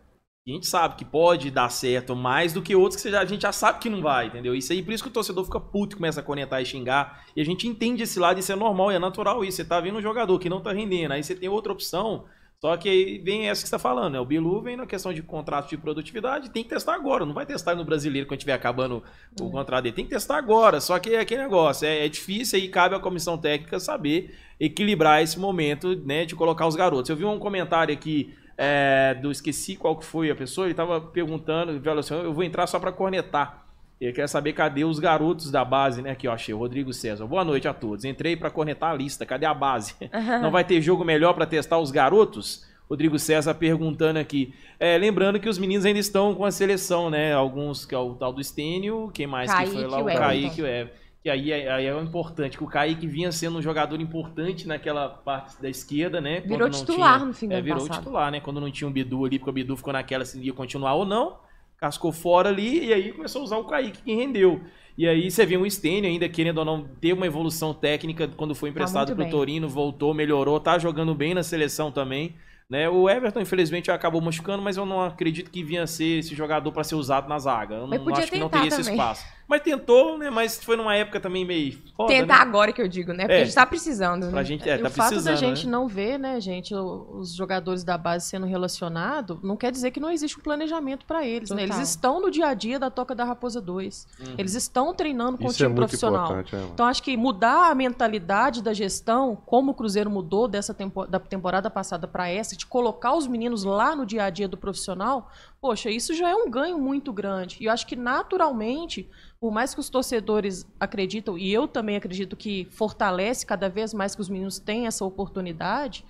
gente 0.46 0.66
sabe 0.66 0.96
que 0.96 1.04
pode 1.04 1.50
dar 1.50 1.70
certo 1.70 2.14
mais 2.14 2.52
do 2.52 2.60
que 2.60 2.76
outros 2.76 3.00
que 3.00 3.08
a 3.08 3.24
gente 3.24 3.40
já 3.40 3.52
sabe 3.52 3.78
que 3.78 3.88
não 3.88 4.02
vai, 4.02 4.26
entendeu? 4.26 4.54
Isso 4.54 4.70
aí, 4.70 4.82
por 4.82 4.92
isso 4.92 5.02
que 5.02 5.08
o 5.08 5.12
torcedor 5.12 5.46
fica 5.46 5.58
puto, 5.58 5.96
começa 5.96 6.20
a 6.20 6.22
conectar 6.22 6.60
e 6.60 6.66
xingar. 6.66 7.24
E 7.34 7.40
a 7.40 7.44
gente 7.44 7.66
entende 7.66 8.02
esse 8.02 8.20
lado, 8.20 8.38
isso 8.38 8.52
é 8.52 8.56
normal, 8.56 8.92
e 8.92 8.96
é 8.96 8.98
natural 8.98 9.42
isso. 9.42 9.56
Você 9.56 9.64
tá 9.64 9.80
vendo 9.80 9.96
um 9.96 10.02
jogador 10.02 10.38
que 10.38 10.50
não 10.50 10.60
tá 10.60 10.72
rendendo, 10.72 11.12
aí 11.12 11.24
você 11.24 11.34
tem 11.34 11.48
outra 11.48 11.72
opção. 11.72 12.26
Só 12.60 12.76
que 12.76 12.88
aí 12.88 13.18
vem 13.18 13.48
essa 13.48 13.62
que 13.62 13.68
você 13.68 13.76
tá 13.76 13.78
falando, 13.78 14.14
né? 14.14 14.20
O 14.20 14.26
Bilu 14.26 14.60
vem 14.60 14.76
na 14.76 14.84
questão 14.84 15.12
de 15.12 15.22
contrato 15.22 15.68
de 15.70 15.78
produtividade, 15.78 16.50
tem 16.50 16.64
que 16.64 16.70
testar 16.70 16.94
agora. 16.94 17.24
Não 17.24 17.32
vai 17.32 17.46
testar 17.46 17.76
no 17.76 17.84
brasileiro 17.84 18.26
quando 18.26 18.40
estiver 18.40 18.52
acabando 18.52 19.02
o 19.40 19.50
contrato 19.50 19.84
dele. 19.84 19.94
Tem 19.94 20.04
que 20.04 20.10
testar 20.10 20.36
agora. 20.36 20.80
Só 20.80 20.98
que 20.98 21.14
é 21.14 21.20
aquele 21.20 21.42
negócio, 21.42 21.86
é, 21.86 22.04
é 22.04 22.08
difícil 22.08 22.58
e 22.58 22.68
cabe 22.68 22.96
à 22.96 22.98
comissão 22.98 23.38
técnica 23.38 23.78
saber 23.78 24.36
equilibrar 24.60 25.22
esse 25.22 25.38
momento, 25.38 25.94
né, 26.04 26.24
de 26.24 26.34
colocar 26.34 26.66
os 26.66 26.74
garotos. 26.74 27.08
Eu 27.08 27.16
vi 27.16 27.24
um 27.24 27.38
comentário 27.38 27.94
aqui 27.94 28.34
é, 28.56 29.14
do 29.14 29.30
esqueci 29.30 29.76
qual 29.76 29.96
que 29.96 30.04
foi 30.04 30.30
a 30.30 30.34
pessoa, 30.34 30.66
ele 30.66 30.74
tava 30.74 31.00
perguntando, 31.00 31.72
ele 31.72 31.80
falou 31.80 32.00
assim, 32.00 32.14
eu 32.14 32.32
vou 32.32 32.42
entrar 32.42 32.66
só 32.66 32.78
para 32.78 32.90
cornetar. 32.90 33.66
Ele 34.00 34.12
quer 34.12 34.28
saber 34.28 34.52
cadê 34.52 34.84
os 34.84 35.00
garotos 35.00 35.50
da 35.50 35.64
base, 35.64 36.02
né? 36.02 36.10
Aqui, 36.10 36.28
ó, 36.28 36.32
achei 36.32 36.54
o 36.54 36.58
Rodrigo 36.58 36.92
César. 36.92 37.26
Boa 37.26 37.44
noite 37.44 37.66
a 37.66 37.74
todos. 37.74 38.04
Entrei 38.04 38.36
para 38.36 38.48
cornetar 38.48 38.92
a 38.92 38.94
lista. 38.94 39.26
Cadê 39.26 39.44
a 39.44 39.52
base? 39.52 39.94
Não 40.40 40.52
vai 40.52 40.62
ter 40.62 40.80
jogo 40.80 41.04
melhor 41.04 41.34
para 41.34 41.44
testar 41.44 41.78
os 41.78 41.90
garotos? 41.90 42.64
Rodrigo 42.88 43.18
César 43.18 43.54
perguntando 43.54 44.20
aqui. 44.20 44.54
É, 44.78 44.96
lembrando 44.96 45.40
que 45.40 45.48
os 45.48 45.58
meninos 45.58 45.84
ainda 45.84 45.98
estão 45.98 46.32
com 46.34 46.44
a 46.44 46.50
seleção, 46.50 47.10
né? 47.10 47.34
Alguns, 47.34 47.84
que 47.84 47.94
é 47.94 47.98
o 47.98 48.14
tal 48.14 48.32
do 48.32 48.42
Stênio, 48.42 49.10
quem 49.12 49.26
mais 49.26 49.50
Kaique 49.50 49.70
que 49.72 49.76
foi 49.76 49.86
lá? 49.86 49.98
O 49.98 50.04
o 50.04 50.08
Everton. 50.08 50.26
Kaique 50.26 50.62
o 50.62 50.66
Everton. 50.66 51.07
Que 51.28 51.32
aí, 51.32 51.52
é- 51.52 51.70
aí 51.70 51.84
é 51.84 51.94
o 51.94 52.00
importante, 52.02 52.56
que 52.56 52.64
o 52.64 52.66
Kaique 52.66 53.06
vinha 53.06 53.30
sendo 53.30 53.58
um 53.58 53.60
jogador 53.62 54.00
importante 54.00 54.66
naquela 54.66 55.10
parte 55.10 55.60
da 55.60 55.68
esquerda, 55.68 56.22
né? 56.22 56.40
Virou 56.40 56.60
quando 56.70 56.72
titular 56.72 57.16
tinha- 57.16 57.26
no 57.26 57.34
fim 57.34 57.48
do 57.48 57.52
é, 57.54 57.60
virou 57.60 57.80
passado. 57.86 57.98
titular, 58.02 58.32
né? 58.32 58.40
Quando 58.40 58.58
não 58.62 58.70
tinha 58.70 58.88
o 58.88 58.90
Bidu 58.90 59.26
ali, 59.26 59.38
porque 59.38 59.50
o 59.50 59.52
Bidu 59.52 59.76
ficou 59.76 59.92
naquela 59.92 60.24
se 60.24 60.40
ia 60.40 60.54
continuar 60.54 60.94
ou 60.94 61.04
não. 61.04 61.36
Cascou 61.76 62.12
fora 62.12 62.48
ali 62.48 62.86
e 62.86 62.92
aí 62.94 63.12
começou 63.12 63.42
a 63.42 63.44
usar 63.44 63.56
o 63.58 63.64
Kaique, 63.64 64.00
que 64.02 64.14
rendeu. 64.14 64.62
E 64.96 65.06
aí 65.06 65.30
você 65.30 65.44
vê 65.44 65.58
um 65.58 65.68
Stênio 65.68 66.08
ainda, 66.08 66.26
querendo 66.30 66.58
ou 66.58 66.64
não, 66.64 66.82
ter 66.98 67.12
uma 67.12 67.26
evolução 67.26 67.74
técnica 67.74 68.26
quando 68.34 68.54
foi 68.54 68.70
emprestado 68.70 69.08
muito 69.08 69.16
pro 69.16 69.24
bem. 69.26 69.30
Torino, 69.30 69.68
voltou, 69.68 70.14
melhorou, 70.14 70.58
tá 70.58 70.78
jogando 70.78 71.14
bem 71.14 71.34
na 71.34 71.42
seleção 71.42 71.92
também. 71.92 72.34
Né? 72.70 72.88
O 72.88 73.08
Everton, 73.08 73.40
infelizmente, 73.40 73.90
acabou 73.90 74.20
machucando, 74.22 74.62
mas 74.62 74.76
eu 74.78 74.86
não 74.86 75.02
acredito 75.02 75.50
que 75.50 75.62
vinha 75.62 75.86
ser 75.86 76.20
esse 76.20 76.34
jogador 76.34 76.72
para 76.72 76.84
ser 76.84 76.94
usado 76.96 77.28
na 77.28 77.38
zaga. 77.38 77.76
Eu 77.76 77.86
Mas 77.86 78.00
não 78.02 78.14
acho 78.14 78.30
que 78.30 78.38
não 78.38 78.48
teria 78.48 78.68
esse 78.68 78.78
também. 78.78 78.92
espaço. 78.94 79.37
Mas 79.48 79.62
tentou, 79.62 80.18
né? 80.18 80.28
Mas 80.28 80.62
foi 80.62 80.76
numa 80.76 80.94
época 80.94 81.18
também 81.18 81.42
meio 81.44 81.78
foda, 81.96 82.12
Tentar 82.12 82.36
né? 82.36 82.42
agora 82.42 82.70
que 82.70 82.82
eu 82.82 82.86
digo, 82.86 83.12
né? 83.14 83.20
Porque 83.24 83.32
É. 83.32 83.40
a 83.40 83.44
gente 83.46 83.54
tá 83.54 83.64
precisando, 83.64 84.26
Pra 84.28 84.40
né? 84.40 84.44
gente, 84.44 84.68
é, 84.68 84.76
e 84.76 84.82
tá 84.82 84.88
o 84.88 84.90
fato 84.90 85.22
da 85.22 85.34
gente 85.34 85.64
né? 85.64 85.72
não 85.72 85.88
ver, 85.88 86.18
né, 86.18 86.38
gente, 86.38 86.74
o- 86.74 87.08
os 87.14 87.34
jogadores 87.34 87.82
da 87.82 87.96
base 87.96 88.26
sendo 88.28 88.44
relacionados, 88.46 89.38
não 89.42 89.56
quer 89.56 89.72
dizer 89.72 89.90
que 89.90 89.98
não 89.98 90.10
existe 90.10 90.38
um 90.38 90.42
planejamento 90.42 91.06
para 91.06 91.26
eles, 91.26 91.48
né? 91.50 91.62
Eles 91.62 91.70
Total. 91.76 91.82
estão 91.82 92.20
no 92.20 92.30
dia 92.30 92.46
a 92.48 92.54
dia 92.54 92.78
da 92.78 92.90
Toca 92.90 93.14
da 93.14 93.24
Raposa 93.24 93.58
2. 93.60 94.06
Uhum. 94.20 94.34
Eles 94.36 94.54
estão 94.54 94.92
treinando 94.92 95.38
com 95.38 95.44
o 95.44 95.50
Isso 95.50 95.62
é 95.62 95.66
time 95.66 95.74
profissional. 95.74 96.30
é, 96.32 96.44
mano. 96.52 96.70
Então 96.74 96.84
acho 96.86 97.02
que 97.02 97.16
mudar 97.16 97.70
a 97.70 97.74
mentalidade 97.74 98.62
da 98.62 98.74
gestão, 98.74 99.34
como 99.46 99.70
o 99.70 99.74
Cruzeiro 99.74 100.10
mudou 100.10 100.46
dessa 100.46 100.74
tempo- 100.74 101.06
da 101.06 101.18
temporada 101.18 101.70
passada 101.70 102.06
para 102.06 102.28
essa, 102.28 102.54
de 102.54 102.66
colocar 102.66 103.14
os 103.14 103.26
meninos 103.26 103.64
lá 103.64 103.96
no 103.96 104.04
dia 104.04 104.24
a 104.24 104.30
dia 104.30 104.46
do 104.46 104.58
profissional, 104.58 105.30
poxa, 105.60 105.90
isso 105.90 106.14
já 106.14 106.28
é 106.30 106.34
um 106.34 106.48
ganho 106.50 106.78
muito 106.78 107.12
grande. 107.12 107.56
E 107.60 107.66
eu 107.66 107.72
acho 107.72 107.86
que 107.86 107.96
naturalmente, 107.96 109.08
por 109.40 109.50
mais 109.52 109.74
que 109.74 109.80
os 109.80 109.88
torcedores 109.90 110.66
acreditam, 110.78 111.36
e 111.36 111.52
eu 111.52 111.66
também 111.66 111.96
acredito 111.96 112.36
que 112.36 112.66
fortalece 112.70 113.44
cada 113.46 113.68
vez 113.68 113.92
mais 113.92 114.14
que 114.14 114.20
os 114.20 114.28
meninos 114.28 114.58
têm 114.58 114.86
essa 114.86 115.04
oportunidade, 115.04 116.04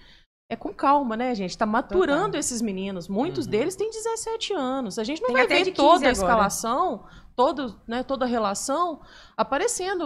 é 0.50 0.56
com 0.56 0.72
calma, 0.72 1.14
né, 1.16 1.34
gente? 1.34 1.50
Está 1.50 1.66
maturando 1.66 2.24
Total. 2.28 2.40
esses 2.40 2.62
meninos. 2.62 3.06
Muitos 3.06 3.44
Uhum. 3.44 3.50
deles 3.50 3.76
têm 3.76 3.90
17 3.90 4.54
anos. 4.54 4.98
A 4.98 5.04
gente 5.04 5.20
não 5.20 5.28
Tem 5.28 5.36
vai 5.36 5.46
ver 5.46 5.58
de 5.64 5.72
15 5.72 5.76
toda 5.76 5.92
a 5.92 5.96
agora. 5.98 6.12
escalação, 6.12 7.04
todo, 7.36 7.78
né, 7.86 8.02
toda 8.02 8.24
a 8.24 8.28
relação 8.28 9.00
aparecendo 9.36 10.02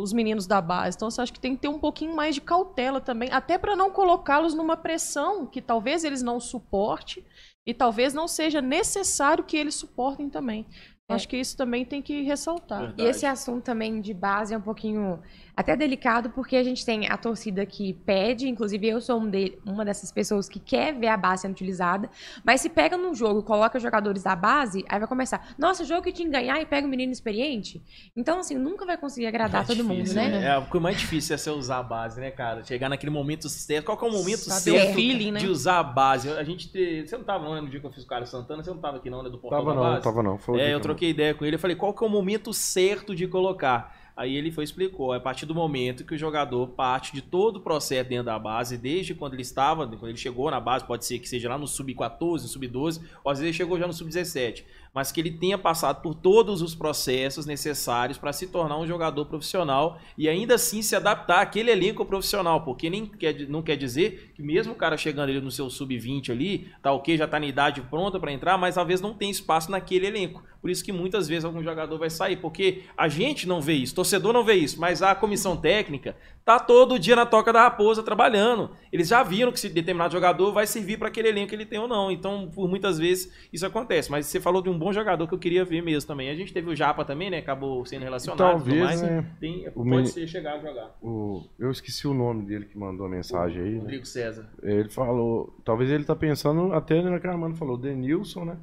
os 0.00 0.12
meninos 0.12 0.46
da 0.46 0.60
base. 0.60 0.96
Então, 0.96 1.08
eu 1.16 1.22
acho 1.22 1.32
que 1.32 1.38
tem 1.40 1.54
que 1.54 1.62
ter 1.62 1.68
um 1.68 1.78
pouquinho 1.78 2.14
mais 2.16 2.34
de 2.34 2.40
cautela 2.40 3.00
também, 3.00 3.30
até 3.32 3.56
para 3.58 3.76
não 3.76 3.90
colocá-los 3.90 4.54
numa 4.54 4.76
pressão 4.76 5.46
que 5.46 5.62
talvez 5.62 6.02
eles 6.04 6.20
não 6.22 6.40
suportem 6.40 7.24
e 7.66 7.74
talvez 7.74 8.14
não 8.14 8.28
seja 8.28 8.62
necessário 8.62 9.44
que 9.44 9.56
eles 9.56 9.74
suportem 9.74 10.30
também. 10.30 10.66
É. 11.08 11.14
Acho 11.14 11.28
que 11.28 11.36
isso 11.36 11.56
também 11.56 11.84
tem 11.84 12.00
que 12.00 12.22
ressaltar. 12.22 12.80
Verdade. 12.80 13.02
E 13.02 13.06
esse 13.06 13.26
assunto 13.26 13.64
também 13.64 14.00
de 14.00 14.14
base 14.14 14.54
é 14.54 14.58
um 14.58 14.62
pouquinho 14.62 15.20
até 15.56 15.74
delicado, 15.74 16.28
porque 16.30 16.54
a 16.54 16.62
gente 16.62 16.84
tem 16.84 17.08
a 17.08 17.16
torcida 17.16 17.64
que 17.64 17.94
pede, 17.94 18.46
inclusive 18.46 18.86
eu 18.86 19.00
sou 19.00 19.18
um 19.20 19.30
de- 19.30 19.56
uma 19.64 19.86
dessas 19.86 20.12
pessoas 20.12 20.48
que 20.50 20.60
quer 20.60 20.92
ver 20.94 21.06
a 21.08 21.16
base 21.16 21.42
sendo 21.42 21.52
utilizada, 21.52 22.10
mas 22.44 22.60
se 22.60 22.68
pega 22.68 22.96
num 22.98 23.14
jogo 23.14 23.42
coloca 23.42 23.78
jogadores 23.80 24.22
da 24.22 24.36
base, 24.36 24.84
aí 24.88 24.98
vai 24.98 25.08
começar, 25.08 25.54
nossa, 25.58 25.82
jogo 25.84 26.02
que 26.02 26.12
tinha 26.12 26.26
que 26.28 26.32
ganhar 26.32 26.60
e 26.60 26.66
pega 26.66 26.86
um 26.86 26.90
menino 26.90 27.10
experiente. 27.10 27.82
Então, 28.14 28.38
assim, 28.38 28.54
nunca 28.54 28.84
vai 28.84 28.98
conseguir 28.98 29.26
agradar 29.26 29.62
É 29.62 29.66
todo 29.66 29.82
mundo, 29.82 30.02
difícil, 30.02 30.14
né? 30.16 30.46
É, 30.46 30.58
o 30.58 30.66
que 30.66 30.78
mais 30.78 30.98
difícil 30.98 31.34
é 31.34 31.38
você 31.38 31.50
usar 31.50 31.78
a 31.78 31.82
base, 31.82 32.20
né, 32.20 32.30
cara? 32.30 32.62
Chegar 32.62 32.90
naquele 32.90 33.10
momento 33.10 33.48
certo. 33.48 33.86
Qual 33.86 33.96
que 33.96 34.04
é 34.04 34.08
o 34.08 34.12
momento 34.12 34.38
Saber 34.40 34.78
certo 34.78 34.94
feeling, 34.94 35.32
né? 35.32 35.40
de 35.40 35.46
usar 35.48 35.78
a 35.78 35.82
base? 35.82 36.28
A 36.30 36.44
gente. 36.44 36.68
te- 36.70 37.06
Você 37.06 37.16
não 37.16 37.24
tava 37.24 37.44
não, 37.44 37.54
né, 37.54 37.60
no 37.62 37.70
dia 37.70 37.80
que 37.80 37.86
eu 37.86 37.90
fiz 37.90 38.02
com 38.02 38.06
o 38.06 38.10
Carlos 38.10 38.28
Santana? 38.28 38.62
Você 38.62 38.70
não 38.70 38.78
tava 38.78 38.98
aqui 38.98 39.08
não, 39.08 39.22
né? 39.22 39.30
Do 39.30 39.38
portal 39.38 39.60
Tava 39.64 39.70
da 39.74 39.80
não, 39.80 39.90
base? 39.90 40.04
tava 40.04 40.22
não. 40.22 40.38
O 40.48 40.56
É, 40.58 40.64
dia 40.64 40.72
eu 40.72 40.78
que 40.78 40.82
troquei 40.82 41.10
ideia 41.10 41.34
com 41.34 41.44
ele. 41.46 41.56
Eu 41.56 41.60
falei, 41.60 41.76
qual 41.76 41.94
que 41.94 42.04
é 42.04 42.06
o 42.06 42.10
momento 42.10 42.52
certo 42.52 43.14
de 43.14 43.26
colocar? 43.26 44.04
Aí 44.16 44.34
ele 44.34 44.50
foi 44.50 44.64
explicou. 44.64 45.12
É 45.12 45.18
a 45.18 45.20
partir 45.20 45.44
do 45.44 45.54
momento 45.54 46.04
que 46.04 46.14
o 46.14 46.18
jogador 46.18 46.68
parte 46.68 47.12
de 47.12 47.20
todo 47.20 47.56
o 47.56 47.60
processo 47.60 48.08
dentro 48.08 48.24
da 48.24 48.38
base, 48.38 48.78
desde 48.78 49.14
quando 49.14 49.34
ele 49.34 49.42
estava, 49.42 49.86
quando 49.86 50.08
ele 50.08 50.16
chegou 50.16 50.50
na 50.50 50.58
base, 50.58 50.86
pode 50.86 51.04
ser 51.04 51.18
que 51.18 51.28
seja 51.28 51.50
lá 51.50 51.58
no 51.58 51.66
sub-14, 51.66 52.32
no 52.42 52.48
sub-12, 52.48 53.02
ou 53.22 53.30
às 53.30 53.38
vezes 53.38 53.50
ele 53.50 53.52
chegou 53.52 53.78
já 53.78 53.86
no 53.86 53.92
sub-17. 53.92 54.64
Mas 54.96 55.12
que 55.12 55.20
ele 55.20 55.30
tenha 55.30 55.58
passado 55.58 56.00
por 56.00 56.14
todos 56.14 56.62
os 56.62 56.74
processos 56.74 57.44
necessários 57.44 58.16
para 58.16 58.32
se 58.32 58.46
tornar 58.46 58.78
um 58.78 58.86
jogador 58.86 59.26
profissional 59.26 59.98
e 60.16 60.26
ainda 60.26 60.54
assim 60.54 60.80
se 60.80 60.96
adaptar 60.96 61.42
àquele 61.42 61.70
elenco 61.70 62.02
profissional. 62.02 62.62
Porque 62.62 62.88
nem 62.88 63.04
quer, 63.04 63.46
não 63.46 63.60
quer 63.60 63.76
dizer 63.76 64.32
que 64.34 64.42
mesmo 64.42 64.72
o 64.72 64.76
cara 64.76 64.96
chegando 64.96 65.28
ali 65.28 65.38
no 65.38 65.50
seu 65.50 65.68
sub-20 65.68 66.30
ali, 66.30 66.70
tá 66.82 66.92
ok, 66.92 67.14
já 67.14 67.28
tá 67.28 67.38
na 67.38 67.44
idade 67.44 67.82
pronta 67.82 68.18
para 68.18 68.32
entrar, 68.32 68.56
mas 68.56 68.78
às 68.78 68.86
vezes 68.86 69.02
não 69.02 69.12
tem 69.12 69.28
espaço 69.28 69.70
naquele 69.70 70.06
elenco. 70.06 70.42
Por 70.66 70.70
isso 70.70 70.82
que 70.82 70.92
muitas 70.92 71.28
vezes 71.28 71.44
algum 71.44 71.62
jogador 71.62 71.96
vai 71.98 72.10
sair, 72.10 72.38
porque 72.38 72.84
a 72.96 73.06
gente 73.06 73.46
não 73.46 73.60
vê 73.60 73.74
isso, 73.74 73.94
torcedor 73.94 74.32
não 74.32 74.42
vê 74.42 74.54
isso, 74.54 74.80
mas 74.80 75.02
a 75.02 75.14
comissão 75.14 75.56
técnica 75.56 76.16
tá 76.44 76.58
todo 76.58 76.98
dia 76.98 77.14
na 77.14 77.26
toca 77.26 77.52
da 77.52 77.62
raposa 77.62 78.02
trabalhando. 78.02 78.70
Eles 78.92 79.08
já 79.08 79.22
viram 79.22 79.52
que 79.52 79.60
se 79.60 79.68
determinado 79.68 80.12
jogador 80.12 80.52
vai 80.52 80.66
servir 80.66 80.98
para 80.98 81.08
aquele 81.08 81.28
elenco 81.28 81.50
que 81.50 81.54
ele 81.54 81.66
tem 81.66 81.78
ou 81.78 81.86
não. 81.86 82.10
Então, 82.10 82.50
por 82.54 82.68
muitas 82.68 82.98
vezes 82.98 83.32
isso 83.52 83.66
acontece. 83.66 84.10
Mas 84.10 84.26
você 84.26 84.40
falou 84.40 84.62
de 84.62 84.68
um 84.68 84.78
bom 84.86 84.92
jogador 84.92 85.26
que 85.26 85.34
eu 85.34 85.38
queria 85.38 85.64
ver 85.64 85.82
mesmo 85.82 86.06
também. 86.08 86.30
A 86.30 86.34
gente 86.34 86.52
teve 86.52 86.70
o 86.70 86.74
Japa 86.76 87.04
também, 87.04 87.30
né? 87.30 87.38
Acabou 87.38 87.84
sendo 87.84 88.02
relacionado 88.04 88.38
e 88.38 88.42
tudo 88.42 88.50
Talvez, 88.58 88.84
mais. 88.84 89.02
né, 89.02 89.30
Tem, 89.40 89.68
o 89.68 89.72
pode 89.72 89.88
meni- 89.88 90.06
ser 90.08 90.26
chegar 90.26 90.54
a 90.54 90.58
jogar. 90.60 90.96
O- 91.02 91.42
eu 91.58 91.70
esqueci 91.70 92.06
o 92.06 92.14
nome 92.14 92.44
dele 92.46 92.64
que 92.66 92.78
mandou 92.78 93.06
a 93.06 93.08
mensagem 93.08 93.62
aí. 93.62 93.72
né? 93.74 93.80
Rodrigo 93.80 94.06
César. 94.06 94.48
Ele 94.62 94.88
falou. 94.88 95.54
Talvez 95.64 95.90
ele 95.90 96.04
tá 96.04 96.14
pensando 96.14 96.72
até 96.72 97.02
na 97.02 97.18
que 97.20 97.26
a 97.26 97.32
Amanda 97.32 97.56
falou, 97.56 97.76
Denilson, 97.76 98.44
né? 98.44 98.56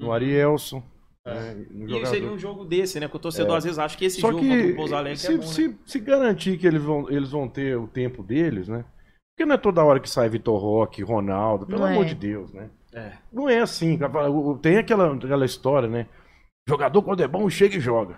No 0.00 0.08
Uhum. 0.08 0.12
Arielson. 0.12 0.82
É. 1.26 1.54
né? 1.54 1.66
E 2.00 2.06
seria 2.06 2.30
um 2.30 2.38
jogo 2.38 2.64
desse, 2.64 2.98
né? 2.98 3.06
Que 3.08 3.16
o 3.16 3.18
torcedor 3.18 3.56
às 3.56 3.64
vezes 3.64 3.78
acha 3.78 3.98
que 3.98 4.04
esse 4.06 4.20
Só 4.20 4.28
jogo 4.30 4.40
que 4.42 4.48
contra 4.48 4.72
o 4.72 4.76
Pouso 4.76 4.94
Alegre 4.96 5.18
se, 5.18 5.26
é 5.26 5.36
bom, 5.36 5.42
né? 5.42 5.46
se, 5.46 5.78
se 5.84 5.98
garantir 6.00 6.56
que 6.56 6.66
eles 6.66 6.82
vão, 6.82 7.10
eles 7.10 7.30
vão 7.30 7.46
ter 7.48 7.76
o 7.76 7.86
tempo 7.86 8.22
deles, 8.22 8.66
né? 8.66 8.84
Porque 9.36 9.46
não 9.46 9.54
é 9.54 9.58
toda 9.58 9.84
hora 9.84 10.00
que 10.00 10.08
sai 10.08 10.28
Vitor 10.28 10.58
Roque, 10.58 11.02
Ronaldo, 11.02 11.66
pelo 11.66 11.80
Não 11.80 11.86
amor 11.86 12.04
é. 12.04 12.08
de 12.08 12.14
Deus, 12.14 12.52
né? 12.52 12.70
É. 12.98 13.12
Não 13.32 13.48
é 13.48 13.60
assim. 13.60 13.98
Tem 14.62 14.78
aquela, 14.78 15.14
aquela 15.14 15.44
história, 15.46 15.88
né? 15.88 16.06
Jogador 16.68 17.02
quando 17.02 17.22
é 17.22 17.28
bom, 17.28 17.48
chega 17.48 17.76
e 17.76 17.80
joga. 17.80 18.16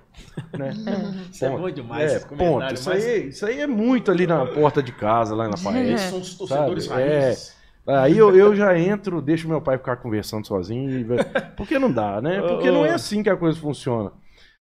Né? 0.58 0.72
Isso 1.30 1.44
é 1.44 1.48
Ponto. 1.50 1.60
bom 1.62 1.70
demais, 1.70 2.12
É, 2.12 2.16
esse 2.16 2.26
ponto. 2.28 2.38
comentário. 2.38 2.74
Isso, 2.74 2.88
mas 2.88 3.04
aí, 3.04 3.28
isso 3.28 3.46
aí 3.46 3.60
é 3.60 3.66
muito 3.66 4.10
ali 4.10 4.26
na 4.26 4.44
porta 4.46 4.82
de 4.82 4.90
casa, 4.92 5.34
lá 5.36 5.44
na 5.44 5.50
esses 5.54 5.62
parede. 5.64 6.00
são 6.00 6.18
os 6.20 6.34
torcedores 6.36 6.84
Sabe? 6.84 7.02
É. 7.02 7.20
raízes. 7.26 7.60
Aí 7.86 8.18
eu, 8.18 8.36
eu 8.36 8.54
já 8.54 8.78
entro, 8.78 9.22
deixo 9.22 9.48
meu 9.48 9.60
pai 9.60 9.78
ficar 9.78 9.96
conversando 9.96 10.46
sozinho. 10.46 10.90
e- 11.00 11.06
Porque 11.56 11.78
não 11.78 11.90
dá, 11.92 12.20
né? 12.20 12.40
Porque 12.46 12.70
não 12.70 12.84
é 12.84 12.90
assim 12.92 13.22
que 13.22 13.30
a 13.30 13.36
coisa 13.36 13.58
funciona. 13.58 14.12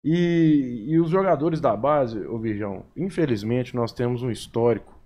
E, 0.03 0.85
e 0.87 0.99
os 0.99 1.09
jogadores 1.09 1.59
da 1.59 1.75
base, 1.75 2.19
ô 2.27 2.37
Virgão, 2.37 2.85
infelizmente 2.95 3.75
nós 3.75 3.91
temos 3.91 4.23
um 4.23 4.31
histórico 4.31 4.97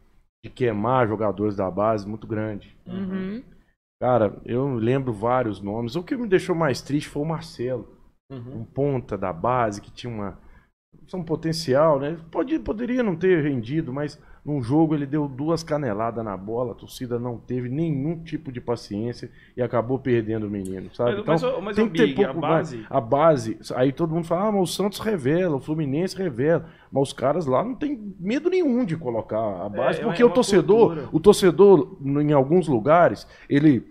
de 0.43 0.51
queimar 0.51 1.07
jogadores 1.07 1.55
da 1.55 1.69
base 1.71 2.07
muito 2.07 2.27
grande. 2.27 2.75
Uhum. 2.85 3.41
Cara, 4.03 4.35
eu 4.43 4.75
lembro 4.75 5.13
vários 5.13 5.61
nomes. 5.61 5.95
O 5.95 6.03
que 6.03 6.17
me 6.17 6.27
deixou 6.27 6.53
mais 6.53 6.81
triste 6.81 7.07
foi 7.07 7.21
o 7.21 7.25
Marcelo, 7.25 7.87
Uhum. 8.29 8.59
um 8.59 8.65
ponta 8.65 9.17
da 9.17 9.31
base 9.31 9.79
que 9.79 9.89
tinha 9.89 10.11
uma 10.13 10.37
um 11.13 11.23
potencial, 11.23 11.99
né? 12.01 12.17
Pode, 12.29 12.59
poderia 12.59 13.01
não 13.01 13.15
ter 13.15 13.41
rendido, 13.41 13.93
mas 13.93 14.19
num 14.43 14.61
jogo 14.61 14.93
ele 14.93 15.05
deu 15.05 15.25
duas 15.27 15.63
caneladas 15.63 16.23
na 16.23 16.35
bola, 16.35 16.73
a 16.73 16.75
torcida 16.75 17.17
não 17.17 17.37
teve 17.37 17.69
nenhum 17.69 18.21
tipo 18.21 18.51
de 18.51 18.59
paciência 18.59 19.31
e 19.55 19.61
acabou 19.61 19.97
perdendo 19.97 20.47
o 20.47 20.49
menino, 20.49 20.93
sabe? 20.93 21.23
Mas, 21.25 21.41
Então, 21.41 21.55
mas, 21.55 21.63
mas, 21.63 21.75
tem 21.77 21.87
que 21.87 21.97
ter 21.97 22.07
Big, 22.07 22.23
a 22.23 22.27
pouco 22.27 22.41
base... 22.41 22.75
mais. 22.77 22.87
A 22.91 22.99
base, 22.99 23.59
aí 23.75 23.93
todo 23.93 24.13
mundo 24.13 24.27
fala, 24.27 24.49
ah, 24.49 24.51
mas 24.51 24.61
o 24.63 24.73
Santos 24.73 24.99
revela, 24.99 25.55
o 25.55 25.61
Fluminense 25.61 26.17
revela. 26.17 26.69
Mas 26.93 27.07
os 27.09 27.13
caras 27.13 27.47
lá 27.47 27.63
não 27.63 27.73
tem 27.73 28.13
medo 28.19 28.51
nenhum 28.51 28.85
de 28.85 28.95
colocar 28.95 29.65
a 29.65 29.67
base, 29.67 29.99
é 29.99 30.03
porque 30.03 30.23
uma 30.23 30.29
o 30.29 30.33
torcedor, 30.33 30.87
cultura. 30.89 31.09
o 31.11 31.19
torcedor, 31.19 31.97
em 32.05 32.31
alguns 32.33 32.67
lugares, 32.67 33.27
ele, 33.49 33.83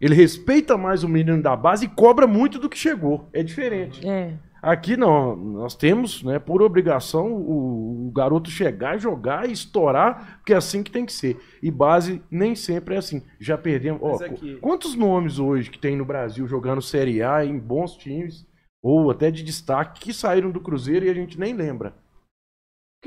ele 0.00 0.14
respeita 0.14 0.76
mais 0.76 1.04
o 1.04 1.08
menino 1.08 1.40
da 1.40 1.54
base 1.54 1.84
e 1.84 1.88
cobra 1.88 2.26
muito 2.26 2.58
do 2.58 2.68
que 2.68 2.76
chegou. 2.76 3.28
É 3.32 3.44
diferente. 3.44 4.04
É. 4.06 4.34
Aqui 4.60 4.96
não, 4.96 5.36
nós 5.36 5.76
temos, 5.76 6.20
né, 6.24 6.40
por 6.40 6.60
obrigação, 6.60 7.32
o, 7.32 8.08
o 8.08 8.10
garoto 8.10 8.50
chegar, 8.50 8.96
e 8.96 8.98
jogar 8.98 9.48
e 9.48 9.52
estourar, 9.52 10.38
porque 10.38 10.52
é 10.52 10.56
assim 10.56 10.82
que 10.82 10.90
tem 10.90 11.06
que 11.06 11.12
ser. 11.12 11.38
E 11.62 11.70
base 11.70 12.20
nem 12.28 12.56
sempre 12.56 12.96
é 12.96 12.98
assim. 12.98 13.22
Já 13.38 13.56
perdemos. 13.56 14.00
Ó, 14.02 14.16
aqui- 14.16 14.56
Quantos 14.56 14.96
nomes 14.96 15.38
hoje 15.38 15.70
que 15.70 15.78
tem 15.78 15.96
no 15.96 16.04
Brasil 16.04 16.44
jogando 16.48 16.82
Série 16.82 17.22
A 17.22 17.44
em 17.44 17.56
bons 17.56 17.96
times, 17.96 18.44
ou 18.82 19.12
até 19.12 19.30
de 19.30 19.44
destaque, 19.44 20.00
que 20.00 20.12
saíram 20.12 20.50
do 20.50 20.58
Cruzeiro 20.60 21.06
e 21.06 21.10
a 21.10 21.14
gente 21.14 21.38
nem 21.38 21.54
lembra? 21.54 21.94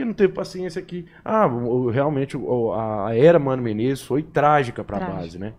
Porque 0.02 0.06
não 0.06 0.14
teve 0.14 0.34
paciência 0.34 0.82
aqui. 0.82 1.06
Ah, 1.24 1.48
realmente 1.92 2.36
a 2.36 3.08
a 3.08 3.16
era 3.16 3.38
Mano 3.38 3.62
Menezes 3.62 4.04
foi 4.04 4.24
trágica 4.24 4.84
pra 4.84 4.98
Trágica. 4.98 5.18
base, 5.20 5.40
né? 5.40 5.54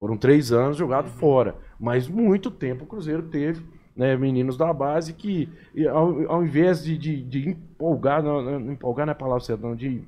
Foram 0.00 0.16
três 0.16 0.52
anos 0.52 0.76
jogado 0.76 1.08
fora. 1.08 1.56
Mas 1.80 2.06
muito 2.06 2.50
tempo 2.50 2.84
o 2.84 2.86
Cruzeiro 2.86 3.24
teve 3.24 3.64
né, 3.96 4.16
meninos 4.16 4.56
da 4.56 4.72
base 4.72 5.12
que, 5.12 5.48
ao, 5.90 6.30
ao 6.30 6.44
invés 6.44 6.84
de, 6.84 6.96
de, 6.96 7.22
de 7.22 7.48
empolgar, 7.48 8.22
não, 8.22 8.40
não, 8.42 8.72
empolgar 8.72 9.04
não 9.04 9.10
é 9.10 9.14
a 9.14 9.18
palavra 9.18 9.44
certa, 9.44 9.66
não, 9.66 9.74
de 9.74 10.04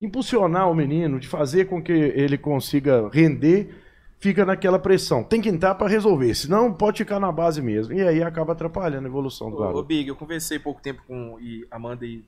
impulsionar 0.00 0.70
o 0.70 0.74
menino, 0.74 1.20
de 1.20 1.28
fazer 1.28 1.66
com 1.66 1.82
que 1.82 1.92
ele 1.92 2.36
consiga 2.36 3.08
render, 3.10 3.81
fica 4.22 4.44
naquela 4.44 4.78
pressão. 4.78 5.24
Tem 5.24 5.42
que 5.42 5.48
entrar 5.48 5.74
para 5.74 5.88
resolver, 5.88 6.32
senão 6.34 6.72
pode 6.72 6.98
ficar 6.98 7.18
na 7.18 7.32
base 7.32 7.60
mesmo. 7.60 7.92
E 7.92 8.00
aí 8.00 8.22
acaba 8.22 8.52
atrapalhando 8.52 9.06
a 9.06 9.10
evolução 9.10 9.50
do 9.50 9.58
garoto. 9.58 9.78
Ô, 9.80 9.82
Big, 9.82 10.08
eu 10.08 10.14
conversei 10.14 10.60
pouco 10.60 10.80
tempo 10.80 11.02
com 11.08 11.40
e 11.40 11.66
Amanda 11.68 12.06
e 12.06 12.24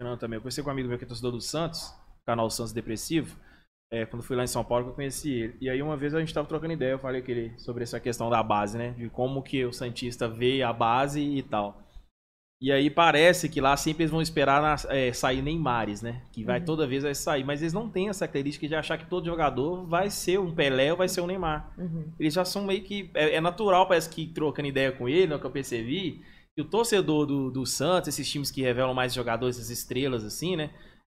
Fernando 0.00 0.20
também. 0.20 0.36
Eu 0.36 0.40
conversei 0.40 0.62
com 0.62 0.70
um 0.70 0.72
amigo 0.72 0.88
meu 0.88 0.96
que 0.96 1.04
é 1.04 1.06
torcedor 1.06 1.32
do 1.32 1.40
Santos, 1.40 1.92
canal 2.24 2.48
Santos 2.48 2.72
Depressivo. 2.72 3.36
É, 3.92 4.06
quando 4.06 4.22
fui 4.22 4.36
lá 4.36 4.44
em 4.44 4.46
São 4.46 4.64
Paulo, 4.64 4.88
eu 4.88 4.92
conheci 4.94 5.32
ele. 5.32 5.56
E 5.60 5.68
aí 5.68 5.82
uma 5.82 5.96
vez 5.96 6.14
a 6.14 6.20
gente 6.20 6.32
tava 6.32 6.46
trocando 6.46 6.72
ideia, 6.72 6.92
eu 6.92 6.98
falei 6.98 7.20
que 7.20 7.32
ele, 7.32 7.52
sobre 7.58 7.82
essa 7.82 7.98
questão 7.98 8.30
da 8.30 8.40
base, 8.40 8.78
né? 8.78 8.92
De 8.92 9.10
como 9.10 9.42
que 9.42 9.64
o 9.64 9.72
Santista 9.72 10.28
vê 10.28 10.62
a 10.62 10.72
base 10.72 11.20
e 11.20 11.42
tal. 11.42 11.81
E 12.62 12.70
aí 12.70 12.88
parece 12.88 13.48
que 13.48 13.60
lá 13.60 13.76
sempre 13.76 14.04
eles 14.04 14.12
vão 14.12 14.22
esperar 14.22 14.62
na, 14.62 14.76
é, 14.94 15.12
sair 15.12 15.42
Neymares, 15.42 16.00
né? 16.00 16.22
Que 16.30 16.44
vai 16.44 16.60
Uhum. 16.60 16.64
toda 16.64 16.86
vez 16.86 17.02
vai 17.02 17.12
sair. 17.12 17.42
Mas 17.42 17.60
eles 17.60 17.72
não 17.72 17.88
têm 17.88 18.08
essa 18.08 18.20
característica 18.20 18.68
de 18.68 18.74
achar 18.76 18.96
que 18.96 19.06
todo 19.06 19.26
jogador 19.26 19.84
vai 19.84 20.08
ser 20.10 20.38
um 20.38 20.54
Pelé 20.54 20.92
ou 20.92 20.96
vai 20.96 21.08
ser 21.08 21.20
um 21.22 21.26
Neymar. 21.26 21.72
Uhum. 21.76 22.12
Eles 22.20 22.32
já 22.32 22.44
são 22.44 22.64
meio 22.64 22.80
que. 22.84 23.10
É, 23.14 23.34
é 23.34 23.40
natural, 23.40 23.88
parece 23.88 24.08
que 24.08 24.28
trocando 24.28 24.68
ideia 24.68 24.92
com 24.92 25.08
ele, 25.08 25.26
no 25.26 25.40
que 25.40 25.44
eu 25.44 25.50
percebi, 25.50 26.20
que 26.54 26.62
o 26.62 26.64
torcedor 26.64 27.26
do, 27.26 27.50
do 27.50 27.66
Santos, 27.66 28.06
esses 28.10 28.30
times 28.30 28.52
que 28.52 28.62
revelam 28.62 28.94
mais 28.94 29.12
jogadores, 29.12 29.56
essas 29.56 29.70
estrelas, 29.70 30.22
assim, 30.24 30.54
né? 30.54 30.70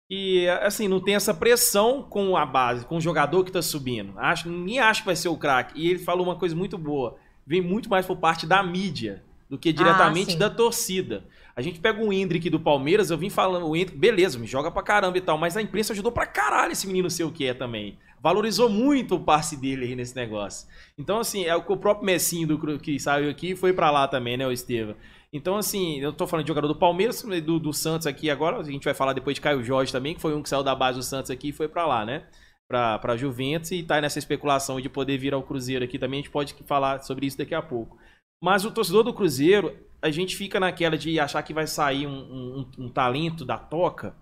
E 0.08 0.46
assim, 0.48 0.86
não 0.86 1.00
tem 1.00 1.16
essa 1.16 1.34
pressão 1.34 2.04
com 2.04 2.36
a 2.36 2.46
base, 2.46 2.86
com 2.86 2.98
o 2.98 3.00
jogador 3.00 3.42
que 3.42 3.50
tá 3.50 3.62
subindo. 3.62 4.12
Acho, 4.16 4.48
ninguém 4.48 4.78
acha 4.78 5.00
que 5.00 5.06
vai 5.06 5.16
ser 5.16 5.28
o 5.28 5.36
craque. 5.36 5.80
E 5.80 5.90
ele 5.90 5.98
falou 5.98 6.24
uma 6.24 6.36
coisa 6.36 6.54
muito 6.54 6.78
boa. 6.78 7.16
Vem 7.44 7.60
muito 7.60 7.90
mais 7.90 8.06
por 8.06 8.16
parte 8.16 8.46
da 8.46 8.62
mídia 8.62 9.24
do 9.52 9.58
que 9.58 9.70
diretamente 9.70 10.32
sim. 10.32 10.38
da 10.38 10.48
torcida. 10.48 11.24
A 11.54 11.60
gente 11.60 11.78
pega 11.78 12.02
o 12.02 12.10
Hendrick 12.10 12.48
do 12.48 12.58
Palmeiras, 12.58 13.10
eu 13.10 13.18
vim 13.18 13.28
falando, 13.28 13.68
o 13.68 13.76
Hendrick, 13.76 13.98
beleza, 13.98 14.38
me 14.38 14.46
joga 14.46 14.70
pra 14.70 14.82
caramba 14.82 15.18
e 15.18 15.20
tal, 15.20 15.36
mas 15.36 15.58
a 15.58 15.60
imprensa 15.60 15.92
ajudou 15.92 16.10
pra 16.10 16.24
caralho 16.24 16.72
esse 16.72 16.86
menino 16.86 17.10
ser 17.10 17.24
o 17.24 17.30
que 17.30 17.44
é 17.44 17.52
também. 17.52 17.98
Valorizou 18.18 18.70
muito 18.70 19.16
o 19.16 19.20
passe 19.20 19.54
dele 19.54 19.84
aí 19.84 19.94
nesse 19.94 20.16
negócio. 20.16 20.66
Então, 20.96 21.18
assim, 21.18 21.44
é 21.44 21.54
o 21.54 21.62
que 21.62 21.70
o 21.70 21.76
próprio 21.76 22.06
Messinho 22.06 22.48
do, 22.48 22.78
que 22.78 22.98
saiu 22.98 23.28
aqui 23.28 23.54
foi 23.54 23.74
pra 23.74 23.90
lá 23.90 24.08
também, 24.08 24.38
né, 24.38 24.46
o 24.46 24.50
Estevam. 24.50 24.96
Então, 25.30 25.58
assim, 25.58 26.00
eu 26.00 26.14
tô 26.14 26.26
falando 26.26 26.46
de 26.46 26.48
jogador 26.48 26.68
do 26.68 26.74
Palmeiras, 26.74 27.22
do, 27.22 27.58
do 27.58 27.74
Santos 27.74 28.06
aqui 28.06 28.30
agora, 28.30 28.56
a 28.56 28.62
gente 28.62 28.84
vai 28.84 28.94
falar 28.94 29.12
depois 29.12 29.34
de 29.34 29.42
Caio 29.42 29.62
Jorge 29.62 29.92
também, 29.92 30.14
que 30.14 30.20
foi 30.22 30.34
um 30.34 30.42
que 30.42 30.48
saiu 30.48 30.62
da 30.62 30.74
base 30.74 30.96
do 30.96 31.04
Santos 31.04 31.30
aqui 31.30 31.50
e 31.50 31.52
foi 31.52 31.68
pra 31.68 31.86
lá, 31.86 32.06
né? 32.06 32.24
Pra, 32.66 32.98
pra 32.98 33.18
Juventus 33.18 33.70
e 33.72 33.82
tá 33.82 34.00
nessa 34.00 34.18
especulação 34.18 34.80
de 34.80 34.88
poder 34.88 35.18
vir 35.18 35.34
ao 35.34 35.42
Cruzeiro 35.42 35.84
aqui 35.84 35.98
também, 35.98 36.20
a 36.20 36.22
gente 36.22 36.32
pode 36.32 36.54
falar 36.64 37.02
sobre 37.02 37.26
isso 37.26 37.36
daqui 37.36 37.54
a 37.54 37.60
pouco. 37.60 37.98
Mas 38.42 38.64
o 38.64 38.70
torcedor 38.72 39.04
do 39.04 39.14
Cruzeiro, 39.14 39.76
a 40.02 40.10
gente 40.10 40.36
fica 40.36 40.58
naquela 40.58 40.98
de 40.98 41.20
achar 41.20 41.42
que 41.42 41.54
vai 41.54 41.66
sair 41.66 42.06
um, 42.06 42.10
um- 42.12 42.70
um 42.86 42.88
talento 42.88 43.44
da 43.44 43.56
toca 43.56 44.16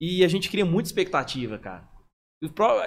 e 0.00 0.24
a 0.24 0.28
gente 0.28 0.50
cria 0.50 0.64
muita 0.64 0.88
expectativa, 0.88 1.56
cara. 1.58 1.88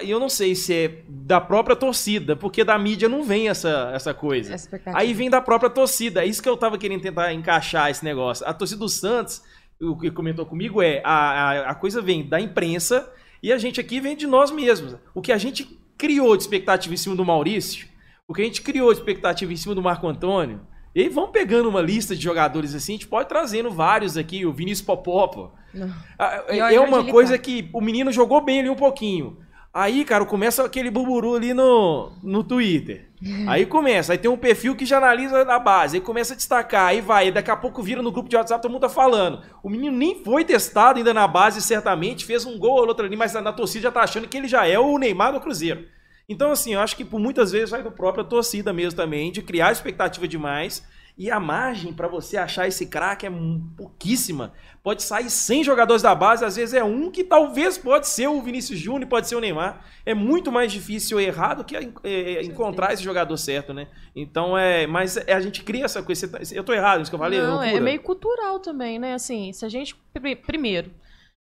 E 0.02 0.08
eu 0.10 0.20
não 0.20 0.28
sei 0.28 0.54
se 0.54 0.72
é 0.72 1.02
da 1.08 1.40
própria 1.40 1.74
torcida, 1.74 2.36
porque 2.36 2.62
da 2.62 2.78
mídia 2.78 3.08
não 3.08 3.24
vem 3.24 3.48
essa, 3.48 3.90
essa 3.92 4.14
coisa. 4.14 4.54
Aí 4.94 5.12
vem 5.12 5.28
da 5.28 5.40
própria 5.40 5.68
torcida. 5.70 6.22
É 6.22 6.26
isso 6.26 6.42
que 6.42 6.48
eu 6.48 6.56
tava 6.56 6.78
querendo 6.78 7.00
tentar 7.02 7.32
encaixar 7.32 7.90
esse 7.90 8.04
negócio. 8.04 8.46
A 8.46 8.54
torcida 8.54 8.78
do 8.78 8.88
Santos, 8.88 9.42
o 9.80 9.96
que 9.98 10.10
comentou 10.10 10.46
comigo 10.46 10.80
é 10.80 11.00
a, 11.04 11.10
a, 11.12 11.70
a 11.70 11.74
coisa 11.74 12.00
vem 12.00 12.24
da 12.28 12.40
imprensa 12.40 13.12
e 13.42 13.52
a 13.52 13.58
gente 13.58 13.80
aqui 13.80 13.98
vem 14.00 14.14
de 14.16 14.26
nós 14.26 14.52
mesmos. 14.52 14.94
O 15.14 15.20
que 15.20 15.32
a 15.32 15.38
gente 15.38 15.64
criou 15.98 16.36
de 16.36 16.44
expectativa 16.44 16.94
em 16.94 16.96
cima 16.98 17.16
do 17.16 17.24
Maurício, 17.24 17.88
o 18.30 18.32
que 18.32 18.42
a 18.42 18.44
gente 18.44 18.62
criou 18.62 18.92
expectativa 18.92 19.52
em 19.52 19.56
cima 19.56 19.74
do 19.74 19.82
Marco 19.82 20.06
Antônio, 20.06 20.60
e 20.94 21.08
vamos 21.08 21.30
pegando 21.32 21.68
uma 21.68 21.80
lista 21.80 22.14
de 22.14 22.22
jogadores 22.22 22.76
assim, 22.76 22.92
a 22.92 22.94
gente 22.94 23.08
pode 23.08 23.28
trazendo 23.28 23.72
vários 23.72 24.16
aqui, 24.16 24.46
o 24.46 24.52
Vinícius 24.52 24.86
Popó. 24.86 25.52
Não. 25.74 25.92
Ah, 26.16 26.44
É 26.46 26.62
olha 26.62 26.82
uma 26.82 27.00
ele 27.00 27.10
coisa 27.10 27.32
tá. 27.32 27.42
que 27.42 27.68
o 27.72 27.80
menino 27.80 28.12
jogou 28.12 28.40
bem 28.40 28.60
ali 28.60 28.70
um 28.70 28.76
pouquinho. 28.76 29.38
Aí, 29.74 30.04
cara, 30.04 30.24
começa 30.24 30.64
aquele 30.64 30.92
bururu 30.92 31.34
ali 31.34 31.52
no, 31.52 32.12
no 32.22 32.44
Twitter. 32.44 33.08
Aí 33.48 33.66
começa, 33.66 34.12
aí 34.12 34.18
tem 34.18 34.30
um 34.30 34.36
perfil 34.36 34.74
que 34.76 34.86
já 34.86 34.96
analisa 34.96 35.42
a 35.42 35.58
base, 35.58 35.96
aí 35.96 36.00
começa 36.00 36.32
a 36.32 36.36
destacar, 36.36 36.86
aí 36.86 37.02
vai, 37.02 37.24
aí 37.24 37.30
daqui 37.30 37.50
a 37.50 37.56
pouco 37.56 37.82
vira 37.82 38.00
no 38.00 38.10
grupo 38.10 38.30
de 38.30 38.36
WhatsApp, 38.36 38.62
todo 38.62 38.70
mundo 38.72 38.80
tá 38.80 38.88
falando. 38.88 39.42
O 39.62 39.68
menino 39.68 39.94
nem 39.94 40.24
foi 40.24 40.42
testado 40.42 40.98
ainda 40.98 41.12
na 41.12 41.28
base, 41.28 41.60
certamente, 41.60 42.24
fez 42.24 42.46
um 42.46 42.58
gol 42.58 42.80
ou 42.80 42.86
outro 42.86 43.04
ali, 43.04 43.16
mas 43.16 43.34
na 43.34 43.52
torcida 43.52 43.82
já 43.82 43.90
tá 43.90 44.00
achando 44.00 44.26
que 44.26 44.38
ele 44.38 44.48
já 44.48 44.66
é 44.66 44.78
o 44.78 44.96
Neymar 44.96 45.34
do 45.34 45.40
Cruzeiro. 45.40 45.84
Então, 46.30 46.52
assim, 46.52 46.74
eu 46.74 46.80
acho 46.80 46.96
que 46.96 47.04
por 47.04 47.18
muitas 47.18 47.50
vezes 47.50 47.70
vai 47.70 47.82
do 47.82 47.90
própria 47.90 48.22
torcida 48.24 48.72
mesmo 48.72 48.96
também, 48.96 49.32
de 49.32 49.42
criar 49.42 49.72
expectativa 49.72 50.28
demais. 50.28 50.86
E 51.18 51.30
a 51.30 51.38
margem 51.38 51.92
pra 51.92 52.08
você 52.08 52.38
achar 52.38 52.66
esse 52.66 52.86
craque 52.86 53.26
é 53.26 53.30
pouquíssima. 53.76 54.52
Pode 54.82 55.02
sair 55.02 55.28
100 55.28 55.64
jogadores 55.64 56.02
da 56.02 56.14
base, 56.14 56.44
às 56.44 56.56
vezes 56.56 56.72
é 56.74 56.82
um 56.82 57.10
que 57.10 57.22
talvez 57.24 57.76
pode 57.76 58.08
ser 58.08 58.28
o 58.28 58.40
Vinícius 58.40 58.78
Júnior, 58.78 59.06
pode 59.08 59.28
ser 59.28 59.34
o 59.36 59.40
Neymar. 59.40 59.84
É 60.06 60.14
muito 60.14 60.50
mais 60.50 60.72
difícil 60.72 61.20
errar 61.20 61.54
do 61.54 61.64
que 61.64 61.76
é, 61.76 61.90
é, 62.04 62.42
encontrar 62.42 62.94
esse 62.94 63.02
jogador 63.02 63.36
certo, 63.36 63.74
né? 63.74 63.88
Então 64.16 64.56
é. 64.56 64.86
Mas 64.86 65.16
é, 65.18 65.34
a 65.34 65.40
gente 65.40 65.62
cria 65.62 65.84
essa 65.84 66.02
coisa. 66.02 66.26
Tá- 66.28 66.38
Eu 66.52 66.64
tô 66.64 66.72
errado, 66.72 67.02
isso 67.02 67.10
que 67.10 67.14
eu 67.16 67.20
falei? 67.20 67.38
Não, 67.40 67.60
é 67.60 67.64
loucura? 67.64 67.82
meio 67.84 68.00
cultural 68.02 68.58
também, 68.60 68.98
né? 68.98 69.12
Assim, 69.12 69.52
se 69.52 69.64
a 69.66 69.68
gente. 69.68 69.94
pri- 70.14 70.36
Primeiro, 70.36 70.90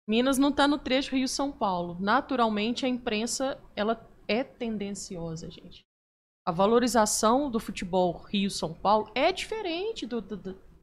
Minas 0.08 0.38
não 0.38 0.52
tá 0.52 0.66
no 0.66 0.78
trecho 0.78 1.14
Rio-São 1.14 1.52
Paulo. 1.52 1.98
Naturalmente, 2.00 2.86
a 2.86 2.88
imprensa, 2.88 3.58
ela 3.74 3.94
é 4.28 4.42
tendenciosa, 4.44 5.50
gente. 5.50 5.82
A 6.46 6.52
valorização 6.52 7.50
do 7.50 7.58
futebol 7.58 8.12
Rio-São 8.28 8.72
Paulo 8.72 9.10
é 9.14 9.32
diferente 9.32 10.06
do- 10.06 10.20
do- 10.20 10.36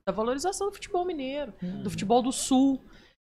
da 0.05 0.11
valorização 0.13 0.67
do 0.67 0.73
futebol 0.73 1.05
mineiro, 1.05 1.53
do 1.83 1.89
futebol 1.89 2.21
do 2.21 2.31
Sul. 2.31 2.81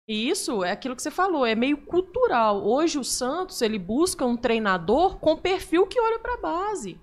E 0.09 0.29
isso 0.31 0.63
é 0.65 0.71
aquilo 0.73 0.95
que 0.97 1.03
você 1.03 1.11
falou, 1.11 1.45
é 1.45 1.55
meio 1.55 1.77
cultural. 1.85 2.65
Hoje 2.65 2.99
o 2.99 3.05
Santos, 3.05 3.61
ele 3.61 3.79
busca 3.79 4.25
um 4.25 4.37
treinador 4.37 5.19
com 5.19 5.37
perfil 5.37 5.87
que 5.87 6.01
olha 6.01 6.19
para 6.19 6.35
a 6.35 6.41
base. 6.41 6.99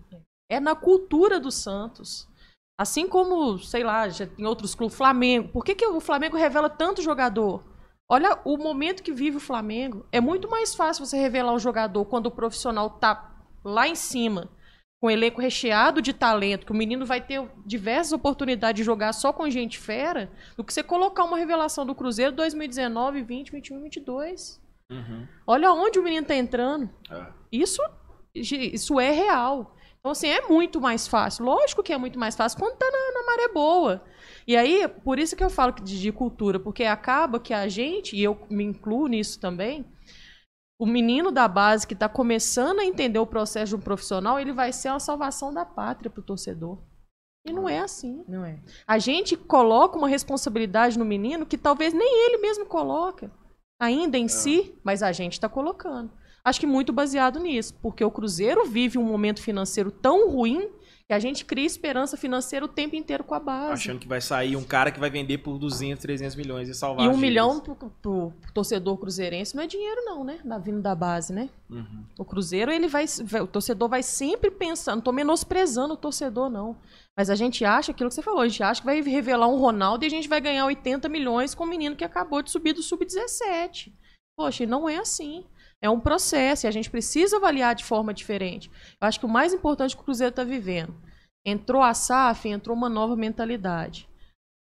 É 0.50 0.60
na 0.60 0.76
cultura 0.76 1.40
do 1.40 1.52
Santos. 1.52 2.28
Assim 2.80 3.08
como, 3.08 3.58
sei 3.60 3.84
lá, 3.84 4.08
já 4.10 4.26
tem 4.26 4.46
outros 4.46 4.74
clubes, 4.74 4.98
Flamengo. 4.98 5.50
Por 5.50 5.64
que, 5.64 5.76
que 5.76 5.86
o 5.86 6.00
Flamengo 6.00 6.36
revela 6.38 6.70
tanto 6.70 7.02
jogador? 7.02 7.64
Olha 8.08 8.40
o 8.46 8.58
momento 8.58 9.02
que 9.02 9.12
vive 9.12 9.38
o 9.38 9.42
Flamengo. 9.42 10.06
É 10.12 10.22
muito 10.22 10.50
mais 10.50 10.76
fácil 10.76 11.06
você 11.06 11.18
revelar 11.18 11.54
um 11.54 11.60
jogador 11.60 12.06
quando 12.06 12.28
o 12.28 12.32
profissional 12.32 12.90
tá 12.90 13.36
lá 13.64 13.88
em 13.88 13.96
cima, 13.96 14.50
com 15.02 15.08
o 15.08 15.12
elenco 15.12 15.42
recheado 15.42 16.02
de 16.02 16.14
talento, 16.14 16.66
que 16.66 16.72
o 16.72 16.76
menino 16.76 17.06
vai 17.06 17.20
ter 17.20 17.44
diversas 17.66 18.14
oportunidades 18.14 18.80
de 18.80 18.86
jogar 18.86 19.12
só 19.14 19.34
com 19.34 19.50
gente 19.50 19.80
fera, 19.80 20.32
do 20.56 20.64
que 20.64 20.72
você 20.72 20.84
colocar 20.84 21.24
uma 21.24 21.38
revelação 21.38 21.86
do 21.86 21.96
Cruzeiro 21.96 22.32
2019, 22.32 23.24
20, 23.24 23.52
21, 23.52 23.82
22. 23.82 24.62
Uhum. 24.92 25.28
Olha 25.48 25.72
onde 25.72 25.98
o 25.98 26.04
menino 26.04 26.28
tá 26.28 26.36
entrando. 26.36 26.90
É. 27.10 27.26
Isso, 27.52 27.82
isso 28.36 29.00
é 29.00 29.10
real. 29.10 29.76
Então, 30.00 30.12
assim, 30.12 30.28
é 30.28 30.42
muito 30.48 30.80
mais 30.80 31.08
fácil. 31.08 31.46
Lógico 31.46 31.82
que 31.82 31.92
é 31.92 31.98
muito 31.98 32.20
mais 32.20 32.36
fácil 32.36 32.60
quando 32.60 32.78
tá 32.78 32.86
na, 32.86 33.20
na 33.20 33.26
maré 33.26 33.48
boa. 33.52 34.04
E 34.48 34.56
aí, 34.56 34.88
por 34.88 35.18
isso 35.18 35.36
que 35.36 35.44
eu 35.44 35.50
falo 35.50 35.74
que 35.74 35.84
de, 35.84 36.12
cultura, 36.12 36.60
porque 36.60 36.84
acaba 36.84 37.40
que 37.40 37.54
a 37.54 37.68
gente, 37.68 38.16
e 38.16 38.24
eu 38.24 38.40
me 38.50 38.64
incluo 38.64 39.08
nisso 39.08 39.40
também, 39.40 39.86
o 40.80 40.86
menino 40.86 41.32
da 41.32 41.48
base 41.48 41.88
que 41.88 41.94
está 41.94 42.08
começando 42.08 42.80
a 42.80 42.86
entender 42.86 43.18
o 43.18 43.26
processo 43.26 43.70
de 43.70 43.76
um 43.76 43.82
profissional, 43.82 44.40
ele 44.40 44.54
vai 44.54 44.72
ser 44.72 44.90
a 44.90 45.00
salvação 45.00 45.54
da 45.54 45.66
pátria 45.66 46.12
pro 46.12 46.22
torcedor. 46.22 46.80
E 47.46 47.54
não 47.54 47.70
é 47.70 47.80
assim. 47.80 48.24
Não 48.28 48.44
é. 48.44 48.60
A 48.86 48.98
gente 48.98 49.38
coloca 49.38 49.98
uma 49.98 50.08
responsabilidade 50.08 50.98
no 50.98 51.06
menino 51.06 51.46
que 51.46 51.58
talvez 51.58 51.94
nem 51.94 52.26
ele 52.26 52.38
mesmo 52.40 52.66
coloca 52.66 53.32
ainda 53.80 54.18
em 54.18 54.28
si, 54.28 54.78
mas 54.84 55.04
a 55.04 55.12
gente 55.12 55.34
está 55.34 55.48
colocando. 55.48 56.12
Acho 56.44 56.60
que 56.60 56.68
muito 56.68 56.94
baseado 56.94 57.40
nisso, 57.40 57.74
porque 57.82 58.04
o 58.04 58.12
Cruzeiro 58.12 58.66
vive 58.66 58.98
um 58.98 59.04
momento 59.04 59.42
financeiro 59.42 59.92
tão 59.92 60.30
ruim 60.30 60.70
que 61.08 61.14
a 61.14 61.20
gente 61.20 61.46
cria 61.46 61.66
esperança 61.66 62.18
financeira 62.18 62.66
o 62.66 62.68
tempo 62.68 62.96
inteiro 62.96 63.24
com 63.24 63.36
a 63.36 63.40
base. 63.40 63.74
Achando 63.74 64.00
que 64.00 64.08
vai 64.08 64.20
sair 64.20 64.56
um 64.56 64.64
cara 64.64 64.90
que 64.92 65.00
vai 65.00 65.10
vender 65.10 65.38
por 65.38 65.60
200, 65.60 66.02
300 66.02 66.36
milhões 66.36 66.68
e 66.68 66.74
salvar 66.74 67.06
E 67.06 67.10
um 67.10 67.16
milhão 67.18 67.60
pro, 67.60 67.76
pro- 67.76 68.34
torcedor 68.56 68.98
cruzeirense 68.98 69.56
não 69.56 69.62
é 69.62 69.68
dinheiro 69.68 70.02
não, 70.04 70.24
né? 70.24 70.40
Na 70.44 70.58
vindo 70.58 70.82
da 70.82 70.96
base, 70.96 71.32
né? 71.32 71.48
Uhum. 71.70 72.06
O 72.18 72.26
Cruzeiro, 72.26 72.72
ele 72.72 72.88
vai, 72.88 73.06
o 73.40 73.46
torcedor 73.48 73.88
vai 73.88 74.02
sempre 74.02 74.50
pensando, 74.50 74.96
não 74.96 75.02
tô 75.04 75.12
menosprezando 75.12 75.94
o 75.94 75.98
torcedor 75.98 76.50
não, 76.50 76.76
mas 77.16 77.30
a 77.30 77.36
gente 77.36 77.64
acha 77.64 77.92
aquilo 77.92 78.10
que 78.10 78.16
você 78.16 78.24
falou, 78.24 78.42
a 78.42 78.48
gente 78.48 78.64
acha 78.64 78.82
que 78.82 78.86
vai 78.86 79.00
revelar 79.02 79.48
um 79.48 79.58
Ronaldo 79.60 80.06
e 80.06 80.08
a 80.08 80.10
gente 80.12 80.28
vai 80.28 80.42
ganhar 80.42 80.66
80 80.66 81.08
milhões 81.08 81.54
com 81.54 81.66
um 81.66 81.68
menino 81.68 81.96
que 81.96 82.04
acabou 82.04 82.42
de 82.42 82.50
subir 82.50 82.74
do 82.74 82.82
sub-17. 82.82 83.92
Poxa, 84.36 84.66
não 84.66 84.90
é 84.90 84.98
assim. 84.98 85.46
É 85.86 85.90
um 85.90 86.00
processo 86.00 86.66
e 86.66 86.68
a 86.68 86.72
gente 86.72 86.90
precisa 86.90 87.38
avaliar 87.38 87.76
de 87.76 87.84
forma 87.84 88.12
diferente. 88.12 88.72
Eu 89.00 89.08
acho 89.08 89.20
que 89.20 89.26
o 89.28 89.30
mais 89.30 89.54
importante 89.54 89.96
que 89.96 90.02
o 90.02 90.04
Cruzeiro 90.04 90.32
está 90.32 90.44
vivendo, 90.44 90.96
entrou 91.46 91.84
a 91.84 91.94
SAF, 91.94 92.50
entrou 92.50 92.76
uma 92.76 92.90
nova 92.90 93.16
mentalidade. 93.16 94.10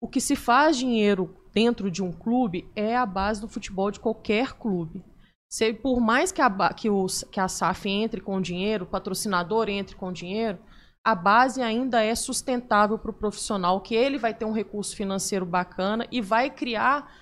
O 0.02 0.08
que 0.08 0.20
se 0.20 0.34
faz 0.34 0.76
dinheiro 0.76 1.32
dentro 1.54 1.92
de 1.92 2.02
um 2.02 2.10
clube 2.10 2.68
é 2.74 2.96
a 2.96 3.06
base 3.06 3.40
do 3.40 3.46
futebol 3.46 3.88
de 3.92 4.00
qualquer 4.00 4.54
clube. 4.54 5.04
Se, 5.48 5.72
por 5.72 6.00
mais 6.00 6.32
que 6.32 6.42
a, 6.42 6.74
que, 6.74 6.90
os, 6.90 7.22
que 7.30 7.38
a 7.38 7.46
SAF 7.46 7.88
entre 7.88 8.20
com 8.20 8.40
dinheiro, 8.40 8.84
o 8.84 8.88
patrocinador 8.88 9.68
entre 9.68 9.94
com 9.94 10.12
dinheiro, 10.12 10.58
a 11.04 11.14
base 11.14 11.62
ainda 11.62 12.02
é 12.02 12.16
sustentável 12.16 12.98
para 12.98 13.12
o 13.12 13.14
profissional, 13.14 13.80
que 13.80 13.94
ele 13.94 14.18
vai 14.18 14.34
ter 14.34 14.44
um 14.44 14.52
recurso 14.52 14.96
financeiro 14.96 15.46
bacana 15.46 16.04
e 16.10 16.20
vai 16.20 16.50
criar 16.50 17.14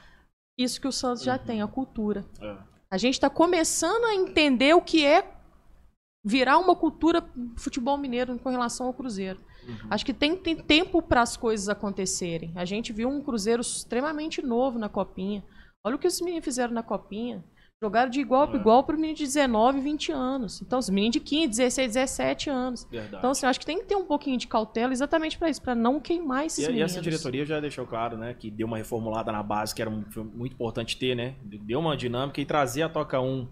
isso 0.56 0.80
que 0.80 0.88
o 0.88 0.92
Santos 0.92 1.22
já 1.22 1.36
tem, 1.36 1.60
a 1.60 1.66
cultura. 1.66 2.24
É. 2.40 2.69
A 2.90 2.98
gente 2.98 3.14
está 3.14 3.30
começando 3.30 4.04
a 4.04 4.14
entender 4.14 4.74
o 4.74 4.82
que 4.82 5.06
é 5.06 5.32
virar 6.24 6.58
uma 6.58 6.74
cultura 6.74 7.24
futebol 7.56 7.96
mineiro 7.96 8.38
com 8.38 8.50
relação 8.50 8.86
ao 8.86 8.94
Cruzeiro. 8.94 9.40
Acho 9.88 10.04
que 10.04 10.12
tem, 10.12 10.36
tem 10.36 10.56
tempo 10.56 11.00
para 11.00 11.22
as 11.22 11.36
coisas 11.36 11.68
acontecerem. 11.68 12.52
A 12.56 12.64
gente 12.64 12.92
viu 12.92 13.08
um 13.08 13.22
Cruzeiro 13.22 13.62
extremamente 13.62 14.42
novo 14.42 14.78
na 14.78 14.88
Copinha. 14.88 15.44
Olha 15.84 15.96
o 15.96 15.98
que 15.98 16.06
os 16.08 16.20
meninos 16.20 16.44
fizeram 16.44 16.74
na 16.74 16.82
Copinha. 16.82 17.44
Jogaram 17.82 18.10
de 18.10 18.20
igual 18.20 18.46
para 18.46 18.58
É. 18.58 18.60
igual 18.60 18.84
para 18.84 18.94
meninos 18.94 19.18
de 19.18 19.24
19, 19.24 19.80
20 19.80 20.12
anos. 20.12 20.60
Então, 20.60 20.78
os 20.78 20.90
meninos 20.90 21.12
de 21.14 21.20
15, 21.20 21.48
16, 21.48 21.94
17 21.94 22.50
anos. 22.50 22.86
Verdade. 22.90 23.16
Então, 23.16 23.30
assim, 23.30 23.46
eu 23.46 23.50
acho 23.50 23.58
que 23.58 23.64
tem 23.64 23.78
que 23.78 23.86
ter 23.86 23.96
um 23.96 24.04
pouquinho 24.04 24.36
de 24.36 24.46
cautela 24.46 24.92
exatamente 24.92 25.38
para 25.38 25.48
isso, 25.48 25.62
para 25.62 25.74
não 25.74 25.98
queimar 25.98 26.44
esses 26.44 26.58
E, 26.58 26.64
e 26.64 26.66
meninos. 26.68 26.92
essa 26.92 27.00
diretoria 27.00 27.46
já 27.46 27.58
deixou 27.58 27.86
claro, 27.86 28.18
né, 28.18 28.34
que 28.34 28.50
deu 28.50 28.66
uma 28.66 28.76
reformulada 28.76 29.32
na 29.32 29.42
base, 29.42 29.74
que 29.74 29.80
era 29.80 29.90
um- 29.90 30.04
muito 30.34 30.52
importante 30.52 30.98
ter, 30.98 31.14
né? 31.16 31.36
Deu 31.42 31.80
uma 31.80 31.96
dinâmica 31.96 32.38
e 32.38 32.44
trazer 32.44 32.82
a 32.82 32.88
Toca 32.90 33.18
1, 33.18 33.48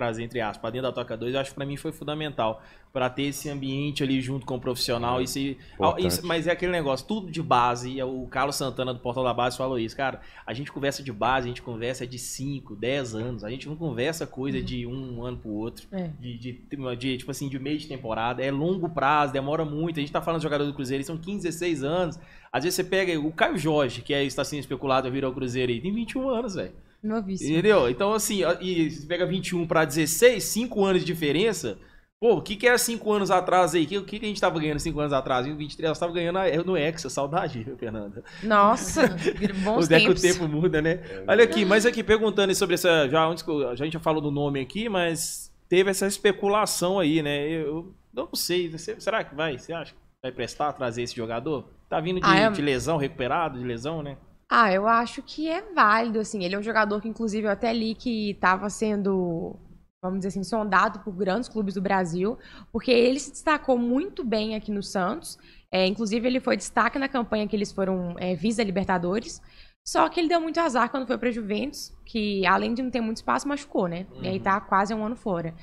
trazer 0.00 0.22
entre 0.22 0.40
aspas, 0.40 0.58
pra 0.58 0.70
dentro 0.70 0.88
da 0.88 0.92
Toca 0.92 1.16
2, 1.16 1.34
eu 1.34 1.40
acho 1.40 1.50
que 1.50 1.56
pra 1.56 1.66
mim 1.66 1.76
foi 1.76 1.92
fundamental. 1.92 2.62
Pra 2.92 3.08
ter 3.08 3.22
esse 3.24 3.48
ambiente 3.48 4.02
ali 4.02 4.20
junto 4.20 4.44
com 4.44 4.56
o 4.56 4.60
profissional. 4.60 5.22
Isso, 5.22 5.38
e- 5.38 5.56
Importante. 5.74 6.06
isso- 6.08 6.26
mas 6.26 6.48
é 6.48 6.50
aquele 6.50 6.72
negócio, 6.72 7.06
tudo 7.06 7.30
de 7.30 7.40
base. 7.40 7.88
e 7.90 8.02
O 8.02 8.26
Carlos 8.26 8.56
Santana 8.56 8.92
do 8.92 8.98
Portal 8.98 9.22
da 9.22 9.32
Base 9.32 9.56
falou 9.56 9.78
isso. 9.78 9.96
Cara, 9.96 10.20
a 10.44 10.52
gente 10.52 10.72
conversa 10.72 11.00
de 11.00 11.12
base, 11.12 11.44
a 11.46 11.48
gente 11.50 11.62
conversa 11.62 12.04
de 12.04 12.18
5, 12.18 12.74
10 12.74 13.14
anos. 13.14 13.44
A 13.44 13.50
gente 13.50 13.68
não 13.68 13.76
conversa 13.76 14.26
coisa 14.26 14.60
de 14.60 14.86
um 14.88 15.24
ano 15.24 15.36
pro 15.36 15.50
outro. 15.50 15.86
É. 15.92 16.10
De, 16.18 16.36
de, 16.36 16.60
de, 16.98 17.18
tipo 17.18 17.30
assim, 17.30 17.48
de 17.48 17.60
meio 17.60 17.78
de 17.78 17.86
temporada. 17.86 18.42
É 18.44 18.50
longo 18.50 18.88
prazo, 18.88 19.32
demora 19.32 19.64
muito. 19.64 19.98
A 19.98 20.00
gente 20.00 20.10
tá 20.12 20.20
falando 20.20 20.40
de 20.40 20.44
jogador 20.44 20.64
do 20.64 20.74
Cruzeiro, 20.74 20.96
eles 20.96 21.06
são 21.06 21.16
15, 21.16 21.44
16 21.44 21.84
anos. 21.84 22.18
Às 22.52 22.64
vezes 22.64 22.74
você 22.74 22.82
pega 22.82 23.16
o 23.20 23.30
Caio 23.30 23.56
Jorge, 23.56 24.02
que 24.02 24.12
é, 24.12 24.24
está 24.24 24.42
sendo 24.42 24.58
especulado 24.60 25.06
a 25.06 25.10
vir 25.12 25.24
ao 25.24 25.32
Cruzeiro 25.32 25.70
aí, 25.70 25.80
tem 25.80 25.92
21 25.94 26.28
anos, 26.28 26.56
velho. 26.56 26.72
Novíssimo. 27.02 27.50
Entendeu? 27.52 27.88
Então, 27.88 28.12
assim, 28.12 28.42
e 28.60 28.90
você 28.90 29.06
pega 29.06 29.24
21 29.26 29.66
pra 29.66 29.84
16, 29.84 30.42
5 30.44 30.84
anos 30.84 31.00
de 31.00 31.06
diferença. 31.06 31.78
Pô, 32.20 32.34
o 32.34 32.42
que 32.42 32.54
que 32.54 32.66
era 32.66 32.76
5 32.76 33.10
anos 33.10 33.30
atrás 33.30 33.74
aí? 33.74 33.84
O 33.84 33.86
que, 33.86 34.02
que 34.02 34.18
que 34.18 34.24
a 34.26 34.28
gente 34.28 34.40
tava 34.40 34.60
ganhando 34.60 34.78
5 34.78 35.00
anos 35.00 35.12
atrás? 35.14 35.46
Em 35.46 35.56
23, 35.56 35.88
nós 35.88 35.98
tava 35.98 36.12
ganhando 36.12 36.36
a- 36.38 36.50
no 36.64 36.76
Hexa, 36.76 37.08
saudade, 37.08 37.66
Fernanda. 37.78 38.22
Nossa, 38.42 39.08
bons 39.64 39.86
Onde 39.86 39.94
é 39.94 40.00
que 40.00 40.10
o 40.10 40.14
tempo 40.14 40.46
muda, 40.46 40.82
né? 40.82 41.00
Olha 41.26 41.44
aqui, 41.44 41.64
mas 41.64 41.86
aqui, 41.86 42.02
perguntando 42.02 42.54
sobre 42.54 42.74
essa. 42.74 43.08
Já, 43.08 43.24
antes 43.24 43.46
eu- 43.48 43.70
a 43.70 43.74
gente 43.74 43.94
já 43.94 44.00
falou 44.00 44.20
do 44.20 44.30
nome 44.30 44.60
aqui, 44.60 44.86
mas 44.86 45.50
teve 45.66 45.88
essa 45.90 46.06
especulação 46.06 46.98
aí, 46.98 47.22
né? 47.22 47.48
Eu, 47.48 47.94
eu 48.14 48.24
não 48.26 48.34
sei. 48.34 48.76
será 48.76 49.24
que 49.24 49.34
vai? 49.34 49.58
Você 49.58 49.72
acha 49.72 49.92
que 49.94 49.98
vai 50.22 50.30
prestar 50.30 50.74
trazer 50.74 51.00
esse 51.02 51.16
jogador? 51.16 51.70
Tá 51.88 52.00
vindo 52.00 52.20
de, 52.20 52.26
Ah, 52.26 52.36
é- 52.36 52.50
de 52.50 52.60
lesão, 52.60 52.98
recuperado, 52.98 53.58
de 53.58 53.64
lesão, 53.64 54.02
né? 54.02 54.18
Ah, 54.50 54.72
eu 54.72 54.86
acho 54.88 55.22
que 55.22 55.48
é 55.48 55.62
válido, 55.72 56.18
assim. 56.18 56.44
Ele 56.44 56.54
é 56.56 56.58
um 56.58 56.62
jogador 56.62 57.00
que, 57.00 57.08
inclusive, 57.08 57.46
eu 57.46 57.50
até 57.50 57.72
li 57.72 57.94
que 57.94 58.30
estava 58.32 58.68
sendo, 58.68 59.54
vamos 60.02 60.18
dizer 60.18 60.28
assim, 60.28 60.42
sondado 60.42 60.98
por 61.00 61.12
grandes 61.14 61.48
clubes 61.48 61.74
do 61.74 61.80
Brasil, 61.80 62.36
porque 62.72 62.90
ele 62.90 63.20
se 63.20 63.30
destacou 63.30 63.78
muito 63.78 64.24
bem 64.24 64.56
aqui 64.56 64.72
no 64.72 64.82
Santos. 64.82 65.38
É, 65.70 65.86
inclusive, 65.86 66.26
ele 66.26 66.40
foi 66.40 66.56
destaque 66.56 66.98
na 66.98 67.08
campanha 67.08 67.46
que 67.46 67.54
eles 67.54 67.70
foram 67.70 68.16
é, 68.18 68.34
Visa-Libertadores. 68.34 69.40
Só 69.86 70.08
que 70.08 70.18
ele 70.20 70.28
deu 70.28 70.40
muito 70.40 70.58
azar 70.58 70.90
quando 70.90 71.06
foi 71.06 71.16
pra 71.16 71.30
Juventus, 71.30 71.92
que 72.04 72.44
além 72.44 72.74
de 72.74 72.82
não 72.82 72.90
ter 72.90 73.00
muito 73.00 73.18
espaço, 73.18 73.46
machucou, 73.48 73.86
né? 73.86 74.04
E 74.20 74.26
aí 74.28 74.36
Uhum. 74.36 74.42
tá 74.42 74.60
quase 74.60 74.92
um 74.92 75.04
ano 75.04 75.16
fora. 75.16 75.54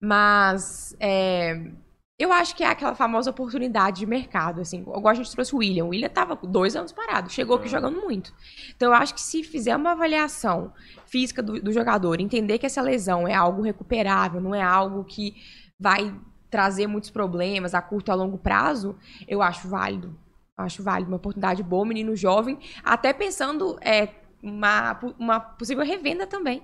Mas 0.00 0.96
é, 1.00 1.70
eu 2.18 2.32
acho 2.32 2.56
que 2.56 2.64
é 2.64 2.66
aquela 2.66 2.94
famosa 2.96 3.30
oportunidade 3.30 4.00
de 4.00 4.06
mercado, 4.06 4.60
assim. 4.60 4.80
Igual 4.80 5.08
a 5.08 5.14
gente 5.14 5.30
trouxe 5.30 5.54
o 5.54 5.58
William. 5.58 5.84
O 5.84 5.88
William 5.90 6.08
tava 6.08 6.36
com 6.36 6.50
dois 6.50 6.74
anos 6.74 6.90
parado, 6.90 7.30
chegou 7.30 7.56
aqui 7.56 7.66
É. 7.66 7.68
jogando 7.68 8.00
muito. 8.00 8.34
Então 8.74 8.88
eu 8.88 8.94
acho 8.94 9.14
que 9.14 9.20
se 9.20 9.44
fizer 9.44 9.76
uma 9.76 9.92
avaliação 9.92 10.72
física 11.06 11.40
do, 11.42 11.62
do 11.62 11.72
jogador, 11.72 12.20
entender 12.20 12.58
que 12.58 12.66
essa 12.66 12.82
lesão 12.82 13.28
é 13.28 13.34
algo 13.34 13.62
recuperável, 13.62 14.40
não 14.40 14.52
é 14.52 14.62
algo 14.62 15.04
que 15.04 15.36
vai 15.78 16.12
trazer 16.50 16.86
muitos 16.88 17.10
problemas 17.10 17.72
a 17.72 17.80
curto 17.80 18.10
e 18.10 18.12
a 18.12 18.14
longo 18.14 18.38
prazo, 18.38 18.96
eu 19.28 19.40
acho 19.40 19.68
válido. 19.68 20.18
Acho 20.56 20.82
válido, 20.82 21.10
uma 21.12 21.18
oportunidade 21.18 21.62
boa, 21.62 21.86
menino 21.86 22.16
jovem, 22.16 22.58
até 22.82 23.12
pensando 23.12 23.78
é, 23.80 24.08
uma, 24.42 24.98
uma 25.18 25.40
possível 25.40 25.84
revenda 25.84 26.26
também. 26.26 26.62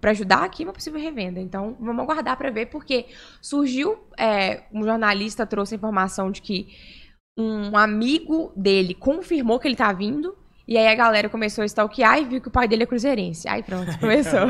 Para 0.00 0.10
ajudar 0.10 0.42
aqui 0.44 0.64
uma 0.64 0.72
possível 0.72 1.00
revenda. 1.00 1.40
Então, 1.40 1.76
vamos 1.80 2.02
aguardar 2.02 2.36
para 2.36 2.50
ver, 2.50 2.66
porque 2.66 3.06
surgiu, 3.40 3.98
é, 4.18 4.64
um 4.72 4.82
jornalista 4.82 5.46
trouxe 5.46 5.74
a 5.74 5.78
informação 5.78 6.30
de 6.30 6.42
que 6.42 6.76
um 7.36 7.76
amigo 7.76 8.52
dele 8.54 8.94
confirmou 8.94 9.58
que 9.58 9.66
ele 9.66 9.76
tá 9.76 9.92
vindo, 9.92 10.36
e 10.66 10.76
aí 10.78 10.86
a 10.86 10.94
galera 10.94 11.28
começou 11.28 11.62
a 11.62 11.66
stalkear 11.66 12.20
e 12.20 12.24
viu 12.24 12.40
que 12.40 12.48
o 12.48 12.50
pai 12.50 12.68
dele 12.68 12.82
é 12.84 12.86
cruzeirense. 12.86 13.48
Aí 13.48 13.62
pronto, 13.62 13.86
começou. 13.98 14.40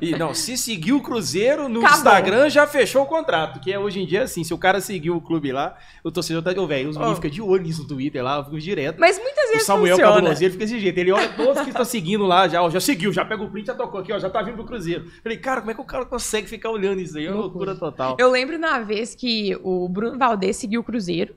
E 0.00 0.12
não, 0.12 0.34
se 0.34 0.56
seguir 0.56 0.92
o 0.92 1.00
Cruzeiro 1.00 1.68
no 1.68 1.80
Acabou. 1.80 1.96
Instagram, 1.96 2.48
já 2.50 2.66
fechou 2.66 3.02
o 3.02 3.06
contrato. 3.06 3.60
Que 3.60 3.72
é 3.72 3.78
hoje 3.78 4.00
em 4.00 4.06
dia 4.06 4.22
assim, 4.22 4.44
se 4.44 4.52
o 4.54 4.58
cara 4.58 4.80
seguir 4.80 5.10
o 5.10 5.20
clube 5.20 5.50
lá, 5.52 5.76
o 6.04 6.10
torcedor 6.10 6.42
tá. 6.42 6.52
Velho, 6.58 6.88
os 6.90 6.96
Ó. 6.96 7.00
meninos 7.00 7.18
ficam 7.18 7.30
de 7.30 7.40
olho 7.40 7.62
nisso 7.62 7.82
no 7.82 7.88
Twitter 7.88 8.22
lá, 8.22 8.38
eu 8.38 8.44
fico 8.44 8.58
direto. 8.58 8.98
Mas 8.98 9.16
muitas 9.18 9.44
O 9.44 9.52
vezes 9.52 9.66
Samuel 9.66 9.96
funciona. 9.96 10.14
Cabuloso, 10.14 10.42
ele 10.42 10.50
fica 10.52 10.64
desse 10.64 10.80
jeito. 10.80 10.98
Ele 10.98 11.12
olha 11.12 11.28
todos 11.28 11.62
que 11.62 11.70
estão 11.70 11.84
seguindo 11.84 12.26
lá, 12.26 12.48
já, 12.48 12.62
ó, 12.62 12.68
já 12.68 12.80
seguiu, 12.80 13.12
já 13.12 13.24
pega 13.24 13.42
o 13.42 13.50
print, 13.50 13.66
já 13.66 13.74
tocou 13.74 14.00
aqui, 14.00 14.12
ó, 14.12 14.18
já 14.18 14.28
tá 14.28 14.42
vindo 14.42 14.56
pro 14.56 14.64
Cruzeiro. 14.64 15.08
Falei, 15.22 15.38
cara, 15.38 15.60
como 15.60 15.70
é 15.70 15.74
que 15.74 15.80
o 15.80 15.84
cara 15.84 16.04
consegue 16.04 16.48
ficar 16.48 16.70
olhando 16.70 17.00
isso 17.00 17.16
aí? 17.16 17.26
É 17.26 17.30
uma 17.30 17.40
loucura 17.42 17.74
total. 17.76 18.16
Eu 18.18 18.30
lembro 18.30 18.58
na 18.58 18.80
vez 18.80 19.14
que 19.14 19.56
o 19.62 19.88
Bruno 19.88 20.18
Valdez 20.18 20.56
seguiu 20.56 20.80
o 20.80 20.84
Cruzeiro. 20.84 21.34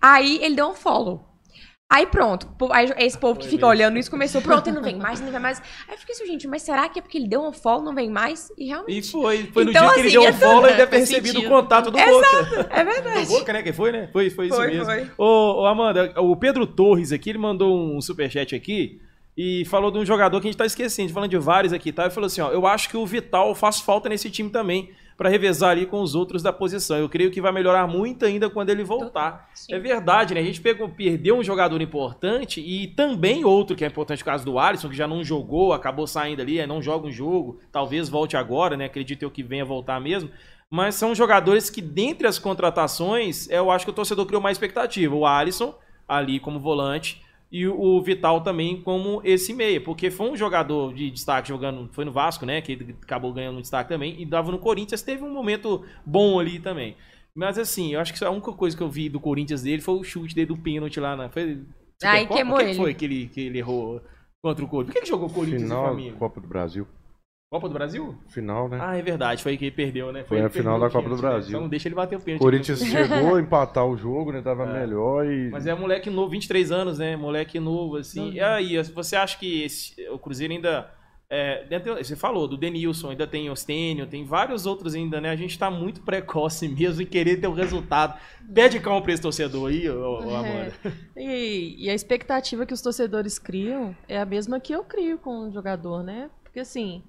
Aí 0.00 0.38
ele 0.42 0.54
deu 0.54 0.68
um 0.68 0.74
follow. 0.74 1.26
Aí 1.88 2.04
pronto, 2.04 2.48
aí 2.72 2.92
esse 2.98 3.16
povo 3.16 3.38
que 3.38 3.46
fica 3.46 3.64
olhando 3.64 3.96
isso 3.96 4.10
começou, 4.10 4.42
pronto, 4.42 4.66
ele 4.66 4.74
não 4.74 4.82
vem 4.82 4.96
mais, 4.98 5.20
não 5.20 5.30
vem 5.30 5.38
mais. 5.40 5.62
Aí 5.86 5.94
eu 5.94 5.98
fiquei 5.98 6.16
assim, 6.16 6.26
gente, 6.26 6.48
mas 6.48 6.62
será 6.62 6.88
que 6.88 6.98
é 6.98 7.02
porque 7.02 7.16
ele 7.16 7.28
deu 7.28 7.40
um 7.40 7.52
follow, 7.52 7.84
não 7.84 7.94
vem 7.94 8.10
mais? 8.10 8.50
E 8.58 8.64
E 8.64 8.66
realmente, 8.66 9.10
foi, 9.12 9.44
foi 9.52 9.64
no 9.64 9.70
Então, 9.70 9.84
dia 9.84 9.94
que 9.94 10.00
ele 10.00 10.08
assim, 10.08 10.18
deu 10.18 10.22
um 10.22 10.26
é 10.26 10.32
follow, 10.32 10.66
ele 10.66 10.76
deve 10.76 10.90
ter 10.90 10.98
recebido 10.98 11.40
o 11.40 11.48
contato 11.48 11.84
do 11.90 11.96
Boca. 11.96 12.66
é 12.70 12.84
Do 12.84 12.90
verdade. 12.90 13.26
Boca, 13.28 13.52
né? 13.52 13.62
Que 13.62 13.72
foi, 13.72 13.92
né? 13.92 14.08
Foi, 14.12 14.28
foi 14.30 14.46
isso 14.46 14.56
Foi, 14.56 14.66
mesmo. 14.66 14.84
foi. 14.84 15.10
Ô, 15.16 15.62
ô, 15.62 15.66
Amanda, 15.66 16.12
o 16.20 16.34
Pedro 16.34 16.66
Torres 16.66 17.12
aqui, 17.12 17.30
ele 17.30 17.38
mandou 17.38 17.78
um 17.78 18.00
superchat 18.00 18.52
aqui 18.56 19.00
e 19.36 19.64
falou 19.66 19.92
de 19.92 19.98
um 19.98 20.04
jogador 20.04 20.40
que 20.40 20.48
a 20.48 20.50
gente 20.50 20.58
tá 20.58 20.66
esquecendo, 20.66 21.12
falando 21.12 21.30
de 21.30 21.38
vários 21.38 21.72
aqui, 21.72 21.92
tá? 21.92 22.02
Ele 22.04 22.10
falou 22.10 22.26
assim, 22.26 22.40
ó, 22.40 22.50
eu 22.50 22.66
acho 22.66 22.88
que 22.88 22.96
o 22.96 23.06
Vital 23.06 23.54
faz 23.54 23.78
falta 23.80 24.08
nesse 24.08 24.28
time 24.28 24.50
também, 24.50 24.90
pra 25.16 25.28
revezar 25.28 25.70
ali 25.70 25.86
com 25.86 26.02
os 26.02 26.14
outros 26.14 26.42
da 26.42 26.52
posição. 26.52 26.98
Eu 26.98 27.08
creio 27.08 27.30
que 27.30 27.40
vai 27.40 27.50
melhorar 27.50 27.86
muito 27.86 28.24
ainda 28.24 28.50
quando 28.50 28.70
ele 28.70 28.84
voltar. 28.84 29.48
Sim. 29.54 29.74
É 29.74 29.78
verdade, 29.78 30.34
né? 30.34 30.40
A 30.40 30.44
gente 30.44 30.60
pegou, 30.60 30.88
perdeu 30.88 31.38
um 31.38 31.42
jogador 31.42 31.80
importante 31.80 32.60
e 32.60 32.88
também 32.88 33.44
outro 33.44 33.74
que 33.74 33.84
é 33.84 33.88
importante, 33.88 34.22
o 34.22 34.24
caso 34.24 34.44
do 34.44 34.58
Alisson, 34.58 34.88
que 34.88 34.96
já 34.96 35.08
não 35.08 35.24
jogou, 35.24 35.72
acabou 35.72 36.06
saindo 36.06 36.42
ali, 36.42 36.58
é, 36.58 36.66
não 36.66 36.82
joga 36.82 37.06
um 37.06 37.12
jogo, 37.12 37.60
talvez 37.72 38.08
volte 38.08 38.36
agora, 38.36 38.76
né? 38.76 38.84
Acredito 38.84 39.22
eu 39.22 39.30
que 39.30 39.42
venha 39.42 39.64
voltar 39.64 40.00
mesmo. 40.00 40.30
Mas 40.68 40.96
são 40.96 41.14
jogadores 41.14 41.70
que, 41.70 41.80
dentre 41.80 42.26
as 42.26 42.38
contratações, 42.38 43.48
eu 43.48 43.70
acho 43.70 43.84
que 43.84 43.90
o 43.90 43.94
torcedor 43.94 44.26
criou 44.26 44.42
mais 44.42 44.56
expectativa. 44.56 45.14
O 45.14 45.24
Alisson, 45.24 45.74
ali 46.08 46.40
como 46.40 46.58
volante, 46.58 47.22
e 47.60 47.66
o 47.68 48.00
Vital 48.02 48.40
também 48.40 48.80
como 48.82 49.20
esse 49.24 49.54
meia, 49.54 49.80
porque 49.80 50.10
foi 50.10 50.30
um 50.30 50.36
jogador 50.36 50.92
de 50.92 51.10
destaque 51.10 51.48
jogando, 51.48 51.88
foi 51.92 52.04
no 52.04 52.12
Vasco, 52.12 52.44
né, 52.44 52.60
que 52.60 52.72
ele 52.72 52.96
acabou 53.02 53.32
ganhando 53.32 53.58
um 53.58 53.60
destaque 53.62 53.88
também, 53.88 54.20
e 54.20 54.26
dava 54.26 54.52
no 54.52 54.58
Corinthians, 54.58 55.02
teve 55.02 55.24
um 55.24 55.32
momento 55.32 55.84
bom 56.04 56.38
ali 56.38 56.58
também. 56.58 56.96
Mas 57.34 57.58
assim, 57.58 57.94
eu 57.94 58.00
acho 58.00 58.12
que 58.12 58.24
a 58.24 58.30
única 58.30 58.52
coisa 58.52 58.76
que 58.76 58.82
eu 58.82 58.88
vi 58.90 59.08
do 59.08 59.20
Corinthians 59.20 59.62
dele 59.62 59.80
foi 59.82 59.94
o 59.94 60.04
chute 60.04 60.34
dele 60.34 60.46
do 60.48 60.56
pênalti 60.56 60.98
lá 60.98 61.14
na. 61.16 61.28
Foi, 61.28 61.62
Aí 62.02 62.22
Supercopa? 62.22 62.34
queimou 62.34 62.56
O 62.56 62.58
que 62.58 62.64
ele. 62.64 62.74
foi 62.74 62.94
que 62.94 63.04
ele, 63.04 63.26
que 63.28 63.40
ele 63.40 63.58
errou 63.58 64.00
contra 64.42 64.64
o 64.64 64.68
Corinthians? 64.68 64.86
Por 64.86 64.92
que 64.92 64.98
ele 64.98 65.06
jogou 65.06 65.28
Corinthians 65.30 65.62
e 65.62 65.64
Final 65.64 65.84
Flamengo? 65.84 66.16
Copa 66.18 66.40
do 66.40 66.48
Brasil. 66.48 66.86
Copa 67.56 67.68
do 67.68 67.74
Brasil? 67.74 68.14
Final, 68.28 68.68
né? 68.68 68.78
Ah, 68.80 68.96
é 68.96 69.02
verdade, 69.02 69.42
foi 69.42 69.52
aí 69.52 69.58
que 69.58 69.64
ele 69.66 69.70
perdeu, 69.74 70.12
né? 70.12 70.24
Foi 70.24 70.38
ele 70.38 70.46
a 70.46 70.50
final 70.50 70.78
da 70.78 70.88
Copa 70.90 71.06
o 71.06 71.10
do 71.10 71.16
né? 71.16 71.20
Brasil. 71.22 71.52
Só 71.52 71.60
não 71.60 71.68
deixa 71.68 71.88
ele 71.88 71.94
bater 71.94 72.16
o 72.16 72.20
pênalti. 72.20 72.40
Corinthians 72.42 72.80
chegou 72.84 73.34
a 73.36 73.40
empatar 73.40 73.86
o 73.86 73.96
jogo, 73.96 74.32
né? 74.32 74.40
Tava 74.42 74.64
É. 74.64 74.80
melhor 74.80 75.26
e. 75.26 75.50
Mas 75.50 75.66
é 75.66 75.74
moleque 75.74 76.10
novo, 76.10 76.30
23 76.30 76.70
anos, 76.70 76.98
né? 76.98 77.16
Moleque 77.16 77.58
novo, 77.58 77.96
assim. 77.96 78.28
Uhum. 78.28 78.32
E 78.32 78.40
aí, 78.40 78.82
você 78.82 79.16
acha 79.16 79.38
que 79.38 79.62
esse- 79.62 79.94
o 80.10 80.18
Cruzeiro 80.18 80.52
ainda. 80.52 80.90
é, 81.28 81.64
dentro- 81.64 81.92
você 81.96 82.14
falou 82.14 82.46
do 82.46 82.56
Denilson, 82.56 83.10
ainda 83.10 83.26
tem 83.26 83.50
Ostênio, 83.50 84.06
tem 84.06 84.24
vários 84.24 84.64
outros 84.64 84.94
ainda, 84.94 85.20
né? 85.20 85.28
A 85.30 85.34
gente 85.34 85.58
tá 85.58 85.68
muito 85.68 86.00
precoce 86.02 86.68
mesmo 86.70 87.02
em 87.02 87.04
querer 87.06 87.38
ter 87.40 87.48
o 87.48 87.52
resultado. 87.52 88.16
Pede 88.54 88.78
calma 88.78 89.02
pra 89.02 89.12
esse 89.12 89.20
torcedor 89.22 89.68
aí, 89.70 89.90
ô, 89.90 90.20
ô, 90.24 90.36
Amanda. 90.36 90.72
E, 91.16 91.84
e 91.84 91.90
a 91.90 91.94
expectativa 91.94 92.64
que 92.64 92.72
os 92.72 92.80
torcedores 92.80 93.40
criam 93.40 93.92
é 94.08 94.20
a 94.20 94.24
mesma 94.24 94.60
que 94.60 94.72
eu 94.72 94.84
crio 94.84 95.18
com 95.18 95.48
o 95.48 95.50
jogador, 95.52 96.04
né? 96.04 96.30
Porque 96.44 96.60
assim, 96.60 97.02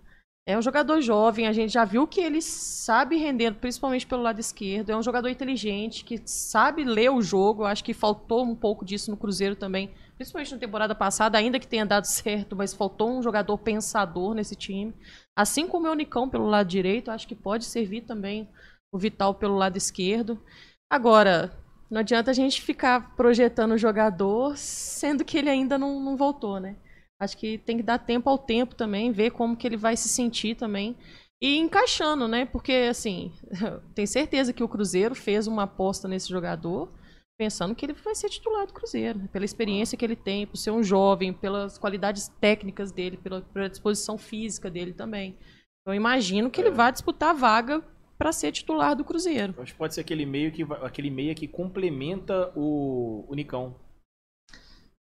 É 0.47 0.57
um 0.57 0.61
jogador 0.61 1.01
jovem, 1.01 1.45
a 1.45 1.51
gente 1.51 1.73
já 1.73 1.83
viu 1.83 2.07
que 2.07 2.21
ele 2.21 2.41
sabe 2.41 3.17
render, 3.17 3.51
principalmente 3.55 4.07
pelo 4.07 4.21
lado 4.21 4.39
esquerdo. 4.39 4.91
É 4.91 4.95
um 4.95 5.03
jogador 5.03 5.27
inteligente, 5.27 6.05
que 6.05 6.21
sabe 6.25 6.85
ler 6.85 7.11
o 7.11 7.21
jogo. 7.21 7.65
Acho 7.65 7.83
que 7.83 7.93
faltou 7.93 8.45
um 8.45 8.55
pouco 8.55 8.85
disso 8.85 9.11
no 9.11 9.17
Cruzeiro 9.17 9.57
também, 9.57 9.91
principalmente 10.15 10.53
na 10.53 10.57
temporada 10.57 10.95
passada, 10.95 11.37
ainda 11.37 11.59
que 11.59 11.67
tenha 11.67 11.85
dado 11.85 12.05
certo, 12.07 12.55
mas 12.55 12.73
faltou 12.73 13.11
um 13.11 13.21
jogador 13.21 13.57
pensador 13.57 14.33
nesse 14.33 14.55
time. 14.55 14.93
Assim 15.35 15.67
como 15.67 15.85
o 15.85 15.93
Nicão 15.93 16.29
pelo 16.29 16.47
lado 16.47 16.69
direito, 16.69 17.11
acho 17.11 17.27
que 17.27 17.35
pode 17.35 17.65
servir 17.65 18.03
também 18.05 18.47
o 18.89 18.97
Vital 18.97 19.35
pelo 19.35 19.57
lado 19.57 19.75
esquerdo. 19.75 20.41
Agora, 20.89 21.51
não 21.91 21.99
adianta 21.99 22.31
a 22.31 22.33
gente 22.33 22.61
ficar 22.61 23.17
projetando 23.17 23.73
o 23.73 23.77
jogador, 23.77 24.57
sendo 24.57 25.25
que 25.25 25.37
ele 25.37 25.49
ainda 25.49 25.77
não, 25.77 25.99
não 25.99 26.15
voltou, 26.15 26.57
né? 26.57 26.77
Acho 27.19 27.37
que 27.37 27.57
tem 27.57 27.77
que 27.77 27.83
dar 27.83 27.97
tempo 27.97 28.29
ao 28.29 28.37
tempo 28.37 28.75
também, 28.75 29.11
ver 29.11 29.31
como 29.31 29.57
que 29.57 29.65
ele 29.65 29.77
vai 29.77 29.97
se 29.97 30.07
sentir 30.07 30.55
também. 30.55 30.95
E 31.41 31.57
encaixando, 31.57 32.27
né? 32.27 32.45
Porque, 32.45 32.87
assim, 32.89 33.31
tenho 33.93 34.07
certeza 34.07 34.53
que 34.53 34.63
o 34.63 34.67
Cruzeiro 34.67 35.15
fez 35.15 35.47
uma 35.47 35.63
aposta 35.63 36.07
nesse 36.07 36.29
jogador, 36.29 36.91
pensando 37.37 37.75
que 37.75 37.85
ele 37.85 37.93
vai 37.93 38.15
ser 38.15 38.29
titular 38.29 38.65
do 38.65 38.73
Cruzeiro, 38.73 39.19
né? 39.19 39.29
pela 39.31 39.45
experiência 39.45 39.97
que 39.97 40.03
ele 40.03 40.15
tem, 40.15 40.47
por 40.47 40.57
ser 40.57 40.71
um 40.71 40.83
jovem, 40.83 41.33
pelas 41.33 41.77
qualidades 41.77 42.27
técnicas 42.39 42.91
dele, 42.91 43.17
pela, 43.17 43.41
pela 43.41 43.69
disposição 43.69 44.17
física 44.17 44.69
dele 44.69 44.93
também. 44.93 45.37
Então, 45.81 45.93
imagino 45.93 46.49
que 46.49 46.59
é. 46.59 46.65
ele 46.65 46.75
vai 46.75 46.91
disputar 46.91 47.29
a 47.29 47.33
vaga 47.33 47.83
para 48.17 48.31
ser 48.31 48.51
titular 48.51 48.95
do 48.95 49.05
Cruzeiro. 49.05 49.53
Acho 49.59 49.73
que 49.73 49.77
pode 49.77 49.93
ser 49.93 50.01
aquele 50.01 50.25
meio 50.25 50.51
que 50.51 50.63
aquele 50.81 51.11
meia 51.11 51.35
que 51.35 51.47
complementa 51.47 52.51
o, 52.55 53.25
o 53.27 53.35
Nicão 53.35 53.75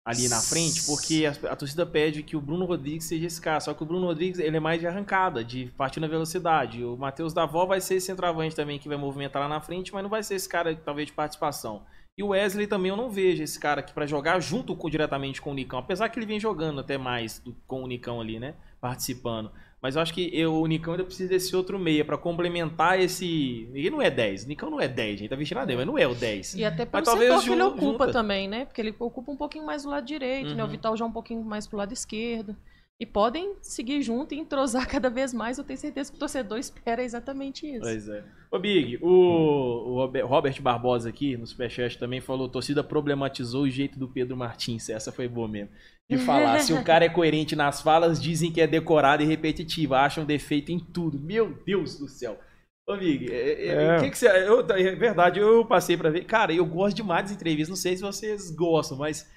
ali 0.05 0.27
na 0.27 0.41
frente, 0.41 0.85
porque 0.85 1.25
a, 1.25 1.51
a, 1.51 1.55
torcida 1.55 1.85
pede 1.85 2.23
que 2.23 2.35
o 2.35 2.41
Bruno 2.41 2.65
Rodrigues 2.65 3.05
seja 3.05 3.25
esse 3.25 3.39
cara. 3.39 3.59
Só 3.61 3.73
que 3.73 3.83
o 3.83 3.85
Bruno 3.85 4.07
Rodrigues 4.07 4.39
ele 4.39 4.57
é 4.57 4.59
mais 4.59 4.79
de 4.79 4.87
arrancada, 4.87 5.43
de 5.43 5.67
partir 5.77 5.99
na 5.99 6.07
velocidade. 6.07 6.83
O 6.83 6.97
Matheus 6.97 7.33
Davó 7.33 7.65
vai 7.65 7.79
ser 7.79 7.95
esse 7.95 8.07
centroavante 8.07 8.55
também 8.55 8.77
que 8.77 8.89
vai 8.89 8.97
movimentar 8.97 9.41
lá 9.41 9.47
na 9.47 9.61
frente, 9.61 9.93
mas 9.93 10.03
não 10.03 10.09
vai 10.09 10.21
ser 10.21 10.35
esse 10.35 10.49
cara 10.49 10.75
talvez 10.75 11.07
de 11.07 11.13
participação. 11.13 11.83
E 12.17 12.21
o 12.21 12.27
Wesley 12.27 12.67
também 12.67 12.89
eu 12.89 12.97
não 12.97 13.09
vejo 13.09 13.41
esse 13.41 13.59
cara 13.59 13.79
aqui 13.79 13.91
para 13.91 14.05
jogar 14.05 14.39
junto 14.39 14.75
com, 14.75 14.89
diretamente 14.89 15.41
com 15.41 15.51
o 15.51 15.53
Nicão, 15.53 15.79
apesar 15.79 16.09
que 16.09 16.19
ele 16.19 16.27
vem 16.27 16.39
jogando 16.39 16.79
até 16.79 16.95
mais 16.95 17.39
do, 17.39 17.55
com 17.65 17.83
o 17.83 17.87
Nicão 17.87 18.21
ali, 18.21 18.39
né? 18.39 18.53
Participando. 18.79 19.51
Mas 19.83 19.97
eu 19.97 20.01
acho 20.01 20.13
que 20.13 20.29
eu, 20.33 20.53
o 20.53 20.65
Nicão 20.65 20.93
ainda 20.93 21.03
precisa 21.03 21.27
desse 21.27 21.53
outro 21.53 21.77
meia 21.77 22.05
para 22.05 22.17
complementar 22.17 22.97
esse. 23.01 23.69
Ele 23.73 23.89
não 23.89 24.01
é 24.01 24.09
10. 24.09 24.45
O 24.45 24.47
Nicão 24.47 24.69
não 24.69 24.79
é 24.79 24.87
10, 24.87 25.19
gente. 25.19 25.29
Tá 25.29 25.35
vestindo 25.35 25.57
a 25.57 25.65
10, 25.65 25.79
mas 25.79 25.85
não 25.85 25.97
é 25.97 26.07
o 26.07 26.15
10. 26.15 26.55
E 26.55 26.63
até 26.63 26.85
pelo 26.85 27.05
mas 27.05 27.19
setor 27.19 27.43
que 27.43 27.49
ele 27.49 27.61
ocupa 27.63 28.05
junta. 28.05 28.11
também, 28.13 28.47
né? 28.47 28.63
Porque 28.63 28.79
ele 28.79 28.95
ocupa 28.97 29.29
um 29.29 29.35
pouquinho 29.35 29.65
mais 29.65 29.83
do 29.83 29.89
lado 29.89 30.05
direito, 30.05 30.51
uhum. 30.51 30.55
né? 30.55 30.63
O 30.63 30.67
uhum. 30.67 30.71
Vital 30.71 30.95
já 30.95 31.03
um 31.03 31.11
pouquinho 31.11 31.43
mais 31.43 31.67
pro 31.67 31.77
lado 31.77 31.91
esquerdo. 31.91 32.55
E 32.97 33.05
podem 33.05 33.55
seguir 33.61 34.01
junto 34.01 34.33
e 34.33 34.39
entrosar 34.39 34.87
cada 34.87 35.09
vez 35.09 35.33
mais. 35.33 35.57
Eu 35.57 35.65
tenho 35.65 35.77
certeza 35.77 36.09
que 36.09 36.15
o 36.15 36.19
torcedor 36.19 36.57
espera 36.57 37.03
exatamente 37.03 37.67
isso. 37.67 37.81
Pois 37.81 38.07
é. 38.07 38.23
Ô, 38.49 38.59
Big, 38.59 38.99
o, 39.01 39.09
o 39.09 40.25
Robert 40.25 40.61
Barbosa 40.61 41.09
aqui 41.09 41.35
no 41.35 41.45
Superchat 41.45 41.97
também 41.97 42.21
falou: 42.21 42.47
torcida 42.47 42.81
problematizou 42.85 43.63
o 43.63 43.69
jeito 43.69 43.99
do 43.99 44.07
Pedro 44.07 44.37
Martins. 44.37 44.87
Essa 44.87 45.11
foi 45.11 45.27
boa 45.27 45.49
mesmo 45.49 45.71
de 46.09 46.17
falar. 46.17 46.59
Se 46.59 46.73
o 46.73 46.81
cara 46.85 47.05
é 47.05 47.09
coerente 47.09 47.55
nas 47.55 47.81
falas, 47.81 48.21
dizem 48.21 48.51
que 48.51 48.61
é 48.61 48.67
decorado 48.67 49.23
e 49.23 49.25
repetitivo, 49.25 49.95
acham 49.95 50.25
defeito 50.25 50.71
em 50.71 50.79
tudo. 50.79 51.19
Meu 51.19 51.53
Deus 51.65 51.97
do 51.97 52.07
céu. 52.07 52.39
Ô, 52.87 52.95
Mig, 52.97 53.31
é, 53.31 53.67
é, 53.67 53.95
é. 53.95 53.99
Que 53.99 54.09
que 54.09 54.17
você, 54.17 54.27
eu, 54.27 54.59
é 54.59 54.95
verdade, 54.95 55.39
eu 55.39 55.65
passei 55.65 55.95
para 55.95 56.09
ver. 56.09 56.25
Cara, 56.25 56.53
eu 56.53 56.65
gosto 56.65 56.97
demais 56.97 57.23
das 57.23 57.31
entrevistas. 57.31 57.69
Não 57.69 57.75
sei 57.75 57.95
se 57.95 58.01
vocês 58.01 58.51
gostam, 58.51 58.97
mas 58.97 59.29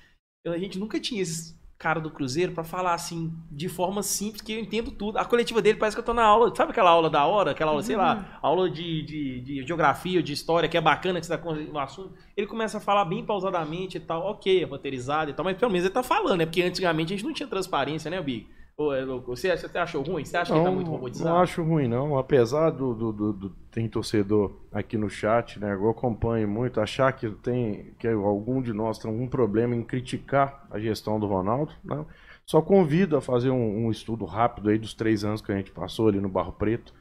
a 0.46 0.58
gente 0.58 0.78
nunca 0.78 0.98
tinha 0.98 1.22
esses 1.22 1.56
cara 1.78 2.00
do 2.00 2.10
Cruzeiro 2.10 2.52
para 2.52 2.64
falar 2.64 2.94
assim, 2.94 3.32
de 3.50 3.68
forma 3.68 4.02
simples, 4.02 4.40
que 4.40 4.52
eu 4.52 4.60
entendo 4.60 4.90
tudo. 4.90 5.18
A 5.18 5.24
coletiva 5.24 5.60
dele 5.60 5.78
parece 5.78 5.94
que 5.94 6.00
eu 6.00 6.04
tô 6.04 6.14
na 6.14 6.24
aula. 6.24 6.54
Sabe 6.54 6.70
aquela 6.70 6.90
aula 6.90 7.10
da 7.10 7.24
hora? 7.26 7.50
Aquela 7.50 7.70
aula, 7.70 7.82
uhum. 7.82 7.86
sei 7.86 7.96
lá, 7.96 8.16
uhum. 8.16 8.24
aula 8.40 8.70
de, 8.70 9.02
de, 9.02 9.40
de 9.40 9.66
geografia, 9.66 10.22
de 10.22 10.32
história, 10.32 10.68
que 10.68 10.76
é 10.76 10.80
bacana 10.80 11.20
que 11.20 11.26
você 11.26 11.36
tá 11.36 11.42
com 11.42 11.52
o 11.52 11.78
assunto. 11.78 12.14
Ele 12.36 12.46
começa 12.46 12.78
a 12.78 12.80
falar 12.80 13.04
bem 13.04 13.24
pausadamente 13.24 13.98
e 13.98 14.00
tal, 14.00 14.22
ok, 14.22 14.62
é 14.62 14.64
roteirizado 14.64 15.30
e 15.30 15.34
tal, 15.34 15.44
mas 15.44 15.56
pelo 15.56 15.70
menos 15.70 15.84
ele 15.84 15.94
tá 15.94 16.02
falando, 16.02 16.38
né? 16.38 16.46
Porque 16.46 16.62
antigamente 16.62 17.12
a 17.12 17.16
gente 17.16 17.26
não 17.26 17.34
tinha 17.34 17.48
transparência, 17.48 18.10
né, 18.10 18.20
Big? 18.22 18.48
É 18.78 19.06
você, 19.06 19.56
você 19.56 19.78
achou 19.78 20.02
ruim? 20.02 20.22
Você 20.22 20.36
acha 20.36 20.52
não, 20.52 20.60
que 20.60 20.66
tá 20.66 20.70
muito 20.70 20.90
robotizado? 20.90 21.30
Não 21.30 21.38
acho 21.40 21.62
ruim, 21.62 21.88
não. 21.88 22.18
Apesar 22.18 22.68
do, 22.68 22.94
do, 22.94 23.10
do, 23.10 23.32
do, 23.32 23.50
tem 23.70 23.88
torcedor 23.88 24.52
aqui 24.70 24.98
no 24.98 25.08
chat, 25.08 25.58
né? 25.58 25.72
Eu 25.72 25.88
acompanho 25.88 26.46
muito, 26.46 26.78
achar 26.78 27.10
que 27.14 27.30
tem 27.30 27.94
que 27.98 28.06
algum 28.06 28.60
de 28.60 28.74
nós 28.74 28.98
tem 28.98 29.10
algum 29.10 29.26
problema 29.26 29.74
em 29.74 29.82
criticar 29.82 30.66
a 30.70 30.78
gestão 30.78 31.18
do 31.18 31.26
Ronaldo. 31.26 31.72
Né? 31.82 32.04
Só 32.44 32.60
convido 32.60 33.16
a 33.16 33.22
fazer 33.22 33.48
um, 33.48 33.86
um, 33.86 33.90
estudo 33.90 34.26
rápido 34.26 34.68
aí 34.68 34.76
dos 34.76 34.92
três 34.92 35.24
anos 35.24 35.40
que 35.40 35.50
a 35.50 35.56
gente 35.56 35.70
passou 35.70 36.08
ali 36.08 36.20
no 36.20 36.28
Barro 36.28 36.52
Preto, 36.52 36.92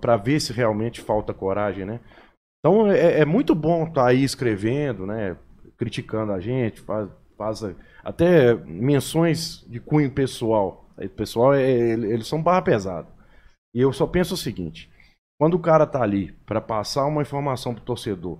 para 0.00 0.16
ver 0.18 0.38
se 0.38 0.52
realmente 0.52 1.00
falta 1.00 1.32
coragem, 1.32 1.86
né? 1.86 1.98
Então 2.60 2.90
é, 2.90 3.20
é 3.20 3.24
muito 3.24 3.54
bom 3.54 3.84
estar 3.84 4.02
tá 4.02 4.08
aí 4.08 4.22
escrevendo, 4.22 5.06
né? 5.06 5.34
Criticando 5.78 6.32
a 6.32 6.40
gente, 6.40 6.82
faz, 6.82 7.08
faz 7.38 7.62
até 8.04 8.54
menções 8.54 9.64
de 9.68 9.80
cunho 9.80 10.10
pessoal. 10.10 10.88
O 10.96 11.08
pessoal, 11.08 11.54
é, 11.54 11.62
eles 11.70 12.26
são 12.26 12.42
barra 12.42 12.62
pesada. 12.62 13.08
E 13.74 13.80
eu 13.80 13.92
só 13.92 14.06
penso 14.06 14.34
o 14.34 14.36
seguinte: 14.36 14.90
quando 15.40 15.54
o 15.54 15.58
cara 15.58 15.86
tá 15.86 16.02
ali 16.02 16.32
para 16.46 16.60
passar 16.60 17.06
uma 17.06 17.22
informação 17.22 17.74
pro 17.74 17.84
torcedor, 17.84 18.38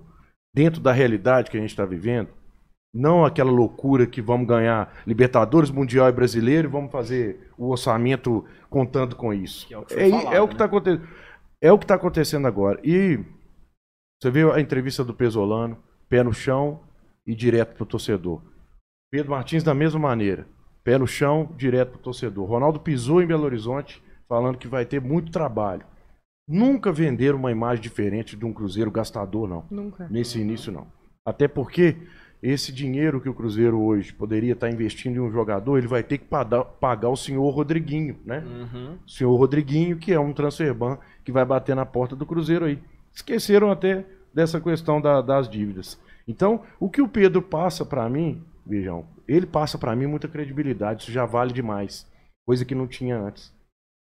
dentro 0.53 0.79
da 0.79 0.93
realidade 0.93 1.51
que 1.51 1.57
a 1.57 1.59
gente 1.59 1.71
está 1.71 1.85
vivendo, 1.85 2.29
não 2.93 3.25
aquela 3.25 3.51
loucura 3.51 4.07
que 4.07 4.21
vamos 4.21 4.47
ganhar 4.47 5.03
Libertadores, 5.05 5.69
Mundial 5.69 6.07
e 6.07 6.13
Brasileiro 6.13 6.69
e 6.69 6.71
vamos 6.71 6.91
fazer 6.91 7.51
o 7.57 7.69
orçamento 7.69 8.45
contando 8.69 9.17
com 9.17 9.33
isso. 9.33 9.67
é 9.73 9.77
o 9.77 9.83
que, 9.83 9.93
é, 9.95 10.09
falado, 10.09 10.33
é 10.33 10.41
o 10.41 10.47
que 10.47 10.53
né? 10.53 10.57
tá 10.57 10.65
acontecendo. 10.65 11.07
É 11.61 11.71
o 11.71 11.77
que 11.77 11.83
está 11.83 11.95
acontecendo 11.95 12.47
agora. 12.47 12.79
E 12.83 13.19
você 14.21 14.31
viu 14.31 14.53
a 14.53 14.61
entrevista 14.61 15.03
do 15.03 15.13
Pesolano, 15.13 15.77
pé 16.07 16.23
no 16.23 16.33
chão 16.33 16.81
e 17.27 17.35
direto 17.35 17.75
pro 17.75 17.85
torcedor. 17.85 18.41
Pedro 19.11 19.31
Martins 19.31 19.63
da 19.63 19.73
mesma 19.73 19.99
maneira. 19.99 20.47
Pé 20.83 20.97
no 20.97 21.07
chão, 21.07 21.51
direto 21.57 21.91
pro 21.91 21.99
torcedor. 21.99 22.47
Ronaldo 22.47 22.79
pisou 22.79 23.21
em 23.21 23.27
Belo 23.27 23.43
Horizonte, 23.43 24.03
falando 24.27 24.57
que 24.57 24.67
vai 24.67 24.85
ter 24.85 25.01
muito 25.01 25.31
trabalho. 25.31 25.85
Nunca 26.47 26.91
venderam 26.91 27.39
uma 27.39 27.51
imagem 27.51 27.81
diferente 27.81 28.35
de 28.35 28.45
um 28.45 28.53
Cruzeiro 28.53 28.91
gastador, 28.91 29.47
não. 29.47 29.65
Nunca. 29.71 30.07
Nesse 30.09 30.39
início, 30.39 30.71
não. 30.71 30.87
Até 31.25 31.47
porque 31.47 31.97
esse 32.41 32.71
dinheiro 32.71 33.19
que 33.19 33.27
o 33.27 33.33
Cruzeiro 33.33 33.81
hoje 33.81 34.13
poderia 34.13 34.53
estar 34.53 34.69
investindo 34.69 35.15
em 35.15 35.19
um 35.19 35.31
jogador, 35.31 35.79
ele 35.79 35.87
vai 35.87 36.03
ter 36.03 36.19
que 36.19 36.27
pagar 36.79 37.09
o 37.09 37.15
senhor 37.15 37.49
Rodriguinho, 37.49 38.19
né? 38.23 38.43
Uhum. 38.45 38.99
O 39.03 39.09
senhor 39.09 39.35
Rodriguinho, 39.35 39.97
que 39.97 40.13
é 40.13 40.19
um 40.19 40.33
transferban 40.33 40.99
que 41.23 41.31
vai 41.31 41.43
bater 41.43 41.75
na 41.75 41.85
porta 41.85 42.15
do 42.15 42.25
Cruzeiro 42.25 42.65
aí. 42.65 42.79
Esqueceram 43.11 43.71
até 43.71 44.05
dessa 44.31 44.61
questão 44.61 45.01
da, 45.01 45.21
das 45.21 45.49
dívidas. 45.49 45.99
Então, 46.27 46.61
o 46.79 46.89
que 46.89 47.01
o 47.01 47.07
Pedro 47.07 47.41
passa 47.41 47.83
para 47.83 48.07
mim 48.07 48.43
Ele 49.27 49.45
passa 49.45 49.77
para 49.77 49.95
mim 49.95 50.07
muita 50.07 50.27
credibilidade, 50.27 51.03
isso 51.03 51.11
já 51.11 51.25
vale 51.25 51.53
demais. 51.53 52.09
Coisa 52.45 52.65
que 52.65 52.75
não 52.75 52.87
tinha 52.87 53.17
antes. 53.17 53.53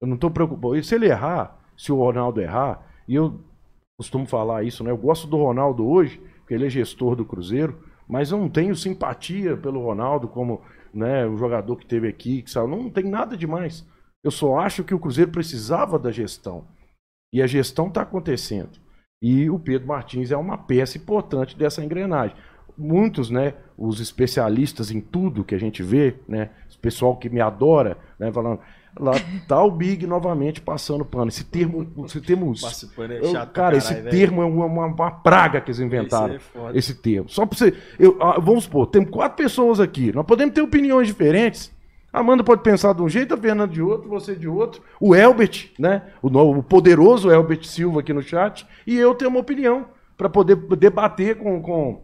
Eu 0.01 0.09
não 0.09 0.17
tô 0.17 0.31
preocupado. 0.31 0.77
E 0.77 0.83
se 0.83 0.95
ele 0.95 1.07
errar, 1.07 1.59
se 1.77 1.93
o 1.93 1.97
Ronaldo 1.97 2.41
errar, 2.41 2.85
e 3.09 3.15
eu 3.15 3.41
costumo 3.97 4.27
falar 4.27 4.65
isso, 4.65 4.83
né? 4.83 4.91
Eu 4.91 4.97
gosto 4.97 5.27
do 5.27 5.37
Ronaldo 5.37 5.87
hoje, 5.87 6.19
porque 6.39 6.55
ele 6.55 6.67
é 6.67 6.71
gestor 6.71 7.15
do 7.15 7.25
Cruzeiro, 7.25 7.79
mas 8.09 8.31
eu 8.31 8.39
não 8.39 8.49
tenho 8.49 8.75
simpatia 8.75 9.57
pelo 9.57 9.83
Ronaldo 9.83 10.29
como 10.29 10.63
né, 10.93 11.27
o 11.27 11.37
jogador 11.37 11.77
que 11.77 11.87
teve 11.87 12.09
aqui, 12.09 12.43
que 12.43 12.51
sabe? 12.51 12.69
Não 12.69 12.91
tem 12.91 13.05
nada 13.05 13.37
demais. 13.37 13.87
Eu 14.25 14.31
só 14.31 14.59
acho 14.59 14.85
que 14.85 14.95
o 14.95 14.99
Cruzeiro 14.99 15.31
precisava 15.31 15.99
da 15.99 16.11
gestão. 16.11 16.67
E 17.33 17.41
a 17.41 17.47
gestão 17.47 17.89
está 17.89 18.03
acontecendo. 18.03 18.79
E 19.23 19.49
o 19.49 19.59
Pedro 19.59 19.89
Martins 19.89 20.31
é 20.31 20.37
uma 20.37 20.59
peça 20.59 20.99
importante 20.99 21.57
dessa 21.57 21.85
engrenagem 21.85 22.37
muitos, 22.77 23.31
né, 23.31 23.55
os 23.77 24.01
especialistas 24.01 24.91
em 24.91 25.01
tudo 25.01 25.45
que 25.45 25.55
a 25.55 25.59
gente 25.59 25.83
vê, 25.83 26.15
né, 26.29 26.51
o 26.75 26.79
pessoal 26.79 27.17
que 27.17 27.29
me 27.29 27.41
adora, 27.41 27.97
né, 28.19 28.33
falando, 28.33 28.61
lá 28.99 29.13
tá 29.49 29.63
o 29.63 29.71
Big 29.71 30.07
novamente 30.07 30.61
passando 30.61 31.05
pano. 31.05 31.29
Esse 31.29 31.45
termo, 31.45 31.87
esse 32.05 32.21
termo, 32.21 32.53
é 32.53 33.25
chato 33.27 33.53
cara, 33.53 33.77
esse 33.77 33.95
termo 34.03 34.43
é 34.43 34.45
uma, 34.45 34.67
uma, 34.67 34.87
uma, 34.87 35.11
praga 35.11 35.61
que 35.61 35.71
eles 35.71 35.81
inventaram. 35.81 36.35
Esse, 36.35 36.59
é 36.59 36.79
esse 36.79 36.95
termo. 36.95 37.29
Só 37.29 37.47
para 37.47 37.59
você, 37.59 37.75
eu, 37.99 38.17
ah, 38.21 38.39
vamos 38.41 38.65
supor, 38.65 38.87
temos 38.87 39.11
quatro 39.11 39.37
pessoas 39.37 39.81
aqui, 39.81 40.13
nós 40.13 40.27
podemos 40.27 40.55
ter 40.55 40.63
opiniões 40.63 41.07
diferentes. 41.07 41.73
A 42.13 42.21
Amanda 42.21 42.45
pode 42.45 42.63
pensar 42.63 42.93
de 42.93 43.01
um 43.01 43.09
jeito, 43.09 43.33
a 43.33 43.39
Fernanda 43.39 43.73
de 43.73 43.81
outro, 43.81 44.07
você 44.11 44.35
de 44.35 44.47
outro, 44.47 44.83
o 45.01 45.15
Elbert, 45.15 45.71
né, 45.79 46.03
o, 46.21 46.29
o 46.29 46.63
poderoso 46.63 47.31
Elbert 47.31 47.65
Silva 47.65 48.01
aqui 48.01 48.13
no 48.13 48.23
chat, 48.23 48.67
e 48.87 48.99
eu 48.99 49.15
tenho 49.15 49.31
uma 49.31 49.41
opinião 49.41 49.87
para 50.17 50.29
poder 50.29 50.57
debater 50.77 51.37
com, 51.39 51.63
com 51.63 52.03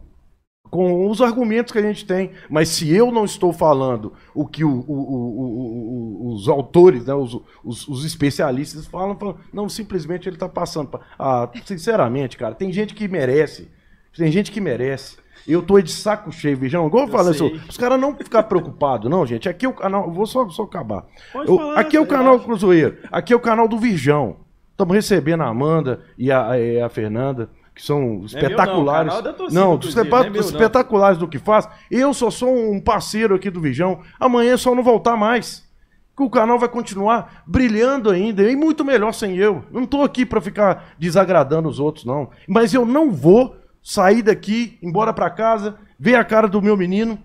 com 0.70 1.08
os 1.08 1.20
argumentos 1.20 1.72
que 1.72 1.78
a 1.78 1.82
gente 1.82 2.04
tem. 2.04 2.32
Mas 2.48 2.68
se 2.68 2.92
eu 2.94 3.10
não 3.10 3.24
estou 3.24 3.52
falando 3.52 4.12
o 4.34 4.46
que 4.46 4.64
o, 4.64 4.84
o, 4.86 6.28
o, 6.28 6.32
os 6.32 6.48
autores, 6.48 7.06
né, 7.06 7.14
os, 7.14 7.40
os, 7.64 7.88
os, 7.88 8.04
especialistas 8.04 8.86
falam, 8.86 9.16
falam, 9.16 9.36
não, 9.52 9.68
simplesmente 9.68 10.28
ele 10.28 10.36
está 10.36 10.48
passando. 10.48 10.88
Pra... 10.88 11.00
Ah, 11.18 11.48
sinceramente, 11.64 12.36
cara, 12.36 12.54
tem 12.54 12.72
gente 12.72 12.94
que 12.94 13.08
merece. 13.08 13.68
Tem 14.16 14.30
gente 14.32 14.50
que 14.50 14.60
merece. 14.60 15.16
Eu 15.46 15.62
tô 15.62 15.80
de 15.80 15.90
saco 15.90 16.30
cheio, 16.32 16.56
Vijão. 16.56 16.86
Igual 16.86 17.04
eu, 17.04 17.08
Eu 17.08 17.12
falei, 17.12 17.30
assim, 17.30 17.60
os 17.68 17.76
caras 17.76 18.00
não 18.00 18.14
ficar 18.14 18.42
preocupados, 18.42 19.10
não, 19.10 19.24
gente. 19.24 19.48
Aqui 19.48 19.64
é 19.64 19.68
o 19.68 19.72
canal. 19.72 20.10
Vou 20.10 20.26
só, 20.26 20.48
só 20.50 20.64
acabar. 20.64 21.06
Eu- 21.34 21.56
falar, 21.56 21.78
aqui 21.78 21.96
é 21.96 22.00
o 22.00 22.06
canal 22.06 22.38
Cruzeiro. 22.40 22.98
Aqui 23.10 23.32
é 23.32 23.36
o 23.36 23.40
canal 23.40 23.68
do 23.68 23.78
Virgão. 23.78 24.36
Estamos 24.72 24.94
recebendo 24.94 25.42
a 25.42 25.48
Amanda 25.48 26.04
e 26.16 26.30
a, 26.30 26.58
e 26.58 26.80
a 26.80 26.88
Fernanda, 26.88 27.50
que 27.78 27.84
são 27.84 28.24
espetaculares. 28.24 29.08
canal 29.08 29.22
da 29.22 29.32
torcida 29.32 29.60
não, 29.60 29.78
não 29.78 30.18
é 30.18 30.22
meu, 30.24 30.32
não. 30.32 30.40
espetaculares 30.40 31.16
do 31.16 31.28
que 31.28 31.38
faz. 31.38 31.68
Eu 31.88 32.12
só 32.12 32.28
sou 32.28 32.52
um 32.52 32.80
parceiro 32.80 33.36
aqui 33.36 33.48
do 33.48 33.60
Virgão. 33.60 34.00
Amanhã 34.18 34.54
é 34.54 34.56
só 34.56 34.74
não 34.74 34.82
voltar 34.82 35.16
mais. 35.16 35.64
Que 36.16 36.24
o 36.24 36.28
canal 36.28 36.58
vai 36.58 36.68
continuar 36.68 37.44
brilhando 37.46 38.10
ainda 38.10 38.50
e 38.50 38.56
muito 38.56 38.84
melhor 38.84 39.12
sem 39.14 39.36
eu. 39.36 39.64
Não 39.70 39.86
tô 39.86 40.02
aqui 40.02 40.26
para 40.26 40.40
ficar 40.40 40.92
desagradando 40.98 41.68
os 41.68 41.78
outros, 41.78 42.04
não. 42.04 42.30
Mas 42.48 42.74
eu 42.74 42.84
não 42.84 43.12
vou 43.12 43.54
sair 43.80 44.22
daqui, 44.22 44.76
embora 44.82 45.12
para 45.12 45.30
casa, 45.30 45.78
ver 45.96 46.16
a 46.16 46.24
cara 46.24 46.48
do 46.48 46.60
meu 46.60 46.76
menino, 46.76 47.16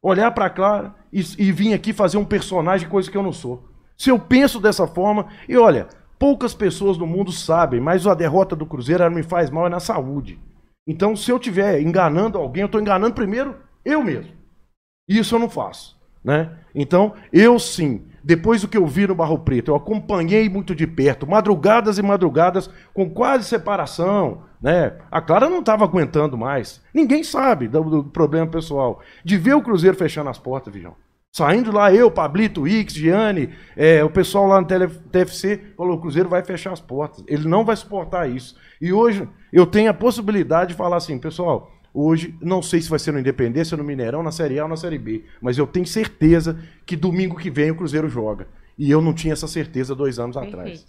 olhar 0.00 0.30
para 0.30 0.48
Clara 0.48 0.94
e, 1.12 1.20
e 1.36 1.52
vir 1.52 1.74
aqui 1.74 1.92
fazer 1.92 2.16
um 2.16 2.24
personagem, 2.24 2.88
coisa 2.88 3.10
que 3.10 3.16
eu 3.16 3.22
não 3.22 3.32
sou. 3.32 3.68
Se 3.94 4.08
eu 4.08 4.18
penso 4.18 4.58
dessa 4.58 4.86
forma, 4.86 5.26
e 5.46 5.54
olha, 5.54 5.86
poucas 6.18 6.54
pessoas 6.54 6.98
no 6.98 7.06
mundo 7.06 7.30
sabem, 7.30 7.80
mas 7.80 8.06
a 8.06 8.14
derrota 8.14 8.56
do 8.56 8.66
Cruzeiro 8.66 9.10
me 9.10 9.22
faz 9.22 9.50
mal 9.50 9.66
é 9.66 9.70
na 9.70 9.80
saúde. 9.80 10.38
Então, 10.86 11.14
se 11.14 11.30
eu 11.30 11.36
estiver 11.36 11.80
enganando 11.80 12.38
alguém, 12.38 12.62
eu 12.62 12.66
estou 12.66 12.80
enganando 12.80 13.14
primeiro 13.14 13.56
eu 13.84 14.02
mesmo. 14.02 14.32
Isso 15.08 15.34
eu 15.34 15.38
não 15.38 15.48
faço, 15.48 15.98
né? 16.24 16.50
Então, 16.74 17.14
eu 17.32 17.58
sim, 17.58 18.04
depois 18.22 18.60
do 18.60 18.68
que 18.68 18.76
eu 18.76 18.86
vi 18.86 19.06
no 19.06 19.14
Barro 19.14 19.38
Preto, 19.38 19.70
eu 19.70 19.76
acompanhei 19.76 20.48
muito 20.48 20.74
de 20.74 20.86
perto, 20.86 21.26
madrugadas 21.26 21.98
e 21.98 22.02
madrugadas 22.02 22.68
com 22.92 23.08
quase 23.08 23.44
separação, 23.44 24.42
né? 24.60 24.98
A 25.10 25.20
Clara 25.20 25.48
não 25.48 25.60
estava 25.60 25.84
aguentando 25.84 26.36
mais. 26.36 26.82
Ninguém 26.92 27.22
sabe 27.22 27.68
do, 27.68 27.82
do 27.82 28.04
problema 28.04 28.46
pessoal. 28.46 29.00
De 29.24 29.38
ver 29.38 29.54
o 29.54 29.62
Cruzeiro 29.62 29.96
fechando 29.96 30.28
as 30.28 30.38
portas, 30.38 30.72
Vijão. 30.72 30.94
Saindo 31.32 31.70
lá, 31.70 31.92
eu, 31.92 32.10
Pablito, 32.10 32.66
Ix, 32.66 32.94
Gianni, 32.94 33.50
é, 33.76 34.02
o 34.02 34.10
pessoal 34.10 34.46
lá 34.46 34.60
no 34.60 34.66
TFC 34.66 35.72
falou: 35.76 35.96
o 35.96 36.00
Cruzeiro 36.00 36.28
vai 36.28 36.42
fechar 36.42 36.72
as 36.72 36.80
portas. 36.80 37.24
Ele 37.28 37.46
não 37.46 37.64
vai 37.64 37.76
suportar 37.76 38.28
isso. 38.28 38.56
E 38.80 38.92
hoje 38.92 39.28
eu 39.52 39.66
tenho 39.66 39.90
a 39.90 39.94
possibilidade 39.94 40.70
de 40.70 40.76
falar 40.76 40.96
assim, 40.96 41.18
pessoal. 41.18 41.70
Hoje, 41.92 42.36
não 42.40 42.62
sei 42.62 42.80
se 42.80 42.90
vai 42.90 42.98
ser 42.98 43.12
no 43.12 43.18
Independência, 43.18 43.76
no 43.76 43.82
Mineirão, 43.82 44.22
na 44.22 44.30
Série 44.30 44.58
A 44.58 44.64
ou 44.64 44.68
na 44.68 44.76
Série 44.76 44.98
B, 44.98 45.24
mas 45.40 45.58
eu 45.58 45.66
tenho 45.66 45.86
certeza 45.86 46.58
que 46.86 46.94
domingo 46.94 47.36
que 47.36 47.50
vem 47.50 47.70
o 47.70 47.76
Cruzeiro 47.76 48.08
joga. 48.08 48.46
E 48.78 48.90
eu 48.90 49.00
não 49.00 49.12
tinha 49.12 49.32
essa 49.32 49.48
certeza 49.48 49.94
dois 49.94 50.18
anos 50.18 50.36
atrás. 50.36 50.86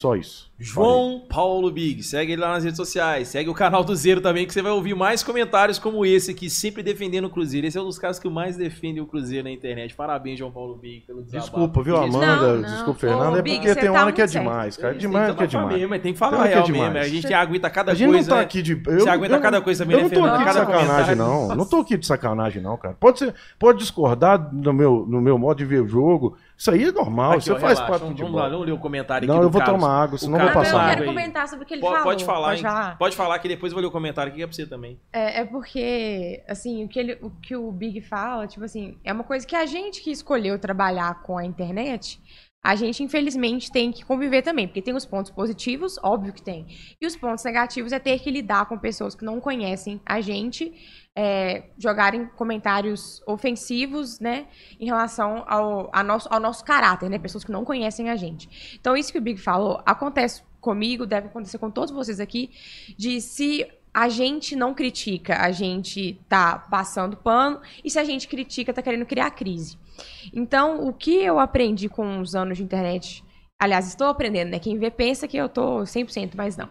Só 0.00 0.14
isso. 0.14 0.48
João 0.60 1.22
Paulo 1.28 1.72
Big, 1.72 2.04
segue 2.04 2.32
ele 2.32 2.40
lá 2.40 2.52
nas 2.52 2.62
redes 2.62 2.76
sociais, 2.76 3.26
segue 3.28 3.50
o 3.50 3.54
canal 3.54 3.82
do 3.82 3.94
Zero 3.96 4.20
também, 4.20 4.46
que 4.46 4.52
você 4.52 4.62
vai 4.62 4.70
ouvir 4.70 4.94
mais 4.94 5.24
comentários 5.24 5.76
como 5.76 6.06
esse 6.06 6.30
aqui, 6.30 6.48
sempre 6.48 6.84
defendendo 6.84 7.24
o 7.24 7.30
Cruzeiro. 7.30 7.66
Esse 7.66 7.76
é 7.78 7.80
um 7.80 7.84
dos 7.84 7.98
caras 7.98 8.16
que 8.16 8.28
mais 8.28 8.56
defende 8.56 9.00
o 9.00 9.06
Cruzeiro 9.06 9.42
na 9.44 9.50
internet. 9.50 9.96
Parabéns, 9.96 10.38
João 10.38 10.52
Paulo 10.52 10.76
Big, 10.76 11.00
pelo 11.00 11.22
desabafo. 11.22 11.50
Desculpa, 11.50 11.82
viu, 11.82 11.96
Amanda? 11.96 12.36
Não, 12.36 12.54
não. 12.54 12.62
Desculpa, 12.62 12.90
Ô, 12.90 12.94
Fernanda. 12.94 13.38
É 13.40 13.42
Big, 13.42 13.56
porque 13.56 13.68
você 13.74 13.80
tem 13.80 13.92
tá 13.92 14.02
hora 14.04 14.12
que 14.12 14.20
é 14.20 14.24
muito 14.24 14.32
certo. 14.32 14.44
demais, 14.44 14.76
cara. 14.76 14.90
Tem 14.92 15.00
Demais 15.00 15.24
que 15.24 15.30
é 15.30 15.32
é 15.32 15.46
desabafar 15.46 15.48
demais. 15.48 15.74
mesmo, 15.80 15.90
mas 15.90 16.02
tem 16.02 16.12
que 16.12 16.18
Tem 16.20 16.28
falar 16.30 16.42
que 16.42 16.48
é 16.48 16.54
real 16.54 16.68
mesmo. 16.68 16.84
demais. 16.84 16.96
A 17.06 17.08
gente 17.08 17.34
aguenta 17.34 17.70
cada 17.70 17.90
A 17.92 17.94
gente 17.96 18.08
coisa. 18.08 18.22
não 18.22 18.28
tá 18.28 18.36
né? 18.36 18.42
aqui 18.42 18.62
de. 18.62 18.74
Você 18.76 19.08
aguenta 19.10 19.34
eu- 19.34 19.40
cada 19.40 19.60
coisa 19.60 19.84
também, 19.84 19.96
Eu 19.96 20.02
não 20.04 20.10
tô 20.10 20.24
aqui 20.24 20.44
de 20.44 20.52
sacanagem, 20.52 20.86
comentário. 20.86 21.16
não. 21.16 21.56
Não 21.56 21.66
tô 21.66 21.76
aqui 21.78 21.96
de 21.98 22.06
sacanagem, 22.06 22.62
não, 22.62 22.76
cara. 22.76 22.96
Pode, 23.00 23.18
ser, 23.18 23.34
pode 23.58 23.78
discordar 23.80 24.48
no 24.54 24.72
meu, 24.72 25.04
no 25.08 25.20
meu 25.20 25.36
modo 25.36 25.58
de 25.58 25.64
ver 25.64 25.82
o 25.82 25.88
jogo. 25.88 26.36
Isso 26.58 26.70
aí 26.72 26.82
é 26.84 26.90
normal. 26.92 27.30
Aqui, 27.32 27.38
isso 27.42 27.54
ó, 27.54 27.58
faz 27.60 27.78
parte 27.78 27.92
do 27.92 27.98
vamos, 27.98 28.08
futebol. 28.08 28.26
vamos 28.32 28.42
lá, 28.42 28.48
vamos 28.48 28.66
ler 28.66 28.72
o 28.72 28.78
comentário 28.78 29.28
Não, 29.28 29.34
aqui 29.36 29.44
eu 29.44 29.48
do 29.48 29.52
vou 29.52 29.60
Carlos. 29.62 29.80
tomar 29.80 30.02
água, 30.02 30.14
O 30.16 30.18
senão 30.18 30.38
eu 30.38 30.44
vou 30.44 30.52
Carlos 30.52 30.68
Não, 30.72 30.78
eu 30.78 30.84
passar. 30.84 30.96
quero 30.96 31.06
comentar 31.06 31.48
sobre 31.48 31.64
o 31.64 31.68
que 31.68 31.74
ele 31.74 31.80
Pode, 31.80 31.92
falou. 31.94 32.10
pode 32.10 32.24
falar, 32.24 32.48
Pode 32.48 32.62
falar? 32.62 32.98
Pode 32.98 33.16
falar 33.16 33.38
que 33.38 33.48
depois 33.48 33.70
eu 33.72 33.76
vou 33.76 33.82
ler 33.82 33.86
o 33.88 33.92
comentário 33.92 34.28
aqui 34.30 34.38
que 34.38 34.42
é 34.42 34.46
pra 34.46 34.54
você 34.56 34.66
também. 34.66 35.00
É, 35.12 35.40
é 35.40 35.44
porque, 35.44 36.42
assim, 36.48 36.84
o 36.84 36.88
que, 36.88 36.98
ele, 36.98 37.18
o 37.22 37.30
que 37.30 37.54
o 37.54 37.70
Big 37.70 38.00
fala, 38.00 38.46
tipo 38.48 38.64
assim, 38.64 38.98
é 39.04 39.12
uma 39.12 39.22
coisa 39.24 39.46
que 39.46 39.54
a 39.54 39.66
gente 39.66 40.02
que 40.02 40.10
escolheu 40.10 40.58
trabalhar 40.58 41.22
com 41.22 41.38
a 41.38 41.44
internet, 41.44 42.20
a 42.60 42.74
gente, 42.74 43.04
infelizmente, 43.04 43.70
tem 43.70 43.92
que 43.92 44.04
conviver 44.04 44.42
também. 44.42 44.66
Porque 44.66 44.82
tem 44.82 44.94
os 44.94 45.06
pontos 45.06 45.30
positivos, 45.30 45.96
óbvio 46.02 46.32
que 46.32 46.42
tem. 46.42 46.66
E 47.00 47.06
os 47.06 47.14
pontos 47.14 47.44
negativos 47.44 47.92
é 47.92 48.00
ter 48.00 48.18
que 48.18 48.30
lidar 48.32 48.66
com 48.66 48.76
pessoas 48.76 49.14
que 49.14 49.24
não 49.24 49.40
conhecem 49.40 50.00
a 50.04 50.20
gente, 50.20 50.74
é, 51.20 51.64
jogarem 51.76 52.26
comentários 52.26 53.20
ofensivos, 53.26 54.20
né, 54.20 54.46
em 54.78 54.86
relação 54.86 55.42
ao, 55.48 55.90
nosso, 56.04 56.28
ao 56.32 56.38
nosso 56.38 56.64
caráter, 56.64 57.10
né, 57.10 57.18
pessoas 57.18 57.42
que 57.42 57.50
não 57.50 57.64
conhecem 57.64 58.08
a 58.08 58.14
gente. 58.14 58.78
Então, 58.80 58.96
isso 58.96 59.10
que 59.10 59.18
o 59.18 59.20
Big 59.20 59.40
falou 59.40 59.82
acontece 59.84 60.44
comigo, 60.60 61.04
deve 61.04 61.26
acontecer 61.26 61.58
com 61.58 61.72
todos 61.72 61.92
vocês 61.92 62.20
aqui, 62.20 62.52
de 62.96 63.20
se 63.20 63.66
a 63.92 64.08
gente 64.08 64.54
não 64.54 64.72
critica, 64.72 65.42
a 65.42 65.50
gente 65.50 66.20
tá 66.28 66.56
passando 66.70 67.16
pano, 67.16 67.60
e 67.82 67.90
se 67.90 67.98
a 67.98 68.04
gente 68.04 68.28
critica, 68.28 68.72
tá 68.72 68.80
querendo 68.80 69.04
criar 69.04 69.32
crise. 69.32 69.76
Então, 70.32 70.86
o 70.86 70.92
que 70.92 71.16
eu 71.16 71.40
aprendi 71.40 71.88
com 71.88 72.20
os 72.20 72.36
anos 72.36 72.58
de 72.58 72.62
internet, 72.62 73.24
aliás, 73.58 73.88
estou 73.88 74.06
aprendendo, 74.06 74.50
né? 74.50 74.60
Quem 74.60 74.78
vê 74.78 74.88
pensa 74.88 75.26
que 75.26 75.36
eu 75.36 75.48
tô 75.48 75.80
100%, 75.80 76.34
mas 76.36 76.56
não. 76.56 76.70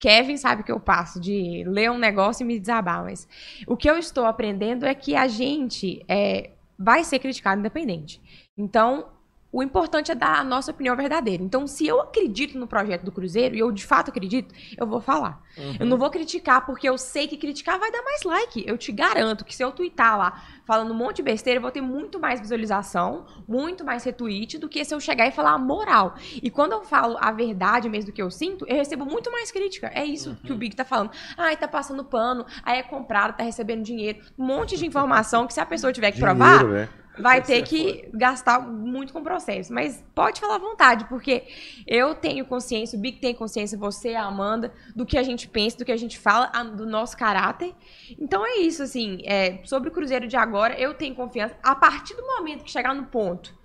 Kevin 0.00 0.36
sabe 0.36 0.62
que 0.62 0.70
eu 0.70 0.78
passo 0.78 1.20
de 1.20 1.64
ler 1.66 1.90
um 1.90 1.98
negócio 1.98 2.44
e 2.44 2.46
me 2.46 2.58
desabar, 2.58 3.02
mas 3.02 3.28
o 3.66 3.76
que 3.76 3.90
eu 3.90 3.98
estou 3.98 4.24
aprendendo 4.26 4.86
é 4.86 4.94
que 4.94 5.16
a 5.16 5.26
gente 5.26 6.04
é, 6.08 6.52
vai 6.78 7.02
ser 7.02 7.18
criticado 7.18 7.58
independente. 7.58 8.20
Então, 8.56 9.08
o 9.50 9.62
importante 9.62 10.12
é 10.12 10.14
dar 10.14 10.40
a 10.40 10.44
nossa 10.44 10.70
opinião 10.70 10.94
verdadeira. 10.94 11.42
Então, 11.42 11.66
se 11.66 11.86
eu 11.86 12.00
acredito 12.00 12.58
no 12.58 12.66
projeto 12.66 13.04
do 13.04 13.12
Cruzeiro, 13.12 13.54
e 13.54 13.58
eu 13.58 13.72
de 13.72 13.84
fato 13.86 14.10
acredito, 14.10 14.54
eu 14.76 14.86
vou 14.86 15.00
falar. 15.00 15.42
Eu 15.80 15.86
não 15.86 15.96
vou 15.96 16.10
criticar 16.10 16.64
porque 16.64 16.88
eu 16.88 16.96
sei 16.96 17.26
que 17.26 17.36
criticar 17.36 17.78
vai 17.78 17.90
dar 17.90 18.02
mais 18.02 18.22
like. 18.22 18.62
Eu 18.66 18.78
te 18.78 18.92
garanto 18.92 19.44
que 19.44 19.56
se 19.56 19.64
eu 19.64 19.72
twittar 19.72 20.16
lá 20.18 20.42
falando 20.64 20.92
um 20.92 20.96
monte 20.96 21.16
de 21.16 21.22
besteira, 21.22 21.58
eu 21.58 21.62
vou 21.62 21.70
ter 21.70 21.80
muito 21.80 22.20
mais 22.20 22.40
visualização, 22.40 23.26
muito 23.48 23.84
mais 23.84 24.04
retweet 24.04 24.58
do 24.58 24.68
que 24.68 24.84
se 24.84 24.94
eu 24.94 25.00
chegar 25.00 25.26
e 25.26 25.32
falar 25.32 25.52
a 25.52 25.58
moral. 25.58 26.14
E 26.42 26.50
quando 26.50 26.72
eu 26.72 26.84
falo 26.84 27.16
a 27.18 27.32
verdade 27.32 27.88
mesmo 27.88 28.10
do 28.10 28.14
que 28.14 28.22
eu 28.22 28.30
sinto, 28.30 28.66
eu 28.68 28.76
recebo 28.76 29.04
muito 29.04 29.32
mais 29.32 29.50
crítica. 29.50 29.90
É 29.94 30.04
isso 30.04 30.36
que 30.44 30.52
o 30.52 30.56
Big 30.56 30.76
tá 30.76 30.84
falando. 30.84 31.10
Ai, 31.36 31.56
tá 31.56 31.66
passando 31.66 32.04
pano, 32.04 32.44
aí 32.62 32.78
é 32.78 32.82
comprado, 32.82 33.36
tá 33.36 33.42
recebendo 33.42 33.82
dinheiro. 33.82 34.20
Um 34.38 34.44
monte 34.44 34.76
de 34.76 34.86
informação 34.86 35.46
que 35.46 35.54
se 35.54 35.60
a 35.60 35.66
pessoa 35.66 35.92
tiver 35.92 36.12
que 36.12 36.20
provar, 36.20 36.58
Dinheiro, 36.58 36.72
velho. 36.72 37.07
Vai 37.20 37.40
Isso 37.40 37.52
é 37.52 37.54
ter 37.56 37.62
que 37.62 38.08
gastar 38.14 38.60
muito 38.60 39.12
com 39.12 39.20
o 39.20 39.22
processo. 39.22 39.72
Mas 39.72 40.04
pode 40.14 40.40
falar 40.40 40.56
à 40.56 40.58
vontade, 40.58 41.04
porque 41.06 41.44
eu 41.86 42.14
tenho 42.14 42.44
consciência, 42.44 42.98
o 42.98 43.00
Big 43.00 43.18
tem 43.18 43.34
consciência, 43.34 43.76
você, 43.76 44.14
a 44.14 44.24
Amanda, 44.24 44.72
do 44.94 45.04
que 45.04 45.18
a 45.18 45.22
gente 45.22 45.48
pensa, 45.48 45.78
do 45.78 45.84
que 45.84 45.92
a 45.92 45.96
gente 45.96 46.18
fala, 46.18 46.46
do 46.64 46.86
nosso 46.86 47.16
caráter. 47.16 47.74
Então 48.18 48.44
é 48.46 48.58
isso, 48.58 48.82
assim. 48.82 49.20
é, 49.24 49.60
sobre 49.64 49.88
o 49.88 49.92
Cruzeiro 49.92 50.26
de 50.26 50.36
agora, 50.36 50.78
eu 50.78 50.94
tenho 50.94 51.14
confiança. 51.14 51.56
A 51.62 51.74
partir 51.74 52.14
do 52.14 52.26
momento 52.26 52.64
que 52.64 52.70
chegar 52.70 52.94
no 52.94 53.06
ponto 53.06 53.57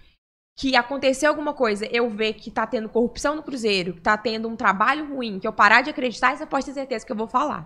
que 0.55 0.75
acontecer 0.75 1.25
alguma 1.25 1.53
coisa, 1.53 1.85
eu 1.91 2.07
ver 2.09 2.33
que 2.33 2.51
tá 2.51 2.67
tendo 2.67 2.87
corrupção 2.87 3.35
no 3.35 3.41
Cruzeiro, 3.41 3.93
que 3.93 4.01
tá 4.01 4.15
tendo 4.15 4.47
um 4.47 4.55
trabalho 4.55 5.07
ruim, 5.07 5.39
que 5.39 5.47
eu 5.47 5.53
parar 5.53 5.81
de 5.81 5.89
acreditar, 5.89 6.37
você 6.37 6.45
pode 6.45 6.65
ter 6.65 6.73
certeza 6.73 7.05
que 7.05 7.11
eu 7.11 7.15
vou 7.15 7.27
falar. 7.27 7.65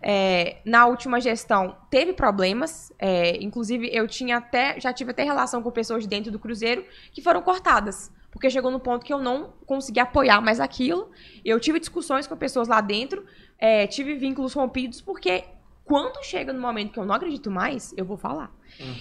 É, 0.00 0.58
na 0.64 0.86
última 0.86 1.20
gestão 1.20 1.76
teve 1.90 2.12
problemas, 2.12 2.92
é, 2.98 3.36
inclusive 3.42 3.90
eu 3.92 4.06
tinha 4.06 4.36
até 4.36 4.78
já 4.78 4.92
tive 4.92 5.10
até 5.10 5.24
relação 5.24 5.60
com 5.60 5.70
pessoas 5.72 6.06
dentro 6.06 6.30
do 6.30 6.38
Cruzeiro 6.38 6.84
que 7.12 7.20
foram 7.20 7.42
cortadas, 7.42 8.12
porque 8.30 8.48
chegou 8.48 8.70
no 8.70 8.78
ponto 8.78 9.04
que 9.04 9.12
eu 9.12 9.18
não 9.18 9.52
consegui 9.66 9.98
apoiar 9.98 10.40
mais 10.40 10.60
aquilo. 10.60 11.10
Eu 11.44 11.58
tive 11.58 11.80
discussões 11.80 12.28
com 12.28 12.36
pessoas 12.36 12.68
lá 12.68 12.80
dentro, 12.80 13.24
é, 13.58 13.88
tive 13.88 14.14
vínculos 14.14 14.52
rompidos 14.52 15.00
porque 15.00 15.44
quando 15.90 16.22
chega 16.24 16.52
no 16.52 16.60
momento 16.60 16.92
que 16.92 17.00
eu 17.00 17.04
não 17.04 17.16
acredito 17.16 17.50
mais, 17.50 17.92
eu 17.96 18.04
vou 18.04 18.16
falar. 18.16 18.52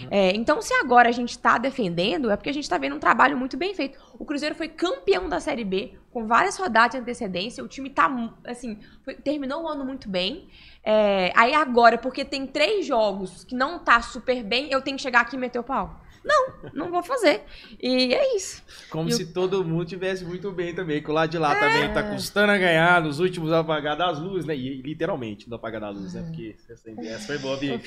É, 0.09 0.35
então, 0.35 0.59
se 0.59 0.73
agora 0.73 1.07
a 1.07 1.11
gente 1.11 1.29
está 1.29 1.59
defendendo, 1.59 2.31
é 2.31 2.35
porque 2.35 2.49
a 2.49 2.53
gente 2.53 2.63
está 2.63 2.79
vendo 2.79 2.95
um 2.95 2.99
trabalho 2.99 3.37
muito 3.37 3.55
bem 3.55 3.75
feito. 3.75 3.99
O 4.17 4.25
Cruzeiro 4.25 4.55
foi 4.55 4.67
campeão 4.67 5.29
da 5.29 5.39
Série 5.39 5.63
B, 5.63 5.93
com 6.11 6.25
várias 6.25 6.57
rodadas 6.57 6.93
de 6.93 6.97
antecedência. 6.97 7.63
O 7.63 7.67
time 7.67 7.91
tá, 7.91 8.09
assim, 8.43 8.79
foi- 9.05 9.13
terminou 9.13 9.65
o 9.65 9.67
ano 9.67 9.85
muito 9.85 10.09
bem. 10.09 10.49
É, 10.83 11.31
aí 11.35 11.53
agora, 11.53 11.95
porque 11.95 12.25
tem 12.25 12.47
três 12.47 12.87
jogos 12.87 13.43
que 13.43 13.53
não 13.53 13.77
tá 13.77 14.01
super 14.01 14.43
bem, 14.43 14.71
eu 14.71 14.81
tenho 14.81 14.97
que 14.97 15.03
chegar 15.03 15.21
aqui 15.21 15.35
e 15.35 15.39
meter 15.39 15.59
o 15.59 15.63
pau. 15.63 16.01
Não, 16.29 16.69
não 16.73 16.91
vou 16.91 17.01
fazer. 17.01 17.41
E 17.81 18.13
é 18.13 18.35
isso. 18.35 18.63
Como 18.91 19.09
E 19.09 19.13
se 19.13 19.25
todo 19.33 19.65
mundo 19.65 19.85
tivesse 19.85 20.23
muito 20.23 20.51
bem 20.51 20.75
também, 20.75 21.01
que 21.01 21.09
o 21.09 21.13
lado 21.13 21.31
de 21.31 21.39
lá 21.39 21.55
também 21.55 21.91
tá 21.91 22.03
custando 22.03 22.51
a 22.51 22.57
ganhar 22.57 23.01
nos 23.01 23.19
últimos 23.19 23.51
apagar 23.51 23.97
das 23.97 24.19
luzes, 24.19 24.45
né? 24.45 24.55
E 24.55 24.81
literalmente 24.81 25.49
no 25.49 25.55
apagar 25.55 25.81
da 25.81 25.89
luz, 25.89 26.13
né? 26.13 26.21
Porque 26.21 26.55
essa, 26.69 27.25
foi 27.25 27.37
boa, 27.39 27.57
Bia. 27.57 27.81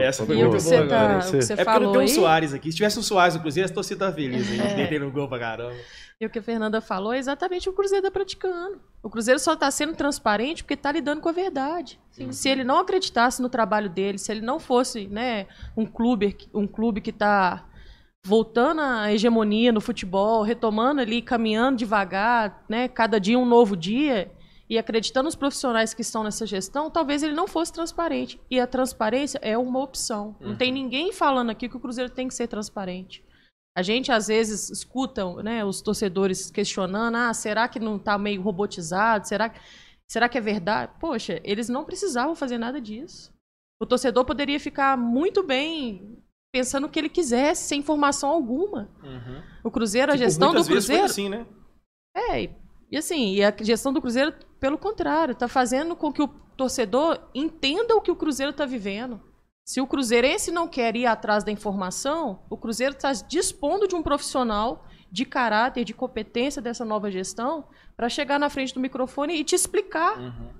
Essa 0.00 0.24
foi 0.24 0.36
e 0.36 0.44
muito 0.44 0.62
boa, 0.62 0.86
tá, 0.86 1.00
agora. 1.00 1.20
você 1.22 1.52
É 1.52 1.56
porque 1.56 1.64
falou 1.64 1.82
não 1.82 1.92
tem 1.92 2.00
um 2.00 2.04
aí, 2.04 2.08
Soares 2.08 2.54
aqui. 2.54 2.70
Se 2.70 2.76
tivesse 2.76 2.98
um 2.98 3.02
Soares 3.02 3.34
no 3.34 3.40
Cruzeiro, 3.40 3.68
a 3.68 3.74
torcida 3.74 4.06
tá 4.06 4.12
feliz, 4.12 4.48
hein? 4.50 4.60
É. 4.60 4.98
Um 5.04 5.10
gol 5.10 5.28
pra 5.28 5.38
caramba. 5.38 5.74
e 6.20 6.26
o 6.26 6.30
que 6.30 6.38
a 6.38 6.42
Fernanda 6.42 6.80
falou 6.80 7.12
é 7.12 7.18
exatamente 7.18 7.68
o 7.68 7.72
Cruzeiro 7.72 8.04
tá 8.04 8.10
praticando. 8.10 8.80
O 9.02 9.10
Cruzeiro 9.10 9.38
só 9.38 9.56
tá 9.56 9.70
sendo 9.70 9.94
transparente 9.94 10.62
porque 10.62 10.76
tá 10.76 10.92
lidando 10.92 11.20
com 11.20 11.28
a 11.28 11.32
verdade. 11.32 11.98
Se 12.30 12.48
ele 12.48 12.64
não 12.64 12.78
acreditasse 12.78 13.40
no 13.40 13.48
trabalho 13.48 13.88
dele, 13.88 14.18
se 14.18 14.32
ele 14.32 14.40
não 14.40 14.58
fosse 14.58 15.06
né, 15.06 15.46
um, 15.76 15.86
clube, 15.86 16.36
um 16.52 16.66
clube 16.66 17.00
que 17.00 17.12
tá 17.12 17.64
voltando 18.28 18.82
à 18.82 19.10
hegemonia 19.10 19.72
no 19.72 19.80
futebol, 19.80 20.42
retomando 20.42 21.00
ali, 21.00 21.22
caminhando 21.22 21.78
devagar, 21.78 22.62
né, 22.68 22.86
cada 22.86 23.18
dia 23.18 23.38
um 23.38 23.46
novo 23.46 23.74
dia, 23.74 24.30
e 24.68 24.76
acreditando 24.76 25.24
nos 25.24 25.34
profissionais 25.34 25.94
que 25.94 26.02
estão 26.02 26.22
nessa 26.22 26.44
gestão, 26.44 26.90
talvez 26.90 27.22
ele 27.22 27.32
não 27.32 27.48
fosse 27.48 27.72
transparente. 27.72 28.38
E 28.50 28.60
a 28.60 28.66
transparência 28.66 29.40
é 29.42 29.56
uma 29.56 29.82
opção. 29.82 30.36
Não 30.38 30.54
tem 30.54 30.70
ninguém 30.70 31.10
falando 31.10 31.48
aqui 31.48 31.70
que 31.70 31.76
o 31.78 31.80
Cruzeiro 31.80 32.10
tem 32.10 32.28
que 32.28 32.34
ser 32.34 32.48
transparente. 32.48 33.24
A 33.74 33.80
gente, 33.80 34.12
às 34.12 34.26
vezes, 34.26 34.68
escuta 34.68 35.24
né, 35.42 35.64
os 35.64 35.80
torcedores 35.80 36.50
questionando: 36.50 37.16
ah, 37.16 37.32
será 37.32 37.66
que 37.66 37.80
não 37.80 37.96
está 37.96 38.18
meio 38.18 38.42
robotizado? 38.42 39.26
Será, 39.26 39.54
será 40.06 40.28
que 40.28 40.36
é 40.36 40.40
verdade? 40.40 40.92
Poxa, 41.00 41.40
eles 41.42 41.70
não 41.70 41.84
precisavam 41.84 42.34
fazer 42.34 42.58
nada 42.58 42.78
disso. 42.78 43.32
O 43.80 43.86
torcedor 43.86 44.26
poderia 44.26 44.60
ficar 44.60 44.98
muito 44.98 45.42
bem 45.42 46.22
pensando 46.52 46.86
o 46.86 46.88
que 46.90 46.98
ele 46.98 47.08
quisesse, 47.08 47.68
sem 47.68 47.80
informação 47.80 48.28
alguma. 48.30 48.88
Uhum. 49.02 49.42
O 49.64 49.70
Cruzeiro, 49.70 50.12
a 50.12 50.14
Tipo, 50.14 50.24
gestão 50.24 50.54
do 50.54 50.64
Cruzeiro. 50.64 51.04
assim, 51.04 51.28
né? 51.28 51.46
É, 52.16 52.42
e- 52.44 52.50
e 52.90 52.96
assim, 52.96 53.34
e 53.34 53.44
a 53.44 53.54
gestão 53.60 53.92
do 53.92 54.00
Cruzeiro, 54.00 54.32
pelo 54.58 54.78
contrário, 54.78 55.32
está 55.32 55.46
fazendo 55.46 55.94
com 55.94 56.12
que 56.12 56.22
o 56.22 56.28
torcedor 56.56 57.20
entenda 57.34 57.94
o 57.94 58.00
que 58.00 58.10
o 58.10 58.16
Cruzeiro 58.16 58.50
está 58.50 58.64
vivendo. 58.64 59.20
Se 59.64 59.82
o 59.82 59.86
cruzeirense 59.86 60.50
não 60.50 60.66
quer 60.66 60.96
ir 60.96 61.04
atrás 61.04 61.44
da 61.44 61.52
informação, 61.52 62.40
o 62.48 62.56
Cruzeiro 62.56 62.94
está 62.94 63.12
dispondo 63.12 63.86
de 63.86 63.94
um 63.94 64.02
profissional 64.02 64.86
de 65.12 65.26
caráter, 65.26 65.84
de 65.84 65.92
competência 65.92 66.60
dessa 66.62 66.86
nova 66.86 67.10
gestão, 67.10 67.66
para 67.94 68.08
chegar 68.08 68.38
na 68.38 68.48
frente 68.48 68.72
do 68.72 68.80
microfone 68.80 69.34
e 69.34 69.44
te 69.44 69.54
explicar. 69.54 70.18
Uhum. 70.18 70.50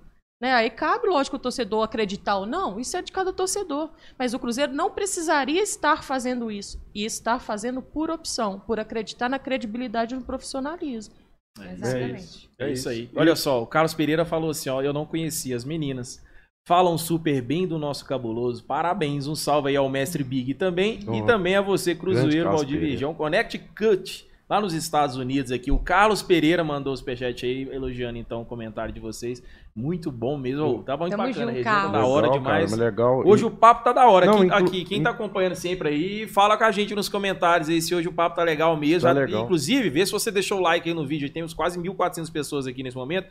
Né? 0.41 0.53
Aí 0.55 0.71
cabe, 0.71 1.09
lógico, 1.09 1.37
o 1.37 1.39
torcedor 1.41 1.83
acreditar 1.83 2.37
ou 2.37 2.47
não, 2.47 2.79
isso 2.79 2.97
é 2.97 3.03
de 3.03 3.11
cada 3.11 3.33
torcedor. 3.33 3.91
Mas 4.19 4.35
o 4.35 4.39
Cruzeiro 4.39 4.73
não 4.73 4.91
precisaria 4.91 5.61
estar 5.63 6.03
fazendo 6.05 6.51
isso. 6.51 6.81
E 6.95 7.05
estar 7.05 7.41
fazendo 7.41 7.83
por 7.83 8.11
opção, 8.11 8.61
por 8.61 8.79
acreditar 8.79 9.29
na 9.29 9.39
credibilidade 9.39 10.15
e 10.15 10.19
no 10.19 10.25
profissionalismo. 10.25 11.15
Exatamente. 11.61 12.49
É 12.59 12.71
isso 12.71 12.89
aí. 12.89 13.11
Olha 13.17 13.35
só, 13.35 13.63
o 13.63 13.67
Carlos 13.67 13.95
Pereira 13.95 14.25
falou 14.25 14.51
assim, 14.51 14.69
ó, 14.69 14.81
eu 14.81 14.93
não 14.93 15.05
conhecia 15.05 15.57
as 15.57 15.65
meninas. 15.65 16.23
Falam 16.69 16.99
super 16.99 17.41
bem 17.43 17.67
do 17.67 17.79
nosso 17.79 18.05
cabuloso. 18.05 18.63
Parabéns, 18.63 19.27
um 19.27 19.35
salve 19.35 19.71
aí 19.71 19.77
ao 19.77 19.89
mestre 19.89 20.23
Big 20.23 20.55
também 20.55 21.01
e 21.01 21.23
Oh. 21.23 21.27
também 21.27 21.57
a 21.57 21.63
você 21.63 21.95
Cruzeiro 21.95 22.51
Valdir. 22.51 22.79
Virgão 22.79 23.15
Connecticut, 23.15 24.29
lá 24.49 24.61
nos 24.61 24.75
Estados 24.75 25.17
Unidos 25.17 25.51
aqui. 25.51 25.71
O 25.73 25.79
Carlos 25.79 26.23
Pereira 26.23 26.63
mandou 26.63 26.93
o 26.93 26.97
superchat 26.97 27.45
aí 27.47 27.63
elogiando 27.73 28.19
então 28.19 28.43
o 28.43 28.45
comentário 28.45 28.93
de 28.93 29.01
vocês. 29.01 29.43
Muito 29.81 30.11
bom 30.11 30.37
mesmo. 30.37 30.67
Ô, 30.67 30.79
tá 30.83 30.97
muito 30.97 31.13
Tamo 31.17 31.29
bacana, 31.29 31.53
junto, 31.53 31.63
tá 31.65 31.87
da 31.87 32.05
hora 32.05 32.27
Legal, 32.27 32.39
demais. 32.39 32.71
cara, 32.71 32.85
legal. 32.85 33.23
Hoje 33.25 33.45
o 33.45 33.51
papo 33.51 33.85
tá 33.85 33.93
da 33.93 34.09
hora. 34.09 34.27
Não, 34.27 34.35
aqui, 34.35 34.45
inclu- 34.47 34.57
aqui, 34.67 34.85
quem 34.85 35.03
tá 35.03 35.11
acompanhando 35.11 35.55
sempre 35.55 35.89
aí, 35.91 36.27
fala 36.27 36.57
com 36.57 36.65
a 36.65 36.71
gente 36.73 36.95
nos 36.97 37.09
comentários 37.09 37.69
aí 37.69 37.81
se 37.81 37.95
hoje 37.95 38.09
o 38.09 38.13
papo 38.13 38.35
tá 38.35 38.43
legal 38.43 38.77
mesmo. 38.77 39.09
Tá 39.09 39.13
legal. 39.13 39.45
Inclusive, 39.45 39.89
vê 39.89 40.05
se 40.05 40.11
você 40.11 40.33
deixou 40.33 40.59
o 40.59 40.63
like 40.63 40.89
aí 40.89 40.95
no 40.95 41.07
vídeo. 41.07 41.31
Temos 41.31 41.55
quase 41.55 41.79
1.400 41.79 42.31
pessoas 42.33 42.67
aqui 42.67 42.83
nesse 42.83 42.97
momento. 42.97 43.29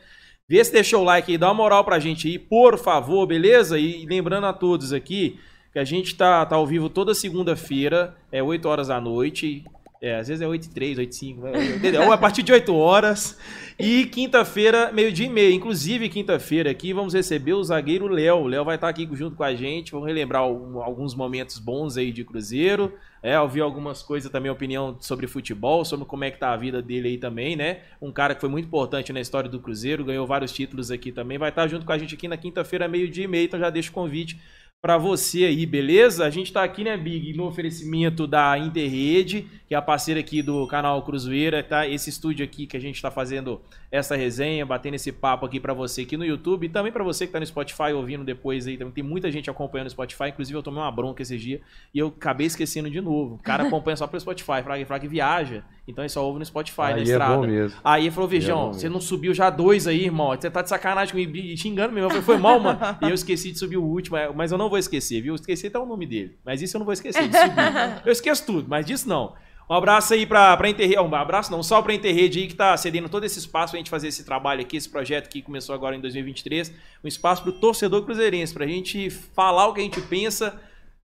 Vê 0.48 0.64
se 0.64 0.72
deixou 0.72 1.02
o 1.02 1.04
like 1.04 1.30
aí, 1.30 1.38
dá 1.38 1.48
uma 1.50 1.54
moral 1.56 1.84
pra 1.84 2.00
gente 2.00 2.30
aí, 2.30 2.40
por 2.40 2.78
favor, 2.78 3.28
beleza? 3.28 3.78
E 3.78 4.06
lembrando 4.06 4.46
a 4.48 4.54
todos 4.54 4.94
aqui 4.94 5.38
que 5.74 5.80
a 5.80 5.84
gente 5.84 6.16
tá, 6.16 6.46
tá 6.46 6.56
ao 6.56 6.66
vivo 6.66 6.90
toda 6.90 7.14
segunda-feira, 7.14 8.16
é 8.32 8.42
8 8.42 8.66
horas 8.70 8.88
da 8.88 9.02
noite. 9.02 9.66
É, 10.02 10.16
às 10.16 10.28
vezes 10.28 10.42
é 10.42 10.48
8 10.48 10.66
e 10.66 10.70
3, 10.70 10.98
8 11.00 11.12
e 11.12 11.16
5, 11.16 11.48
entendeu? 11.78 12.04
Ou 12.04 12.12
a 12.12 12.18
partir 12.18 12.44
de 12.44 12.52
8 12.54 12.74
horas. 12.76 13.38
E 13.80 14.06
quinta-feira, 14.06 14.92
meio-dia 14.92 15.26
e 15.26 15.30
meia. 15.30 15.52
Inclusive, 15.54 16.08
quinta-feira 16.10 16.70
aqui, 16.70 16.94
vamos 16.94 17.14
receber 17.14 17.54
o 17.54 17.64
zagueiro 17.64 18.08
Léo. 18.08 18.38
O 18.38 18.48
Léo 18.48 18.64
vai 18.66 18.76
estar 18.76 18.90
aqui 18.90 19.08
junto 19.14 19.36
com 19.36 19.44
a 19.44 19.54
gente. 19.56 19.92
Vamos 19.92 20.08
relembrar 20.08 20.42
al- 20.44 20.82
alguns 20.84 21.16
momentos 21.16 21.58
bons 21.60 21.98
aí 21.98 22.12
de 22.12 22.24
Cruzeiro. 22.24 22.94
É, 23.24 23.40
ouvir 23.40 23.62
algumas 23.62 24.04
coisas 24.04 24.32
também, 24.32 24.52
opinião 24.52 24.96
sobre 25.00 25.26
futebol, 25.28 25.84
sobre 25.84 26.06
como 26.06 26.24
é 26.24 26.30
que 26.32 26.38
tá 26.40 26.52
a 26.54 26.58
vida 26.58 26.82
dele 26.82 27.10
aí 27.10 27.18
também, 27.18 27.56
né? 27.56 27.80
Um 28.00 28.12
cara 28.12 28.36
que 28.36 28.42
foi 28.42 28.50
muito 28.50 28.66
importante 28.68 29.12
na 29.12 29.20
história 29.20 29.50
do 29.50 29.60
Cruzeiro, 29.60 30.06
ganhou 30.06 30.26
vários 30.28 30.52
títulos 30.52 30.92
aqui 30.92 31.12
também. 31.12 31.38
Vai 31.38 31.50
estar 31.50 31.68
junto 31.68 31.86
com 31.86 31.92
a 31.92 31.98
gente 31.98 32.14
aqui 32.14 32.28
na 32.28 32.38
quinta-feira, 32.38 32.88
meio-dia 32.88 33.26
e 33.26 33.28
meia. 33.28 33.46
Então 33.46 33.60
já 33.60 33.70
deixo 33.72 33.90
o 33.90 33.94
convite 33.94 34.40
pra 34.82 34.98
você 34.98 35.46
aí, 35.46 35.66
beleza? 35.66 36.26
A 36.26 36.30
gente 36.30 36.54
tá 36.54 36.64
aqui, 36.64 36.84
né, 36.84 36.96
Big, 36.96 37.34
no 37.34 37.46
oferecimento 37.46 38.28
da 38.28 38.58
Interrede, 38.58 39.48
que 39.68 39.74
é 39.74 39.78
a 39.78 39.82
parceira 39.82 40.20
aqui 40.20 40.42
do 40.42 40.66
canal 40.68 41.04
Cruzeira, 41.04 41.64
tá? 41.64 41.88
Esse 41.88 42.10
estúdio 42.10 42.46
aqui 42.46 42.68
que 42.68 42.78
a 42.78 42.80
gente 42.80 43.02
tá 43.02 43.10
fazendo 43.10 43.62
essa 43.92 44.16
resenha, 44.16 44.66
batendo 44.66 44.96
esse 44.96 45.12
papo 45.12 45.46
aqui 45.46 45.60
pra 45.60 45.74
você 45.74 46.02
aqui 46.02 46.18
no 46.18 46.26
YouTube 46.26 46.66
e 46.66 46.70
também 46.70 46.92
pra 46.92 47.04
você 47.04 47.26
que 47.26 47.34
tá 47.34 47.40
no 47.40 47.46
Spotify 47.46 47.94
ouvindo 47.94 48.24
depois 48.24 48.68
aí, 48.68 48.78
também 48.78 48.94
tem 48.94 49.04
muita 49.04 49.32
gente 49.32 49.50
acompanhando 49.50 49.86
no 49.86 49.92
Spotify, 49.92 50.26
inclusive 50.30 50.58
eu 50.58 50.64
tomei 50.64 50.82
uma 50.82 50.92
bronca 50.92 51.22
esses 51.22 51.42
dias 51.42 51.62
e 51.94 52.00
eu 52.00 52.08
acabei 52.08 52.48
esquecendo 52.48 52.90
de 52.90 53.00
novo. 53.00 53.36
O 53.36 53.40
cara 53.40 53.64
acompanha 53.68 53.96
só 53.96 54.06
pelo 54.06 54.20
Spotify, 54.20 54.62
fala 54.64 54.78
que, 54.78 54.86
fala 54.86 55.00
que 55.00 55.08
viaja, 55.08 55.64
então 55.88 56.04
ele 56.04 56.10
só 56.10 56.26
ouve 56.26 56.40
no 56.40 56.46
Spotify, 56.46 56.78
na 56.78 56.88
Aí 56.88 57.00
é 57.00 57.04
estrada. 57.04 57.48
Aí 57.84 58.04
ele 58.04 58.12
falou, 58.12 58.30
É 58.30 58.32
Vejão, 58.32 58.66
bom 58.68 58.74
você 58.74 58.90
não 58.90 59.00
subiu 59.00 59.34
já 59.34 59.50
dois 59.50 59.88
aí, 59.88 60.04
irmão. 60.04 60.36
Você 60.36 60.50
tá 60.50 60.62
de 60.62 60.70
sacanagem 60.70 61.12
comigo, 61.12 61.38
e 61.38 61.56
xingando 61.56 61.94
mesmo. 61.94 62.08
Eu 62.08 62.10
falei, 62.10 62.24
foi 62.24 62.38
mal, 62.38 62.60
mano. 62.60 62.78
E 63.02 63.10
eu 63.10 63.14
esqueci 63.14 63.52
de 63.52 63.60
subir 63.60 63.78
o 63.78 63.84
último, 63.84 64.18
é, 64.18 64.30
mas 64.34 64.52
eu 64.52 64.58
não 64.58 64.70
vou 64.70 64.78
esquecer, 64.78 65.22
viu? 65.22 65.32
Eu 65.32 65.36
esqueci 65.36 65.68
até 65.68 65.80
o 65.80 65.86
nome 65.86 66.06
dele. 66.06 66.38
Mas 66.44 66.62
isso 66.62 66.76
eu 66.76 66.80
não 66.80 66.86
vou 66.86 66.94
esquecer 66.94 67.28
de 67.28 67.34
subir. 67.38 67.54
Eu 68.06 68.12
esqueço 68.12 68.46
tudo, 68.46 68.68
mas 68.68 68.86
disso 68.86 69.08
não. 69.08 69.34
Um 69.70 69.74
abraço 69.74 70.14
aí 70.14 70.26
pra, 70.26 70.56
pra 70.56 70.70
Interrede. 70.70 70.98
Um 71.00 71.14
abraço 71.14 71.52
não, 71.52 71.62
só 71.62 71.82
pra 71.82 71.94
Interrede 71.94 72.40
aí 72.40 72.48
que 72.48 72.56
tá 72.56 72.76
cedendo 72.78 73.10
todo 73.10 73.26
esse 73.26 73.38
espaço 73.38 73.72
pra 73.72 73.78
gente 73.78 73.90
fazer 73.90 74.08
esse 74.08 74.24
trabalho 74.24 74.62
aqui, 74.62 74.78
esse 74.78 74.90
projeto 74.90 75.30
que 75.30 75.42
começou 75.42 75.76
agora 75.76 75.96
em 75.96 76.00
2023. 76.00 76.74
Um 77.04 77.08
espaço 77.08 77.44
pro 77.44 77.52
torcedor 77.52 78.04
cruzeirense, 78.04 78.54
pra 78.54 78.66
gente 78.66 79.10
falar 79.10 79.68
o 79.68 79.74
que 79.74 79.82
a 79.82 79.84
gente 79.84 80.02
pensa. 80.02 80.60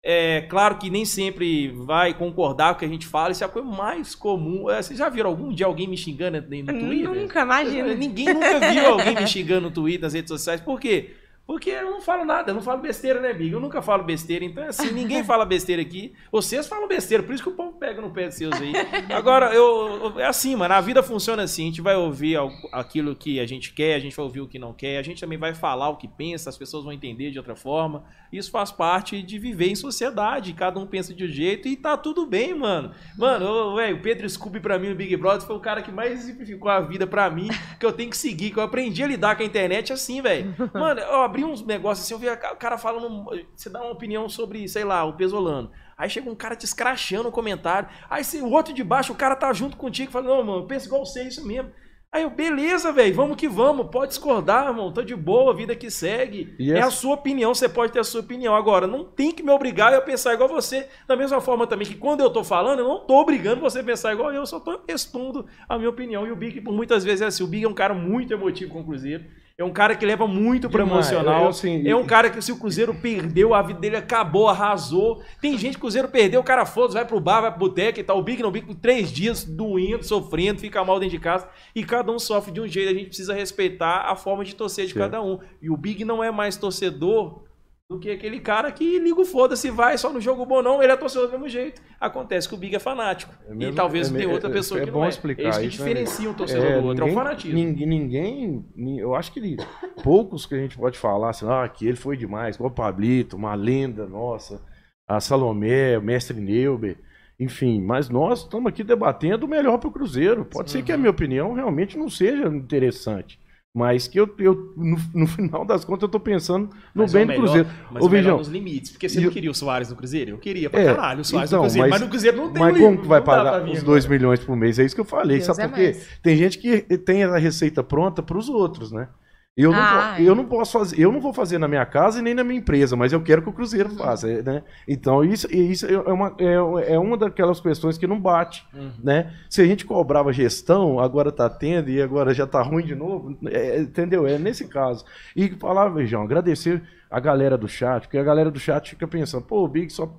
É 0.06 0.42
claro 0.42 0.76
que 0.76 0.90
nem 0.90 1.06
sempre 1.06 1.68
vai 1.68 2.12
concordar 2.12 2.70
com 2.70 2.76
o 2.76 2.78
que 2.80 2.84
a 2.84 2.88
gente 2.88 3.06
fala, 3.06 3.32
isso 3.32 3.42
é 3.42 3.46
a 3.46 3.50
coisa 3.50 3.66
mais 3.66 4.14
comum. 4.14 4.68
É, 4.70 4.82
Vocês 4.82 4.98
já 4.98 5.08
viram 5.08 5.30
algum 5.30 5.50
dia 5.50 5.64
alguém 5.64 5.88
me 5.88 5.96
xingando 5.96 6.40
no 6.40 6.46
Twitter? 6.46 7.10
Nunca, 7.10 7.40
imagina. 7.40 7.94
Ninguém 7.94 8.26
nunca 8.26 8.60
viu 8.70 8.86
alguém 8.86 9.14
me 9.14 9.26
xingando 9.26 9.62
no 9.62 9.70
Twitter, 9.70 10.02
nas 10.02 10.12
redes 10.12 10.28
sociais. 10.28 10.60
Por 10.60 10.78
quê? 10.78 11.14
Porque 11.46 11.68
eu 11.68 11.90
não 11.90 12.00
falo 12.00 12.24
nada, 12.24 12.50
eu 12.50 12.54
não 12.54 12.62
falo 12.62 12.80
besteira, 12.80 13.20
né, 13.20 13.34
Big? 13.34 13.52
Eu 13.52 13.60
nunca 13.60 13.82
falo 13.82 14.02
besteira, 14.02 14.44
então 14.44 14.64
assim, 14.66 14.90
ninguém 14.92 15.22
fala 15.24 15.44
besteira 15.44 15.82
aqui. 15.82 16.14
Vocês 16.32 16.66
falam 16.66 16.88
besteira, 16.88 17.22
por 17.22 17.34
isso 17.34 17.42
que 17.42 17.50
o 17.50 17.54
povo 17.54 17.72
pega 17.78 18.00
no 18.00 18.10
pé 18.10 18.28
de 18.28 18.34
seus 18.34 18.54
aí. 18.58 18.72
Agora, 19.12 19.52
eu, 19.54 20.18
é 20.18 20.24
assim, 20.24 20.56
mano, 20.56 20.72
a 20.72 20.80
vida 20.80 21.02
funciona 21.02 21.42
assim, 21.42 21.64
a 21.64 21.66
gente 21.66 21.82
vai 21.82 21.96
ouvir 21.96 22.38
aquilo 22.72 23.14
que 23.14 23.38
a 23.40 23.46
gente 23.46 23.74
quer, 23.74 23.94
a 23.94 23.98
gente 23.98 24.16
vai 24.16 24.24
ouvir 24.24 24.40
o 24.40 24.48
que 24.48 24.58
não 24.58 24.72
quer, 24.72 24.96
a 24.96 25.02
gente 25.02 25.20
também 25.20 25.36
vai 25.36 25.54
falar 25.54 25.90
o 25.90 25.96
que 25.96 26.08
pensa, 26.08 26.48
as 26.48 26.56
pessoas 26.56 26.84
vão 26.84 26.92
entender 26.92 27.30
de 27.30 27.38
outra 27.38 27.54
forma. 27.54 28.04
Isso 28.32 28.50
faz 28.50 28.72
parte 28.72 29.22
de 29.22 29.38
viver 29.38 29.68
em 29.68 29.76
sociedade, 29.76 30.54
cada 30.54 30.80
um 30.80 30.86
pensa 30.86 31.14
de 31.14 31.24
um 31.24 31.28
jeito 31.28 31.68
e 31.68 31.76
tá 31.76 31.96
tudo 31.96 32.26
bem, 32.26 32.54
mano. 32.54 32.90
Mano, 33.16 33.76
velho, 33.76 33.96
o 33.96 34.00
Pedro 34.00 34.28
Scooby 34.28 34.60
pra 34.60 34.78
mim, 34.78 34.90
o 34.90 34.94
Big 34.96 35.14
Brother, 35.16 35.46
foi 35.46 35.54
o 35.54 35.60
cara 35.60 35.82
que 35.82 35.92
mais 35.92 36.20
simplificou 36.20 36.70
a 36.70 36.80
vida 36.80 37.06
pra 37.06 37.30
mim, 37.30 37.48
que 37.78 37.84
eu 37.84 37.92
tenho 37.92 38.10
que 38.10 38.16
seguir, 38.16 38.50
que 38.50 38.58
eu 38.58 38.62
aprendi 38.62 39.04
a 39.04 39.06
lidar 39.06 39.36
com 39.36 39.42
a 39.42 39.46
internet 39.46 39.92
assim, 39.92 40.20
velho. 40.20 40.54
Mano, 40.72 41.00
eu 41.00 41.20
abri 41.34 41.44
uns 41.44 41.64
negócios 41.66 42.06
assim, 42.06 42.14
eu 42.14 42.18
vi 42.18 42.28
o 42.28 42.56
cara 42.56 42.78
falando, 42.78 43.24
você 43.54 43.68
dá 43.68 43.80
uma 43.82 43.90
opinião 43.90 44.28
sobre, 44.28 44.68
sei 44.68 44.84
lá, 44.84 45.04
o 45.04 45.14
Pesolano. 45.14 45.70
Aí 45.98 46.08
chega 46.08 46.30
um 46.30 46.34
cara 46.34 46.54
te 46.54 46.64
escrachando 46.64 47.24
no 47.24 47.32
comentário. 47.32 47.88
Aí 48.08 48.22
você- 48.24 48.40
o 48.40 48.50
outro 48.50 48.72
de 48.72 48.84
baixo, 48.84 49.12
o 49.12 49.16
cara 49.16 49.34
tá 49.36 49.52
junto 49.52 49.76
contigo, 49.76 50.12
fala, 50.12 50.26
não, 50.28 50.44
mano, 50.44 50.58
eu 50.62 50.66
penso 50.66 50.86
igual 50.86 51.04
você, 51.04 51.20
é 51.20 51.28
isso 51.28 51.46
mesmo. 51.46 51.70
Aí 52.12 52.22
eu, 52.22 52.30
beleza, 52.30 52.92
velho, 52.92 53.12
vamos 53.12 53.36
que 53.36 53.48
vamos, 53.48 53.88
pode 53.90 54.10
discordar, 54.10 54.68
irmão, 54.68 54.92
tô 54.92 55.02
de 55.02 55.16
boa, 55.16 55.52
vida 55.52 55.74
que 55.74 55.90
segue. 55.90 56.54
E 56.60 56.70
é 56.70 56.80
a 56.80 56.90
sua 56.90 57.14
opinião, 57.14 57.52
você 57.52 57.68
pode 57.68 57.92
ter 57.92 57.98
a 57.98 58.04
sua 58.04 58.20
opinião. 58.20 58.54
Agora, 58.54 58.86
não 58.86 59.02
tem 59.04 59.32
que 59.32 59.42
me 59.42 59.50
obrigar 59.50 59.92
a 59.92 60.00
pensar 60.00 60.32
igual 60.32 60.48
você. 60.48 60.88
Da 61.08 61.16
mesma 61.16 61.40
forma 61.40 61.66
também 61.66 61.84
que 61.88 61.96
quando 61.96 62.20
eu 62.20 62.30
tô 62.30 62.44
falando, 62.44 62.78
eu 62.78 62.86
não 62.88 63.00
tô 63.04 63.20
obrigando 63.20 63.60
você 63.60 63.80
a 63.80 63.84
pensar 63.84 64.12
igual 64.12 64.30
eu, 64.30 64.36
eu 64.42 64.46
só 64.46 64.60
tô 64.60 64.80
expondo 64.86 65.44
a 65.68 65.76
minha 65.76 65.90
opinião. 65.90 66.24
E 66.24 66.30
o 66.30 66.36
Big, 66.36 66.60
por 66.60 66.72
muitas 66.72 67.02
vezes, 67.02 67.20
é 67.20 67.26
assim, 67.26 67.42
o 67.42 67.48
Big 67.48 67.64
é 67.64 67.68
um 67.68 67.74
cara 67.74 67.94
muito 67.94 68.32
emotivo 68.32 68.72
com 68.72 68.80
o 68.82 68.84
Cruzeiro. 68.84 69.24
É 69.56 69.62
um 69.62 69.72
cara 69.72 69.94
que 69.94 70.04
leva 70.04 70.26
muito 70.26 70.68
pro 70.68 70.82
Demais. 70.82 71.08
emocional. 71.08 71.42
Eu, 71.44 71.48
assim, 71.48 71.86
é 71.88 71.94
um 71.94 72.04
cara 72.04 72.28
que 72.28 72.42
se 72.42 72.50
o 72.50 72.58
Cruzeiro 72.58 72.92
perdeu, 72.92 73.54
a 73.54 73.62
vida 73.62 73.78
dele 73.78 73.96
acabou, 73.96 74.48
arrasou. 74.48 75.22
Tem 75.40 75.56
gente 75.56 75.74
que 75.74 75.78
o 75.78 75.82
Cruzeiro 75.82 76.08
perdeu, 76.08 76.40
o 76.40 76.44
cara 76.44 76.66
foda, 76.66 76.94
vai 76.94 77.04
pro 77.04 77.20
bar, 77.20 77.40
vai 77.40 77.50
pro 77.52 77.60
boteco 77.60 78.00
e 78.00 78.02
tal. 78.02 78.18
O 78.18 78.22
Big 78.22 78.42
não, 78.42 78.50
Big 78.50 78.66
por 78.66 78.74
três 78.74 79.12
dias 79.12 79.44
doendo, 79.44 80.02
sofrendo, 80.02 80.58
fica 80.58 80.84
mal 80.84 80.98
dentro 80.98 81.16
de 81.16 81.22
casa. 81.22 81.48
E 81.72 81.84
cada 81.84 82.10
um 82.10 82.18
sofre 82.18 82.50
de 82.50 82.60
um 82.60 82.66
jeito. 82.66 82.90
A 82.90 82.94
gente 82.94 83.06
precisa 83.06 83.32
respeitar 83.32 84.10
a 84.10 84.16
forma 84.16 84.44
de 84.44 84.56
torcer 84.56 84.86
de 84.86 84.92
Sim. 84.92 84.98
cada 84.98 85.22
um. 85.22 85.38
E 85.62 85.70
o 85.70 85.76
Big 85.76 86.04
não 86.04 86.22
é 86.22 86.32
mais 86.32 86.56
torcedor 86.56 87.44
do 87.88 87.98
que 87.98 88.10
aquele 88.10 88.40
cara 88.40 88.72
que 88.72 88.98
liga 88.98 89.20
o 89.20 89.26
foda-se, 89.26 89.70
vai 89.70 89.98
só 89.98 90.10
no 90.10 90.18
jogo 90.20 90.46
bom, 90.46 90.62
não. 90.62 90.82
Ele 90.82 90.90
é 90.90 90.96
torcedor 90.96 91.26
do 91.26 91.32
mesmo 91.32 91.48
jeito. 91.48 91.82
Acontece 92.00 92.48
que 92.48 92.54
o 92.54 92.56
Big 92.56 92.74
é 92.74 92.78
fanático. 92.78 93.34
É 93.46 93.52
e 93.52 93.56
mesmo- 93.56 93.74
talvez 93.74 94.08
é 94.08 94.12
tenha 94.16 94.26
me- 94.28 94.34
outra 94.34 94.48
é- 94.48 94.52
pessoa 94.52 94.80
é 94.80 94.84
que 94.84 94.90
não 94.90 95.04
é. 95.04 95.08
explicar 95.08 95.42
é 95.42 95.48
isso 95.50 95.60
que 95.60 95.66
isso, 95.66 95.82
né, 95.82 95.88
diferencia 95.88 96.30
um 96.30 96.34
torcedor 96.34 96.80
do 96.80 96.86
outro. 96.88 97.04
ninguém, 97.04 97.08
é 97.08 97.12
o 97.12 97.14
fanatismo. 97.14 97.58
Ninguém, 97.58 97.86
ninguém- 97.86 98.64
ni- 98.74 98.98
eu 98.98 99.14
acho 99.14 99.30
que 99.32 99.56
poucos 100.02 100.46
que 100.46 100.54
a 100.54 100.58
gente 100.58 100.78
pode 100.78 100.98
falar 100.98 101.30
assim, 101.30 101.46
ah, 101.46 101.68
que 101.68 101.86
ele 101.86 101.96
foi 101.96 102.16
demais, 102.16 102.56
igual 102.56 102.70
o 102.70 102.74
Pablito, 102.74 103.36
uma 103.36 103.54
lenda 103.54 104.06
nossa, 104.06 104.62
a 105.06 105.20
Salomé, 105.20 105.98
o 105.98 106.02
mestre 106.02 106.40
Neuber, 106.40 106.96
enfim, 107.38 107.82
mas 107.82 108.08
nós 108.08 108.40
estamos 108.40 108.66
aqui 108.68 108.82
debatendo 108.82 109.44
o 109.44 109.48
melhor 109.48 109.76
para 109.76 109.88
o 109.88 109.92
Cruzeiro. 109.92 110.44
Pode 110.46 110.70
ser 110.70 110.82
que 110.82 110.92
a 110.92 110.96
minha 110.96 111.10
opinião 111.10 111.52
realmente 111.52 111.98
não 111.98 112.08
seja 112.08 112.46
interessante. 112.48 113.38
Mas 113.76 114.06
que 114.06 114.20
eu, 114.20 114.32
eu 114.38 114.72
no, 114.76 114.96
no 115.12 115.26
final 115.26 115.64
das 115.64 115.84
contas, 115.84 116.02
eu 116.02 116.08
tô 116.08 116.20
pensando 116.20 116.70
no 116.94 117.02
Mas 117.02 117.12
bem 117.12 117.22
é 117.22 117.24
o 117.24 117.26
do 117.26 117.30
melhor- 117.32 117.42
Cruzeiro. 117.44 117.68
Mas 117.90 118.02
Ô, 118.02 118.06
o 118.06 118.08
melhor 118.10 118.22
Vijão, 118.22 118.38
nos 118.38 118.48
limites. 118.48 118.90
Porque 118.92 119.08
você 119.08 119.16
e 119.18 119.20
não 119.22 119.28
eu- 119.28 119.32
queria 119.32 119.50
o 119.50 119.54
Soares 119.54 119.90
no 119.90 119.96
Cruzeiro? 119.96 120.30
Eu 120.30 120.38
queria 120.38 120.70
pra 120.70 120.80
É, 120.80 120.94
caralho 120.94 121.20
o 121.22 121.24
Soares 121.24 121.50
então, 121.50 121.58
no 121.58 121.64
Cruzeiro. 121.64 121.88
Mas, 121.88 121.90
mas- 121.90 122.00
no 122.02 122.08
Cruzeiro 122.08 122.36
não 122.36 122.52
tem 122.52 122.62
Mas 122.62 122.78
como 122.78 123.00
que 123.02 123.08
vai 123.08 123.20
pagar 123.20 123.62
os 123.64 123.68
agora. 123.70 123.82
2 123.82 124.06
milhões 124.06 124.38
por 124.38 124.56
mês? 124.56 124.78
É 124.78 124.84
isso 124.84 124.94
que 124.94 125.00
eu 125.00 125.04
falei. 125.04 125.38
Deus 125.38 125.46
Sabe 125.46 125.62
é 125.62 125.68
por 125.68 125.74
quê? 125.74 125.82
mais. 125.92 126.08
Tem 126.22 126.36
gente 126.36 126.58
que 126.58 126.82
tem 126.98 127.24
a 127.24 127.36
receita 127.36 127.82
pronta 127.82 128.22
para 128.22 128.38
os 128.38 128.48
outros, 128.48 128.92
né? 128.92 129.08
Eu 129.56 129.70
não, 129.70 129.78
Ah, 129.78 130.14
po- 130.16 130.22
eu 130.22 130.34
não 130.34 130.44
posso 130.46 130.72
fazer, 130.72 130.98
eu 131.00 131.12
não 131.12 131.20
vou 131.20 131.32
fazer 131.32 131.58
na 131.58 131.68
minha 131.68 131.86
casa 131.86 132.18
e 132.18 132.22
nem 132.22 132.34
na 132.34 132.42
minha 132.42 132.58
empresa, 132.58 132.96
mas 132.96 133.12
eu 133.12 133.22
quero 133.22 133.40
que 133.40 133.48
o 133.48 133.52
Cruzeiro 133.52 133.88
faça, 133.90 134.42
né? 134.42 134.64
Então 134.88 135.22
isso, 135.22 135.46
isso 135.54 135.86
é 135.86 136.12
uma, 136.12 136.34
é, 136.40 136.94
é 136.94 136.98
uma 136.98 137.16
daquelas 137.16 137.60
questões 137.60 137.96
que 137.96 138.04
não 138.06 138.18
bate, 138.20 138.66
Uhum. 138.74 138.90
né? 139.02 139.32
Se 139.48 139.62
a 139.62 139.64
gente 139.66 139.84
cobrava 139.86 140.32
gestão, 140.32 140.98
agora 140.98 141.30
tá 141.30 141.48
tendo 141.48 141.88
e 141.88 142.02
agora 142.02 142.34
já 142.34 142.48
tá 142.48 142.60
ruim 142.62 142.84
de 142.84 142.96
novo, 142.96 143.38
é, 143.46 143.78
entendeu? 143.80 144.26
É 144.26 144.38
nesse 144.40 144.66
caso. 144.66 145.04
E 145.36 145.48
falar, 145.50 145.88
Vejão, 145.90 146.22
agradecer 146.22 146.82
a 147.08 147.20
galera 147.20 147.56
do 147.56 147.68
chat, 147.68 148.02
porque 148.02 148.18
a 148.18 148.24
galera 148.24 148.50
do 148.50 148.58
chat 148.58 148.90
fica 148.90 149.06
pensando, 149.06 149.44
pô, 149.44 149.62
o 149.64 149.68
Big 149.68 149.88
só 149.92 150.12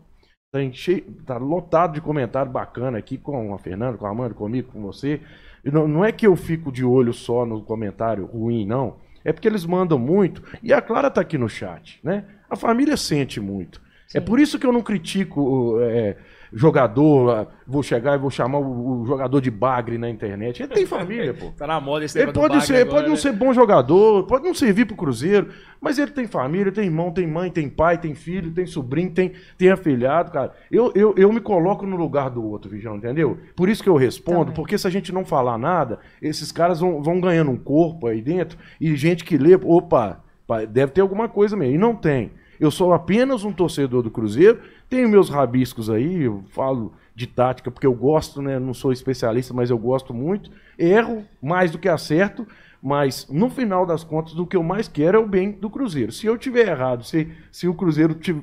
tá, 0.53 0.63
enche... 0.63 1.01
tá 1.25 1.35
lotado 1.37 1.95
de 1.95 1.99
comentário 1.99 2.49
bacana 2.49 2.97
aqui 2.97 3.17
com 3.17 3.53
a 3.53 3.57
Fernanda, 3.59 3.97
com 3.97 4.05
a 4.05 4.11
Amanda, 4.11 4.33
comigo, 4.33 4.71
com 4.71 4.81
você. 4.81 5.19
E 5.65 5.69
não, 5.69 5.89
não 5.89 6.05
é 6.05 6.13
que 6.13 6.25
eu 6.25 6.37
fico 6.37 6.71
de 6.71 6.85
olho 6.85 7.11
só 7.11 7.45
no 7.45 7.61
comentário 7.61 8.25
ruim, 8.25 8.65
não. 8.65 9.03
É 9.25 9.33
porque 9.33 9.47
eles 9.47 9.65
mandam 9.65 9.97
muito. 9.97 10.43
E 10.61 10.71
a 10.71 10.79
Clara 10.81 11.09
tá 11.09 11.19
aqui 11.19 11.37
no 11.37 11.49
chat, 11.49 11.99
né? 12.03 12.23
A 12.47 12.55
família 12.55 12.95
sente 12.95 13.41
muito. 13.41 13.81
É 14.13 14.19
por 14.21 14.39
isso 14.39 14.59
que 14.59 14.65
eu 14.65 14.71
não 14.71 14.83
critico 14.83 15.79
é, 15.81 16.15
jogador, 16.53 17.29
ah, 17.31 17.47
vou 17.67 17.83
chegar 17.83 18.15
e 18.15 18.17
vou 18.17 18.29
chamar 18.29 18.59
o, 18.59 19.01
o 19.01 19.05
jogador 19.05 19.41
de 19.41 19.51
bagre 19.51 19.97
na 19.97 20.09
internet. 20.09 20.61
Ele 20.61 20.73
tem 20.73 20.85
família, 20.87 21.33
pô. 21.33 21.51
Tá 21.51 21.67
na 21.67 21.79
moda 21.79 22.05
esse 22.05 22.19
Ele 22.19 22.31
pode, 22.31 22.65
ser, 22.65 22.77
agora, 22.77 22.89
pode 22.89 23.07
não 23.07 23.15
né? 23.15 23.19
ser 23.19 23.33
bom 23.33 23.53
jogador, 23.53 24.23
pode 24.25 24.45
não 24.45 24.53
servir 24.53 24.85
pro 24.85 24.95
Cruzeiro, 24.95 25.49
mas 25.81 25.97
ele 25.99 26.11
tem 26.11 26.27
família, 26.27 26.71
tem 26.71 26.85
irmão, 26.85 27.11
tem 27.11 27.27
mãe, 27.27 27.49
tem 27.49 27.69
pai, 27.69 27.97
tem 27.97 28.15
filho, 28.15 28.51
tem 28.51 28.65
sobrinho, 28.65 29.11
tem, 29.11 29.33
tem 29.57 29.69
afilhado, 29.69 30.31
cara. 30.31 30.51
Eu, 30.71 30.91
eu, 30.95 31.13
eu 31.17 31.31
me 31.31 31.39
coloco 31.39 31.85
no 31.85 31.95
lugar 31.95 32.29
do 32.29 32.43
outro, 32.43 32.69
Vijão, 32.69 32.95
entendeu? 32.95 33.37
Por 33.55 33.69
isso 33.69 33.83
que 33.83 33.89
eu 33.89 33.95
respondo, 33.95 34.45
Também. 34.45 34.55
porque 34.55 34.77
se 34.77 34.87
a 34.87 34.89
gente 34.89 35.11
não 35.11 35.25
falar 35.25 35.57
nada, 35.57 35.99
esses 36.21 36.51
caras 36.51 36.79
vão, 36.79 37.01
vão 37.01 37.19
ganhando 37.19 37.51
um 37.51 37.57
corpo 37.57 38.07
aí 38.07 38.21
dentro 38.21 38.57
e 38.79 38.95
gente 38.95 39.23
que 39.23 39.37
lê, 39.37 39.55
opa, 39.55 40.23
deve 40.69 40.91
ter 40.91 41.01
alguma 41.01 41.27
coisa 41.27 41.55
mesmo. 41.55 41.75
E 41.75 41.77
não 41.77 41.95
tem. 41.95 42.31
Eu 42.59 42.71
sou 42.71 42.93
apenas 42.93 43.43
um 43.43 43.51
torcedor 43.51 44.01
do 44.01 44.09
Cruzeiro, 44.11 44.59
tenho 44.89 45.09
meus 45.09 45.29
rabiscos 45.29 45.89
aí, 45.89 46.23
eu 46.23 46.43
falo 46.49 46.93
de 47.15 47.27
tática 47.27 47.71
porque 47.71 47.87
eu 47.87 47.93
gosto, 47.93 48.41
né? 48.41 48.59
Não 48.59 48.73
sou 48.73 48.91
especialista, 48.91 49.53
mas 49.53 49.69
eu 49.69 49.77
gosto 49.77 50.13
muito. 50.13 50.49
Erro 50.77 51.23
mais 51.41 51.71
do 51.71 51.77
que 51.79 51.87
acerto, 51.89 52.45
mas 52.81 53.27
no 53.29 53.49
final 53.49 53.85
das 53.85 54.03
contas, 54.03 54.37
o 54.37 54.45
que 54.45 54.55
eu 54.57 54.63
mais 54.63 54.87
quero 54.87 55.17
é 55.17 55.19
o 55.19 55.27
bem 55.27 55.51
do 55.51 55.69
Cruzeiro. 55.69 56.11
Se 56.11 56.25
eu 56.27 56.37
tiver 56.37 56.67
errado, 56.67 57.03
se, 57.03 57.27
se 57.51 57.67
o 57.67 57.73
Cruzeiro, 57.73 58.13
tiv- 58.15 58.41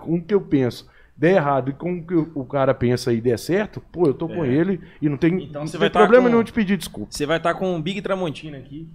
com 0.00 0.16
o 0.16 0.22
que 0.22 0.34
eu 0.34 0.40
penso, 0.40 0.88
der 1.16 1.36
errado 1.36 1.70
e 1.70 1.72
com 1.72 1.94
o 1.98 2.02
que 2.06 2.14
o 2.14 2.44
cara 2.44 2.74
pensa 2.74 3.12
e 3.12 3.20
der 3.20 3.38
certo, 3.38 3.80
pô, 3.92 4.06
eu 4.06 4.14
tô 4.14 4.26
com 4.28 4.44
É. 4.44 4.48
ele 4.48 4.80
e 5.00 5.08
não 5.08 5.16
tem, 5.16 5.34
Então 5.44 5.60
não 5.62 5.66
você 5.66 5.72
tem 5.72 5.80
vai 5.80 5.90
tá 5.90 6.00
problema 6.00 6.24
com- 6.24 6.30
nenhum 6.30 6.42
de 6.42 6.52
pedir 6.52 6.76
desculpa. 6.76 7.08
Você 7.12 7.24
vai 7.26 7.36
estar 7.36 7.54
com 7.54 7.74
um 7.74 7.80
Big 7.80 8.02
Tramontina 8.02 8.58
aqui. 8.58 8.88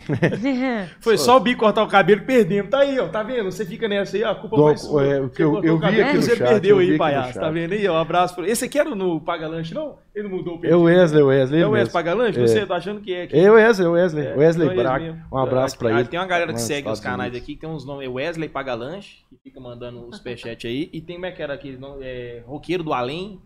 Foi 1.00 1.16
só 1.16 1.36
o 1.36 1.40
Big 1.40 1.56
cortar 1.58 1.82
o 1.82 1.88
cabelo 1.88 2.20
e 2.20 2.24
perdemos. 2.24 2.70
Tá 2.70 2.80
aí, 2.80 2.98
ó. 2.98 3.08
Tá 3.08 3.22
vendo? 3.22 3.50
Você 3.50 3.64
fica 3.64 3.88
nessa 3.88 4.16
aí, 4.16 4.22
ó, 4.24 4.30
a 4.32 4.34
culpa 4.34 4.56
Do- 4.56 4.62
foi 4.64 4.76
sua. 4.76 5.04
é, 5.06 5.20
o 5.20 5.30
que 5.30 5.42
eu- 5.42 5.64
eu 5.64 5.74
o 5.74 5.78
vi 5.78 5.82
cabelo, 5.84 6.04
aqui 6.04 6.16
no 6.16 6.22
Você 6.22 6.36
chat, 6.36 6.48
perdeu 6.48 6.78
aí, 6.78 6.98
palhaço. 6.98 7.40
Tá 7.40 7.50
vendo 7.50 7.72
aí, 7.72 7.88
ó? 7.88 7.94
Um 7.94 7.98
abraço. 7.98 8.34
Pro... 8.34 8.44
Esse 8.44 8.64
aqui 8.66 8.78
era 8.78 8.94
no 8.94 9.20
Paga 9.20 9.48
Lanche, 9.48 9.72
não? 9.72 9.96
Ele 10.14 10.28
não 10.28 10.36
mudou 10.36 10.58
o 10.60 10.66
É 10.66 10.76
o 10.76 10.82
Wesley, 10.82 11.22
o 11.22 11.26
Wesley. 11.28 11.62
É 11.62 11.66
o. 11.66 11.70
Wesley 11.70 11.92
Paga 11.92 12.14
Lanche? 12.14 12.38
É. 12.38 12.46
Você 12.46 12.66
tá 12.66 12.76
achando 12.76 13.00
que 13.00 13.14
é? 13.14 13.26
que- 13.26 13.36
É 13.36 13.50
o 13.50 13.54
Wesley, 13.54 13.88
o 13.88 13.92
Wesley. 13.92 14.26
É, 14.26 14.34
Wesley 14.36 14.66
então 14.68 14.80
é 14.80 14.82
Braga. 14.84 15.26
Um 15.32 15.38
abraço 15.38 15.78
pra 15.78 15.88
Ah, 15.88 16.00
ele. 16.00 16.08
Tem 16.08 16.20
uma 16.20 16.26
galera 16.26 16.48
que 16.48 16.52
nos 16.54 16.62
segue 16.62 16.88
os 16.88 17.00
canais 17.00 17.30
Unidos. 17.30 17.42
aqui, 17.42 17.54
que 17.54 17.60
tem 17.60 17.70
uns 17.70 17.86
nomes. 17.86 18.06
É 18.06 18.10
Wesley 18.10 18.48
Pagalanche, 18.48 19.24
que 19.30 19.36
fica 19.42 19.58
mandando 19.60 20.06
os 20.08 20.16
superchat 20.18 20.66
aí. 20.66 20.90
E 20.92 21.00
tem 21.00 21.16
como 21.16 21.26
é 21.26 21.32
que 21.32 21.42
era 21.42 21.54
aquele 21.54 21.78
nome? 21.78 22.04
É, 22.04 22.42
Roqueiro 22.46 22.82
do 22.82 22.92
Além. 22.92 23.40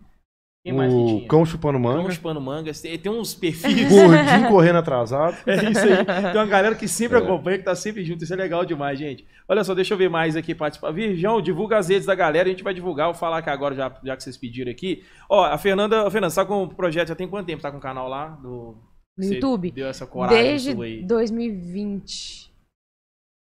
Quem 0.64 0.74
mais 0.74 0.92
que 0.92 0.98
O 0.98 1.06
tinha? 1.06 1.28
cão 1.28 1.44
chupando 1.46 1.80
Cão 1.80 1.92
manga. 1.94 2.10
chupando 2.10 2.40
mangas. 2.40 2.80
Tem, 2.80 2.98
tem 2.98 3.10
uns 3.10 3.32
perfis. 3.34 3.88
Gordinho 3.88 4.48
correndo 4.48 4.76
atrasado. 4.76 5.36
É 5.46 5.54
isso 5.70 5.80
aí. 5.80 6.04
Tem 6.04 6.34
uma 6.40 6.46
galera 6.46 6.74
que 6.74 6.86
sempre 6.88 7.16
É. 7.16 7.20
acompanha, 7.22 7.58
que 7.58 7.64
tá 7.64 7.74
sempre 7.74 8.04
junto. 8.04 8.24
Isso 8.24 8.32
é 8.34 8.36
legal 8.36 8.64
demais, 8.64 8.98
gente. 8.98 9.26
Olha 9.48 9.62
só, 9.64 9.74
deixa 9.74 9.94
eu 9.94 9.98
ver 9.98 10.10
mais 10.10 10.36
aqui 10.36 10.54
participar. 10.54 10.90
Virgão, 10.90 11.40
divulga 11.40 11.78
as 11.78 11.88
redes 11.88 12.06
da 12.06 12.14
galera. 12.14 12.48
A 12.48 12.50
gente 12.50 12.64
vai 12.64 12.74
divulgar. 12.74 13.06
Vou 13.06 13.14
falar 13.14 13.38
aqui 13.38 13.48
agora, 13.50 13.74
já, 13.74 13.96
já 14.04 14.16
que 14.16 14.22
vocês 14.22 14.36
pediram 14.36 14.70
aqui. 14.70 15.04
Ó, 15.30 15.44
a 15.44 15.56
Fernanda, 15.56 16.06
a 16.06 16.10
Fernanda, 16.10 16.30
você 16.30 16.40
tá 16.40 16.44
com 16.46 16.64
o 16.64 16.68
projeto 16.74 17.08
já 17.08 17.14
tem 17.14 17.28
quanto 17.28 17.46
tempo? 17.46 17.62
Tá 17.62 17.70
com 17.70 17.78
o 17.78 17.80
canal 17.80 18.08
lá? 18.08 18.28
Do... 18.28 18.76
No 19.16 19.24
Você 19.24 19.34
YouTube? 19.34 19.70
Deu 19.70 19.86
essa 19.88 20.06
coragem 20.06 20.42
Desde 20.42 20.72
sua 20.74 20.84
aí. 20.84 21.02
2020. 21.04 22.52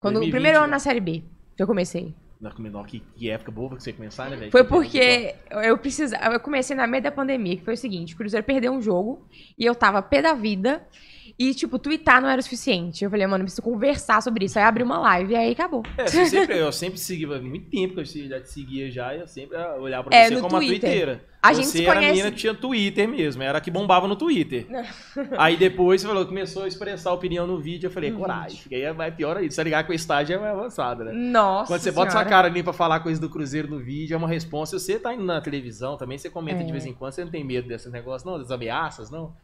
Quando, 0.02 0.14
2020, 0.16 0.28
o 0.28 0.30
primeiro 0.30 0.58
ano 0.58 0.66
né? 0.66 0.70
na 0.72 0.78
Série 0.78 1.00
B 1.00 1.24
que 1.56 1.62
eu 1.62 1.66
comecei. 1.66 2.14
Não, 2.40 2.50
não, 2.50 2.84
que, 2.84 3.00
que 3.16 3.30
época 3.30 3.50
boa 3.50 3.76
que 3.76 3.82
você 3.82 3.92
começar, 3.92 4.28
né, 4.28 4.36
velho? 4.36 4.50
Foi 4.50 4.62
porque 4.62 5.34
eu 5.50 5.78
precisava. 5.78 6.34
Eu 6.34 6.40
comecei 6.40 6.76
na 6.76 6.86
meio 6.86 7.02
da 7.02 7.10
pandemia, 7.10 7.56
que 7.56 7.64
foi 7.64 7.74
o 7.74 7.78
seguinte: 7.78 8.14
o 8.14 8.16
Cruzeiro 8.16 8.44
perdeu 8.44 8.72
um 8.72 8.82
jogo 8.82 9.26
e 9.58 9.64
eu 9.64 9.74
tava 9.74 10.02
pé 10.02 10.20
da 10.20 10.34
vida. 10.34 10.86
E, 11.38 11.54
tipo, 11.54 11.78
twittar 11.78 12.20
não 12.20 12.28
era 12.28 12.40
o 12.40 12.42
suficiente. 12.42 13.04
Eu 13.04 13.10
falei, 13.10 13.26
mano, 13.26 13.42
eu 13.42 13.46
preciso 13.46 13.62
conversar 13.62 14.20
sobre 14.22 14.44
isso. 14.44 14.58
Aí 14.58 14.64
abri 14.64 14.82
uma 14.82 14.98
live 14.98 15.32
e 15.32 15.36
aí 15.36 15.52
acabou. 15.52 15.82
É, 15.98 16.06
você 16.06 16.26
sempre, 16.26 16.58
eu 16.58 16.72
sempre 16.72 16.98
segui, 16.98 17.26
muito 17.26 17.70
tempo 17.70 17.94
que 17.94 18.00
eu 18.00 18.28
já 18.28 18.40
te 18.40 18.50
seguia 18.50 18.90
já, 18.90 19.14
e 19.14 19.20
eu 19.20 19.26
sempre 19.26 19.56
olhava 19.78 20.08
pra 20.08 20.16
É, 20.18 20.28
você 20.28 20.34
como 20.40 20.48
uma 20.48 20.58
Twitter. 20.60 20.80
twitteira. 20.80 21.24
A 21.42 21.48
você 21.54 21.62
gente 21.62 21.68
se 21.70 21.82
era 21.84 21.92
a 21.92 21.94
conhece- 21.94 22.12
menina 22.12 22.30
que 22.32 22.36
tinha 22.38 22.54
Twitter 22.54 23.08
mesmo, 23.08 23.40
era 23.42 23.58
a 23.58 23.60
que 23.60 23.70
bombava 23.70 24.08
no 24.08 24.16
Twitter. 24.16 24.66
Aí 25.38 25.56
depois 25.56 26.00
você 26.00 26.08
falou, 26.08 26.26
começou 26.26 26.64
a 26.64 26.68
expressar 26.68 27.12
opinião 27.12 27.46
no 27.46 27.60
vídeo, 27.60 27.86
eu 27.86 27.90
falei, 27.90 28.10
No 28.10 28.18
coragem, 28.18 28.58
porque 28.60 28.74
aí 28.74 28.82
é 28.82 29.10
pior 29.12 29.36
ainda, 29.36 29.50
você 29.50 29.62
ligar 29.62 29.84
com 29.86 29.92
o 29.92 29.94
estágio 29.94 30.34
é 30.34 30.38
mais 30.40 30.52
avançado, 30.56 31.04
né? 31.04 31.12
Nossa. 31.12 31.72
Quando 31.72 31.80
você 31.82 31.92
bota 31.92 32.10
sua 32.10 32.20
Senhora. 32.20 32.28
cara 32.30 32.48
ali 32.48 32.62
pra 32.64 32.72
falar 32.72 32.98
coisa 33.00 33.20
do 33.20 33.30
Cruzeiro 33.30 33.68
no 33.68 33.78
vídeo, 33.78 34.14
é 34.14 34.16
uma 34.18 34.26
resposta. 34.28 34.76
Você 34.78 34.98
tá 34.98 35.14
indo 35.14 35.22
na 35.24 35.40
televisão 35.40 35.96
também, 35.96 36.18
você 36.18 36.28
comenta 36.28 36.62
É. 36.62 36.64
de 36.64 36.72
vez 36.72 36.84
em 36.84 36.92
quando, 36.94 37.12
você 37.12 37.24
não 37.24 37.30
tem 37.30 37.44
medo 37.44 37.68
desses 37.68 37.92
negócios, 37.92 38.24
não? 38.24 38.38
Das 38.38 38.50
ameaças, 38.50 39.08
não? 39.10 39.36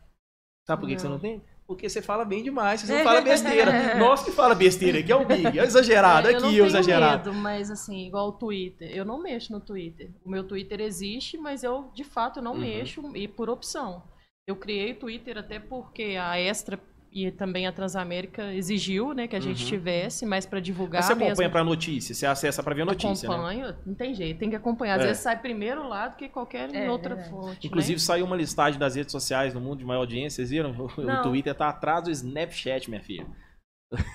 Sabe 0.67 0.81
por 0.81 0.89
que, 0.89 0.97
que 0.97 1.01
você 1.03 1.09
não 1.09 1.19
tem? 1.21 1.43
Porque 1.67 1.89
você 1.89 2.03
fala 2.03 2.25
bem 2.25 2.43
demais, 2.43 2.81
você 2.81 2.93
não 2.99 3.05
fala 3.05 3.21
besteira. 3.21 3.95
Nós 3.97 4.23
que 4.23 4.31
fala 4.33 4.55
besteira 4.55 4.99
aqui 4.99 5.11
é 5.13 5.17
o 5.17 5.25
Big, 5.25 5.59
é 5.59 5.63
exagerado, 5.65 6.29
É, 6.29 6.33
eu 6.33 6.39
aqui 6.39 6.61
é 6.61 6.65
exagerado. 6.67 7.31
medo, 7.31 7.43
mas 7.43 7.71
assim, 7.71 8.07
igual 8.07 8.29
o 8.29 8.33
Twitter. 8.33 8.91
Eu 8.95 9.05
não 9.05 9.23
mexo 9.23 9.53
no 9.53 9.61
Twitter. 9.61 10.11
O 10.25 10.29
meu 10.31 10.45
Twitter 10.45 10.81
existe, 10.81 11.39
mas 11.39 11.63
eu, 11.63 11.91
de 11.95 12.05
fato, 12.05 12.43
não 12.43 12.53
Uhum. 12.53 12.59
mexo 12.61 13.17
e 13.17 13.27
por 13.29 13.49
opção. 13.49 14.03
Eu 14.47 14.57
criei 14.57 14.93
o 14.93 14.97
Twitter 14.99 15.39
até 15.39 15.61
porque 15.61 16.17
a 16.21 16.39
Extra 16.39 16.79
e 17.13 17.31
também 17.31 17.67
a 17.67 17.73
Transamérica 17.73 18.53
exigiu, 18.55 19.13
né, 19.13 19.29
que 19.29 19.37
a 19.37 19.41
gente 19.41 19.63
Uhum. 19.63 19.69
tivesse, 19.69 20.25
mais 20.25 20.47
para 20.47 20.61
divulgar 20.61 21.03
Mas 21.03 21.07
você 21.07 21.13
acompanha 21.25 21.51
pra 21.51 21.63
notícia, 21.63 22.15
você 22.15 22.25
acessa 22.27 22.63
pra 22.63 22.75
ver 22.75 22.85
notícia, 22.87 23.29
né? 23.29 23.35
Acompanho, 23.35 23.75
não 23.85 23.95
tem 23.95 24.15
jeito, 24.15 24.39
tem 24.39 24.49
que 24.51 24.57
acompanhar. 24.57 24.95
Às 24.99 25.05
É. 25.05 25.07
vezes 25.09 25.23
sai 25.23 25.39
primeiro 25.41 25.87
lá 25.87 26.09
do 26.09 26.17
que 26.17 26.29
qualquer 26.29 26.75
É, 26.75 26.91
outra 26.91 27.15
verdade. 27.15 27.31
fonte. 27.31 27.67
Inclusive 27.67 27.95
né? 27.95 27.99
saiu 27.99 28.25
uma 28.25 28.37
listagem 28.37 28.81
das 28.81 28.95
redes 28.95 29.13
sociais 29.13 29.53
no 29.53 29.61
mundo 29.61 29.81
de 29.81 29.85
maior 29.85 30.01
audiência, 30.01 30.37
vocês 30.37 30.51
viram? 30.51 30.73
O, 30.97 31.01
Não. 31.03 31.23
Twitter 31.23 31.55
tá 31.55 31.69
atrás 31.69 32.05
do 32.05 32.11
Snapchat, 32.11 32.89
minha 32.89 33.03
filha. 33.03 33.27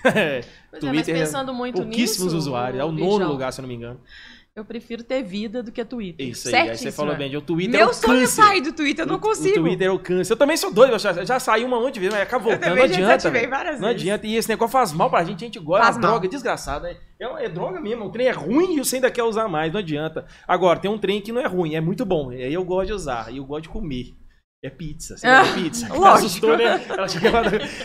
Pois 0.01 0.15
é, 0.15 0.41
mas 0.71 0.79
Twitter 0.79 1.15
é 1.15 1.19
pensando 1.19 1.53
muito 1.53 1.81
Pouquíssimos 1.83 2.33
nisso, 2.33 2.37
usuários, 2.37 2.81
é 2.81 2.83
o 2.83 2.91
nono 2.91 3.27
lugar, 3.27 3.53
se 3.53 3.59
eu 3.59 3.63
não 3.63 3.69
me 3.69 3.75
engano. 3.75 3.99
Eu 4.57 4.65
prefiro 4.65 5.03
ter 5.03 5.21
vida 5.21 5.61
do 5.61 5.71
que 5.71 5.85
Twitter. 5.85 6.27
Isso 6.27 6.47
aí, 6.47 6.55
aí 6.55 6.61
você 6.61 6.77
Certíssima. 6.77 6.91
falou 6.93 7.15
bem, 7.15 7.35
o 7.35 7.41
Twitter 7.41 7.75
é 7.75 7.77
Meu 7.77 7.89
o 7.91 7.93
sonho 7.93 8.17
é 8.17 8.21
câncer. 8.21 8.41
sair 8.41 8.61
do 8.61 8.73
Twitter, 8.73 9.05
eu 9.05 9.07
não 9.07 9.19
consigo. 9.19 9.59
O 9.59 9.63
Twitter 9.63 9.87
é 9.87 9.91
o 9.91 9.99
câncer. 9.99 10.33
Eu 10.33 10.37
também 10.37 10.57
sou 10.57 10.73
doido, 10.73 10.93
eu 10.93 10.97
já, 10.99 11.23
já 11.23 11.39
saí 11.39 11.63
uma 11.63 11.79
monte 11.79 11.93
de 11.93 11.99
vezes, 11.99 12.15
mas 12.15 12.23
acaba 12.23 12.43
voltando. 12.43 12.75
Não 12.75 12.81
adianta, 12.83 13.29
Não 13.29 13.31
vezes. 13.61 13.83
adianta. 13.83 14.25
E 14.25 14.35
esse 14.35 14.49
negócio 14.49 14.71
faz 14.71 14.91
mal 14.91 15.11
pra 15.11 15.23
gente, 15.23 15.43
a 15.43 15.47
gente 15.47 15.59
gosta. 15.59 15.83
É 15.83 15.85
Faz 15.85 15.97
droga 16.01 16.27
desgraçada. 16.27 16.87
né? 16.87 16.97
É, 17.19 17.45
é 17.45 17.49
droga 17.49 17.79
mesmo. 17.79 18.05
O 18.05 18.09
trem 18.09 18.25
é 18.25 18.31
ruim 18.31 18.77
e 18.77 18.79
você 18.83 18.95
ainda 18.95 19.11
quer 19.11 19.21
usar 19.21 19.47
mais, 19.47 19.71
não 19.71 19.79
adianta. 19.79 20.25
Agora, 20.47 20.79
tem 20.79 20.89
um 20.89 20.97
trem 20.97 21.21
que 21.21 21.31
não 21.31 21.39
é 21.39 21.45
ruim, 21.45 21.75
é 21.75 21.79
muito 21.79 22.03
bom. 22.03 22.33
E 22.33 22.41
aí 22.41 22.53
eu 22.53 22.65
gosto 22.65 22.87
de 22.87 22.93
usar, 22.93 23.31
e 23.31 23.37
eu 23.37 23.45
gosto 23.45 23.63
de 23.63 23.69
comer. 23.69 24.15
É 24.63 24.71
pizza. 24.71 25.15
Você 25.15 25.27
Ah, 25.27 25.43
de 25.53 25.53
pizza? 25.53 25.87
lógico. 25.93 26.07
Assustou, 26.07 26.57
né? 26.57 26.83
Ela 26.89 27.05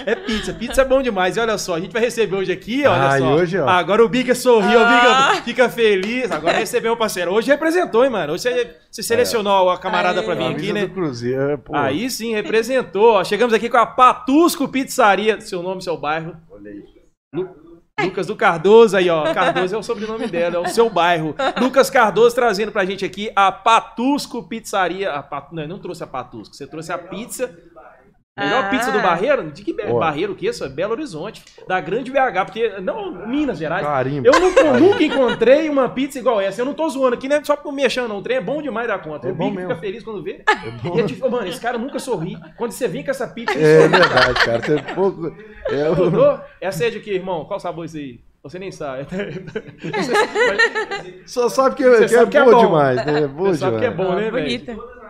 É 0.06 0.14
pizza. 0.14 0.54
Pizza 0.54 0.80
é 0.80 0.84
bom 0.86 1.02
demais. 1.02 1.36
E 1.36 1.40
olha 1.40 1.58
só, 1.58 1.74
a 1.74 1.80
gente 1.80 1.92
vai 1.92 2.00
receber 2.00 2.34
hoje 2.34 2.50
aqui, 2.50 2.86
olha 2.86 3.08
Ah, 3.08 3.18
só. 3.18 3.34
hoje, 3.34 3.58
ó. 3.58 3.68
Agora 3.68 4.02
o 4.02 4.08
Biga 4.08 4.34
sorriu, 4.34 4.80
o 4.80 4.82
Ah. 4.82 5.32
Biga 5.34 5.42
fica 5.44 5.68
feliz. 5.68 6.30
Agora 6.30 6.56
recebeu 6.56 6.94
o 6.94 6.96
parceiro. 6.96 7.30
Hoje 7.32 7.48
representou, 7.50 8.04
hein, 8.04 8.10
mano? 8.10 8.32
Hoje 8.32 8.44
você, 8.44 8.76
você 8.90 9.02
selecionou 9.02 9.68
a 9.68 9.78
camarada 9.78 10.20
Aí. 10.20 10.24
pra 10.26 10.34
vir 10.34 10.46
aqui, 10.46 10.72
né? 10.72 10.86
do 10.86 10.94
Cruzeiro, 10.94 11.50
é, 11.50 11.56
pô. 11.58 11.76
Aí 11.76 12.08
sim, 12.08 12.32
representou. 12.34 13.16
ó. 13.16 13.24
Chegamos 13.24 13.52
aqui 13.52 13.68
com 13.68 13.76
a 13.76 13.84
Patusco 13.86 14.66
Pizzaria. 14.66 15.40
Seu 15.42 15.62
nome, 15.62 15.82
seu 15.82 15.96
bairro. 15.98 16.34
Lu- 17.34 17.50
Lucas 18.04 18.26
do 18.26 18.36
Cardoso 18.36 18.96
aí, 18.96 19.08
ó. 19.08 19.32
Cardoso 19.32 19.74
é 19.74 19.78
o 19.78 19.82
sobrenome 19.82 20.26
dela, 20.26 20.56
é 20.56 20.58
o 20.58 20.68
seu 20.68 20.88
bairro. 20.90 21.34
Lucas 21.60 21.90
Cardoso 21.90 22.34
trazendo 22.34 22.72
pra 22.72 22.84
gente 22.84 23.04
aqui 23.04 23.30
a 23.34 23.50
Patusco 23.50 24.42
Pizzaria. 24.42 25.12
A 25.12 25.22
Pat... 25.22 25.52
Não, 25.52 25.66
não 25.66 25.78
trouxe 25.78 26.02
a 26.02 26.06
Patusco. 26.06 26.54
Você 26.54 26.66
trouxe 26.66 26.92
a 26.92 26.98
pizza. 26.98 27.56
Melhor 28.38 28.64
Ah. 28.64 28.68
pizza 28.70 28.90
do 28.90 28.98
Barreiro? 29.00 29.50
De 29.50 29.62
que 29.62 29.76
Ó. 29.90 29.98
Barreiro 29.98 30.32
o 30.32 30.34
que 30.36 30.46
isso? 30.46 30.64
É 30.64 30.68
Belo 30.70 30.92
Horizonte. 30.92 31.44
Da 31.68 31.78
grande 31.82 32.10
BH, 32.10 32.46
porque. 32.46 32.80
Não, 32.80 33.26
Minas 33.28 33.58
Gerais. 33.58 33.84
Carimbo. 33.86 34.26
Eu 34.26 34.40
nunca, 34.40 34.64
nunca 34.80 35.02
encontrei 35.04 35.68
uma 35.68 35.90
pizza 35.90 36.18
igual 36.18 36.40
essa. 36.40 36.62
Eu 36.62 36.64
não 36.64 36.72
tô 36.72 36.88
zoando 36.88 37.14
aqui, 37.14 37.28
né? 37.28 37.42
Só 37.44 37.54
por 37.56 37.70
mexendo, 37.74 38.08
não. 38.08 38.18
O 38.18 38.22
trem 38.22 38.38
é 38.38 38.40
bom 38.40 38.62
demais 38.62 38.88
da 38.88 38.98
conta. 38.98 39.28
É 39.28 39.32
o 39.32 39.34
bom 39.34 39.50
Big 39.50 39.60
fica 39.62 39.76
feliz 39.76 40.02
quando 40.02 40.22
vê. 40.22 40.42
É 40.48 40.70
bom. 40.82 40.96
E 40.96 41.00
é 41.02 41.04
tipo, 41.04 41.30
mano, 41.30 41.46
esse 41.46 41.60
cara 41.60 41.76
nunca 41.76 41.98
sorri. 41.98 42.38
Quando 42.56 42.72
você 42.72 42.88
vem 42.88 43.04
com 43.04 43.10
essa 43.10 43.28
pizza, 43.28 43.52
ele 43.52 43.64
É 43.66 43.80
sorri. 43.82 43.88
verdade, 43.98 44.44
cara. 44.46 44.60
Você 44.62 44.74
é 44.76 44.82
pouco. 44.94 45.26
É? 45.68 46.66
Essa 46.66 46.86
é 46.86 46.90
de 46.90 47.00
quê, 47.00 47.10
irmão? 47.12 47.44
Qual 47.44 47.60
sabor 47.60 47.84
isso 47.84 47.98
aí? 47.98 48.18
Você 48.42 48.58
nem 48.58 48.72
sabe. 48.72 49.06
Só 51.26 51.48
sabe 51.48 51.76
que, 51.76 51.82
que 51.84 52.04
é 52.04 52.08
sabe 52.08 52.30
que 52.30 52.38
é 52.38 52.42
boa 52.44 52.56
bom. 52.56 52.64
demais, 52.66 52.96
né? 53.06 53.22
É 53.22 53.26
boa 53.26 53.50
Você 53.52 53.58
sabe 53.60 53.78
que 53.78 53.84
é 53.84 53.90
demais. 53.90 54.08
bom, 54.10 54.16
né, 54.16 54.26
Ah, 54.28 54.30
velho? 54.30 54.44
bonita. 54.46 55.01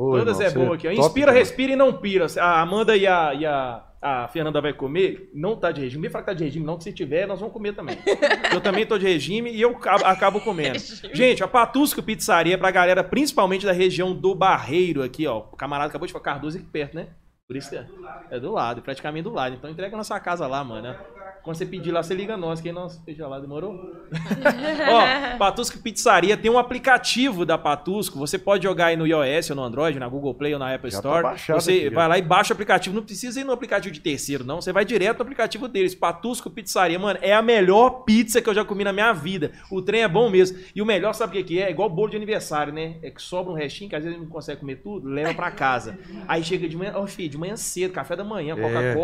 Ô, 0.00 0.16
Todas 0.16 0.40
irmão, 0.40 0.62
é 0.62 0.64
boa 0.64 0.76
aqui. 0.76 0.88
ó. 0.88 0.90
top 0.92 1.06
Inspira, 1.06 1.32
demais. 1.32 1.48
respira 1.48 1.72
e 1.72 1.76
não 1.76 1.92
pira. 1.92 2.26
A 2.38 2.62
Amanda 2.62 2.96
e 2.96 3.06
a, 3.06 3.34
e 3.34 3.44
a 3.44 3.84
a 4.02 4.26
Fernanda 4.28 4.62
vai 4.62 4.72
comer, 4.72 5.30
não 5.34 5.54
tá 5.54 5.70
de 5.70 5.82
regime. 5.82 6.00
Nem 6.00 6.10
fala 6.10 6.24
que 6.24 6.30
tá 6.30 6.34
de 6.34 6.42
regime, 6.42 6.64
não, 6.64 6.78
que 6.78 6.84
se 6.84 6.92
tiver, 6.92 7.26
nós 7.26 7.38
vamos 7.38 7.52
comer 7.52 7.74
também. 7.74 7.98
eu 8.50 8.58
também 8.58 8.86
tô 8.86 8.96
de 8.96 9.04
regime 9.04 9.52
e 9.52 9.60
eu 9.60 9.72
acabo, 9.72 10.04
acabo 10.06 10.40
comendo. 10.40 10.78
Gente, 11.12 11.44
a 11.44 11.48
Patusco 11.48 12.02
Pizzaria 12.02 12.54
é 12.54 12.56
pra 12.56 12.70
galera, 12.70 13.04
principalmente 13.04 13.66
da 13.66 13.72
região 13.72 14.14
do 14.14 14.34
Barreiro 14.34 15.02
aqui, 15.02 15.26
ó. 15.26 15.40
O 15.52 15.56
camarada 15.56 15.90
acabou 15.90 16.06
de 16.06 16.14
falar 16.14 16.24
Cardoso 16.24 16.56
aqui 16.56 16.66
perto, 16.66 16.94
né? 16.94 17.08
Por 17.46 17.56
isso 17.56 17.68
que 17.68 17.76
é, 17.76 17.84
é 18.30 18.40
do 18.40 18.52
lado, 18.52 18.80
praticamente 18.80 19.24
do 19.24 19.34
lado. 19.34 19.56
Então 19.56 19.68
entrega 19.68 19.94
na 19.96 20.04
sua 20.04 20.18
casa 20.18 20.46
lá, 20.46 20.64
mano. 20.64 20.96
Quando 21.42 21.56
você 21.56 21.64
pedir 21.64 21.90
lá, 21.90 22.02
você 22.02 22.14
liga 22.14 22.36
nós, 22.36 22.60
que 22.60 22.70
nós 22.70 23.00
fecha 23.04 23.26
lá, 23.26 23.38
demorou? 23.40 23.74
Ó, 25.34 25.38
Patusco 25.38 25.78
Pizzaria 25.78 26.36
tem 26.36 26.50
um 26.50 26.58
aplicativo 26.58 27.46
da 27.46 27.56
Patusco. 27.56 28.18
Você 28.18 28.38
pode 28.38 28.64
jogar 28.64 28.86
aí 28.86 28.96
no 28.96 29.06
iOS 29.06 29.50
ou 29.50 29.56
no 29.56 29.62
Android, 29.62 29.98
na 29.98 30.08
Google 30.08 30.34
Play 30.34 30.52
ou 30.52 30.58
na 30.58 30.74
Apple 30.74 30.90
Já 30.90 31.00
tá 31.00 31.08
Store. 31.08 31.22
baixado 31.22 31.60
você 31.60 31.72
aqui, 31.72 31.84
já. 31.84 31.90
vai 31.94 32.08
lá 32.08 32.18
e 32.18 32.22
baixa 32.22 32.52
o 32.52 32.54
aplicativo. 32.54 32.94
Não 32.94 33.02
precisa 33.02 33.40
ir 33.40 33.44
no 33.44 33.52
aplicativo 33.52 33.92
de 33.92 34.00
terceiro, 34.00 34.44
não. 34.44 34.60
Você 34.60 34.72
vai 34.72 34.84
direto 34.84 35.18
no 35.18 35.22
aplicativo 35.22 35.66
deles. 35.66 35.94
Patusco 35.94 36.50
Pizzaria, 36.50 36.98
mano, 36.98 37.18
é 37.22 37.32
a 37.32 37.42
melhor 37.42 38.04
pizza 38.04 38.40
que 38.42 38.48
eu 38.48 38.54
já 38.54 38.64
comi 38.64 38.84
na 38.84 38.92
minha 38.92 39.12
vida. 39.12 39.52
O 39.70 39.80
trem 39.80 40.02
é 40.02 40.08
bom 40.08 40.28
mesmo. 40.28 40.58
E 40.74 40.82
o 40.82 40.86
melhor, 40.86 41.12
sabe 41.14 41.30
o 41.30 41.42
que 41.42 41.54
que 41.54 41.58
é? 41.62 41.68
É 41.68 41.70
igual 41.70 41.88
bolo 41.88 42.10
de 42.10 42.16
aniversário, 42.16 42.72
né? 42.72 42.96
É 43.02 43.10
que 43.10 43.22
sobra 43.22 43.52
um 43.52 43.56
restinho, 43.56 43.88
que 43.88 43.96
às 43.96 44.04
vezes 44.04 44.18
não 44.18 44.26
consegue 44.26 44.60
comer 44.60 44.76
tudo, 44.76 45.08
leva 45.08 45.32
pra 45.34 45.50
casa. 45.50 45.98
Aí 46.28 46.44
chega 46.44 46.68
de 46.68 46.76
manhã, 46.76 46.92
ó, 46.96 47.06
filho, 47.06 47.28
de 47.30 47.38
manhã 47.38 47.56
cedo, 47.56 47.92
café 47.92 48.14
da 48.14 48.24
manhã, 48.24 48.54
É. 48.58 48.94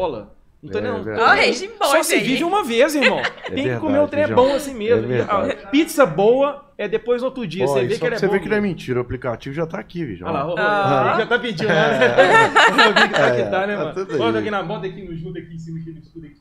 Não 0.63 0.73
tô 0.73 0.79
É, 0.79 1.01
verdade. 1.03 1.41
Regime 1.43 1.73
bom 1.79 1.85
Só 1.87 2.03
se 2.03 2.19
vive 2.19 2.43
uma 2.45 2.65
vez, 2.65 2.95
irmão. 2.95 3.21
Tem 3.55 3.65
que 3.65 3.77
comer 3.77 3.99
o 3.99 4.07
verdade, 4.07 4.11
trem 4.11 4.25
é 4.25 4.29
bom 4.29 4.55
assim 4.55 4.75
mesmo. 4.75 5.05
É 5.05 5.07
verdade. 5.19 5.51
A 5.65 5.67
pizza 5.69 6.05
boa 6.07 6.65
é 6.79 6.89
depois 6.89 7.23
no 7.23 7.29
outro 7.29 7.47
dia. 7.47 7.67
Você 7.67 7.85
vê 7.87 7.99
que 7.99 8.05
ele 8.05 8.15
é 8.15 8.19
você 8.19 8.27
bom. 8.27 8.33
vê 8.33 8.41
que 8.41 8.49
não 8.49 8.57
é 8.57 8.61
mentira, 8.61 8.99
o 8.99 9.03
aplicativo 9.03 9.55
já 9.55 9.67
tá 9.67 9.79
aqui, 9.79 10.05
Vijo. 10.05 10.25
Olha 10.25 10.33
lá, 10.33 10.47
ó, 10.47 10.51
ó, 10.53 10.57
Ah. 10.59 11.13
ó, 11.15 11.19
já 11.21 11.27
tá 11.27 11.39
pedindo, 11.39 11.69
né? 11.69 11.99
Vi 12.97 13.09
que 13.09 13.15
tá 13.15 13.27
É, 13.29 13.45
que 13.45 13.51
tá, 13.51 13.67
né, 13.67 13.77
tá 13.77 13.85
mano? 13.85 14.07
aí. 14.11 14.19
Bota 14.19 14.39
aqui 14.39 14.51
na 14.51 14.63
bota 14.63 14.87
aqui 14.87 15.03
no 15.03 15.17
junto 15.17 15.39
aqui 15.39 15.55
em 15.55 15.59
cima, 15.59 15.79
aqui 15.79 15.91
no 15.93 15.99
escudo 16.01 16.27
aqui. 16.27 16.36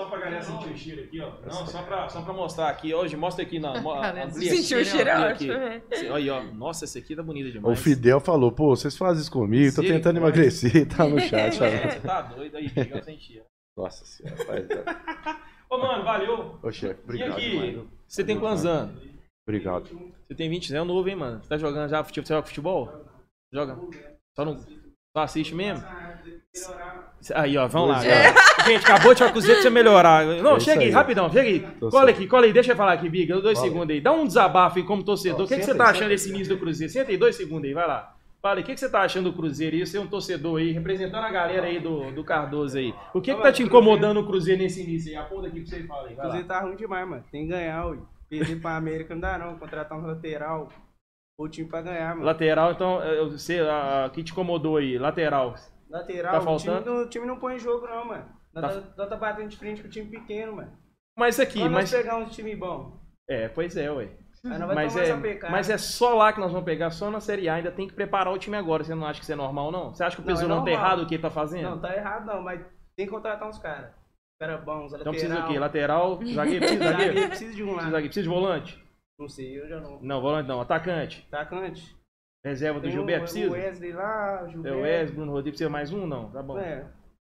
Só 0.00 0.08
pra 0.08 0.18
galera 0.18 0.42
sentir 0.42 0.68
o 0.72 0.76
cheiro 0.76 1.02
aqui, 1.04 1.20
ó. 1.20 1.32
Não, 1.44 1.66
só 1.66 1.82
pra, 1.82 2.08
só 2.08 2.22
pra 2.22 2.32
mostrar 2.32 2.68
aqui. 2.70 2.94
Hoje, 2.94 3.16
mostra 3.16 3.44
aqui 3.44 3.58
na. 3.58 3.74
Sentiu 4.32 4.78
o 4.78 4.80
aqui, 4.80 4.90
cheiro, 4.90 5.10
é 5.10 5.12
aqui. 5.30 5.46
né? 5.48 5.82
Esse- 5.90 6.06
Olha 6.08 6.14
aí, 6.16 6.30
ó. 6.30 6.42
Nossa, 6.54 6.84
essa 6.86 6.98
aqui 6.98 7.14
tá 7.14 7.22
bonita 7.22 7.48
O 7.48 7.52
demais. 7.52 7.78
Fidel 7.80 8.18
falou, 8.20 8.50
pô, 8.50 8.74
vocês 8.74 8.96
fazem 8.96 9.20
isso 9.20 9.30
comigo, 9.30 9.74
tô 9.74 9.82
Sim, 9.82 9.88
tentando 9.88 10.20
pode. 10.20 10.38
emagrecer, 10.38 10.88
tá 10.88 11.06
no 11.06 11.20
chat. 11.20 11.54
Você 11.56 12.00
tá 12.00 12.22
doido 12.22 12.56
aí, 12.56 12.68
sem 13.02 13.18
cheiro. 13.18 13.44
Nossa 13.76 14.04
senhora, 14.04 14.36
rapaz. 14.38 14.66
tá- 14.68 15.40
Ô, 15.70 15.78
mano, 15.78 16.02
valeu. 16.02 16.58
Ô, 16.62 16.72
chefe, 16.72 17.00
E 17.00 17.04
obrigado 17.04 17.32
aqui? 17.32 17.50
demais. 17.50 17.70
viu? 17.74 17.88
Você 18.08 18.24
tem 18.24 18.38
quantos 18.40 18.64
anos? 18.66 19.00
Obrigado. 19.46 19.84
Você 20.26 20.34
tem 20.34 20.48
20 20.48 20.74
anos, 20.74 20.84
é 20.90 20.94
novo, 20.94 21.08
hein, 21.08 21.16
mano? 21.16 21.42
Você 21.42 21.48
tá 21.48 21.58
jogando 21.58 21.88
já 21.90 22.02
futebol? 22.02 22.24
Você 22.26 22.32
joga 22.34 22.46
futebol? 22.46 23.04
Joga? 23.52 23.78
Só 24.36 24.44
não. 24.44 24.56
Só 24.58 25.22
assiste 25.22 25.54
mesmo? 25.54 25.84
Aí, 27.34 27.56
ó, 27.58 27.66
vamos 27.68 27.90
lá. 27.90 28.04
É. 28.06 28.32
Gente, 28.64 28.82
acabou 28.84 29.12
de 29.14 29.18
falar 29.20 29.32
com 29.32 29.40
pra 29.40 29.54
você 29.54 29.70
melhorar. 29.70 30.24
Não, 30.24 30.56
É 30.56 30.60
chega 30.60 30.80
aí, 30.82 30.90
rapidão, 30.90 31.30
chega 31.30 31.48
aí. 31.48 31.60
Tô 31.78 31.90
cola 31.90 32.06
certo. 32.06 32.16
aqui, 32.18 32.26
cola 32.26 32.46
aí, 32.46 32.52
deixa 32.52 32.72
eu 32.72 32.76
falar 32.76 32.92
aqui, 32.92 33.08
Biga. 33.08 33.40
Dois 33.40 33.58
Fala. 33.58 33.70
segundos 33.70 33.94
aí. 33.94 34.00
Dá 34.00 34.12
um 34.12 34.26
desabafo 34.26 34.78
aí 34.78 34.84
como 34.84 35.02
torcedor. 35.02 35.44
O 35.44 35.48
que, 35.48 35.56
que 35.56 35.62
você 35.64 35.74
tá 35.74 35.84
achando 35.84 36.08
desse 36.08 36.28
início 36.30 36.54
do 36.54 36.60
Cruzeiro? 36.60 36.92
Senta 36.92 37.10
aí, 37.10 37.16
dois 37.16 37.36
segundos 37.36 37.64
aí, 37.66 37.74
vai 37.74 37.86
lá. 37.86 38.14
Fala 38.42 38.56
aí, 38.56 38.62
o 38.62 38.64
que, 38.64 38.72
que 38.72 38.80
você 38.80 38.88
tá 38.88 39.02
achando 39.02 39.30
do 39.30 39.36
Cruzeiro 39.36 39.76
aí? 39.76 39.86
Você 39.86 39.98
é 39.98 40.00
um 40.00 40.06
torcedor 40.06 40.58
aí, 40.58 40.72
representando 40.72 41.24
a 41.24 41.30
galera 41.30 41.66
aí 41.66 41.78
do, 41.78 42.10
do 42.10 42.24
Cardoso 42.24 42.78
aí. 42.78 42.94
O 43.12 43.20
que, 43.20 43.34
que 43.34 43.42
tá 43.42 43.52
te 43.52 43.62
incomodando 43.62 44.20
o 44.20 44.26
Cruzeiro 44.26 44.62
nesse 44.62 44.82
início 44.82 45.10
aí? 45.10 45.16
Aponta 45.16 45.48
aqui 45.48 45.60
pra 45.60 45.68
você 45.70 45.80
e 45.80 45.86
fala 45.86 46.08
aí. 46.08 46.14
O. 46.14 46.16
Cruzeiro 46.16 46.46
tá 46.46 46.60
ruim 46.60 46.76
demais, 46.76 47.06
mano. 47.08 47.24
Tem 47.30 47.42
que 47.42 47.48
ganhar, 47.48 47.86
ui. 47.86 47.98
Perder 48.30 48.60
pra 48.60 48.76
América 48.76 49.14
não 49.14 49.20
dá 49.20 49.36
não. 49.38 49.58
Contratar 49.58 49.98
um 49.98 50.06
lateral. 50.06 50.68
O 51.38 51.48
time 51.48 51.68
pra 51.68 51.82
ganhar, 51.82 52.14
mano. 52.14 52.24
Lateral, 52.24 52.72
então, 52.72 53.02
eu- 53.02 53.30
a, 53.70 54.04
a, 54.06 54.10
que 54.10 54.22
te 54.22 54.32
incomodou 54.32 54.76
aí? 54.78 54.96
Lateral. 54.98 55.54
Lateral, 55.90 56.32
Tá 56.32 56.38
o, 56.50 56.56
time 56.56 56.72
faltando? 56.74 56.94
não, 56.94 57.02
o 57.02 57.08
time 57.08 57.26
não 57.26 57.38
põe 57.38 57.56
em 57.56 57.58
jogo 57.58 57.86
não, 57.86 58.04
mano. 58.04 58.24
Nós 58.54 58.74
Tá- 58.74 58.80
tá, 58.80 58.86
nós 58.96 59.08
tá 59.08 59.16
batendo 59.16 59.48
de 59.48 59.56
frente 59.56 59.82
com 59.82 59.88
o 59.88 59.90
time 59.90 60.08
pequeno, 60.10 60.56
mano. 60.56 60.72
Mas 61.18 61.38
aqui, 61.40 61.58
Quando 61.58 61.72
mas. 61.72 61.90
nós 61.92 62.00
pegar 62.02 62.16
um 62.16 62.26
time 62.26 62.54
bom, 62.56 62.98
É, 63.28 63.48
pois 63.48 63.76
é, 63.76 63.90
ué. 63.90 64.08
nós 64.42 64.74
Mas 64.74 64.96
é, 64.96 65.50
mas 65.50 65.68
é 65.70 65.76
só 65.76 66.14
lá 66.14 66.32
que 66.32 66.40
nós 66.40 66.50
vamos 66.50 66.64
pegar, 66.64 66.90
só 66.90 67.10
na 67.10 67.20
Série 67.20 67.48
A. 67.48 67.54
Ainda 67.54 67.70
tem 67.70 67.86
que 67.86 67.94
preparar 67.94 68.32
o 68.32 68.38
time 68.38 68.56
agora. 68.56 68.82
Você 68.82 68.94
não 68.94 69.06
acha 69.06 69.18
que 69.18 69.24
isso 69.24 69.32
é 69.32 69.36
normal, 69.36 69.70
não? 69.70 69.92
Você 69.92 70.02
acha 70.02 70.16
que 70.16 70.22
o 70.22 70.24
Não, 70.48 70.62
é 70.62 70.64
tá 70.64 70.70
errado 70.70 71.02
o 71.02 71.06
que 71.06 71.14
ele 71.16 71.22
tá 71.22 71.30
fazendo? 71.30 71.68
Não, 71.70 71.80
tá 71.80 71.94
errado 71.94 72.24
não, 72.26 72.42
mas 72.42 72.60
tem 72.96 73.06
que 73.06 73.12
contratar 73.12 73.48
uns 73.48 73.58
caras. 73.58 73.92
Cara 74.38 74.56
bons, 74.56 74.86
então 74.94 74.98
lateral. 74.98 75.12
precisa 75.12 75.40
o 75.44 75.48
quê? 75.48 75.58
Lateral, 75.58 76.20
zagueiro, 76.24 76.60
precisa 76.64 76.84
Zagueiro, 76.92 77.28
precisa 77.28 77.54
de 77.54 77.62
um 77.62 77.66
Precisa, 77.66 77.76
lá. 77.76 77.82
zagueiro, 77.90 78.04
precisa 78.06 78.22
de 78.22 78.28
volante? 78.28 78.84
Não 79.18 79.28
sei, 79.28 79.60
eu 79.60 79.68
já 79.68 79.80
não. 79.80 80.00
Não, 80.00 80.20
volante 80.22 80.48
não. 80.48 80.60
Atacante. 80.62 81.28
Atacante. 81.30 81.94
Reserva 82.44 82.80
do 82.80 82.90
Gilberto, 82.90 83.20
o, 83.20 83.28
precisa? 83.28 83.50
o 83.50 83.52
Wesley 83.52 83.92
lá, 83.92 84.40
o 84.42 84.46
É 84.46 84.50
Gilberto. 84.50 84.78
o 84.78 84.82
Wesley, 84.82 85.14
Bruno 85.14 85.32
Rodrigues, 85.32 85.52
precisa 85.58 85.70
mais 85.70 85.92
um? 85.92 86.06
Não, 86.06 86.30
tá 86.30 86.42
bom. 86.42 86.58
É. 86.58 86.86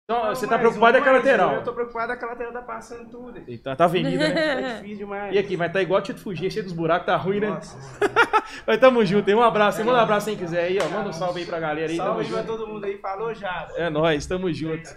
Então 0.08 0.24
Não, 0.24 0.34
você 0.34 0.46
tá 0.46 0.58
preocupado 0.58 0.96
um, 0.96 1.00
é 1.00 1.04
com 1.04 1.10
a 1.10 1.12
lateral. 1.12 1.54
Eu 1.54 1.64
tô 1.64 1.72
preocupado 1.72 2.12
é 2.12 2.16
que 2.16 2.24
a 2.24 2.28
lateral 2.28 2.52
tá 2.52 2.62
passando 2.62 3.08
tudo. 3.10 3.42
Então, 3.48 3.74
tá 3.74 3.84
avenida, 3.84 4.28
né? 4.28 4.34
Tá 4.62 4.76
difícil 4.76 4.96
demais. 4.98 5.34
E 5.34 5.38
aqui, 5.38 5.56
vai 5.56 5.66
estar 5.66 5.82
igual 5.82 6.00
o 6.00 6.02
Tito 6.02 6.20
Fugir, 6.20 6.50
cheio 6.50 6.64
dos 6.64 6.72
buracos, 6.72 7.06
tá 7.06 7.16
ruim, 7.16 7.40
né? 7.40 7.48
Nossa. 7.50 7.76
Mas 8.66 8.78
tamo 8.78 9.04
junto, 9.04 9.28
hein? 9.28 9.34
Um 9.36 9.42
abraço. 9.42 9.84
Manda 9.84 9.98
um 9.98 10.00
abraço 10.02 10.26
quem 10.26 10.36
quiser 10.38 10.64
aí, 10.64 10.78
ó. 10.80 10.88
Manda 10.88 11.08
um 11.08 11.12
salve 11.12 11.40
aí 11.40 11.46
pra 11.46 11.58
galera 11.58 11.90
aí. 11.90 11.96
Tamo 11.96 12.08
Salve 12.08 12.24
pra 12.28 12.36
junto. 12.42 12.46
todo 12.46 12.66
mundo 12.68 12.84
aí. 12.84 12.98
Falou 12.98 13.34
já. 13.34 13.68
É 13.76 13.90
nóis, 13.90 14.26
tamo 14.26 14.52
junto. 14.52 14.88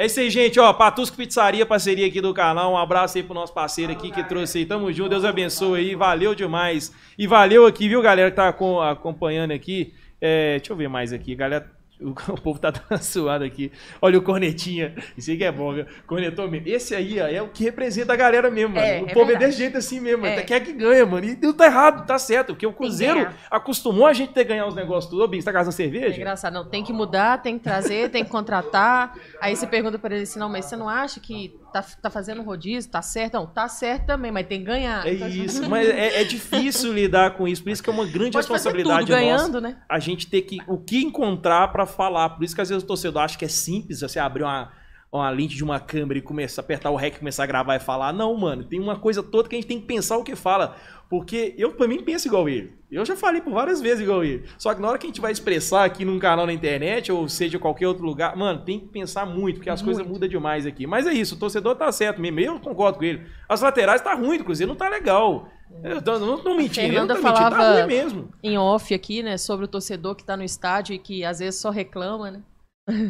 É 0.00 0.06
isso 0.06 0.20
aí, 0.20 0.30
gente, 0.30 0.60
ó, 0.60 0.72
Patusco 0.72 1.16
Pizzaria, 1.16 1.66
parceria 1.66 2.06
aqui 2.06 2.20
do 2.20 2.32
canal, 2.32 2.72
um 2.72 2.76
abraço 2.78 3.18
aí 3.18 3.24
pro 3.24 3.34
nosso 3.34 3.52
parceiro 3.52 3.90
aqui 3.90 4.12
que 4.12 4.22
trouxe 4.22 4.58
aí, 4.58 4.64
tamo 4.64 4.92
junto, 4.92 5.08
Deus 5.10 5.24
abençoe 5.24 5.80
aí, 5.80 5.94
valeu 5.96 6.36
demais. 6.36 6.94
E 7.18 7.26
valeu 7.26 7.66
aqui, 7.66 7.88
viu, 7.88 8.00
galera 8.00 8.30
que 8.30 8.36
tá 8.36 8.46
acom- 8.48 8.80
acompanhando 8.80 9.50
aqui, 9.50 9.92
é, 10.20 10.58
deixa 10.58 10.72
eu 10.72 10.76
ver 10.76 10.88
mais 10.88 11.12
aqui, 11.12 11.34
galera, 11.34 11.68
o, 12.00 12.10
o 12.32 12.40
povo 12.40 12.58
tá 12.58 12.72
suado 13.00 13.44
aqui, 13.44 13.70
olha 14.00 14.18
o 14.18 14.22
Cornetinha, 14.22 14.94
isso 15.16 15.30
aí 15.30 15.36
que 15.36 15.44
é 15.44 15.52
bom, 15.52 15.72
viu, 15.74 15.86
Cornetou 16.06 16.48
mesmo, 16.50 16.68
esse 16.68 16.94
aí, 16.94 17.20
ó, 17.20 17.26
é 17.26 17.42
o 17.42 17.48
que 17.48 17.64
representa 17.64 18.12
a 18.12 18.16
galera 18.16 18.50
mesmo, 18.50 18.74
mano, 18.74 18.86
É, 18.86 19.02
o 19.02 19.08
é 19.08 19.12
povo 19.12 19.22
é 19.26 19.28
verdade. 19.28 19.46
desse 19.46 19.58
jeito 19.58 19.78
assim 19.78 20.00
mesmo, 20.00 20.24
É. 20.26 20.42
quer 20.42 20.60
que 20.60 20.72
ganha, 20.72 21.04
mano, 21.04 21.26
e 21.26 21.36
não 21.40 21.52
tá 21.52 21.66
errado, 21.66 22.06
tá 22.06 22.18
certo, 22.18 22.48
porque 22.48 22.66
o 22.66 22.72
Cruzeiro 22.72 23.28
acostumou 23.50 24.06
a 24.06 24.12
gente 24.12 24.32
ter 24.32 24.44
que 24.44 24.48
ganhar 24.50 24.66
os 24.66 24.74
negócios 24.74 25.10
tudo, 25.10 25.22
ô, 25.24 25.28
Bim, 25.28 25.40
você 25.40 25.44
tá 25.46 25.52
gastando 25.52 25.72
É 25.72 25.76
cerveja? 25.76 26.16
engraçado, 26.16 26.54
não, 26.54 26.64
tem 26.68 26.82
que 26.84 26.92
mudar, 26.92 27.42
tem 27.42 27.58
que 27.58 27.64
trazer, 27.64 28.10
tem 28.10 28.24
que 28.24 28.30
contratar. 28.30 29.14
Aí 29.40 29.54
você 29.56 29.66
pergunta 29.66 29.98
pra 29.98 30.14
ele 30.14 30.22
assim, 30.24 30.38
não, 30.38 30.48
mas 30.48 30.64
você 30.66 30.76
não 30.76 30.88
acha 30.88 31.20
que 31.20 31.54
tá, 31.72 31.82
tá 31.82 32.10
fazendo 32.10 32.42
rodízio, 32.42 32.90
tá 32.90 33.02
certo? 33.02 33.34
Não, 33.34 33.46
tá 33.46 33.68
certo 33.68 34.06
também, 34.06 34.30
mas 34.30 34.46
tem 34.46 34.60
que 34.60 34.66
ganhar. 34.66 35.06
É 35.06 35.14
Então, 35.14 35.28
isso, 35.28 35.68
mas 35.68 35.88
é, 35.88 36.20
é 36.20 36.24
difícil 36.24 36.92
lidar 36.94 37.36
com 37.36 37.46
isso, 37.46 37.62
por 37.62 37.70
isso 37.70 37.82
que 37.82 37.90
é 37.90 37.92
uma 37.92 38.06
grande 38.06 38.32
Pode 38.32 38.46
responsabilidade 38.46 39.06
tudo 39.06 39.10
ganhando, 39.10 39.60
nossa. 39.60 39.60
né? 39.60 39.76
A 39.88 39.98
gente 39.98 40.26
ter 40.28 40.42
que 40.42 40.58
o 40.66 40.78
que 40.78 40.98
encontrar 40.98 41.68
pra 41.68 41.86
falar. 41.86 42.30
Por 42.30 42.44
isso 42.44 42.54
que 42.54 42.60
às 42.60 42.68
vezes 42.68 42.84
o 42.84 42.86
torcedor 42.86 43.22
acha 43.22 43.38
que 43.38 43.44
é 43.44 43.48
simples 43.48 44.00
você 44.00 44.18
abrir 44.18 44.42
uma 44.42 44.72
uma 45.10 45.30
lente 45.30 45.56
de 45.56 45.64
uma 45.64 45.80
câmera 45.80 46.18
e 46.18 46.22
começar 46.22 46.60
a 46.60 46.64
apertar 46.64 46.90
o 46.90 46.96
REC 46.96 47.16
e 47.16 47.18
começar 47.18 47.44
a 47.44 47.46
gravar 47.46 47.76
e 47.76 47.80
falar. 47.80 48.12
Não, 48.12 48.34
mano, 48.36 48.64
tem 48.64 48.78
uma 48.78 48.98
coisa 48.98 49.22
toda 49.22 49.48
que 49.48 49.54
a 49.54 49.58
gente 49.58 49.68
tem 49.68 49.80
que 49.80 49.86
pensar 49.86 50.18
o 50.18 50.24
que 50.24 50.36
fala. 50.36 50.76
Porque 51.08 51.54
eu, 51.56 51.72
pra 51.72 51.88
mim, 51.88 52.02
penso 52.02 52.28
igual 52.28 52.48
ele. 52.48 52.72
Eu 52.90 53.04
já 53.04 53.16
falei 53.16 53.40
por 53.40 53.52
várias 53.52 53.80
vezes 53.80 54.00
igual 54.02 54.22
ele. 54.24 54.44
Só 54.58 54.74
que 54.74 54.80
na 54.80 54.88
hora 54.88 54.98
que 54.98 55.06
a 55.06 55.08
gente 55.08 55.20
vai 55.20 55.32
expressar 55.32 55.84
aqui 55.84 56.04
num 56.04 56.18
canal 56.18 56.44
na 56.46 56.52
internet, 56.52 57.10
ou 57.10 57.28
seja, 57.28 57.58
qualquer 57.58 57.86
outro 57.88 58.04
lugar, 58.04 58.36
mano, 58.36 58.60
tem 58.62 58.78
que 58.80 58.88
pensar 58.88 59.24
muito, 59.24 59.56
porque 59.56 59.70
as 59.70 59.80
coisas 59.80 60.06
mudam 60.06 60.28
demais 60.28 60.66
aqui. 60.66 60.86
Mas 60.86 61.06
é 61.06 61.12
isso, 61.12 61.34
o 61.34 61.38
torcedor 61.38 61.76
tá 61.76 61.90
certo 61.92 62.20
mesmo. 62.20 62.40
Eu 62.40 62.60
concordo 62.60 62.98
com 62.98 63.04
ele. 63.04 63.22
As 63.48 63.60
laterais 63.62 64.00
tá 64.02 64.14
ruim, 64.14 64.38
Cruzeiro 64.42 64.70
não 64.72 64.76
tá 64.76 64.88
legal. 64.88 65.48
Eu 65.82 66.00
tô, 66.00 66.18
não 66.18 66.38
tô 66.38 66.54
mentindo, 66.54 66.94
eu 66.94 67.00
não 67.06 67.08
tô 67.08 67.14
mentindo, 67.14 67.34
tá 67.34 67.50
falava- 67.50 67.74
ruim 67.80 67.86
mesmo. 67.86 68.28
Em 68.42 68.56
off 68.58 68.92
aqui, 68.94 69.22
né, 69.22 69.36
sobre 69.36 69.64
o 69.66 69.68
torcedor 69.68 70.14
que 70.14 70.24
tá 70.24 70.34
no 70.36 70.42
estádio 70.42 70.94
e 70.94 70.98
que 70.98 71.24
às 71.24 71.38
vezes 71.40 71.60
só 71.60 71.68
reclama, 71.70 72.30
né? 72.30 72.40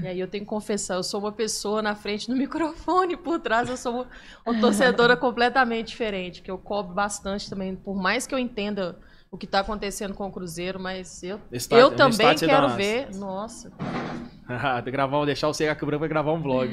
E 0.03 0.07
aí 0.07 0.19
eu 0.21 0.27
tenho 0.27 0.45
que 0.45 0.51
confessar, 0.51 0.95
eu 0.97 1.03
sou 1.03 1.21
uma 1.21 1.31
pessoa 1.33 1.81
na 1.81 1.95
frente 1.95 2.27
do 2.29 2.35
microfone, 2.37 3.17
por 3.17 3.39
trás 3.39 3.69
eu 3.69 3.77
sou 3.77 3.93
uma, 3.95 4.07
uma 4.47 4.61
torcedora 4.61 5.17
completamente 5.17 5.89
diferente, 5.89 6.43
que 6.43 6.51
eu 6.51 6.59
cobro 6.59 6.95
bastante 6.95 7.49
também, 7.49 7.77
por 7.77 7.95
mais 7.97 8.27
que 8.27 8.35
eu 8.35 8.39
entenda 8.39 8.99
o 9.31 9.37
que 9.39 9.47
tá 9.47 9.61
acontecendo 9.61 10.15
com 10.15 10.27
o 10.27 10.33
Cruzeiro, 10.33 10.81
mas 10.81 11.23
eu, 11.23 11.39
Estádio- 11.53 11.83
eu 11.85 11.91
no 11.91 11.97
também 11.97 12.35
quero 12.37 12.69
ver. 12.71 13.15
Nossa, 13.15 13.71
Ah, 14.51 14.81
gravar, 14.81 15.27
deixar 15.27 15.47
o 15.49 15.53
Cega 15.53 15.75
Branco 15.85 16.01
vai 16.01 16.09
gravar 16.09 16.33
um 16.33 16.41
vlog. 16.41 16.71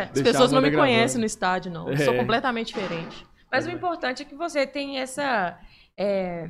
as 0.00 0.10
Deixar 0.12 0.30
pessoas 0.30 0.52
não 0.52 0.62
me 0.62 0.70
gravando. 0.70 0.92
conhecem 0.92 1.18
no 1.18 1.26
estádio, 1.26 1.72
não. 1.72 1.90
Eu 1.90 1.98
sou 1.98 2.14
É. 2.14 2.16
completamente 2.18 2.68
diferente. 2.68 3.26
Mas 3.50 3.66
o 3.66 3.70
importante 3.70 4.22
é 4.22 4.24
que 4.24 4.36
você 4.36 4.64
tem 4.64 4.98
essa. 5.00 5.58
é, 5.98 6.48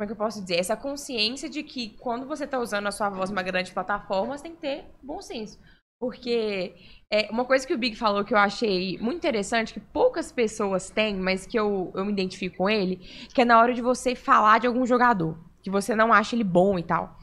como 0.00 0.04
é 0.04 0.06
que 0.06 0.12
eu 0.12 0.16
posso 0.16 0.40
dizer? 0.40 0.56
Essa 0.56 0.74
consciência 0.74 1.46
de 1.46 1.62
que 1.62 1.90
quando 2.00 2.26
você 2.26 2.44
está 2.44 2.58
usando 2.58 2.86
a 2.86 2.90
sua 2.90 3.10
voz 3.10 3.28
numa 3.28 3.42
grande 3.42 3.70
plataforma, 3.70 4.34
você 4.34 4.44
tem 4.44 4.54
que 4.54 4.60
ter 4.62 4.86
bom 5.02 5.20
senso. 5.20 5.58
Porque 6.00 6.74
é, 7.10 7.28
uma 7.30 7.44
coisa 7.44 7.66
que 7.66 7.74
o 7.74 7.76
Big 7.76 7.94
falou 7.94 8.24
que 8.24 8.32
eu 8.32 8.38
achei 8.38 8.96
muito 8.96 9.18
interessante, 9.18 9.74
que 9.74 9.80
poucas 9.80 10.32
pessoas 10.32 10.88
têm, 10.88 11.16
mas 11.16 11.46
que 11.46 11.58
eu, 11.58 11.92
eu 11.94 12.02
me 12.02 12.12
identifico 12.12 12.56
com 12.56 12.70
ele, 12.70 12.96
que 13.34 13.42
é 13.42 13.44
na 13.44 13.60
hora 13.60 13.74
de 13.74 13.82
você 13.82 14.14
falar 14.14 14.58
de 14.58 14.66
algum 14.66 14.86
jogador, 14.86 15.38
que 15.62 15.68
você 15.68 15.94
não 15.94 16.14
acha 16.14 16.34
ele 16.34 16.44
bom 16.44 16.78
e 16.78 16.82
tal. 16.82 17.18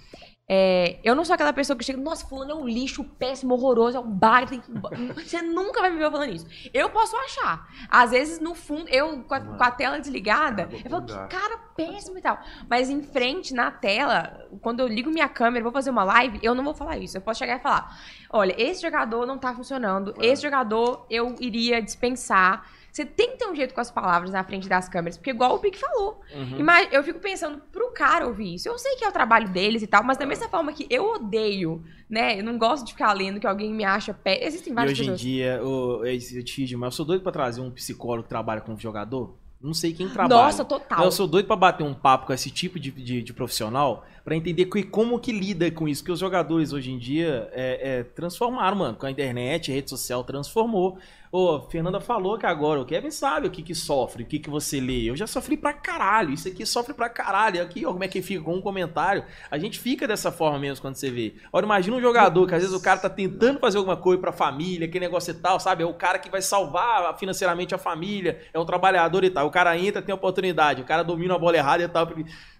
É, 0.49 0.97
eu 1.03 1.13
não 1.13 1.25
sou 1.25 1.33
aquela 1.33 1.51
pessoa 1.51 1.75
que 1.77 1.83
chega, 1.83 1.99
nossa, 2.01 2.25
fulano 2.25 2.51
é 2.51 2.55
um 2.55 2.65
lixo 2.65 3.03
péssimo, 3.03 3.53
horroroso, 3.53 3.97
é 3.97 3.99
um 3.99 4.09
bar. 4.09 4.47
que- 4.47 4.61
Você 5.21 5.41
nunca 5.41 5.81
vai 5.81 5.89
me 5.89 5.97
ver 5.97 6.09
falando 6.09 6.33
isso. 6.33 6.47
Eu 6.73 6.89
posso 6.89 7.17
achar. 7.17 7.67
Às 7.89 8.11
vezes, 8.11 8.39
no 8.39 8.55
fundo, 8.55 8.87
eu 8.87 9.23
com 9.23 9.33
a, 9.33 9.39
com 9.41 9.61
a 9.63 9.71
tela 9.71 9.99
desligada, 9.99 10.69
eu 10.71 10.89
falo, 10.89 11.05
que 11.05 11.13
cara 11.27 11.57
péssimo 11.75 12.17
e 12.17 12.21
tal. 12.21 12.39
Mas 12.69 12.89
em 12.89 13.01
frente, 13.03 13.53
na 13.53 13.71
tela, 13.71 14.47
quando 14.61 14.79
eu 14.79 14.87
ligo 14.87 15.11
minha 15.11 15.27
câmera, 15.27 15.61
vou 15.63 15.71
fazer 15.73 15.89
uma 15.89 16.05
live, 16.05 16.39
eu 16.41 16.55
não 16.55 16.63
vou 16.63 16.73
falar 16.73 16.97
isso. 16.97 17.17
Eu 17.17 17.21
posso 17.21 17.39
chegar 17.39 17.57
e 17.57 17.59
falar: 17.59 17.99
olha, 18.29 18.55
esse 18.57 18.81
jogador 18.81 19.25
não 19.25 19.37
tá 19.37 19.53
funcionando, 19.53 20.13
esse 20.21 20.41
jogador 20.43 21.05
eu 21.09 21.35
iria 21.41 21.81
dispensar. 21.81 22.65
Você 22.97 23.05
tem 23.05 23.29
que 23.31 23.37
ter 23.37 23.45
um 23.47 23.55
jeito 23.55 23.75
com 23.75 23.79
as 23.81 23.91
palavras 23.91 24.31
na 24.31 24.43
frente 24.43 24.67
das 24.67 24.89
câmeras, 24.89 25.17
porque 25.17 25.29
igual 25.29 25.53
o 25.53 25.59
Pique 25.59 25.77
falou. 25.77 26.19
Uhum. 26.33 26.57
Eu 26.91 27.03
fico 27.03 27.19
pensando 27.19 27.61
pro 27.71 27.91
cara 27.91 28.25
ouvir 28.25 28.55
isso. 28.55 28.67
Eu 28.67 28.75
sei 28.79 28.95
que 28.95 29.05
é 29.05 29.07
o 29.07 29.11
trabalho 29.11 29.47
deles 29.49 29.83
e 29.83 29.87
tal, 29.87 30.03
mas 30.03 30.17
da 30.17 30.25
mesma 30.25 30.49
forma 30.49 30.73
que 30.73 30.87
eu 30.89 31.05
odeio, 31.13 31.83
né? 32.09 32.39
Eu 32.39 32.43
não 32.43 32.57
gosto 32.57 32.83
de 32.87 32.93
ficar 32.93 33.13
lendo 33.13 33.39
que 33.39 33.45
alguém 33.45 33.71
me 33.71 33.83
acha 33.83 34.15
pé. 34.15 34.43
Existem 34.43 34.73
E 34.73 34.75
várias 34.75 34.93
hoje 34.93 35.03
em 35.03 35.05
pessoas. 35.05 35.21
dia, 35.21 35.61
o, 35.63 36.03
esse 36.07 36.41
Tid, 36.43 36.75
mas 36.75 36.87
eu 36.87 36.91
sou 36.91 37.05
doido 37.05 37.21
pra 37.21 37.31
trazer 37.31 37.61
um 37.61 37.69
psicólogo 37.69 38.23
que 38.23 38.29
trabalha 38.29 38.61
com 38.61 38.75
jogador. 38.79 39.35
Não 39.61 39.73
sei 39.75 39.93
quem 39.93 40.07
trabalha. 40.09 40.41
Nossa, 40.43 40.65
total. 40.65 41.03
Eu 41.05 41.11
sou 41.11 41.27
doido 41.27 41.45
pra 41.47 41.55
bater 41.55 41.83
um 41.83 41.93
papo 41.93 42.25
com 42.27 42.33
esse 42.33 42.49
tipo 42.49 42.79
de, 42.79 42.89
de, 42.91 43.21
de 43.23 43.33
profissional 43.33 44.05
pra 44.23 44.35
entender 44.35 44.65
que- 44.65 44.83
como 44.83 45.19
que 45.19 45.31
lida 45.31 45.69
com 45.71 45.87
isso. 45.87 46.03
Que 46.03 46.11
os 46.11 46.19
jogadores 46.19 46.73
hoje 46.73 46.91
em 46.91 46.97
dia 46.99 47.49
é, 47.53 47.99
é, 47.99 48.03
transformaram, 48.03 48.77
mano. 48.77 48.95
Com 48.97 49.05
a 49.07 49.11
internet, 49.11 49.71
a 49.71 49.73
rede 49.75 49.89
social 49.89 50.23
transformou. 50.23 50.97
Ô, 51.29 51.59
Fernanda 51.59 51.99
falou 51.99 52.37
que 52.37 52.45
agora 52.45 52.79
o 52.79 52.85
Kevin 52.85 53.11
sabe 53.11 53.47
o 53.47 53.51
que 53.51 53.61
que 53.61 53.75
sofre, 53.75 54.23
o 54.23 54.25
que 54.25 54.39
que 54.39 54.49
você 54.49 54.79
lê. 54.79 55.09
Eu 55.09 55.15
já 55.15 55.27
sofri 55.27 55.57
pra 55.57 55.73
caralho. 55.73 56.31
Isso 56.31 56.47
aqui 56.47 56.65
sofre 56.65 56.93
pra 56.93 57.09
caralho. 57.09 57.61
Aqui, 57.61 57.85
ó, 57.85 57.91
como 57.91 58.03
é 58.03 58.07
que 58.07 58.21
fica 58.21 58.41
com 58.43 58.55
um 58.55 58.61
comentário. 58.61 59.25
A 59.51 59.57
gente 59.57 59.77
fica 59.77 60.07
dessa 60.07 60.31
forma 60.31 60.57
mesmo 60.57 60.81
quando 60.81 60.95
você 60.95 61.11
vê. 61.11 61.35
Ora, 61.51 61.65
imagina 61.65 61.97
um 61.97 62.01
jogador 62.01 62.47
que 62.47 62.55
às 62.55 62.61
vezes 62.61 62.75
o 62.75 62.81
cara 62.81 62.99
tá 62.99 63.09
tentando 63.09 63.59
fazer 63.59 63.77
alguma 63.77 63.97
coisa 63.97 64.21
pra 64.21 64.31
família, 64.31 64.87
aquele 64.87 65.05
negócio 65.05 65.31
e 65.31 65.33
tal, 65.33 65.59
sabe? 65.59 65.83
É 65.83 65.85
o 65.85 65.93
cara 65.93 66.17
que 66.17 66.29
vai 66.29 66.41
salvar 66.41 67.17
financeiramente 67.17 67.75
a 67.75 67.77
família, 67.77 68.41
é 68.53 68.59
um 68.59 68.65
trabalhador 68.65 69.23
e 69.23 69.29
tal. 69.29 69.47
O 69.47 69.51
cara 69.51 69.77
entra, 69.77 70.01
tem 70.01 70.15
oportunidade, 70.15 70.81
o 70.81 70.85
cara 70.85 71.03
domina 71.03 71.35
a 71.35 71.39
bola 71.39 71.57
errada 71.57 71.83
e 71.83 71.87
tal, 71.87 72.07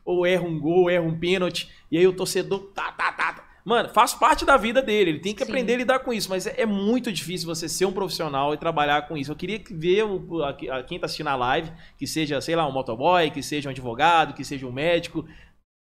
ou 0.04 0.26
erra 0.26 0.44
um 0.44 0.60
gol, 0.60 0.90
erra 0.90 1.04
um 1.04 1.18
pênalti, 1.18 1.70
e 1.92 1.98
aí 1.98 2.08
o 2.08 2.14
torcedor 2.14 2.60
tá, 2.74 2.92
tá, 2.92 3.12
tá, 3.12 3.34
tá. 3.34 3.47
Mano, 3.68 3.90
faz 3.90 4.14
parte 4.14 4.46
da 4.46 4.56
vida 4.56 4.82
dele, 4.82 5.10
ele 5.10 5.20
tem 5.20 5.34
que 5.34 5.44
Sim. 5.44 5.52
aprender 5.52 5.74
a 5.74 5.78
lidar 5.78 6.00
com 6.00 6.14
isso, 6.14 6.30
mas 6.30 6.48
é, 6.48 6.66
muito 6.66 7.12
difícil 7.12 7.46
você 7.46 7.68
ser 7.68 7.84
um 7.84 7.92
profissional 7.92 8.54
e 8.54 8.58
trabalhar 8.58 9.10
com 9.10 9.18
isso. 9.18 9.30
Eu 9.30 9.36
queria 9.36 9.60
que 9.60 9.74
ver 9.74 10.04
o, 10.06 10.42
a, 10.42 10.52
a- 10.52 10.84
quem 10.84 10.98
tá 10.98 11.06
assistindo 11.06 11.28
a 11.28 11.36
live, 11.36 11.70
que 11.98 12.08
seja, 12.08 12.40
sei 12.40 12.56
lá, 12.56 12.66
um 12.66 12.72
motoboy, 12.72 13.30
que 13.30 13.44
seja 13.44 13.68
um 13.68 13.72
advogado, 13.72 14.34
que 14.34 14.46
seja 14.46 14.66
um 14.66 14.72
médico, 14.72 15.26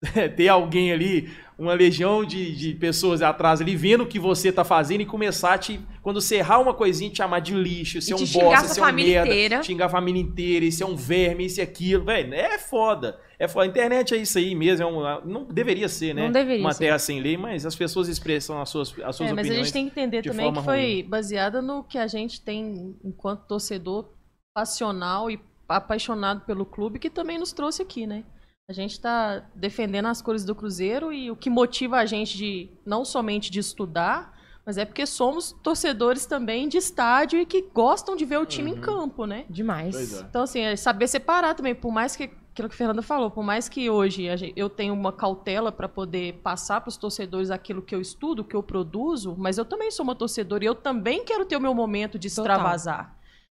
ter 0.37 0.47
alguém 0.47 0.91
ali, 0.91 1.31
uma 1.57 1.73
legião 1.73 2.23
de, 2.23 2.55
de 2.55 2.75
pessoas 2.75 3.23
atrás 3.23 3.61
ali, 3.61 3.75
vendo 3.75 4.03
o 4.03 4.07
que 4.07 4.19
você 4.19 4.51
tá 4.51 4.63
fazendo 4.63 5.01
e 5.01 5.05
começar 5.05 5.53
a 5.53 5.57
te. 5.57 5.79
Quando 6.03 6.21
você 6.21 6.35
errar 6.35 6.59
uma 6.59 6.75
coisinha, 6.75 7.09
te 7.09 7.17
chamar 7.17 7.39
de 7.39 7.55
lixo, 7.55 7.99
ser 7.99 8.13
um 8.13 8.17
bosta, 8.17 8.67
ser 8.67 8.81
um 8.81 8.91
merda, 8.91 9.27
inteira. 9.27 9.63
xingar 9.63 9.87
a 9.87 9.89
família 9.89 10.21
inteira, 10.21 10.65
isso 10.65 10.83
é 10.83 10.85
um 10.85 10.95
verme, 10.95 11.45
isso 11.47 11.59
e 11.59 11.63
aquilo, 11.63 12.05
velho, 12.05 12.31
é 12.33 12.59
foda. 12.59 13.19
É. 13.43 13.59
A 13.59 13.65
internet 13.65 14.13
é 14.13 14.17
isso 14.17 14.37
aí 14.37 14.53
mesmo, 14.53 14.85
é 14.85 14.87
um, 14.87 15.25
não 15.25 15.43
deveria 15.45 15.89
ser, 15.89 16.13
né? 16.13 16.23
Não 16.25 16.31
deveria 16.31 16.61
Uma 16.63 16.73
ser. 16.73 16.85
terra 16.85 16.99
sem 16.99 17.19
lei, 17.19 17.37
mas 17.37 17.65
as 17.65 17.75
pessoas 17.75 18.07
expressam 18.07 18.61
as 18.61 18.69
suas, 18.69 18.89
as 19.03 19.15
suas 19.15 19.29
É, 19.29 19.33
mas 19.33 19.39
a 19.39 19.41
opiniões. 19.41 19.57
gente 19.67 19.73
tem 19.73 19.85
que 19.85 19.91
entender 19.91 20.21
de 20.21 20.29
também 20.29 20.53
que 20.53 20.61
foi 20.61 20.77
ruim. 21.01 21.09
baseada 21.09 21.61
no 21.61 21.83
que 21.83 21.97
a 21.97 22.07
gente 22.07 22.41
tem 22.41 22.95
enquanto 23.03 23.47
torcedor 23.47 24.09
passional 24.53 25.31
e 25.31 25.39
apaixonado 25.67 26.41
pelo 26.41 26.65
clube 26.65 26.99
que 26.99 27.09
também 27.09 27.37
nos 27.37 27.51
trouxe 27.53 27.81
aqui, 27.81 28.05
né? 28.05 28.23
A 28.69 28.73
gente 28.73 28.91
está 28.91 29.43
defendendo 29.55 30.05
as 30.07 30.21
cores 30.21 30.45
do 30.45 30.53
Cruzeiro 30.55 31.11
e 31.11 31.29
o 31.31 31.35
que 31.35 31.49
motiva 31.49 31.97
a 31.97 32.05
gente 32.05 32.37
de 32.37 32.69
não 32.85 33.03
somente 33.03 33.49
de 33.51 33.59
estudar, 33.59 34.37
mas 34.65 34.77
é 34.77 34.85
porque 34.85 35.05
somos 35.05 35.51
torcedores 35.63 36.25
também 36.25 36.67
de 36.69 36.77
estádio 36.77 37.39
e 37.39 37.45
que 37.45 37.63
gostam 37.73 38.15
de 38.15 38.23
ver 38.23 38.37
o 38.37 38.45
time 38.45 38.71
em 38.71 38.79
campo, 38.79 39.25
né? 39.25 39.45
Demais. 39.49 40.13
É. 40.13 40.21
Então, 40.21 40.43
assim, 40.43 40.59
é 40.61 40.75
saber 40.75 41.07
separar 41.07 41.55
também, 41.55 41.73
por 41.73 41.91
mais 41.91 42.15
que 42.15 42.29
aquilo 42.51 42.67
que 42.67 42.75
a 42.75 42.77
Fernanda 42.77 43.01
falou, 43.01 43.31
por 43.31 43.43
mais 43.43 43.69
que 43.69 43.89
hoje 43.89 44.53
eu 44.55 44.69
tenha 44.69 44.93
uma 44.93 45.11
cautela 45.11 45.71
para 45.71 45.87
poder 45.87 46.33
passar 46.43 46.81
para 46.81 46.89
os 46.89 46.97
torcedores 46.97 47.49
aquilo 47.49 47.81
que 47.81 47.95
eu 47.95 48.01
estudo, 48.01 48.43
que 48.43 48.55
eu 48.55 48.61
produzo, 48.61 49.35
mas 49.37 49.57
eu 49.57 49.63
também 49.63 49.89
sou 49.89 50.03
uma 50.03 50.15
torcedora 50.15 50.63
e 50.63 50.67
eu 50.67 50.75
também 50.75 51.23
quero 51.23 51.45
ter 51.45 51.55
o 51.55 51.61
meu 51.61 51.73
momento 51.73 52.19
de 52.19 52.29
Total. 52.29 53.11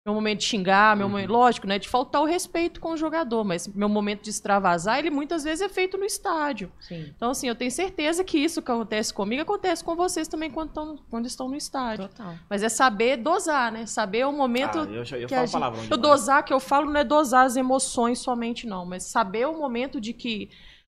Meu 0.05 0.13
momento 0.13 0.39
de 0.39 0.43
xingar, 0.45 0.91
Uhum. 0.91 0.97
meu 0.99 1.07
momento, 1.09 1.31
lógico, 1.31 1.65
né, 1.65 1.79
de 1.79 1.87
faltar 1.87 2.21
o 2.21 2.25
respeito 2.25 2.81
com 2.81 2.89
o 2.91 2.97
jogador, 2.97 3.45
mas 3.45 3.67
meu 3.69 3.87
momento 3.87 4.21
de 4.21 4.31
extravasar, 4.31 4.99
ele 4.99 5.09
muitas 5.09 5.45
vezes 5.45 5.61
é 5.61 5.69
feito 5.69 5.97
no 5.97 6.03
estádio. 6.03 6.69
Sim. 6.81 7.13
Então, 7.15 7.29
assim, 7.31 7.47
eu 7.47 7.55
tenho 7.55 7.71
certeza 7.71 8.21
que 8.21 8.37
isso 8.37 8.61
que 8.61 8.69
acontece 8.69 9.13
comigo 9.13 9.41
acontece 9.43 9.81
com 9.81 9.95
vocês 9.95 10.27
também 10.27 10.51
quando, 10.51 10.73
tão, 10.73 10.97
quando 11.09 11.25
estão 11.25 11.47
no 11.47 11.55
estádio. 11.55 12.09
Total. 12.09 12.35
Mas 12.49 12.63
é 12.63 12.67
saber 12.67 13.15
dosar, 13.15 13.71
né? 13.71 13.85
Saber 13.85 14.25
o 14.27 14.33
momento 14.33 14.79
Ah, 14.79 14.83
eu, 14.83 15.03
eu 15.21 15.27
que 15.29 15.33
falo 15.35 15.41
a 15.41 15.45
gente- 15.45 15.89
eu 15.89 15.97
demais. 15.97 16.01
dosar, 16.01 16.43
que 16.43 16.51
eu 16.53 16.59
falo, 16.59 16.91
não 16.91 16.99
é 16.99 17.03
dosar 17.05 17.45
as 17.45 17.55
emoções 17.55 18.19
somente, 18.19 18.67
não, 18.67 18.85
mas 18.85 19.03
saber 19.03 19.47
o 19.47 19.57
momento 19.57 20.01
de 20.01 20.11
que 20.11 20.49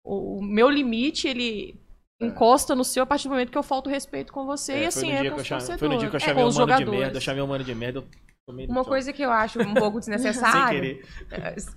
o, 0.02 0.38
o 0.40 0.42
meu 0.42 0.70
limite, 0.70 1.28
ele 1.28 1.78
encosta 2.22 2.74
no 2.74 2.86
seu 2.86 3.04
a 3.04 3.06
partir 3.06 3.28
do 3.28 3.32
momento 3.32 3.52
que 3.52 3.58
eu 3.58 3.64
falto 3.64 3.90
respeito 3.90 4.32
com 4.32 4.46
você. 4.46 4.72
É, 4.72 4.76
e 4.76 4.80
foi 4.80 4.88
assim 4.88 5.08
no 5.08 5.12
é 5.18 5.22
dia 5.22 5.30
com 5.32 5.36
que 5.36 5.42
eu 5.42 5.46
chamei, 5.46 5.78
foi 5.78 5.88
no 5.90 5.98
dia 5.98 6.10
que 6.10 6.16
eu 6.16 6.18
é, 6.18 6.22
chamei 6.22 6.36
com 6.36 6.44
o 6.44 6.48
os 6.48 6.56
mano 6.56 6.68
de 6.68 6.72
jogadores. 6.74 7.00
merda, 7.02 7.18
eu 7.18 7.22
chamei 7.22 7.44
o 7.44 7.48
mano 7.50 7.64
de 7.66 7.76
merda, 7.76 8.00
eu 8.00 8.08
Uma 8.48 8.84
coisa 8.84 9.14
que 9.14 9.22
eu 9.22 9.32
acho 9.32 9.62
um 9.62 9.74
pouco 9.74 10.02
sem 10.04 10.14
desnecessária. 10.14 10.80
querer. 10.82 11.06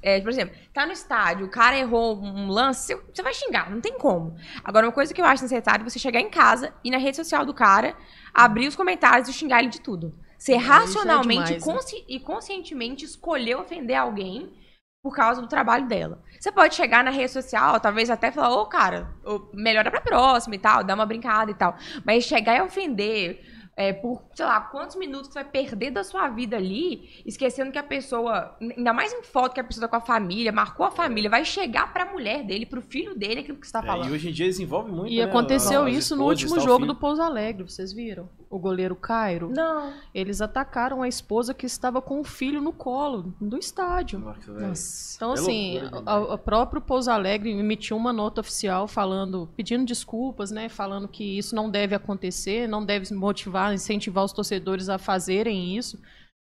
É, 0.02 0.20
por 0.20 0.30
exemplo, 0.30 0.56
tá 0.74 0.84
no 0.84 0.92
estádio, 0.92 1.46
o 1.46 1.50
cara 1.50 1.78
errou 1.78 2.20
um 2.20 2.48
lance, 2.48 2.92
você- 2.92 3.22
vai 3.22 3.32
xingar, 3.32 3.70
não 3.70 3.80
tem 3.80 3.96
como. 3.96 4.34
Agora, 4.64 4.86
uma 4.86 4.92
coisa 4.92 5.14
que 5.14 5.20
eu 5.20 5.24
acho 5.24 5.44
necessário 5.44 5.82
é 5.86 5.88
você 5.88 5.98
chegar 5.98 6.20
em 6.20 6.28
casa 6.28 6.74
e 6.82 6.90
na 6.90 6.98
rede 6.98 7.16
social 7.16 7.46
do 7.46 7.54
cara, 7.54 7.94
abrir 8.34 8.66
os 8.66 8.74
comentários 8.74 9.28
e 9.28 9.32
xingar 9.32 9.60
ele 9.60 9.68
de 9.68 9.80
tudo. 9.80 10.12
Você 10.36 10.54
é 10.54 10.56
racionalmente 10.56 11.44
demais, 11.54 11.66
né? 11.66 11.72
consci- 11.72 12.04
e 12.08 12.18
conscientemente 12.20 13.04
escolher 13.04 13.54
ofender 13.56 13.96
alguém 13.96 14.52
por 15.02 15.14
causa 15.14 15.40
do 15.40 15.46
trabalho 15.46 15.86
dela. 15.86 16.20
Você 16.38 16.50
pode 16.50 16.74
chegar 16.74 17.04
na 17.04 17.10
rede 17.12 17.30
social, 17.30 17.78
talvez 17.78 18.10
até 18.10 18.32
falar, 18.32 18.50
ô 18.60 18.66
cara, 18.66 19.08
ô, 19.24 19.48
melhora 19.54 19.88
pra 19.88 20.00
próxima 20.00 20.56
e 20.56 20.58
tal, 20.58 20.82
dá 20.82 20.94
uma 20.96 21.06
brincada 21.06 21.48
e 21.52 21.54
tal. 21.54 21.76
Mas 22.04 22.24
chegar 22.24 22.56
e 22.56 22.60
ofender 22.60 23.40
é, 23.76 23.92
por, 23.92 24.22
sei 24.34 24.46
lá, 24.46 24.58
quantos 24.60 24.96
minutos 24.96 25.28
você 25.28 25.34
vai 25.34 25.44
perder 25.44 25.90
da 25.90 26.02
sua 26.02 26.28
vida 26.28 26.56
ali, 26.56 27.10
esquecendo 27.26 27.70
que 27.70 27.78
a 27.78 27.82
pessoa, 27.82 28.56
ainda 28.58 28.92
mais 28.94 29.12
em 29.12 29.22
foto 29.22 29.52
que 29.52 29.60
a 29.60 29.64
pessoa 29.64 29.82
tá 29.82 29.88
com 29.88 29.96
a 29.96 30.00
família, 30.00 30.50
marcou 30.50 30.86
a 30.86 30.90
família, 30.90 31.28
vai 31.28 31.44
chegar 31.44 31.92
pra 31.92 32.10
mulher 32.10 32.42
dele, 32.42 32.64
pro 32.64 32.80
filho 32.80 33.14
dele, 33.14 33.40
aquilo 33.40 33.58
que 33.58 33.66
você 33.66 33.72
tá 33.74 33.80
É, 33.80 33.86
falando. 33.86 34.08
e 34.08 34.12
hoje 34.12 34.30
em 34.30 34.32
dia 34.32 34.46
desenvolve 34.46 34.90
muito, 34.90 35.12
E 35.12 35.18
né, 35.18 35.24
aconteceu 35.24 35.86
isso 35.86 36.16
no 36.16 36.24
último 36.24 36.58
jogo 36.58 36.84
filho. 36.84 36.86
do 36.94 36.94
Pouso 36.98 37.20
Alegre, 37.20 37.62
vocês 37.64 37.92
viram? 37.92 38.28
O 38.48 38.58
goleiro 38.60 38.94
Cairo. 38.94 39.50
Não. 39.50 39.92
Eles 40.14 40.40
atacaram 40.40 41.02
a 41.02 41.08
esposa 41.08 41.52
que 41.52 41.66
estava 41.66 42.00
com 42.00 42.20
o 42.20 42.24
filho 42.24 42.60
no 42.62 42.72
colo 42.72 43.34
do 43.40 43.58
estádio. 43.58 44.20
Nossa. 44.20 45.16
Então, 45.16 45.30
É 45.30 45.34
assim, 45.34 45.80
loucura 45.80 46.02
a- 46.06 46.12
a- 46.14 46.34
o 46.34 46.38
próprio 46.38 46.80
Pouso 46.80 47.10
Alegre 47.10 47.50
emitiu 47.50 47.96
uma 47.96 48.12
nota 48.12 48.40
oficial 48.40 48.86
falando, 48.86 49.48
pedindo 49.56 49.84
desculpas, 49.84 50.50
né? 50.52 50.68
Falando 50.68 51.08
que 51.08 51.36
isso 51.36 51.56
não 51.56 51.68
deve 51.68 51.94
acontecer, 51.94 52.68
não 52.68 52.84
deve 52.84 53.12
motivar, 53.14 53.74
incentivar 53.74 54.24
os 54.24 54.32
torcedores 54.32 54.88
a 54.88 54.96
fazerem 54.96 55.76
isso. 55.76 55.98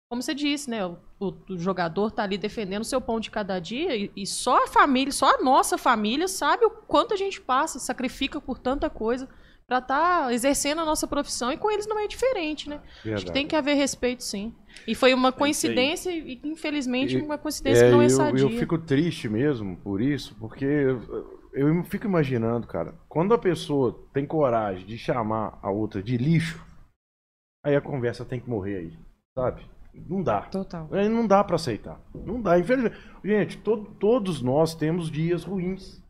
Como 0.09 0.21
você 0.21 0.33
disse, 0.33 0.69
né? 0.69 0.85
O, 0.85 0.97
o- 1.19 1.33
o 1.51 1.57
jogador 1.57 2.11
tá 2.11 2.23
ali 2.23 2.37
defendendo 2.37 2.81
o 2.81 2.85
seu 2.85 2.99
pão 2.99 3.19
de 3.19 3.29
cada 3.29 3.59
dia 3.59 3.95
e, 3.95 4.11
e 4.15 4.25
só 4.25 4.63
a 4.63 4.67
família, 4.67 5.11
só 5.13 5.35
a 5.35 5.41
nossa 5.43 5.77
família 5.77 6.27
sabe 6.27 6.65
o 6.65 6.69
quanto 6.71 7.13
a 7.13 7.17
gente 7.17 7.39
passa, 7.39 7.77
sacrifica 7.79 8.41
por 8.41 8.57
tanta 8.57 8.89
coisa 8.89 9.29
para 9.67 9.77
estar 9.79 10.33
exercendo 10.33 10.81
a 10.81 10.85
nossa 10.85 11.07
profissão 11.07 11.51
e 11.51 11.57
com 11.57 11.71
eles 11.71 11.87
não 11.87 11.97
é 11.97 12.07
diferente, 12.07 12.67
né? 12.69 12.75
Acho 12.83 12.91
que 13.01 13.09
Verdade. 13.09 13.31
tem 13.33 13.47
que 13.47 13.55
haver 13.55 13.75
respeito, 13.75 14.23
sim. 14.23 14.53
E 14.85 14.93
foi 14.93 15.13
uma 15.13 15.31
coincidência 15.31 16.11
e, 16.11 16.39
infelizmente, 16.43 17.17
E- 17.17 17.21
uma 17.21 17.37
coincidência 17.37 17.83
É, 17.85 17.87
que 17.87 17.91
não 17.91 18.01
é 18.01 18.05
eu, 18.05 18.09
sadia. 18.09 18.41
eu 18.43 18.49
fico 18.49 18.77
triste 18.77 19.29
mesmo 19.29 19.77
por 19.77 20.01
isso, 20.01 20.35
porque 20.39 20.65
eu, 20.65 21.39
eu 21.53 21.83
fico 21.85 22.05
imaginando, 22.05 22.67
cara, 22.67 22.95
quando 23.07 23.33
a 23.33 23.37
pessoa 23.37 23.97
tem 24.13 24.25
coragem 24.25 24.85
de 24.85 24.97
chamar 24.97 25.57
a 25.61 25.69
outra 25.71 26.01
de 26.03 26.17
lixo, 26.17 26.61
aí 27.65 27.75
a 27.75 27.81
conversa 27.81 28.25
tem 28.25 28.39
que 28.39 28.49
morrer 28.49 28.77
aí, 28.77 28.99
sabe? 29.37 29.65
Não 29.93 30.23
dá. 30.23 30.41
Total. 30.43 30.87
Aí 30.91 31.07
Não 31.09 31.27
dá 31.27 31.43
pra 31.43 31.57
aceitar. 31.57 31.99
Não 32.15 32.41
dá, 32.41 32.57
infelizmente. 32.57 32.95
Gente, 33.23 33.57
to- 33.57 33.85
todos 33.99 34.41
nós 34.41 34.73
temos 34.73 35.11
dias 35.11 35.43
ruins. 35.43 36.01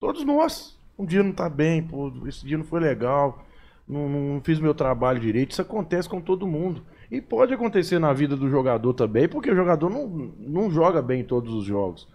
Todos 0.00 0.24
nós. 0.24 0.78
Um 0.98 1.04
dia 1.04 1.22
não 1.22 1.32
tá 1.32 1.48
bem, 1.48 1.82
pô, 1.82 2.12
esse 2.26 2.46
dia 2.46 2.58
não 2.58 2.64
foi 2.64 2.80
legal, 2.80 3.44
não, 3.88 4.08
não 4.08 4.40
fiz 4.40 4.60
meu 4.60 4.74
trabalho 4.74 5.20
direito. 5.20 5.52
Isso 5.52 5.62
acontece 5.62 6.08
com 6.08 6.20
todo 6.20 6.46
mundo. 6.46 6.82
E 7.10 7.20
pode 7.20 7.52
acontecer 7.52 7.98
na 7.98 8.12
vida 8.12 8.36
do 8.36 8.48
jogador 8.48 8.94
também, 8.94 9.28
porque 9.28 9.50
o 9.50 9.56
jogador 9.56 9.90
não, 9.90 10.06
não 10.38 10.70
joga 10.70 11.02
bem 11.02 11.20
em 11.20 11.24
todos 11.24 11.52
os 11.52 11.64
jogos. 11.64 12.08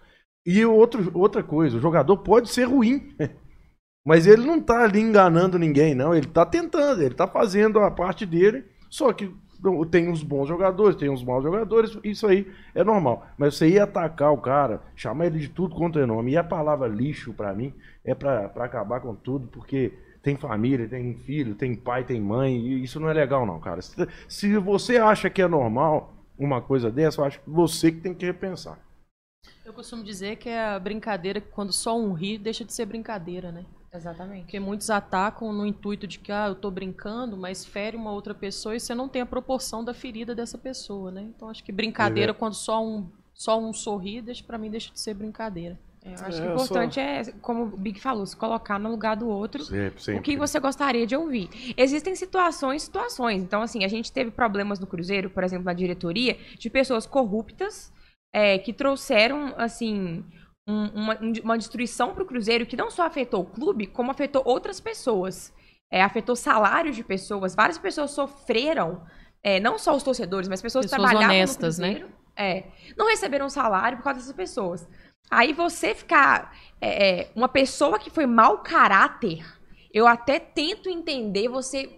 E 0.44 0.64
outro, 0.64 1.10
outra 1.14 1.42
coisa, 1.42 1.76
o 1.76 1.80
jogador 1.80 2.16
pode 2.18 2.50
ser 2.50 2.64
ruim. 2.64 3.14
Mas 4.06 4.26
ele 4.26 4.46
não 4.46 4.60
tá 4.60 4.84
ali 4.84 5.00
enganando 5.00 5.58
ninguém, 5.58 5.94
não. 5.94 6.14
Ele 6.14 6.26
tá 6.26 6.46
tentando, 6.46 7.02
ele 7.02 7.14
tá 7.14 7.28
fazendo 7.28 7.78
a 7.78 7.90
parte 7.90 8.24
dele. 8.24 8.64
Só 8.88 9.12
que 9.12 9.30
tem 9.90 10.08
uns 10.08 10.22
bons 10.22 10.48
jogadores, 10.48 10.96
tem 10.96 11.10
uns 11.10 11.22
maus 11.22 11.42
jogadores, 11.42 11.98
isso 12.04 12.26
aí 12.26 12.50
é 12.74 12.84
normal. 12.84 13.26
Mas 13.36 13.56
você 13.56 13.68
ir 13.68 13.80
atacar 13.80 14.32
o 14.32 14.38
cara, 14.38 14.80
chamar 14.94 15.26
ele 15.26 15.38
de 15.40 15.48
tudo 15.48 15.74
quanto 15.74 15.98
é 15.98 16.06
nome, 16.06 16.32
e 16.32 16.36
a 16.36 16.44
palavra 16.44 16.86
lixo 16.86 17.34
pra 17.34 17.52
mim 17.52 17.74
é 18.10 18.14
pra, 18.14 18.48
pra 18.48 18.64
acabar 18.64 19.00
com 19.00 19.14
tudo, 19.14 19.46
porque 19.48 19.92
tem 20.22 20.36
família, 20.36 20.88
tem 20.88 21.14
filho, 21.14 21.54
tem 21.54 21.74
pai, 21.74 22.04
tem 22.04 22.20
mãe, 22.20 22.56
e 22.56 22.82
isso 22.82 22.98
não 22.98 23.08
é 23.08 23.12
legal 23.12 23.44
não, 23.46 23.60
cara. 23.60 23.82
Se, 23.82 23.94
se 24.26 24.56
você 24.58 24.96
acha 24.96 25.28
que 25.28 25.42
é 25.42 25.48
normal 25.48 26.14
uma 26.38 26.62
coisa 26.62 26.90
dessa, 26.90 27.20
eu 27.20 27.24
acho 27.24 27.40
que 27.40 27.50
você 27.50 27.92
que 27.92 28.00
tem 28.00 28.14
que 28.14 28.24
repensar. 28.24 28.78
Eu 29.64 29.72
costumo 29.72 30.02
dizer 30.02 30.36
que 30.36 30.48
é 30.48 30.64
a 30.64 30.78
brincadeira 30.78 31.40
que 31.40 31.50
quando 31.50 31.72
só 31.72 31.98
um 31.98 32.12
ri, 32.12 32.38
deixa 32.38 32.64
de 32.64 32.72
ser 32.72 32.86
brincadeira, 32.86 33.52
né? 33.52 33.66
Exatamente. 33.92 34.42
Porque 34.42 34.60
muitos 34.60 34.90
atacam 34.90 35.52
no 35.52 35.66
intuito 35.66 36.06
de 36.06 36.18
que, 36.18 36.32
ah, 36.32 36.48
eu 36.48 36.54
tô 36.54 36.70
brincando, 36.70 37.36
mas 37.36 37.64
fere 37.64 37.96
uma 37.96 38.10
outra 38.10 38.34
pessoa 38.34 38.74
e 38.76 38.80
você 38.80 38.94
não 38.94 39.08
tem 39.08 39.22
a 39.22 39.26
proporção 39.26 39.84
da 39.84 39.92
ferida 39.92 40.34
dessa 40.34 40.56
pessoa, 40.56 41.10
né? 41.10 41.22
Então 41.22 41.48
acho 41.48 41.64
que 41.64 41.72
brincadeira, 41.72 42.32
quando 42.32 42.54
só 42.54 42.84
um, 42.84 43.10
só 43.34 43.58
um 43.58 43.72
sorri, 43.72 44.20
deixa, 44.20 44.44
pra 44.44 44.58
mim 44.58 44.70
deixa 44.70 44.92
de 44.92 45.00
ser 45.00 45.14
brincadeira. 45.14 45.78
Eu 46.08 46.26
acho 46.26 46.38
É, 46.38 46.42
que 46.42 46.48
o 46.48 46.52
importante 46.54 47.00
é, 47.00 47.22
como 47.40 47.64
o 47.64 47.76
Big 47.76 48.00
falou, 48.00 48.24
se 48.26 48.36
colocar 48.36 48.78
no 48.78 48.90
lugar 48.90 49.16
do 49.16 49.28
outro. 49.28 49.62
Sempre, 49.64 50.02
sempre. 50.02 50.20
O 50.20 50.22
que 50.22 50.36
você 50.36 50.58
gostaria 50.60 51.06
de 51.06 51.16
ouvir? 51.16 51.48
Existem 51.76 52.14
situações, 52.14 52.82
situações. 52.82 53.42
Então, 53.42 53.62
assim, 53.62 53.84
a 53.84 53.88
gente 53.88 54.10
teve 54.12 54.30
problemas 54.30 54.78
no 54.80 54.86
Cruzeiro, 54.86 55.30
por 55.30 55.42
exemplo, 55.44 55.64
na 55.64 55.72
diretoria, 55.72 56.36
de 56.58 56.70
pessoas 56.70 57.06
corruptas 57.06 57.92
é, 58.34 58.58
que 58.58 58.72
trouxeram, 58.74 59.54
assim, 59.56 60.22
um- 60.68 60.88
uma, 60.94 61.18
um- 61.22 61.32
uma 61.44 61.56
destruição 61.58 62.12
para 62.12 62.22
o 62.22 62.26
Cruzeiro 62.26 62.66
que 62.66 62.76
não 62.76 62.90
só 62.90 63.06
afetou 63.06 63.40
o 63.40 63.46
clube, 63.46 63.86
como 63.86 64.10
afetou 64.10 64.42
outras 64.44 64.78
pessoas. 64.80 65.52
É, 65.90 66.02
afetou 66.02 66.36
salários 66.36 66.94
de 66.94 67.02
pessoas. 67.02 67.54
Várias 67.54 67.78
pessoas 67.78 68.10
sofreram, 68.10 69.02
é, 69.42 69.58
não 69.58 69.78
só 69.78 69.96
os 69.96 70.02
torcedores, 70.02 70.46
mas 70.48 70.60
pessoas, 70.60 70.84
que 70.84 70.90
Pessoas 70.90 71.08
trabalhavam 71.10 71.36
honestas, 71.36 71.78
no 71.78 71.86
né? 71.86 71.94
Cruzeiro. 71.94 72.18
É, 72.36 72.64
não 72.96 73.08
receberam 73.08 73.48
salário 73.48 73.98
por 73.98 74.04
causa 74.04 74.20
dessas 74.20 74.34
pessoas. 74.34 74.86
Aí 75.30 75.52
você 75.52 75.94
ficar 75.94 76.52
é, 76.80 77.20
é, 77.20 77.30
uma 77.34 77.48
pessoa 77.48 77.98
que 77.98 78.10
foi 78.10 78.26
mau 78.26 78.58
caráter, 78.58 79.44
eu 79.92 80.06
até 80.06 80.38
tento 80.38 80.88
entender 80.88 81.48
você 81.48 81.90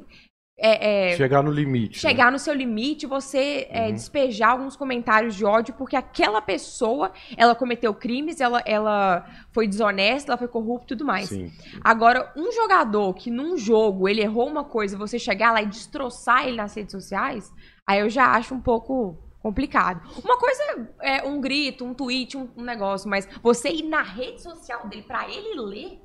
é, 0.63 1.13
é, 1.13 1.17
Chegar 1.17 1.43
no 1.43 1.51
limite. 1.51 1.97
né? 2.05 2.11
chegar 2.11 2.31
no 2.31 2.39
seu 2.39 2.53
limite, 2.53 3.07
você 3.07 3.67
é, 3.71 3.87
Uhum. 3.87 3.93
despejar 3.95 4.51
alguns 4.51 4.77
comentários 4.77 5.35
de 5.35 5.43
ódio, 5.43 5.73
porque 5.73 5.97
aquela 5.97 6.43
pessoa, 6.43 7.13
ela 7.35 7.55
cometeu 7.55 7.95
crimes, 7.95 8.43
ela, 8.43 8.63
ela 8.67 9.25
foi 9.53 9.67
desonesta, 9.67 10.33
ela 10.33 10.37
foi 10.39 10.49
corrupta 10.49 10.85
e 10.85 10.89
tudo 10.89 11.07
mais. 11.07 11.31
Sim. 11.31 11.51
Agora, 11.83 12.31
um 12.37 12.53
jogador 12.53 13.15
que 13.15 13.31
num 13.31 13.57
jogo 13.57 14.07
ele 14.07 14.21
errou 14.21 14.47
uma 14.49 14.63
coisa, 14.65 14.99
você 14.99 15.19
chegar 15.19 15.51
lá 15.53 15.63
e 15.63 15.67
destroçar 15.67 16.47
ele 16.47 16.59
nas 16.59 16.75
redes 16.75 16.93
sociais, 16.93 17.51
aí 17.89 18.01
eu 18.01 18.11
já 18.11 18.27
acho 18.33 18.55
um 18.55 18.61
pouco 18.61 19.17
complicado. 19.41 20.03
Uma 20.23 20.39
coisa 20.39 20.89
é 21.01 21.23
um 21.23 21.41
grito, 21.41 21.85
um 21.85 21.95
tweet, 21.95 22.37
um, 22.37 22.49
um 22.57 22.63
negócio, 22.63 23.09
mas 23.09 23.29
você 23.43 23.71
ir 23.71 23.83
na 23.83 24.03
rede 24.03 24.43
social 24.43 24.87
dele 24.89 25.03
pra 25.03 25.29
ele 25.29 25.61
ler, 25.61 26.01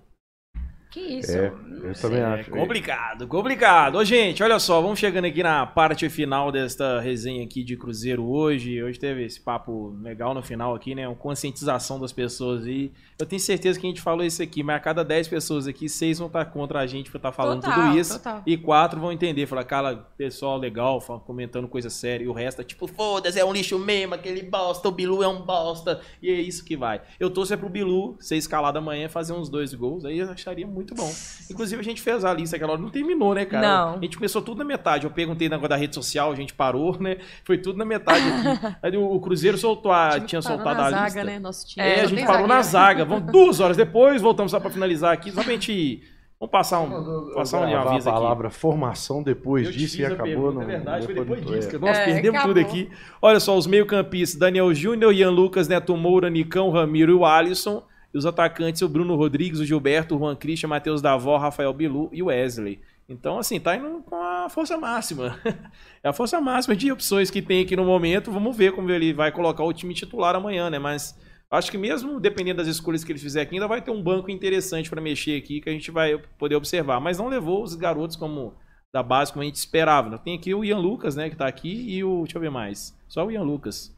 que 0.95 1.01
isso? 1.19 1.37
É, 1.37 1.51
eu 1.83 1.93
sei. 1.93 2.09
também 2.09 2.23
É 2.23 2.25
acho. 2.25 2.51
complicado, 2.51 3.27
complicado. 3.27 3.95
Ô, 3.97 4.03
gente, 4.05 4.41
olha 4.41 4.57
só, 4.59 4.79
vamos 4.81 4.97
chegando 4.97 5.25
aqui 5.25 5.43
na 5.43 5.65
parte 5.65 6.07
final 6.07 6.53
desta 6.53 7.01
resenha 7.01 7.43
aqui 7.43 7.65
de 7.65 7.75
Cruzeiro 7.75 8.25
hoje. 8.25 8.81
Hoje 8.81 8.97
teve 8.97 9.25
esse 9.25 9.39
papo 9.41 9.93
legal 10.01 10.33
no 10.33 10.41
final 10.41 10.73
aqui, 10.73 10.95
né? 10.95 11.05
Uma 11.05 11.15
conscientização 11.15 11.99
das 11.99 12.13
pessoas 12.13 12.65
e 12.65 12.93
eu 13.19 13.25
tenho 13.25 13.39
certeza 13.41 13.79
que 13.79 13.85
a 13.85 13.89
gente 13.89 14.01
falou 14.01 14.25
isso 14.25 14.41
aqui, 14.41 14.63
mas 14.63 14.75
a 14.77 14.79
cada 14.79 15.03
10 15.03 15.27
pessoas 15.27 15.67
aqui, 15.67 15.87
6 15.89 16.19
vão 16.19 16.27
estar 16.27 16.45
contra 16.45 16.79
a 16.79 16.87
gente 16.87 17.09
por 17.09 17.17
estar 17.17 17.31
falando 17.31 17.61
Total, 17.61 17.87
tudo 17.87 17.97
isso. 17.97 18.17
total. 18.17 18.43
E 18.45 18.57
quatro 18.57 18.99
vão 18.99 19.11
entender, 19.11 19.45
falar, 19.45 19.63
cara, 19.63 19.95
pessoal 20.17 20.57
legal, 20.57 21.01
comentando 21.25 21.67
coisa 21.67 21.89
séria. 21.89 22.25
E 22.25 22.27
o 22.27 22.33
resto 22.33 22.61
é 22.61 22.63
tipo, 22.63 22.87
foda-se, 22.87 23.39
é 23.39 23.45
um 23.45 23.51
lixo 23.53 23.79
mesmo, 23.79 24.13
aquele 24.15 24.43
bosta, 24.43 24.87
o 24.87 24.91
Bilu 24.91 25.23
é 25.23 25.27
um 25.27 25.41
bosta. 25.41 25.99
E 26.21 26.29
é 26.29 26.39
isso 26.39 26.63
que 26.63 26.75
vai. 26.77 27.01
Eu 27.19 27.29
torço 27.29 27.53
é 27.53 27.57
pro 27.57 27.69
Bilu 27.69 28.15
ser 28.19 28.37
escalado 28.37 28.77
amanhã, 28.77 29.07
fazer 29.09 29.33
uns 29.33 29.49
dois 29.49 29.73
gols, 29.73 30.05
aí 30.05 30.19
eu 30.19 30.29
acharia 30.29 30.67
muito 30.67 30.84
bom. 30.93 31.09
Inclusive 31.49 31.79
a 31.79 31.83
gente 31.83 32.01
fez 32.01 32.25
a 32.25 32.33
lista 32.33 32.55
aquela 32.55 32.73
hora, 32.73 32.81
não 32.81 32.89
terminou, 32.89 33.33
né, 33.33 33.45
cara? 33.45 33.67
Não. 33.67 33.93
A 33.97 34.01
gente 34.01 34.17
começou 34.17 34.41
tudo 34.41 34.57
na 34.59 34.65
metade. 34.65 35.05
Eu 35.05 35.11
perguntei 35.11 35.47
na 35.49 35.57
da 35.57 35.75
rede 35.75 35.95
social, 35.95 36.31
a 36.31 36.35
gente 36.35 36.53
parou, 36.53 36.99
né? 36.99 37.17
Foi 37.43 37.57
tudo 37.57 37.77
na 37.77 37.85
metade 37.85 38.23
aqui. 38.27 38.75
Aí 38.83 38.97
o 38.97 39.19
Cruzeiro 39.19 39.57
soltou 39.57 39.91
a, 39.91 40.19
tinha 40.19 40.41
parou 40.41 40.57
soltado 40.57 40.79
na 40.79 40.85
a 40.87 40.89
zaga, 40.91 41.03
lista. 41.05 41.23
né? 41.23 41.39
Nosso 41.39 41.65
time. 41.67 41.85
É, 41.85 42.01
a 42.01 42.05
gente 42.07 42.25
parou 42.25 42.47
na 42.47 42.61
zagueiro. 42.61 42.99
zaga. 42.99 43.05
Vamos 43.05 43.31
duas 43.31 43.59
horas 43.59 43.77
depois, 43.77 44.21
voltamos 44.21 44.51
só 44.51 44.59
pra 44.59 44.69
finalizar 44.69 45.13
aqui. 45.13 45.31
Só 45.31 45.41
pra 45.43 45.53
gente. 45.53 46.03
Vamos 46.37 46.51
passar 46.51 46.81
um, 46.81 47.33
passar 47.33 47.61
um 47.61 47.65
de 47.65 47.71
gravar 47.71 47.91
aviso 47.91 48.09
a 48.09 48.11
aqui. 48.11 48.21
palavra 48.21 48.49
formação 48.49 49.23
depois 49.23 49.67
Eu 49.67 49.71
disso 49.71 50.01
e 50.01 50.05
acabou. 50.05 50.25
pergunta, 50.25 50.53
não, 50.55 50.61
é 50.63 50.65
verdade, 50.65 51.05
foi 51.05 51.15
depois 51.15 51.45
disso. 51.45 51.67
é. 51.69 51.71
que 51.71 51.77
Nós 51.77 51.97
É, 51.97 52.05
perdemos 52.05 52.39
acabou. 52.39 52.53
tudo 52.55 52.65
aqui. 52.67 52.89
Olha 53.21 53.39
só, 53.39 53.57
os 53.57 53.65
meio-campistas: 53.65 54.37
Daniel 54.37 54.73
Júnior, 54.73 55.13
Ian 55.13 55.29
Lucas, 55.31 55.69
Neto 55.69 55.95
Moura, 55.95 56.29
Nicão, 56.29 56.69
Ramiro 56.71 57.11
e 57.13 57.15
o 57.15 57.25
Alisson. 57.25 57.83
E 58.15 58.17
os 58.17 58.25
atacantes: 58.25 58.81
o 58.81 58.87
Bruno 58.87 59.13
Rodrigues, 59.17 59.59
o 59.59 59.65
Gilberto, 59.65 60.15
o 60.15 60.17
Juan 60.17 60.37
Christian, 60.37 60.69
Matheus 60.69 61.01
Davó, 61.01 61.35
Rafael 61.37 61.73
Bilu 61.73 62.09
e 62.13 62.23
o 62.23 62.27
Wesley. 62.27 62.79
Então, 63.09 63.37
assim, 63.37 63.59
tá 63.59 63.75
indo 63.75 64.01
com 64.03 64.15
a 64.15 64.47
força 64.49 64.77
máxima. 64.77 65.37
É 66.01 66.07
a 66.07 66.13
força 66.13 66.39
máxima 66.39 66.75
de 66.75 66.91
opções 66.91 67.31
que 67.31 67.41
tem 67.41 67.63
aqui 67.63 67.75
no 67.75 67.83
momento. 67.83 68.31
Vamos 68.31 68.55
ver 68.55 68.71
como 68.73 68.91
ele 68.91 69.11
vai 69.11 69.31
colocar 69.31 69.63
o 69.63 69.73
time 69.73 69.91
titular 69.91 70.35
amanhã, 70.35 70.69
né? 70.69 70.77
Mas 70.77 71.19
acho 71.49 71.71
que 71.71 71.79
mesmo 71.79 72.19
dependendo 72.19 72.57
das 72.57 72.67
escolhas 72.67 73.03
que 73.03 73.11
ele 73.11 73.17
fizer 73.17 73.41
aqui, 73.41 73.55
ainda 73.55 73.67
vai 73.67 73.81
ter 73.81 73.89
um 73.89 74.03
banco 74.03 74.29
interessante 74.29 74.87
para 74.87 75.01
mexer 75.01 75.35
aqui 75.35 75.59
que 75.59 75.67
a 75.67 75.73
gente 75.73 75.89
vai 75.89 76.17
poder 76.37 76.55
observar. 76.55 77.01
Mas 77.01 77.17
não 77.17 77.27
levou 77.27 77.63
os 77.63 77.73
garotos 77.73 78.15
como 78.15 78.53
da 78.93 79.01
base 79.01 79.33
como 79.33 79.41
a 79.41 79.45
gente 79.45 79.55
esperava. 79.55 80.17
Tem 80.19 80.37
aqui 80.37 80.53
o 80.53 80.63
Ian 80.63 80.77
Lucas, 80.77 81.15
né, 81.15 81.27
que 81.29 81.35
tá 81.35 81.47
aqui, 81.47 81.85
e 81.89 82.03
o. 82.03 82.21
Deixa 82.21 82.37
eu 82.37 82.41
ver 82.41 82.51
mais. 82.51 82.95
Só 83.07 83.25
o 83.25 83.31
Ian 83.31 83.43
Lucas. 83.43 83.94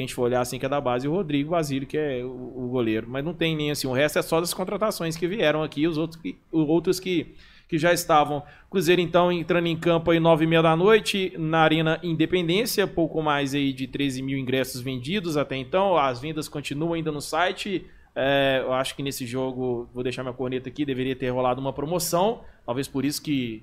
A 0.00 0.02
gente 0.02 0.14
for 0.14 0.22
olhar 0.22 0.40
assim, 0.40 0.58
que 0.58 0.66
é 0.66 0.68
da 0.68 0.80
base, 0.80 1.08
o 1.08 1.12
Rodrigo 1.12 1.50
Basílio, 1.50 1.86
que 1.86 1.96
é 1.96 2.24
o, 2.24 2.28
o 2.28 2.68
goleiro. 2.68 3.06
Mas 3.08 3.24
não 3.24 3.34
tem 3.34 3.56
nem 3.56 3.70
assim. 3.70 3.86
O 3.86 3.92
resto 3.92 4.18
é 4.18 4.22
só 4.22 4.40
das 4.40 4.54
contratações 4.54 5.16
que 5.16 5.26
vieram 5.26 5.62
aqui, 5.62 5.86
os 5.86 5.98
outros 5.98 6.20
que, 6.20 6.38
os 6.52 6.68
outros 6.68 7.00
que, 7.00 7.34
que 7.68 7.78
já 7.78 7.92
estavam. 7.92 8.42
Cruzeiro, 8.70 9.00
então, 9.00 9.32
entrando 9.32 9.66
em 9.66 9.76
campo 9.76 10.10
aí 10.10 10.20
nove 10.20 10.44
e 10.44 10.46
meia 10.46 10.62
da 10.62 10.76
noite, 10.76 11.32
na 11.36 11.60
Arena 11.60 11.98
Independência, 12.02 12.86
pouco 12.86 13.22
mais 13.22 13.54
aí 13.54 13.72
de 13.72 13.86
13 13.86 14.22
mil 14.22 14.38
ingressos 14.38 14.80
vendidos 14.80 15.36
até 15.36 15.56
então. 15.56 15.96
As 15.96 16.20
vendas 16.20 16.48
continuam 16.48 16.94
ainda 16.94 17.10
no 17.10 17.20
site. 17.20 17.86
É, 18.14 18.62
eu 18.64 18.72
acho 18.72 18.96
que 18.96 19.02
nesse 19.02 19.26
jogo, 19.26 19.88
vou 19.94 20.02
deixar 20.02 20.22
minha 20.22 20.34
corneta 20.34 20.68
aqui, 20.68 20.84
deveria 20.84 21.14
ter 21.14 21.28
rolado 21.28 21.60
uma 21.60 21.72
promoção. 21.72 22.40
Talvez 22.66 22.88
por 22.88 23.04
isso 23.04 23.22
que 23.22 23.62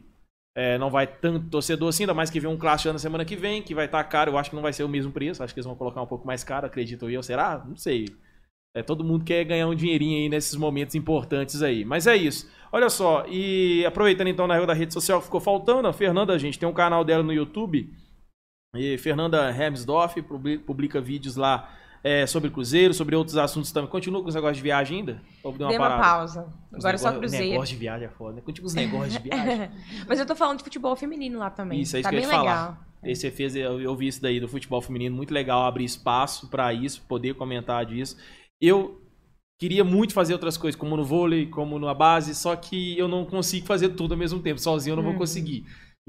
é, 0.56 0.78
não 0.78 0.90
vai 0.90 1.06
tanto 1.06 1.50
torcedor 1.50 1.90
assim, 1.90 2.04
ainda 2.04 2.14
mais 2.14 2.30
que 2.30 2.40
vem 2.40 2.50
um 2.50 2.58
clássico 2.58 2.94
na 2.94 3.00
semana 3.00 3.26
que 3.26 3.36
vem, 3.36 3.62
que 3.62 3.76
vai 3.76 3.86
estar 3.86 4.04
caro. 4.06 4.32
Eu 4.32 4.38
acho 4.38 4.50
que 4.50 4.56
não 4.56 4.64
vai 4.64 4.72
ser 4.72 4.84
o 4.84 4.90
mesmo 4.90 5.12
preço. 5.12 5.44
Acho 5.44 5.54
que 5.54 5.60
eles 5.60 5.66
vão 5.68 5.76
colocar 5.76 6.02
um 6.02 6.08
pouco 6.08 6.26
mais 6.26 6.44
caro, 6.44 6.66
acredito 6.66 7.10
eu. 7.10 7.22
Será? 7.22 7.64
Não 7.68 7.76
sei. 7.76 8.08
É, 8.76 8.82
todo 8.82 9.04
mundo 9.04 9.24
quer 9.24 9.44
ganhar 9.46 9.68
um 9.68 9.76
dinheirinho 9.76 10.18
aí 10.24 10.30
nesses 10.30 10.56
momentos 10.56 10.96
importantes 10.96 11.62
aí. 11.62 11.86
Mas 11.86 12.08
é 12.08 12.16
isso. 12.16 12.50
Olha 12.72 12.90
só, 12.90 13.26
e 13.28 13.86
aproveitando 13.86 14.28
então 14.28 14.48
na 14.48 14.66
da 14.66 14.74
rede 14.74 14.94
social 14.94 15.20
que 15.20 15.26
ficou 15.26 15.40
faltando, 15.40 15.88
a 15.88 15.94
Fernanda, 15.94 16.38
gente, 16.38 16.60
tem 16.60 16.68
um 16.68 16.74
canal 16.74 17.04
dela 17.06 17.24
no 17.24 17.32
YouTube. 17.32 17.90
E 18.76 18.98
Fernanda 18.98 19.50
Hermsdorf 19.50 20.22
publi- 20.24 20.58
publica 20.58 21.00
vídeos 21.00 21.38
lá 21.38 21.74
é, 22.08 22.28
sobre 22.28 22.52
Cruzeiro, 22.52 22.94
sobre 22.94 23.16
outros 23.16 23.36
assuntos 23.36 23.72
também. 23.72 23.90
Continua 23.90 24.22
com 24.22 24.30
os 24.30 24.36
negócios 24.36 24.58
de 24.58 24.64
viagem 24.64 25.00
ainda? 25.00 25.22
Ou 25.44 25.52
deu 25.54 25.66
uma 25.68 25.74
uma 25.74 25.80
parada? 25.80 26.02
pausa. 26.04 26.42
Os 26.72 26.78
Agora 26.86 26.96
é 26.96 26.98
só 26.98 27.06
negócio- 27.08 27.20
Cruzeiro. 27.20 27.50
Negócio 27.54 27.74
de 27.74 27.80
viagem 27.80 28.08
é 28.08 28.10
foda. 28.12 28.36
né? 28.36 28.42
Continua 28.46 28.64
com 28.64 28.68
os 28.68 28.76
negócios 28.76 29.14
de 29.14 29.20
viagem. 29.30 29.72
Mas 30.08 30.20
eu 30.20 30.26
tô 30.26 30.36
falando 30.36 30.58
de 30.60 30.64
futebol 30.64 30.96
feminino 30.96 31.40
lá 31.40 31.50
também. 31.50 31.82
Isso, 31.82 31.96
é 31.96 32.00
isso 32.02 32.04
tá 32.04 32.10
que 32.12 32.16
eu 32.16 32.20
ia 32.22 32.28
te 32.28 32.30
legal. 32.32 32.46
falar. 32.46 32.88
Esse 33.04 33.22
você 33.22 33.32
fez, 33.32 33.56
eu, 33.56 33.80
eu 33.82 33.96
vi 33.96 34.08
isso 34.08 34.22
daí 34.22 34.40
do 34.40 34.48
futebol 34.48 34.82
feminino, 34.82 35.16
muito 35.16 35.34
legal 35.34 35.64
abrir 35.64 35.84
espaço 35.86 36.48
pra 36.48 36.74
isso, 36.74 37.02
poder 37.08 37.34
comentar 37.36 37.86
disso. 37.86 38.18
Eu 38.62 39.02
queria 39.60 39.84
muito 39.84 40.14
fazer 40.14 40.34
outras 40.34 40.58
coisas, 40.58 40.80
como 40.80 40.96
no 40.98 41.04
vôlei, 41.04 41.46
como 41.48 41.78
na 41.80 41.94
base, 41.94 42.34
só 42.36 42.56
que 42.56 42.98
eu 42.98 43.08
não 43.08 43.24
consigo 43.26 43.66
fazer 43.66 43.90
tudo 43.90 44.14
ao 44.14 44.18
mesmo 44.18 44.40
tempo, 44.42 44.60
sozinho 44.60 44.94
eu 44.94 44.98
não 44.98 45.04
vou 45.04 45.14
Uhum. 45.14 45.18
conseguir. 45.20 45.66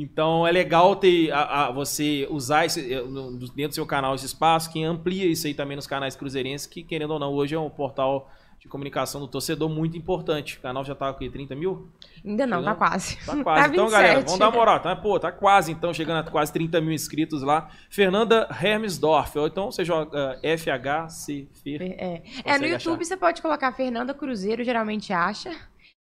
Então 0.06 0.46
é 0.46 0.52
legal 0.52 0.94
ter 0.96 1.30
a, 1.32 1.68
a- 1.68 1.70
você 1.72 2.26
usar 2.30 2.66
esse, 2.66 2.92
eh, 2.92 3.00
no- 3.00 3.38
dentro 3.38 3.68
do 3.70 3.74
seu 3.74 3.86
canal 3.86 4.14
esse 4.14 4.26
espaço, 4.26 4.70
que 4.70 4.84
amplia 4.84 5.24
isso 5.24 5.46
aí 5.46 5.54
também 5.54 5.74
nos 5.74 5.86
canais 5.86 6.14
cruzeirenses, 6.14 6.66
que 6.66 6.82
querendo 6.82 7.12
ou 7.12 7.18
não, 7.18 7.32
hoje 7.32 7.54
é 7.54 7.58
um 7.58 7.70
portal 7.70 8.30
de 8.60 8.68
comunicação 8.68 9.20
do 9.22 9.26
torcedor 9.28 9.70
muito 9.70 9.96
importante. 9.96 10.58
O 10.58 10.60
canal 10.60 10.84
já 10.84 10.94
tá 10.94 11.10
com 11.14 11.26
30 11.30 11.54
mil? 11.54 11.88
Ainda 12.22 12.46
não, 12.46 12.58
tá 12.62 12.72
Chegando? 12.72 12.78
quase. 12.78 13.16
Tá 13.24 13.42
quase. 13.42 13.62
Tá 13.68 13.72
então, 13.72 13.88
galera, 13.88 14.08
27. 14.20 14.24
vamos 14.26 14.38
dar 14.38 14.48
uma 14.48 14.54
moral. 14.54 14.80
Tá, 14.80 14.96
pô, 14.96 15.18
tá 15.18 15.32
quase, 15.32 15.72
então, 15.72 15.94
chegando 15.94 16.26
a 16.28 16.30
quase 16.30 16.52
30 16.52 16.78
mil 16.82 16.92
inscritos 16.92 17.42
lá. 17.42 17.70
Fernanda 17.88 18.48
Hermsdorf. 18.62 19.38
Ou 19.38 19.46
então 19.46 19.70
você 19.72 19.82
joga 19.82 20.38
eh, 20.42 20.58
FHC. 20.58 21.48
Fer- 21.62 21.80
É, 21.82 22.04
é 22.04 22.18
no 22.18 22.22
Consegue 22.42 22.66
YouTube 22.72 22.94
achar. 22.96 23.04
você 23.04 23.16
pode 23.16 23.40
colocar 23.40 23.72
Fernanda 23.72 24.12
Cruzeiro, 24.12 24.62
geralmente 24.62 25.10
acha. 25.12 25.50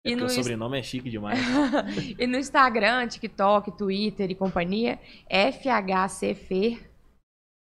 É 0.03 0.09
E 0.09 0.15
porque 0.15 0.15
no, 0.15 0.25
o 0.25 0.29
sobrenome 0.29 0.79
é 0.79 0.83
chique 0.83 1.09
demais. 1.09 1.39
e 2.17 2.27
no 2.27 2.37
Instagram, 2.37 3.07
TikTok, 3.07 3.77
Twitter 3.77 4.31
e 4.31 4.35
companhia, 4.35 4.99
FHCFer. 5.29 6.90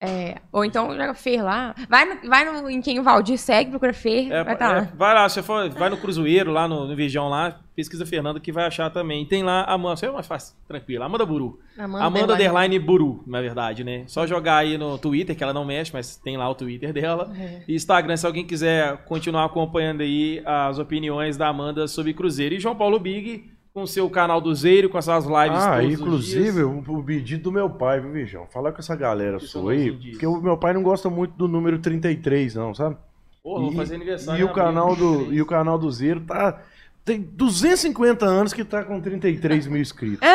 É, 0.02 0.40
ou 0.50 0.64
então 0.64 0.96
joga 0.96 1.12
Fer 1.12 1.42
lá. 1.42 1.74
Vai, 1.86 2.06
no, 2.06 2.28
vai 2.28 2.44
no, 2.44 2.70
em 2.70 2.80
quem 2.80 2.98
o 2.98 3.02
Valdir 3.02 3.36
segue, 3.36 3.68
procura 3.70 3.92
Fer, 3.92 4.32
É, 4.32 4.42
vai 4.42 4.54
estar 4.54 4.74
é, 4.74 4.80
lá. 4.80 4.88
vai 4.94 5.14
lá, 5.14 5.28
você 5.28 5.42
for, 5.42 5.68
vai 5.68 5.90
no 5.90 5.98
Cruzeiro, 5.98 6.50
lá 6.50 6.66
no, 6.66 6.86
no 6.86 7.28
lá, 7.28 7.60
pesquisa 7.76 8.06
Fernanda 8.06 8.40
que 8.40 8.50
vai 8.50 8.64
achar 8.64 8.88
também. 8.88 9.26
Tem 9.26 9.42
lá 9.42 9.60
a 9.60 9.74
Amanda, 9.74 9.96
você 9.96 10.06
é 10.06 10.10
mais 10.10 10.26
fácil, 10.26 10.56
tranquilo, 10.66 11.04
Amanda 11.04 11.26
Buru. 11.26 11.60
Amanda, 11.78 12.04
Amanda. 12.04 12.32
Underline 12.32 12.78
Buru, 12.78 13.22
na 13.26 13.42
verdade, 13.42 13.84
né? 13.84 14.04
Só 14.06 14.26
jogar 14.26 14.56
aí 14.56 14.78
no 14.78 14.96
Twitter, 14.96 15.36
que 15.36 15.44
ela 15.44 15.52
não 15.52 15.66
mexe, 15.66 15.92
mas 15.92 16.16
tem 16.16 16.34
lá 16.38 16.48
o 16.48 16.54
Twitter 16.54 16.94
dela. 16.94 17.30
É. 17.38 17.62
E 17.68 17.74
Instagram, 17.74 18.16
se 18.16 18.26
alguém 18.26 18.46
quiser 18.46 19.04
continuar 19.04 19.44
acompanhando 19.44 20.00
aí 20.00 20.42
as 20.46 20.78
opiniões 20.78 21.36
da 21.36 21.48
Amanda 21.48 21.86
sobre 21.86 22.14
Cruzeiro. 22.14 22.54
E 22.54 22.60
João 22.60 22.74
Paulo 22.74 22.98
Big, 22.98 23.50
com 23.72 23.82
o 23.82 23.86
seu 23.86 24.08
canal 24.10 24.40
do 24.40 24.54
Zeiro, 24.54 24.88
com 24.88 24.98
essas 24.98 25.24
lives 25.24 25.62
Ah, 25.62 25.82
inclusive, 25.82 26.62
o, 26.64 26.78
o 26.88 27.02
pedido 27.04 27.44
do 27.44 27.52
meu 27.52 27.70
pai, 27.70 28.00
viu, 28.00 28.10
Vijão? 28.12 28.46
Fala 28.50 28.72
com 28.72 28.78
essa 28.80 28.96
galera 28.96 29.38
Que 29.38 29.46
sua 29.46 29.72
aí, 29.72 29.92
porque 29.92 30.26
o 30.26 30.40
meu 30.40 30.56
pai 30.56 30.72
não 30.72 30.82
gosta 30.82 31.08
muito 31.08 31.32
do 31.36 31.46
número 31.46 31.78
33, 31.78 32.54
não, 32.56 32.74
sabe? 32.74 32.96
Porra, 33.42 33.62
vou 33.62 33.72
E- 33.72 33.76
fazer 33.76 33.94
aniversário 33.94 34.40
E 34.40 34.44
o 34.44 34.52
canal 34.52 34.94
do 34.96 35.10
23. 35.12 35.36
e 35.38 35.42
o 35.42 35.46
canal 35.46 35.78
do 35.78 35.90
Zero 35.90 36.20
tá 36.22 36.60
tem 37.04 37.20
250 37.22 38.24
anos 38.26 38.52
que 38.52 38.62
tá 38.64 38.84
com 38.84 39.00
33 39.00 39.66
mil 39.66 39.80
inscritos. 39.80 40.20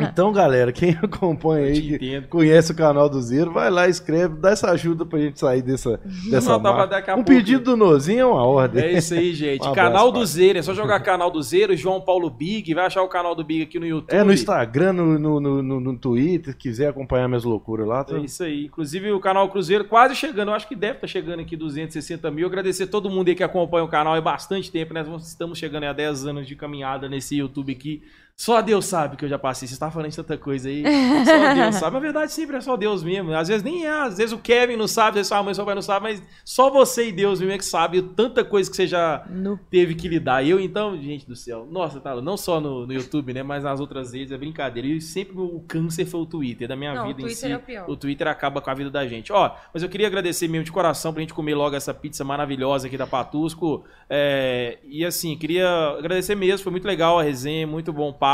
Então, 0.00 0.32
galera, 0.32 0.72
quem 0.72 0.90
acompanha 1.02 1.66
aí, 1.66 1.98
que 1.98 2.20
conhece 2.22 2.72
o 2.72 2.74
canal 2.74 3.08
do 3.08 3.20
Zero, 3.20 3.52
vai 3.52 3.70
lá, 3.70 3.88
escreve, 3.88 4.36
dá 4.36 4.50
essa 4.50 4.70
ajuda 4.70 5.04
pra 5.06 5.18
gente 5.18 5.38
sair 5.38 5.62
dessa, 5.62 6.00
dessa 6.30 6.58
marca. 6.58 6.86
daqui 6.86 7.10
a 7.10 7.14
Um 7.14 7.16
pouco. 7.22 7.30
pedido 7.30 7.64
do 7.64 7.76
Nozinho 7.76 8.20
é 8.20 8.24
uma 8.26 8.44
ordem. 8.44 8.82
É 8.84 8.92
isso 8.98 9.14
aí, 9.14 9.32
gente. 9.34 9.60
Um 9.68 9.70
abraço, 9.70 9.74
canal 9.88 10.12
do 10.12 10.18
pai. 10.20 10.26
Zero, 10.26 10.58
é 10.58 10.62
só 10.62 10.74
jogar 10.74 11.00
canal 11.00 11.30
do 11.30 11.42
Zero, 11.42 11.76
João 11.76 12.00
Paulo 12.00 12.30
Big, 12.30 12.72
vai 12.74 12.86
achar 12.86 13.02
o 13.02 13.08
canal 13.08 13.34
do 13.34 13.44
Big 13.44 13.62
aqui 13.62 13.78
no 13.78 13.86
YouTube. 13.86 14.14
É 14.14 14.22
no 14.24 14.32
Instagram, 14.32 14.92
no, 14.92 15.18
no, 15.18 15.62
no, 15.62 15.80
no- 15.80 15.98
Twitter, 15.98 16.56
quiser 16.56 16.88
acompanhar 16.88 17.28
minhas 17.28 17.44
loucuras 17.44 17.86
lá. 17.86 18.04
Tá... 18.04 18.16
É 18.16 18.20
isso 18.20 18.42
aí. 18.42 18.66
Inclusive 18.66 19.10
o 19.12 19.20
canal 19.20 19.48
Cruzeiro 19.48 19.84
quase 19.84 20.14
chegando. 20.14 20.48
Eu 20.48 20.54
acho 20.54 20.68
que 20.68 20.76
deve 20.76 20.94
estar 20.94 21.06
chegando 21.06 21.40
aqui 21.40 21.56
260 21.56 22.30
mil. 22.30 22.46
Agradecer 22.46 22.86
todo 22.86 23.10
mundo 23.10 23.28
aí 23.28 23.34
que 23.34 23.42
acompanha 23.44 23.84
o 23.84 23.88
canal 23.88 24.14
há 24.14 24.20
bastante 24.20 24.70
tempo, 24.70 24.94
né? 24.94 25.02
Nós 25.02 25.26
estamos 25.28 25.58
chegando 25.58 25.67
aí 25.76 25.90
a 25.90 25.92
10 25.92 26.26
anos 26.26 26.46
de 26.46 26.56
caminhada 26.56 27.08
nesse 27.08 27.36
YouTube 27.36 27.72
aqui. 27.72 28.02
Só 28.40 28.62
Deus 28.62 28.84
sabe 28.86 29.16
que 29.16 29.24
eu 29.24 29.28
já 29.28 29.36
passei. 29.36 29.66
Você 29.66 29.74
está 29.74 29.90
falando 29.90 30.10
de 30.10 30.16
tanta 30.16 30.38
coisa 30.38 30.68
aí. 30.68 30.84
Só 31.26 31.54
Deus 31.54 31.74
sabe. 31.74 31.94
Na 31.94 31.98
verdade, 31.98 32.32
sempre 32.32 32.56
é 32.56 32.60
só 32.60 32.76
Deus 32.76 33.02
mesmo. 33.02 33.32
Às 33.34 33.48
vezes 33.48 33.64
nem 33.64 33.84
é. 33.84 33.90
Às 33.90 34.16
vezes 34.16 34.32
o 34.32 34.38
Kevin 34.38 34.76
não 34.76 34.86
sabe, 34.86 35.08
às 35.08 35.14
vezes 35.16 35.26
sua 35.28 35.42
mãe, 35.42 35.52
sua 35.54 35.64
pai 35.64 35.74
não 35.74 35.82
sabe, 35.82 36.04
mas 36.04 36.22
só 36.44 36.70
você 36.70 37.08
e 37.08 37.12
Deus 37.12 37.40
mesmo 37.40 37.52
é 37.52 37.58
que 37.58 37.64
sabe 37.64 38.00
tanta 38.00 38.44
coisa 38.44 38.70
que 38.70 38.76
você 38.76 38.86
já 38.86 39.26
No- 39.28 39.58
teve 39.68 39.96
que 39.96 40.06
lidar. 40.06 40.46
Eu, 40.46 40.60
então, 40.60 40.96
gente 41.02 41.26
do 41.26 41.34
céu. 41.34 41.66
Nossa, 41.68 41.98
tá, 41.98 42.14
não 42.20 42.36
só 42.36 42.60
no, 42.60 42.86
no 42.86 42.92
YouTube, 42.92 43.34
né? 43.34 43.42
Mas 43.42 43.64
nas 43.64 43.80
outras 43.80 44.12
redes 44.12 44.30
é 44.30 44.38
brincadeira. 44.38 44.86
E 44.86 45.00
sempre 45.00 45.36
o 45.36 45.64
câncer 45.66 46.06
foi 46.06 46.20
o 46.20 46.26
Twitter 46.26 46.68
da 46.68 46.76
minha 46.76 46.94
Não, 46.94 47.08
vida 47.08 47.20
em 47.20 47.24
Twitter 47.24 47.48
si. 47.48 47.52
é 47.52 47.56
o 47.56 47.60
pior. 47.60 47.90
O 47.90 47.96
Twitter 47.96 48.28
acaba 48.28 48.60
com 48.60 48.70
a 48.70 48.74
vida 48.74 48.88
da 48.88 49.04
gente. 49.04 49.32
Ó, 49.32 49.50
mas 49.74 49.82
eu 49.82 49.88
queria 49.88 50.06
agradecer 50.06 50.46
mesmo 50.46 50.64
de 50.64 50.70
coração 50.70 51.12
pra 51.12 51.22
gente 51.22 51.34
comer 51.34 51.56
logo 51.56 51.74
essa 51.74 51.92
pizza 51.92 52.22
maravilhosa 52.22 52.86
aqui 52.86 52.96
da 52.96 53.06
Patusco. 53.06 53.84
É, 54.08 54.78
e 54.88 55.04
assim, 55.04 55.36
queria 55.36 55.68
agradecer 55.98 56.36
mesmo, 56.36 56.62
foi 56.62 56.70
muito 56.70 56.86
legal 56.86 57.18
a 57.18 57.22
resenha, 57.24 57.66
muito 57.66 57.92
bom 57.92 58.12
papo. 58.12 58.27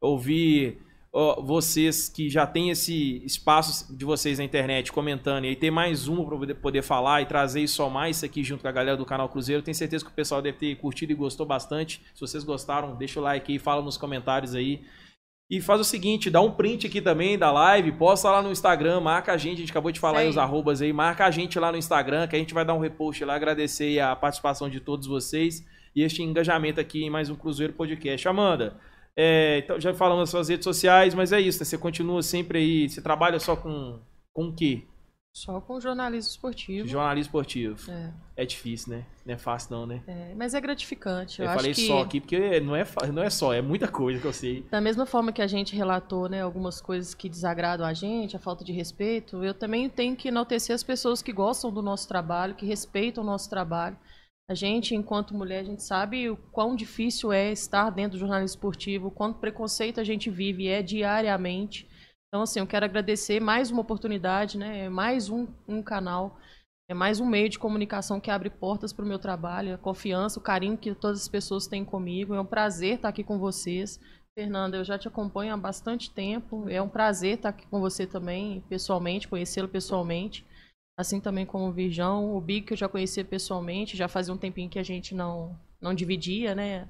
Ouvir 0.00 0.78
ó, 1.14 1.40
vocês 1.40 2.08
que 2.08 2.28
já 2.28 2.46
tem 2.46 2.70
esse 2.70 3.24
espaço 3.24 3.96
de 3.96 4.04
vocês 4.04 4.38
na 4.38 4.44
internet 4.44 4.92
comentando 4.92 5.44
e 5.44 5.48
aí 5.48 5.56
ter 5.56 5.70
mais 5.70 6.08
uma 6.08 6.26
pra 6.26 6.36
poder, 6.36 6.54
poder 6.54 6.82
falar 6.82 7.22
e 7.22 7.26
trazer 7.26 7.62
e 7.62 7.68
somar 7.68 8.10
isso 8.10 8.24
aqui 8.24 8.42
junto 8.42 8.62
com 8.62 8.68
a 8.68 8.72
galera 8.72 8.96
do 8.96 9.06
canal 9.06 9.28
Cruzeiro. 9.28 9.62
Tenho 9.62 9.74
certeza 9.74 10.04
que 10.04 10.10
o 10.10 10.14
pessoal 10.14 10.42
deve 10.42 10.58
ter 10.58 10.76
curtido 10.76 11.12
e 11.12 11.14
gostou 11.14 11.46
bastante. 11.46 12.02
Se 12.14 12.20
vocês 12.20 12.42
gostaram, 12.42 12.96
deixa 12.96 13.20
o 13.20 13.22
like 13.22 13.52
aí, 13.52 13.58
fala 13.58 13.80
nos 13.80 13.96
comentários 13.96 14.54
aí. 14.54 14.82
E 15.48 15.60
faz 15.60 15.78
o 15.78 15.84
seguinte, 15.84 16.30
dá 16.30 16.40
um 16.40 16.50
print 16.50 16.86
aqui 16.86 17.02
também 17.02 17.38
da 17.38 17.52
live, 17.52 17.92
posta 17.92 18.30
lá 18.30 18.42
no 18.42 18.50
Instagram, 18.50 19.00
marca 19.00 19.32
a 19.32 19.36
gente, 19.36 19.58
a 19.58 19.60
gente 19.60 19.70
acabou 19.70 19.92
de 19.92 20.00
falar 20.00 20.20
aí 20.20 20.24
Aí. 20.24 20.30
os 20.30 20.38
arrobas 20.38 20.80
aí, 20.80 20.90
marca 20.90 21.26
a 21.26 21.30
gente 21.30 21.58
lá 21.58 21.70
no 21.70 21.76
Instagram, 21.76 22.26
que 22.26 22.34
a 22.34 22.38
gente 22.38 22.54
vai 22.54 22.64
dar 22.64 22.72
um 22.72 22.78
repost 22.78 23.22
lá, 23.24 23.34
agradecer 23.34 24.00
a 24.00 24.16
participação 24.16 24.70
de 24.70 24.80
todos 24.80 25.06
vocês 25.06 25.62
e 25.94 26.02
este 26.02 26.22
engajamento 26.22 26.80
aqui 26.80 27.04
em 27.04 27.10
mais 27.10 27.28
um 27.28 27.36
Cruzeiro 27.36 27.74
Podcast. 27.74 28.26
Amanda, 28.26 28.80
é, 29.16 29.58
então 29.58 29.80
já 29.80 29.94
falamos 29.94 30.22
das 30.22 30.30
suas 30.30 30.48
redes 30.48 30.64
sociais, 30.64 31.14
mas 31.14 31.32
é 31.32 31.40
isso, 31.40 31.60
né? 31.60 31.64
você 31.64 31.78
continua 31.78 32.22
sempre 32.22 32.58
aí, 32.58 32.88
você 32.88 33.00
trabalha 33.00 33.38
só 33.38 33.54
com, 33.54 34.00
com 34.32 34.48
o 34.48 34.52
quê? 34.52 34.82
Só 35.36 35.60
com 35.60 35.80
jornalismo 35.80 36.30
esportivo. 36.30 36.86
Jornalismo 36.86 37.26
esportivo. 37.26 37.90
É, 37.90 38.12
É 38.36 38.46
difícil, 38.46 38.92
né? 38.92 39.04
Não 39.26 39.34
é 39.34 39.36
fácil 39.36 39.76
não, 39.76 39.84
né? 39.84 40.00
é, 40.06 40.32
mas 40.36 40.54
é 40.54 40.60
gratificante. 40.60 41.42
Eu, 41.42 41.48
Eu, 41.48 41.54
falei 41.54 41.74
que 41.74 41.88
só 41.88 42.02
aqui, 42.02 42.20
porque 42.20 42.60
não 42.60 42.76
é, 42.76 42.86
não 43.12 43.20
é 43.20 43.30
só, 43.30 43.52
é 43.52 43.60
muita 43.60 43.88
coisa 43.88 44.20
que 44.20 44.26
eu 44.26 44.32
sei. 44.32 44.64
da 44.70 44.80
mesma 44.80 45.06
forma 45.06 45.32
que 45.32 45.42
a 45.42 45.46
gente 45.48 45.74
relatou, 45.74 46.28
né, 46.28 46.40
algumas 46.40 46.80
coisas 46.80 47.14
que 47.14 47.28
desagradam 47.28 47.84
a 47.84 47.92
gente, 47.92 48.36
a 48.36 48.38
falta 48.38 48.64
de 48.64 48.72
respeito, 48.72 49.42
eu 49.42 49.52
também 49.52 49.88
tenho 49.88 50.14
que 50.14 50.28
enaltecer 50.28 50.72
as 50.72 50.84
pessoas 50.84 51.20
que 51.20 51.32
gostam 51.32 51.72
do 51.72 51.82
nosso 51.82 52.06
trabalho, 52.06 52.54
que 52.54 52.64
respeitam 52.64 53.24
o 53.24 53.26
nosso 53.26 53.50
trabalho. 53.50 53.96
A 54.48 54.54
gente, 54.54 54.94
enquanto 54.94 55.34
mulher, 55.34 55.60
a 55.60 55.64
gente 55.64 55.82
sabe 55.82 56.28
o 56.28 56.36
quão 56.36 56.76
difícil 56.76 57.32
é 57.32 57.50
estar 57.50 57.88
dentro 57.88 58.12
do 58.12 58.20
jornalismo 58.20 58.56
esportivo, 58.56 59.10
quanto 59.10 59.38
preconceito 59.38 60.00
a 60.00 60.04
gente 60.04 60.28
vive 60.28 60.68
é 60.68 60.82
diariamente. 60.82 61.88
Então, 62.28 62.42
assim, 62.42 62.60
eu 62.60 62.66
quero 62.66 62.84
agradecer 62.84 63.40
mais 63.40 63.70
uma 63.70 63.80
oportunidade, 63.80 64.58
né? 64.58 64.88
Mais 64.90 65.30
um, 65.30 65.46
um 65.66 65.82
canal, 65.82 66.38
é 66.86 66.92
mais 66.92 67.20
um 67.20 67.26
meio 67.26 67.48
de 67.48 67.58
comunicação 67.58 68.20
que 68.20 68.30
abre 68.30 68.50
portas 68.50 68.92
para 68.92 69.04
o 69.04 69.08
meu 69.08 69.18
trabalho, 69.18 69.74
a 69.74 69.78
confiança, 69.78 70.38
o 70.38 70.42
carinho 70.42 70.76
que 70.76 70.94
todas 70.94 71.22
as 71.22 71.28
pessoas 71.28 71.66
têm 71.66 71.82
comigo. 71.82 72.34
É 72.34 72.40
um 72.40 72.44
prazer 72.44 72.96
estar 72.96 73.08
aqui 73.08 73.24
com 73.24 73.38
vocês. 73.38 73.98
Fernanda, 74.38 74.76
eu 74.76 74.84
já 74.84 74.98
te 74.98 75.08
acompanho 75.08 75.54
há 75.54 75.56
bastante 75.56 76.10
tempo. 76.10 76.68
É 76.68 76.82
um 76.82 76.88
prazer 76.88 77.36
estar 77.36 77.48
aqui 77.48 77.66
com 77.68 77.80
você 77.80 78.06
também, 78.06 78.62
pessoalmente, 78.68 79.26
conhecê-lo 79.26 79.68
pessoalmente. 79.68 80.44
Assim 80.96 81.20
também 81.20 81.44
como 81.44 81.68
o 81.68 81.72
Virjão, 81.72 82.36
o 82.36 82.40
Big, 82.40 82.66
que 82.66 82.72
eu 82.72 82.76
já 82.76 82.88
conhecia 82.88 83.24
pessoalmente, 83.24 83.96
já 83.96 84.06
fazia 84.06 84.32
um 84.32 84.38
tempinho 84.38 84.70
que 84.70 84.78
a 84.78 84.82
gente 84.82 85.14
não, 85.14 85.58
não 85.80 85.92
dividia, 85.92 86.54
né? 86.54 86.88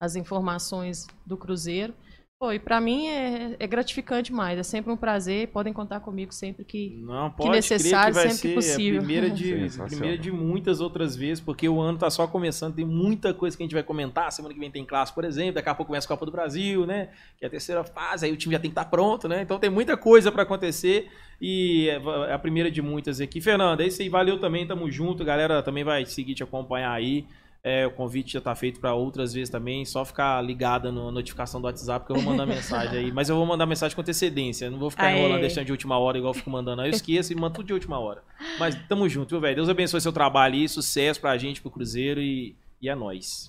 As 0.00 0.16
informações 0.16 1.06
do 1.26 1.36
Cruzeiro. 1.36 1.94
Pô, 2.42 2.52
e 2.52 2.58
pra 2.58 2.80
mim 2.80 3.06
é, 3.06 3.54
é 3.56 3.66
gratificante 3.68 4.32
demais, 4.32 4.58
é 4.58 4.64
sempre 4.64 4.90
um 4.90 4.96
prazer, 4.96 5.46
podem 5.46 5.72
contar 5.72 6.00
comigo 6.00 6.34
sempre 6.34 6.64
que. 6.64 7.00
Não, 7.00 7.30
pode 7.30 7.50
necessário, 7.50 8.12
crer 8.12 8.22
que 8.22 8.28
vai 8.28 8.34
sempre 8.34 8.36
ser 8.36 8.48
que 8.48 8.54
possível. 8.56 9.00
A 9.00 9.04
primeira, 9.04 9.30
de, 9.30 9.70
primeira 9.86 10.18
de 10.18 10.32
muitas 10.32 10.80
outras 10.80 11.14
vezes, 11.14 11.40
porque 11.40 11.68
o 11.68 11.80
ano 11.80 11.98
tá 11.98 12.10
só 12.10 12.26
começando, 12.26 12.74
tem 12.74 12.84
muita 12.84 13.32
coisa 13.32 13.56
que 13.56 13.62
a 13.62 13.64
gente 13.64 13.74
vai 13.74 13.84
comentar. 13.84 14.32
Semana 14.32 14.52
que 14.52 14.58
vem 14.58 14.72
tem 14.72 14.84
classe, 14.84 15.14
por 15.14 15.24
exemplo, 15.24 15.54
daqui 15.54 15.68
a 15.68 15.74
pouco 15.76 15.90
começa 15.90 16.04
a 16.04 16.08
Copa 16.08 16.26
do 16.26 16.32
Brasil, 16.32 16.84
né? 16.84 17.10
Que 17.38 17.44
é 17.44 17.46
a 17.46 17.50
terceira 17.50 17.84
fase, 17.84 18.26
aí 18.26 18.32
o 18.32 18.36
time 18.36 18.56
já 18.56 18.58
tem 18.58 18.72
que 18.72 18.76
estar 18.76 18.90
pronto, 18.90 19.28
né? 19.28 19.42
Então 19.42 19.60
tem 19.60 19.70
muita 19.70 19.96
coisa 19.96 20.32
pra 20.32 20.42
acontecer 20.42 21.12
e 21.40 21.90
é 21.90 22.32
a 22.32 22.38
primeira 22.40 22.72
de 22.72 22.82
muitas 22.82 23.20
aqui. 23.20 23.40
Fernanda, 23.40 23.84
é 23.84 23.86
isso 23.86 24.02
aí, 24.02 24.08
valeu 24.08 24.40
também, 24.40 24.66
tamo 24.66 24.90
junto, 24.90 25.22
a 25.22 25.26
galera 25.26 25.62
também 25.62 25.84
vai 25.84 26.04
seguir 26.06 26.34
te 26.34 26.42
acompanhar 26.42 26.90
aí. 26.90 27.24
É, 27.64 27.86
o 27.86 27.92
convite 27.92 28.32
já 28.32 28.40
tá 28.40 28.54
feito 28.56 28.80
para 28.80 28.92
outras 28.92 29.32
vezes 29.32 29.48
também, 29.48 29.84
só 29.84 30.04
ficar 30.04 30.42
ligada 30.42 30.90
na 30.90 31.12
notificação 31.12 31.60
do 31.60 31.66
WhatsApp 31.66 32.04
que 32.04 32.10
eu 32.10 32.16
vou 32.16 32.24
mandar 32.24 32.44
mensagem 32.44 32.98
aí. 32.98 33.12
Mas 33.12 33.28
eu 33.28 33.36
vou 33.36 33.46
mandar 33.46 33.66
mensagem 33.66 33.94
com 33.94 34.00
antecedência, 34.00 34.68
não 34.68 34.80
vou 34.80 34.90
ficar 34.90 35.06
Aê. 35.06 35.18
enrolando, 35.18 35.40
deixando 35.42 35.66
de 35.66 35.72
última 35.72 35.96
hora 35.96 36.18
igual 36.18 36.32
eu 36.32 36.38
fico 36.38 36.50
mandando. 36.50 36.82
Aí 36.82 36.90
eu 36.90 36.94
esqueço 36.94 37.32
e 37.32 37.36
mando 37.36 37.54
tudo 37.54 37.66
de 37.66 37.72
última 37.72 38.00
hora. 38.00 38.24
Mas 38.58 38.74
tamo 38.88 39.08
junto, 39.08 39.30
viu, 39.30 39.40
velho? 39.40 39.54
Deus 39.54 39.68
abençoe 39.68 40.00
seu 40.00 40.12
trabalho 40.12 40.56
aí, 40.56 40.68
sucesso 40.68 41.20
pra 41.20 41.38
gente, 41.38 41.60
pro 41.62 41.70
Cruzeiro 41.70 42.20
e, 42.20 42.56
e 42.80 42.88
é 42.88 42.96
nóis. 42.96 43.46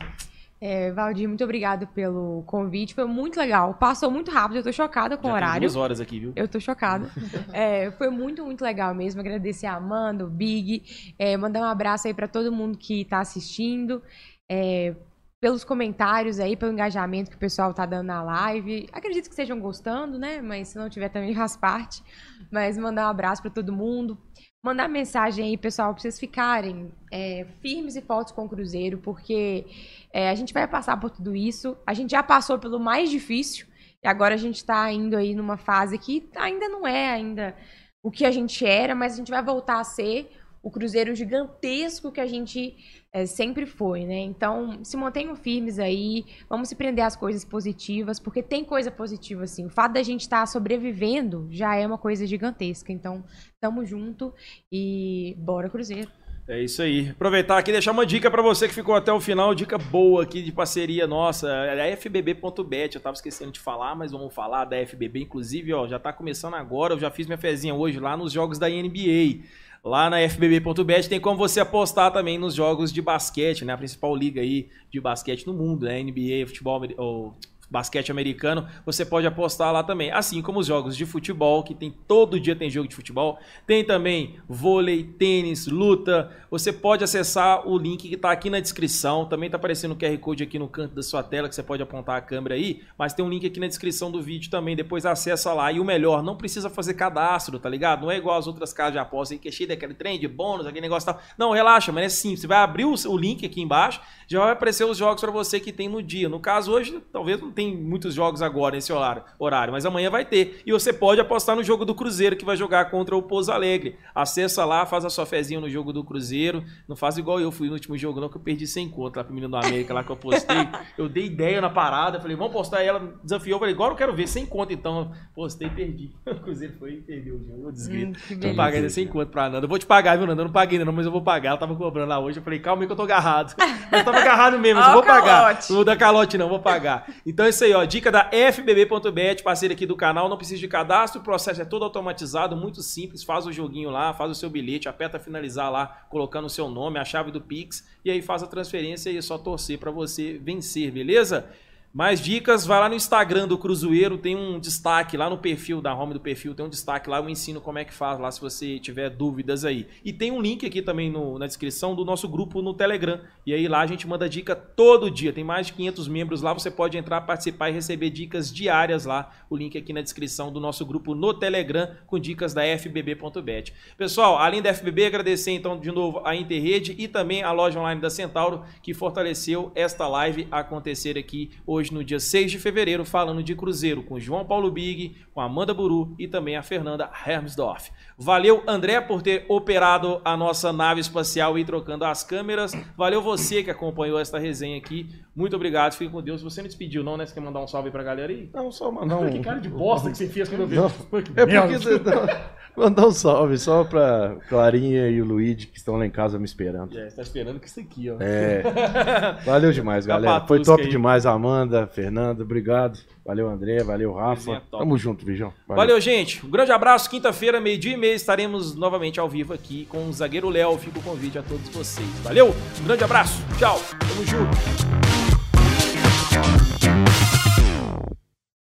É, 0.66 0.94
Valdir, 0.94 1.28
muito 1.28 1.44
obrigado 1.44 1.86
pelo 1.88 2.42
convite. 2.48 2.94
Foi 2.96 3.04
muito 3.04 3.38
legal. 3.38 3.74
Passou 3.74 4.10
muito 4.10 4.32
rápido, 4.32 4.58
eu 4.60 4.64
tô 4.64 4.72
chocada 4.72 5.18
com 5.18 5.28
Já 5.28 5.34
o 5.34 5.36
tem 5.36 5.44
horário. 5.44 5.60
duas 5.60 5.76
horas 5.76 6.00
aqui, 6.00 6.20
viu? 6.20 6.32
Eu 6.38 6.48
tô 6.48 6.58
chocada. 6.58 7.12
É, 7.52 7.92
foi 7.92 8.10
muito, 8.10 8.46
muito 8.46 8.64
legal 8.64 8.96
mesmo. 8.96 9.20
Agradecer 9.20 9.66
a 9.66 9.76
Amanda, 9.76 10.26
o 10.26 10.30
Big, 10.30 11.14
é, 11.20 11.36
mandar 11.36 11.60
um 11.60 11.66
abraço 11.66 12.08
aí 12.08 12.14
pra 12.14 12.30
todo 12.30 12.50
mundo 12.50 12.78
que 12.78 13.04
tá 13.06 13.20
assistindo. 13.20 14.02
é, 14.50 14.96
pelos 15.42 15.66
comentários 15.66 16.40
aí, 16.40 16.56
pelo 16.56 16.72
engajamento 16.72 17.30
que 17.30 17.36
o 17.36 17.40
pessoal 17.40 17.74
tá 17.74 17.86
dando 17.86 18.08
na 18.08 18.24
live. 18.24 18.88
Acredito 18.94 19.26
que 19.26 19.32
estejam 19.32 19.60
gostando, 19.60 20.18
né? 20.18 20.42
Mas 20.42 20.70
se 20.70 20.78
não 20.78 20.90
tiver 20.90 21.10
também 21.10 21.36
faz 21.36 21.58
parte. 21.58 22.02
Mas 22.50 22.78
mandar 22.78 23.08
um 23.08 23.10
abraço 23.10 23.42
pra 23.42 23.52
todo 23.52 23.74
mundo. 23.74 24.18
Mandar 24.66 24.88
mensagem 24.88 25.44
aí, 25.44 25.58
pessoal, 25.58 25.94
pra 25.94 26.02
vocês 26.02 26.18
ficarem 26.18 26.90
é, 27.12 27.46
firmes 27.62 27.98
e 27.98 28.02
fortes 28.02 28.32
com 28.32 28.46
o 28.46 28.50
Cruzeiro, 28.50 28.98
porque 28.98 29.66
é, 30.14 30.30
a 30.30 30.36
gente 30.36 30.54
vai 30.54 30.66
passar 30.66 30.98
por 30.98 31.10
tudo 31.10 31.36
isso. 31.36 31.76
A 31.86 31.94
gente 31.94 32.12
já 32.12 32.24
passou 32.24 32.58
pelo 32.58 32.80
mais 32.80 33.10
difícil. 33.10 33.68
E 34.02 34.08
agora 34.08 34.36
a 34.36 34.38
gente 34.38 34.56
está 34.56 34.90
indo 34.90 35.18
aí 35.18 35.36
numa 35.36 35.58
fase 35.58 35.98
que 35.98 36.30
ainda 36.34 36.70
não 36.70 36.88
é 36.88 37.12
ainda 37.12 37.54
o 38.02 38.10
que 38.10 38.26
a 38.26 38.32
gente 38.32 38.66
era, 38.66 38.96
mas 38.96 39.14
a 39.14 39.18
gente 39.18 39.32
vai 39.32 39.44
voltar 39.44 39.82
a 39.82 39.84
ser 39.84 40.32
o 40.64 40.72
Cruzeiro 40.72 41.14
gigantesco 41.14 42.10
que 42.10 42.22
a 42.22 42.26
gente 42.26 42.74
é, 43.12 43.26
sempre 43.26 43.66
foi, 43.66 44.06
né? 44.06 44.20
Então, 44.20 44.82
se 44.82 44.96
mantenham 44.96 45.36
firmes 45.36 45.78
aí, 45.78 46.24
vamos 46.50 46.70
se 46.70 46.76
prender 46.76 47.04
às 47.04 47.18
coisas 47.18 47.44
positivas, 47.44 48.18
porque 48.18 48.42
tem 48.42 48.64
coisa 48.64 48.90
positiva, 48.90 49.44
assim. 49.44 49.66
O 49.66 49.70
fato 49.70 49.92
da 49.92 50.02
gente 50.02 50.22
estar 50.22 50.46
sobrevivendo 50.48 51.50
já 51.52 51.76
é 51.76 51.86
uma 51.86 51.98
coisa 51.98 52.26
gigantesca. 52.26 52.94
Então, 52.94 53.26
tamo 53.60 53.86
junto 53.86 54.34
e 54.72 55.36
bora 55.38 55.70
Cruzeiro. 55.70 56.10
É 56.48 56.62
isso 56.62 56.82
aí. 56.82 57.10
Aproveitar 57.10 57.58
aqui 57.58 57.72
e 57.72 57.74
deixar 57.74 57.92
uma 57.92 58.06
dica 58.06 58.32
pra 58.32 58.42
você 58.42 58.68
que 58.68 58.74
ficou 58.74 58.96
até 58.96 59.12
o 59.12 59.20
final, 59.20 59.54
dica 59.54 59.78
boa 59.78 60.24
aqui 60.24 60.42
de 60.42 60.52
parceria 60.52 61.06
nossa, 61.08 61.50
é 61.50 61.92
a 61.92 61.98
fbb.bet. 61.98 62.96
Eu 62.96 63.02
tava 63.02 63.16
esquecendo 63.16 63.52
de 63.52 63.60
falar, 63.60 63.96
mas 63.96 64.12
vamos 64.12 64.34
falar 64.34 64.66
da 64.66 64.78
FBB. 64.86 65.22
Inclusive, 65.22 65.74
ó, 65.74 65.88
já 65.88 66.00
tá 66.00 66.12
começando 66.12 66.56
agora. 66.56 66.94
Eu 66.94 67.00
já 67.00 67.10
fiz 67.10 67.28
minha 67.28 67.38
fezinha 67.38 67.74
hoje 67.74 68.00
lá 68.00 68.16
nos 68.16 68.32
jogos 68.32 68.58
da 68.60 68.70
NBA. 68.70 69.44
Lá 69.84 70.10
na 70.10 70.18
fbb.bet 70.30 71.10
tem 71.10 71.20
como 71.20 71.38
você 71.38 71.60
apostar 71.60 72.12
também 72.14 72.38
nos 72.38 72.56
jogos 72.56 72.92
de 72.92 73.02
basquete, 73.02 73.66
né? 73.66 73.74
A 73.74 73.78
principal 73.78 74.16
liga 74.16 74.40
aí 74.40 74.70
de 74.90 75.02
basquete 75.02 75.46
no 75.46 75.54
mundo, 75.54 75.86
né? 75.86 76.02
NBA, 76.02 76.48
futebol, 76.48 76.82
ou 76.98 77.36
basquete 77.74 78.12
americano, 78.12 78.68
você 78.86 79.04
pode 79.04 79.26
apostar 79.26 79.74
lá 79.74 79.84
também. 79.84 80.12
Assim 80.12 80.44
como 80.44 80.60
os 80.60 80.68
jogos 80.68 80.96
de 80.96 81.08
futebol, 81.08 81.64
que 81.64 81.74
tem 81.74 81.90
todo 82.08 82.40
dia 82.40 82.56
tem 82.56 82.70
jogo 82.70 82.88
de 82.88 82.96
futebol. 82.96 83.40
Tem 83.66 83.84
também 83.84 84.36
vôlei, 84.48 85.04
tênis, 85.04 85.66
luta. 85.66 86.30
Você 86.52 86.72
pode 86.72 87.04
acessar 87.04 87.68
o 87.68 87.76
link 87.76 88.08
que 88.08 88.14
está 88.14 88.32
aqui 88.32 88.48
na 88.48 88.60
descrição. 88.60 89.26
Também 89.26 89.48
está 89.48 89.58
aparecendo 89.58 89.94
o 89.94 89.96
QR 89.96 90.16
Code 90.20 90.44
aqui 90.44 90.60
no 90.60 90.68
canto 90.68 90.94
da 90.94 91.02
sua 91.02 91.24
tela, 91.24 91.50
que 91.50 91.56
você 91.56 91.64
pode 91.64 91.82
apontar 91.82 92.16
a 92.16 92.22
câmera 92.22 92.54
aí. 92.54 92.84
Mas 92.96 93.12
tem 93.12 93.26
um 93.26 93.30
link 93.30 93.44
aqui 93.48 93.60
na 93.60 93.68
descrição 93.68 94.12
do 94.12 94.22
vídeo 94.22 94.52
também. 94.52 94.76
Depois 94.76 95.04
acessa 95.04 95.52
lá. 95.52 95.72
E 95.72 95.80
o 95.80 95.84
melhor, 95.84 96.22
não 96.22 96.38
precisa 96.38 96.70
fazer 96.70 96.94
cadastro, 96.94 97.58
tá 97.58 97.68
ligado? 97.68 98.04
Não 98.04 98.12
é 98.12 98.18
igual 98.18 98.38
as 98.38 98.46
outras 98.46 98.72
casas 98.72 98.94
de 98.94 99.00
aposta 99.00 99.34
aí, 99.34 99.40
que 99.40 99.48
é 99.48 99.52
cheio 99.52 99.68
daquele 99.68 99.96
trem 99.96 100.20
de 100.20 100.28
bônus, 100.28 100.68
aquele 100.68 100.82
negócio 100.82 101.12
tal. 101.12 101.20
Não, 101.38 101.52
relaxa, 101.52 101.92
mas 101.92 102.06
é 102.06 102.10
simples. 102.10 102.42
Você 102.42 102.48
vai 102.48 102.60
abrir 102.60 102.86
o, 102.86 103.18
link 103.18 103.44
aqui 103.44 103.62
embaixo, 103.62 104.00
já 104.28 104.40
vai 104.40 104.52
aparecer 104.52 104.86
os 104.86 104.98
jogos 104.98 105.22
para 105.22 105.32
você 105.32 105.60
que 105.60 105.72
tem 105.72 105.90
no 105.90 106.04
dia. 106.04 106.30
No 106.30 106.40
caso, 106.40 106.72
hoje, 106.72 107.02
talvez 107.12 107.42
não 107.42 107.52
tem 107.64 107.76
muitos 107.76 108.14
jogos 108.14 108.42
agora 108.42 108.76
nesse 108.76 108.92
horário, 108.92 109.24
horário, 109.40 109.72
mas 109.72 109.86
amanhã 109.86 110.10
vai 110.10 110.26
ter. 110.26 110.62
E 110.66 110.72
você 110.72 110.92
pode 110.92 111.22
apostar 111.22 111.56
no 111.56 111.64
jogo 111.64 111.86
do 111.86 111.96
Cruzeiro, 111.96 112.36
que 112.36 112.44
vai 112.44 112.58
jogar 112.58 112.90
contra 112.92 113.16
o 113.16 113.22
Pouso 113.22 113.52
Alegre. 113.52 113.96
Acessa 114.14 114.66
lá, 114.66 114.86
faz 114.86 115.06
a 115.06 115.10
sua 115.10 115.26
fezinha 115.26 115.60
no 115.60 115.70
jogo 115.70 115.94
do 115.94 116.04
Cruzeiro. 116.04 116.64
Não 116.88 116.96
faz 116.96 117.18
igual 117.18 117.40
eu 117.40 117.52
fui 117.52 117.68
no 117.68 117.74
último 117.74 117.98
jogo, 117.98 118.20
não, 118.20 118.28
que 118.28 118.36
eu 118.38 118.42
perdi 118.42 118.68
sem 118.68 118.90
conta 118.90 119.20
lá 119.20 119.24
pro 119.24 119.34
menino 119.34 119.52
do 119.52 119.58
América, 119.58 119.94
lá 119.94 120.04
que 120.04 120.12
eu 120.12 120.18
postei. 120.18 120.68
Eu 120.98 121.08
dei 121.08 121.26
ideia 121.26 121.62
na 121.62 121.70
parada, 121.70 122.20
falei, 122.20 122.36
vamos 122.36 122.52
postar 122.54 122.82
ela, 122.82 123.14
desafiou. 123.24 123.60
Falei, 123.60 123.74
agora 123.74 123.94
eu 123.94 123.98
quero 123.98 124.14
ver 124.14 124.28
sem 124.28 124.46
conta, 124.46 124.74
então. 124.74 125.12
Postei 125.34 125.68
e 125.68 125.72
perdi. 125.72 126.12
O 126.34 126.40
Cruzeiro 126.44 126.74
foi 126.78 126.96
e 126.96 127.02
perdeu 127.02 127.36
o 127.36 127.40
jogo. 127.40 127.68
Eu 127.68 127.72
desgrito. 127.72 128.20
Hum, 128.32 128.40
não 128.42 128.56
paguei 128.56 128.80
ainda 128.80 128.90
sem 128.90 129.08
conta 129.08 129.28
pra 129.28 129.50
Nanda. 129.50 129.66
Eu 129.66 129.70
vou 129.70 129.78
te 129.78 129.86
pagar, 129.86 130.18
viu, 130.18 130.28
Nanda? 130.28 130.42
Eu 130.42 130.46
não 130.46 130.52
paguei 130.52 130.78
ainda, 130.78 130.86
não, 130.86 130.92
mas 130.92 131.06
eu 131.06 131.12
vou 131.12 131.22
pagar. 131.22 131.50
Ela 131.50 131.58
tava 131.58 131.76
cobrando 131.76 132.10
lá 132.10 132.20
hoje. 132.20 132.40
Eu 132.40 132.44
falei, 132.44 132.60
calma 132.60 132.82
aí 132.82 132.88
que 132.88 132.92
eu 132.92 132.98
tô 132.98 133.04
agarrado. 133.04 133.54
Mas 133.58 133.94
eu 134.00 134.04
tava 134.04 134.18
agarrado 134.18 134.60
mesmo, 134.60 134.82
eu 134.82 134.92
vou 134.92 135.02
o 135.02 135.06
pagar. 135.06 135.24
calote. 135.24 135.70
Não 135.70 135.76
vou 135.76 135.86
dar 135.86 135.96
calote, 135.96 136.38
não, 136.38 136.50
vou 136.50 136.60
pagar. 136.60 137.08
Então 137.26 137.46
é 137.46 137.52
isso 137.54 137.64
aí, 137.64 137.74
ó. 137.74 137.86
Dica 137.86 138.12
da 138.12 138.30
FBB.bet, 138.52 139.44
parceiro 139.44 139.74
aqui 139.74 139.86
do 139.86 139.96
canal. 139.96 140.28
Não 140.28 140.38
precisa 140.38 140.60
de 140.60 140.68
cadastro, 140.68 141.22
o 141.22 141.24
processo 141.24 141.62
é 141.62 141.66
todo 141.66 141.84
automatizado, 141.84 142.56
muito 142.56 142.82
simples. 142.82 143.24
Faz 143.24 143.46
o 143.46 143.52
joguinho 143.52 143.90
lá, 143.90 144.14
faz 144.14 144.32
o 144.32 144.36
seu 144.36 144.50
bilhete, 144.50 144.90
aperta 144.90 145.20
finalizar 145.20 145.72
lá, 145.72 146.06
colocando 146.10 146.46
o 146.46 146.50
seu 146.50 146.70
nome, 146.70 147.00
a 147.00 147.06
chave 147.06 147.32
do 147.32 147.40
Pix, 147.40 147.88
e 148.04 148.10
aí 148.10 148.22
faz 148.22 148.44
a 148.44 148.48
transferência 148.48 149.10
e 149.12 149.18
é 149.18 149.22
só 149.22 149.38
torcer 149.38 149.78
pra 149.78 149.92
você 149.92 150.40
vencer, 150.42 150.92
beleza? 150.92 151.48
Mais 151.94 152.20
dicas, 152.20 152.66
vai 152.66 152.80
lá 152.80 152.90
no 152.90 152.96
Instagram 152.96 153.48
do 153.48 153.56
Cruzeiro, 153.56 154.18
tem 154.18 154.36
um 154.36 154.60
destaque 154.60 155.16
lá 155.16 155.30
no 155.30 155.38
perfil, 155.38 155.80
da 155.80 155.94
home 155.94 156.16
do 156.16 156.20
perfil, 156.20 156.56
tem 156.56 156.66
um 156.66 156.70
destaque 156.70 157.08
lá, 157.08 157.18
eu 157.20 157.30
ensino 157.30 157.62
como 157.62 157.78
é 157.78 157.86
que 157.86 157.94
faz 157.94 158.20
lá 158.20 158.32
se 158.32 158.42
você 158.42 158.80
tiver 158.80 159.12
dúvidas 159.12 159.64
aí. 159.64 159.86
E 160.04 160.12
tem 160.12 160.32
um 160.32 160.42
link 160.42 160.66
aqui 160.66 160.82
também 160.82 161.12
no- 161.12 161.38
na 161.38 161.46
descrição 161.46 161.94
do 161.94 162.04
nosso 162.04 162.28
grupo 162.28 162.64
no 162.64 162.74
Telegram. 162.74 163.20
E 163.46 163.54
aí 163.54 163.68
lá 163.68 163.82
a 163.82 163.86
gente 163.86 164.08
manda 164.08 164.28
dica 164.28 164.56
todo 164.56 165.12
dia, 165.12 165.32
tem 165.32 165.44
mais 165.44 165.68
de 165.68 165.74
500 165.74 166.08
membros 166.08 166.42
lá, 166.42 166.52
você 166.52 166.72
pode 166.72 166.98
entrar, 166.98 167.22
participar 167.22 167.70
e 167.70 167.74
receber 167.74 168.10
dicas 168.10 168.52
diárias 168.52 169.06
lá. 169.06 169.32
O 169.48 169.56
link 169.56 169.78
aqui 169.78 169.94
na 169.94 170.02
descrição 170.02 170.52
do 170.52 170.60
nosso 170.60 170.84
grupo 170.88 171.14
no 171.14 171.32
Telegram 171.32 171.92
com 172.08 172.18
dicas 172.18 172.56
da 172.56 172.64
FBB.bet. 172.64 173.72
Pessoal, 173.96 174.40
além 174.40 174.64
da 174.64 174.74
FBB, 174.74 175.06
agradecer 175.06 175.52
então 175.52 175.80
de 175.80 175.92
novo 175.92 176.24
a 176.26 176.36
Interrede 176.36 176.96
e 176.98 177.08
também 177.08 177.44
a 177.44 177.52
loja 177.52 177.80
online 177.80 178.02
da 178.02 178.10
Centauro 178.10 178.64
que 178.82 178.96
fortaleceu 178.96 179.72
esta 179.76 180.08
live 180.08 180.48
acontecer 180.50 181.20
aqui 181.20 181.52
hoje 181.68 181.83
no 181.92 182.04
dia 182.04 182.20
6 182.20 182.52
de 182.52 182.60
fevereiro, 182.60 183.06
falando 183.06 183.44
de 183.44 183.56
Cruzeiro 183.56 184.04
com 184.04 184.20
João 184.20 184.46
Paulo 184.46 184.70
Big, 184.72 185.16
com 185.34 185.42
Amanda 185.42 185.74
Buru 185.74 186.14
e 186.18 186.28
também 186.28 186.56
a 186.56 186.64
Fernanda 186.64 187.10
Hermsdorf. 187.26 187.92
Valeu, 188.18 188.64
André, 188.68 189.02
por 189.02 189.22
ter 189.22 189.46
operado 189.48 190.22
a 190.24 190.38
nossa 190.38 190.72
nave 190.72 191.02
espacial 191.02 191.58
e 191.58 191.66
trocando 191.66 192.06
as 192.06 192.24
câmeras. 192.24 192.74
Valeu 192.96 193.22
você 193.22 193.64
que 193.64 193.72
acompanhou 193.72 194.20
esta 194.20 194.38
resenha 194.38 194.78
aqui. 194.78 195.10
Muito 195.36 195.56
obrigado, 195.56 195.94
fique 195.94 196.12
com 196.12 196.22
Deus. 196.22 196.42
Você 196.42 196.62
não 196.62 196.68
despediu, 196.68 197.04
não, 197.04 197.18
né? 197.18 197.26
Você 197.26 197.34
quer 197.34 197.42
mandar 197.42 197.60
um 197.60 197.68
salve 197.68 197.90
pra 197.90 198.04
galera 198.04 198.32
aí? 198.32 198.50
Não, 198.54 198.72
só 198.72 198.92
mandar 198.92 199.18
um. 199.18 199.32
Que 199.32 199.40
cara 199.40 199.60
de 199.60 199.70
bosta 199.70 200.12
que 200.12 200.18
você 200.18 200.28
fez 200.28 200.48
quando 200.48 200.62
eu 200.62 200.68
vi. 200.68 200.76
Não, 200.76 200.92
É 201.36 201.46
porque 201.46 201.80
você 201.80 202.00
tá... 202.00 202.54
Mandar 202.78 203.08
um 203.08 203.12
salve 203.12 203.58
só 203.58 203.84
pra 203.84 204.36
Clarinha 204.50 205.08
e 205.10 205.22
o 205.22 205.26
Luigi 205.26 205.68
que 205.68 205.78
estão 205.78 205.96
lá 205.96 206.06
em 206.06 206.10
casa 206.10 206.40
me 206.40 206.46
esperando. 206.46 206.98
É, 206.98 207.10
você 207.10 207.16
tá 207.16 207.22
esperando 207.22 207.60
que 207.60 207.68
isso 207.68 207.80
aqui, 207.80 208.10
ó. 208.10 208.18
É. 208.20 208.64
Valeu 209.46 209.72
demais, 209.72 210.06
galera. 210.06 210.46
Foi 210.46 210.62
top 210.62 210.84
aí. 210.84 210.90
demais, 210.90 211.26
Amanda, 211.26 211.88
Fernanda, 211.88 212.44
obrigado. 212.44 213.00
Valeu, 213.26 213.50
André, 213.50 213.82
valeu, 213.84 214.14
Rafa. 214.14 214.62
Tamo 214.70 214.98
junto, 214.98 215.26
Bijão. 215.26 215.54
Valeu, 215.66 216.00
gente. 216.02 216.46
Um 216.46 216.50
grande 216.50 216.74
abraço. 216.74 217.10
Quinta-feira, 217.10 217.62
meio-dia 217.62 217.94
e 217.94 217.98
meia, 217.98 218.14
estaremos 218.14 218.76
novamente 218.76 219.18
ao 219.20 219.30
vivo 219.30 219.54
aqui 219.54 219.86
com 219.86 220.10
o 220.10 220.14
zagueiro 220.14 220.50
Léo. 220.50 220.78
Fica 220.78 221.00
o 221.00 221.02
convite 221.02 221.38
a 221.38 221.44
todos 221.44 221.70
vocês. 221.70 222.08
Valeu, 222.22 222.54
um 222.82 222.84
grande 222.84 223.04
abraço. 223.04 223.42
Tchau. 223.58 223.80
Tamo 224.00 224.26
junto. 224.26 224.58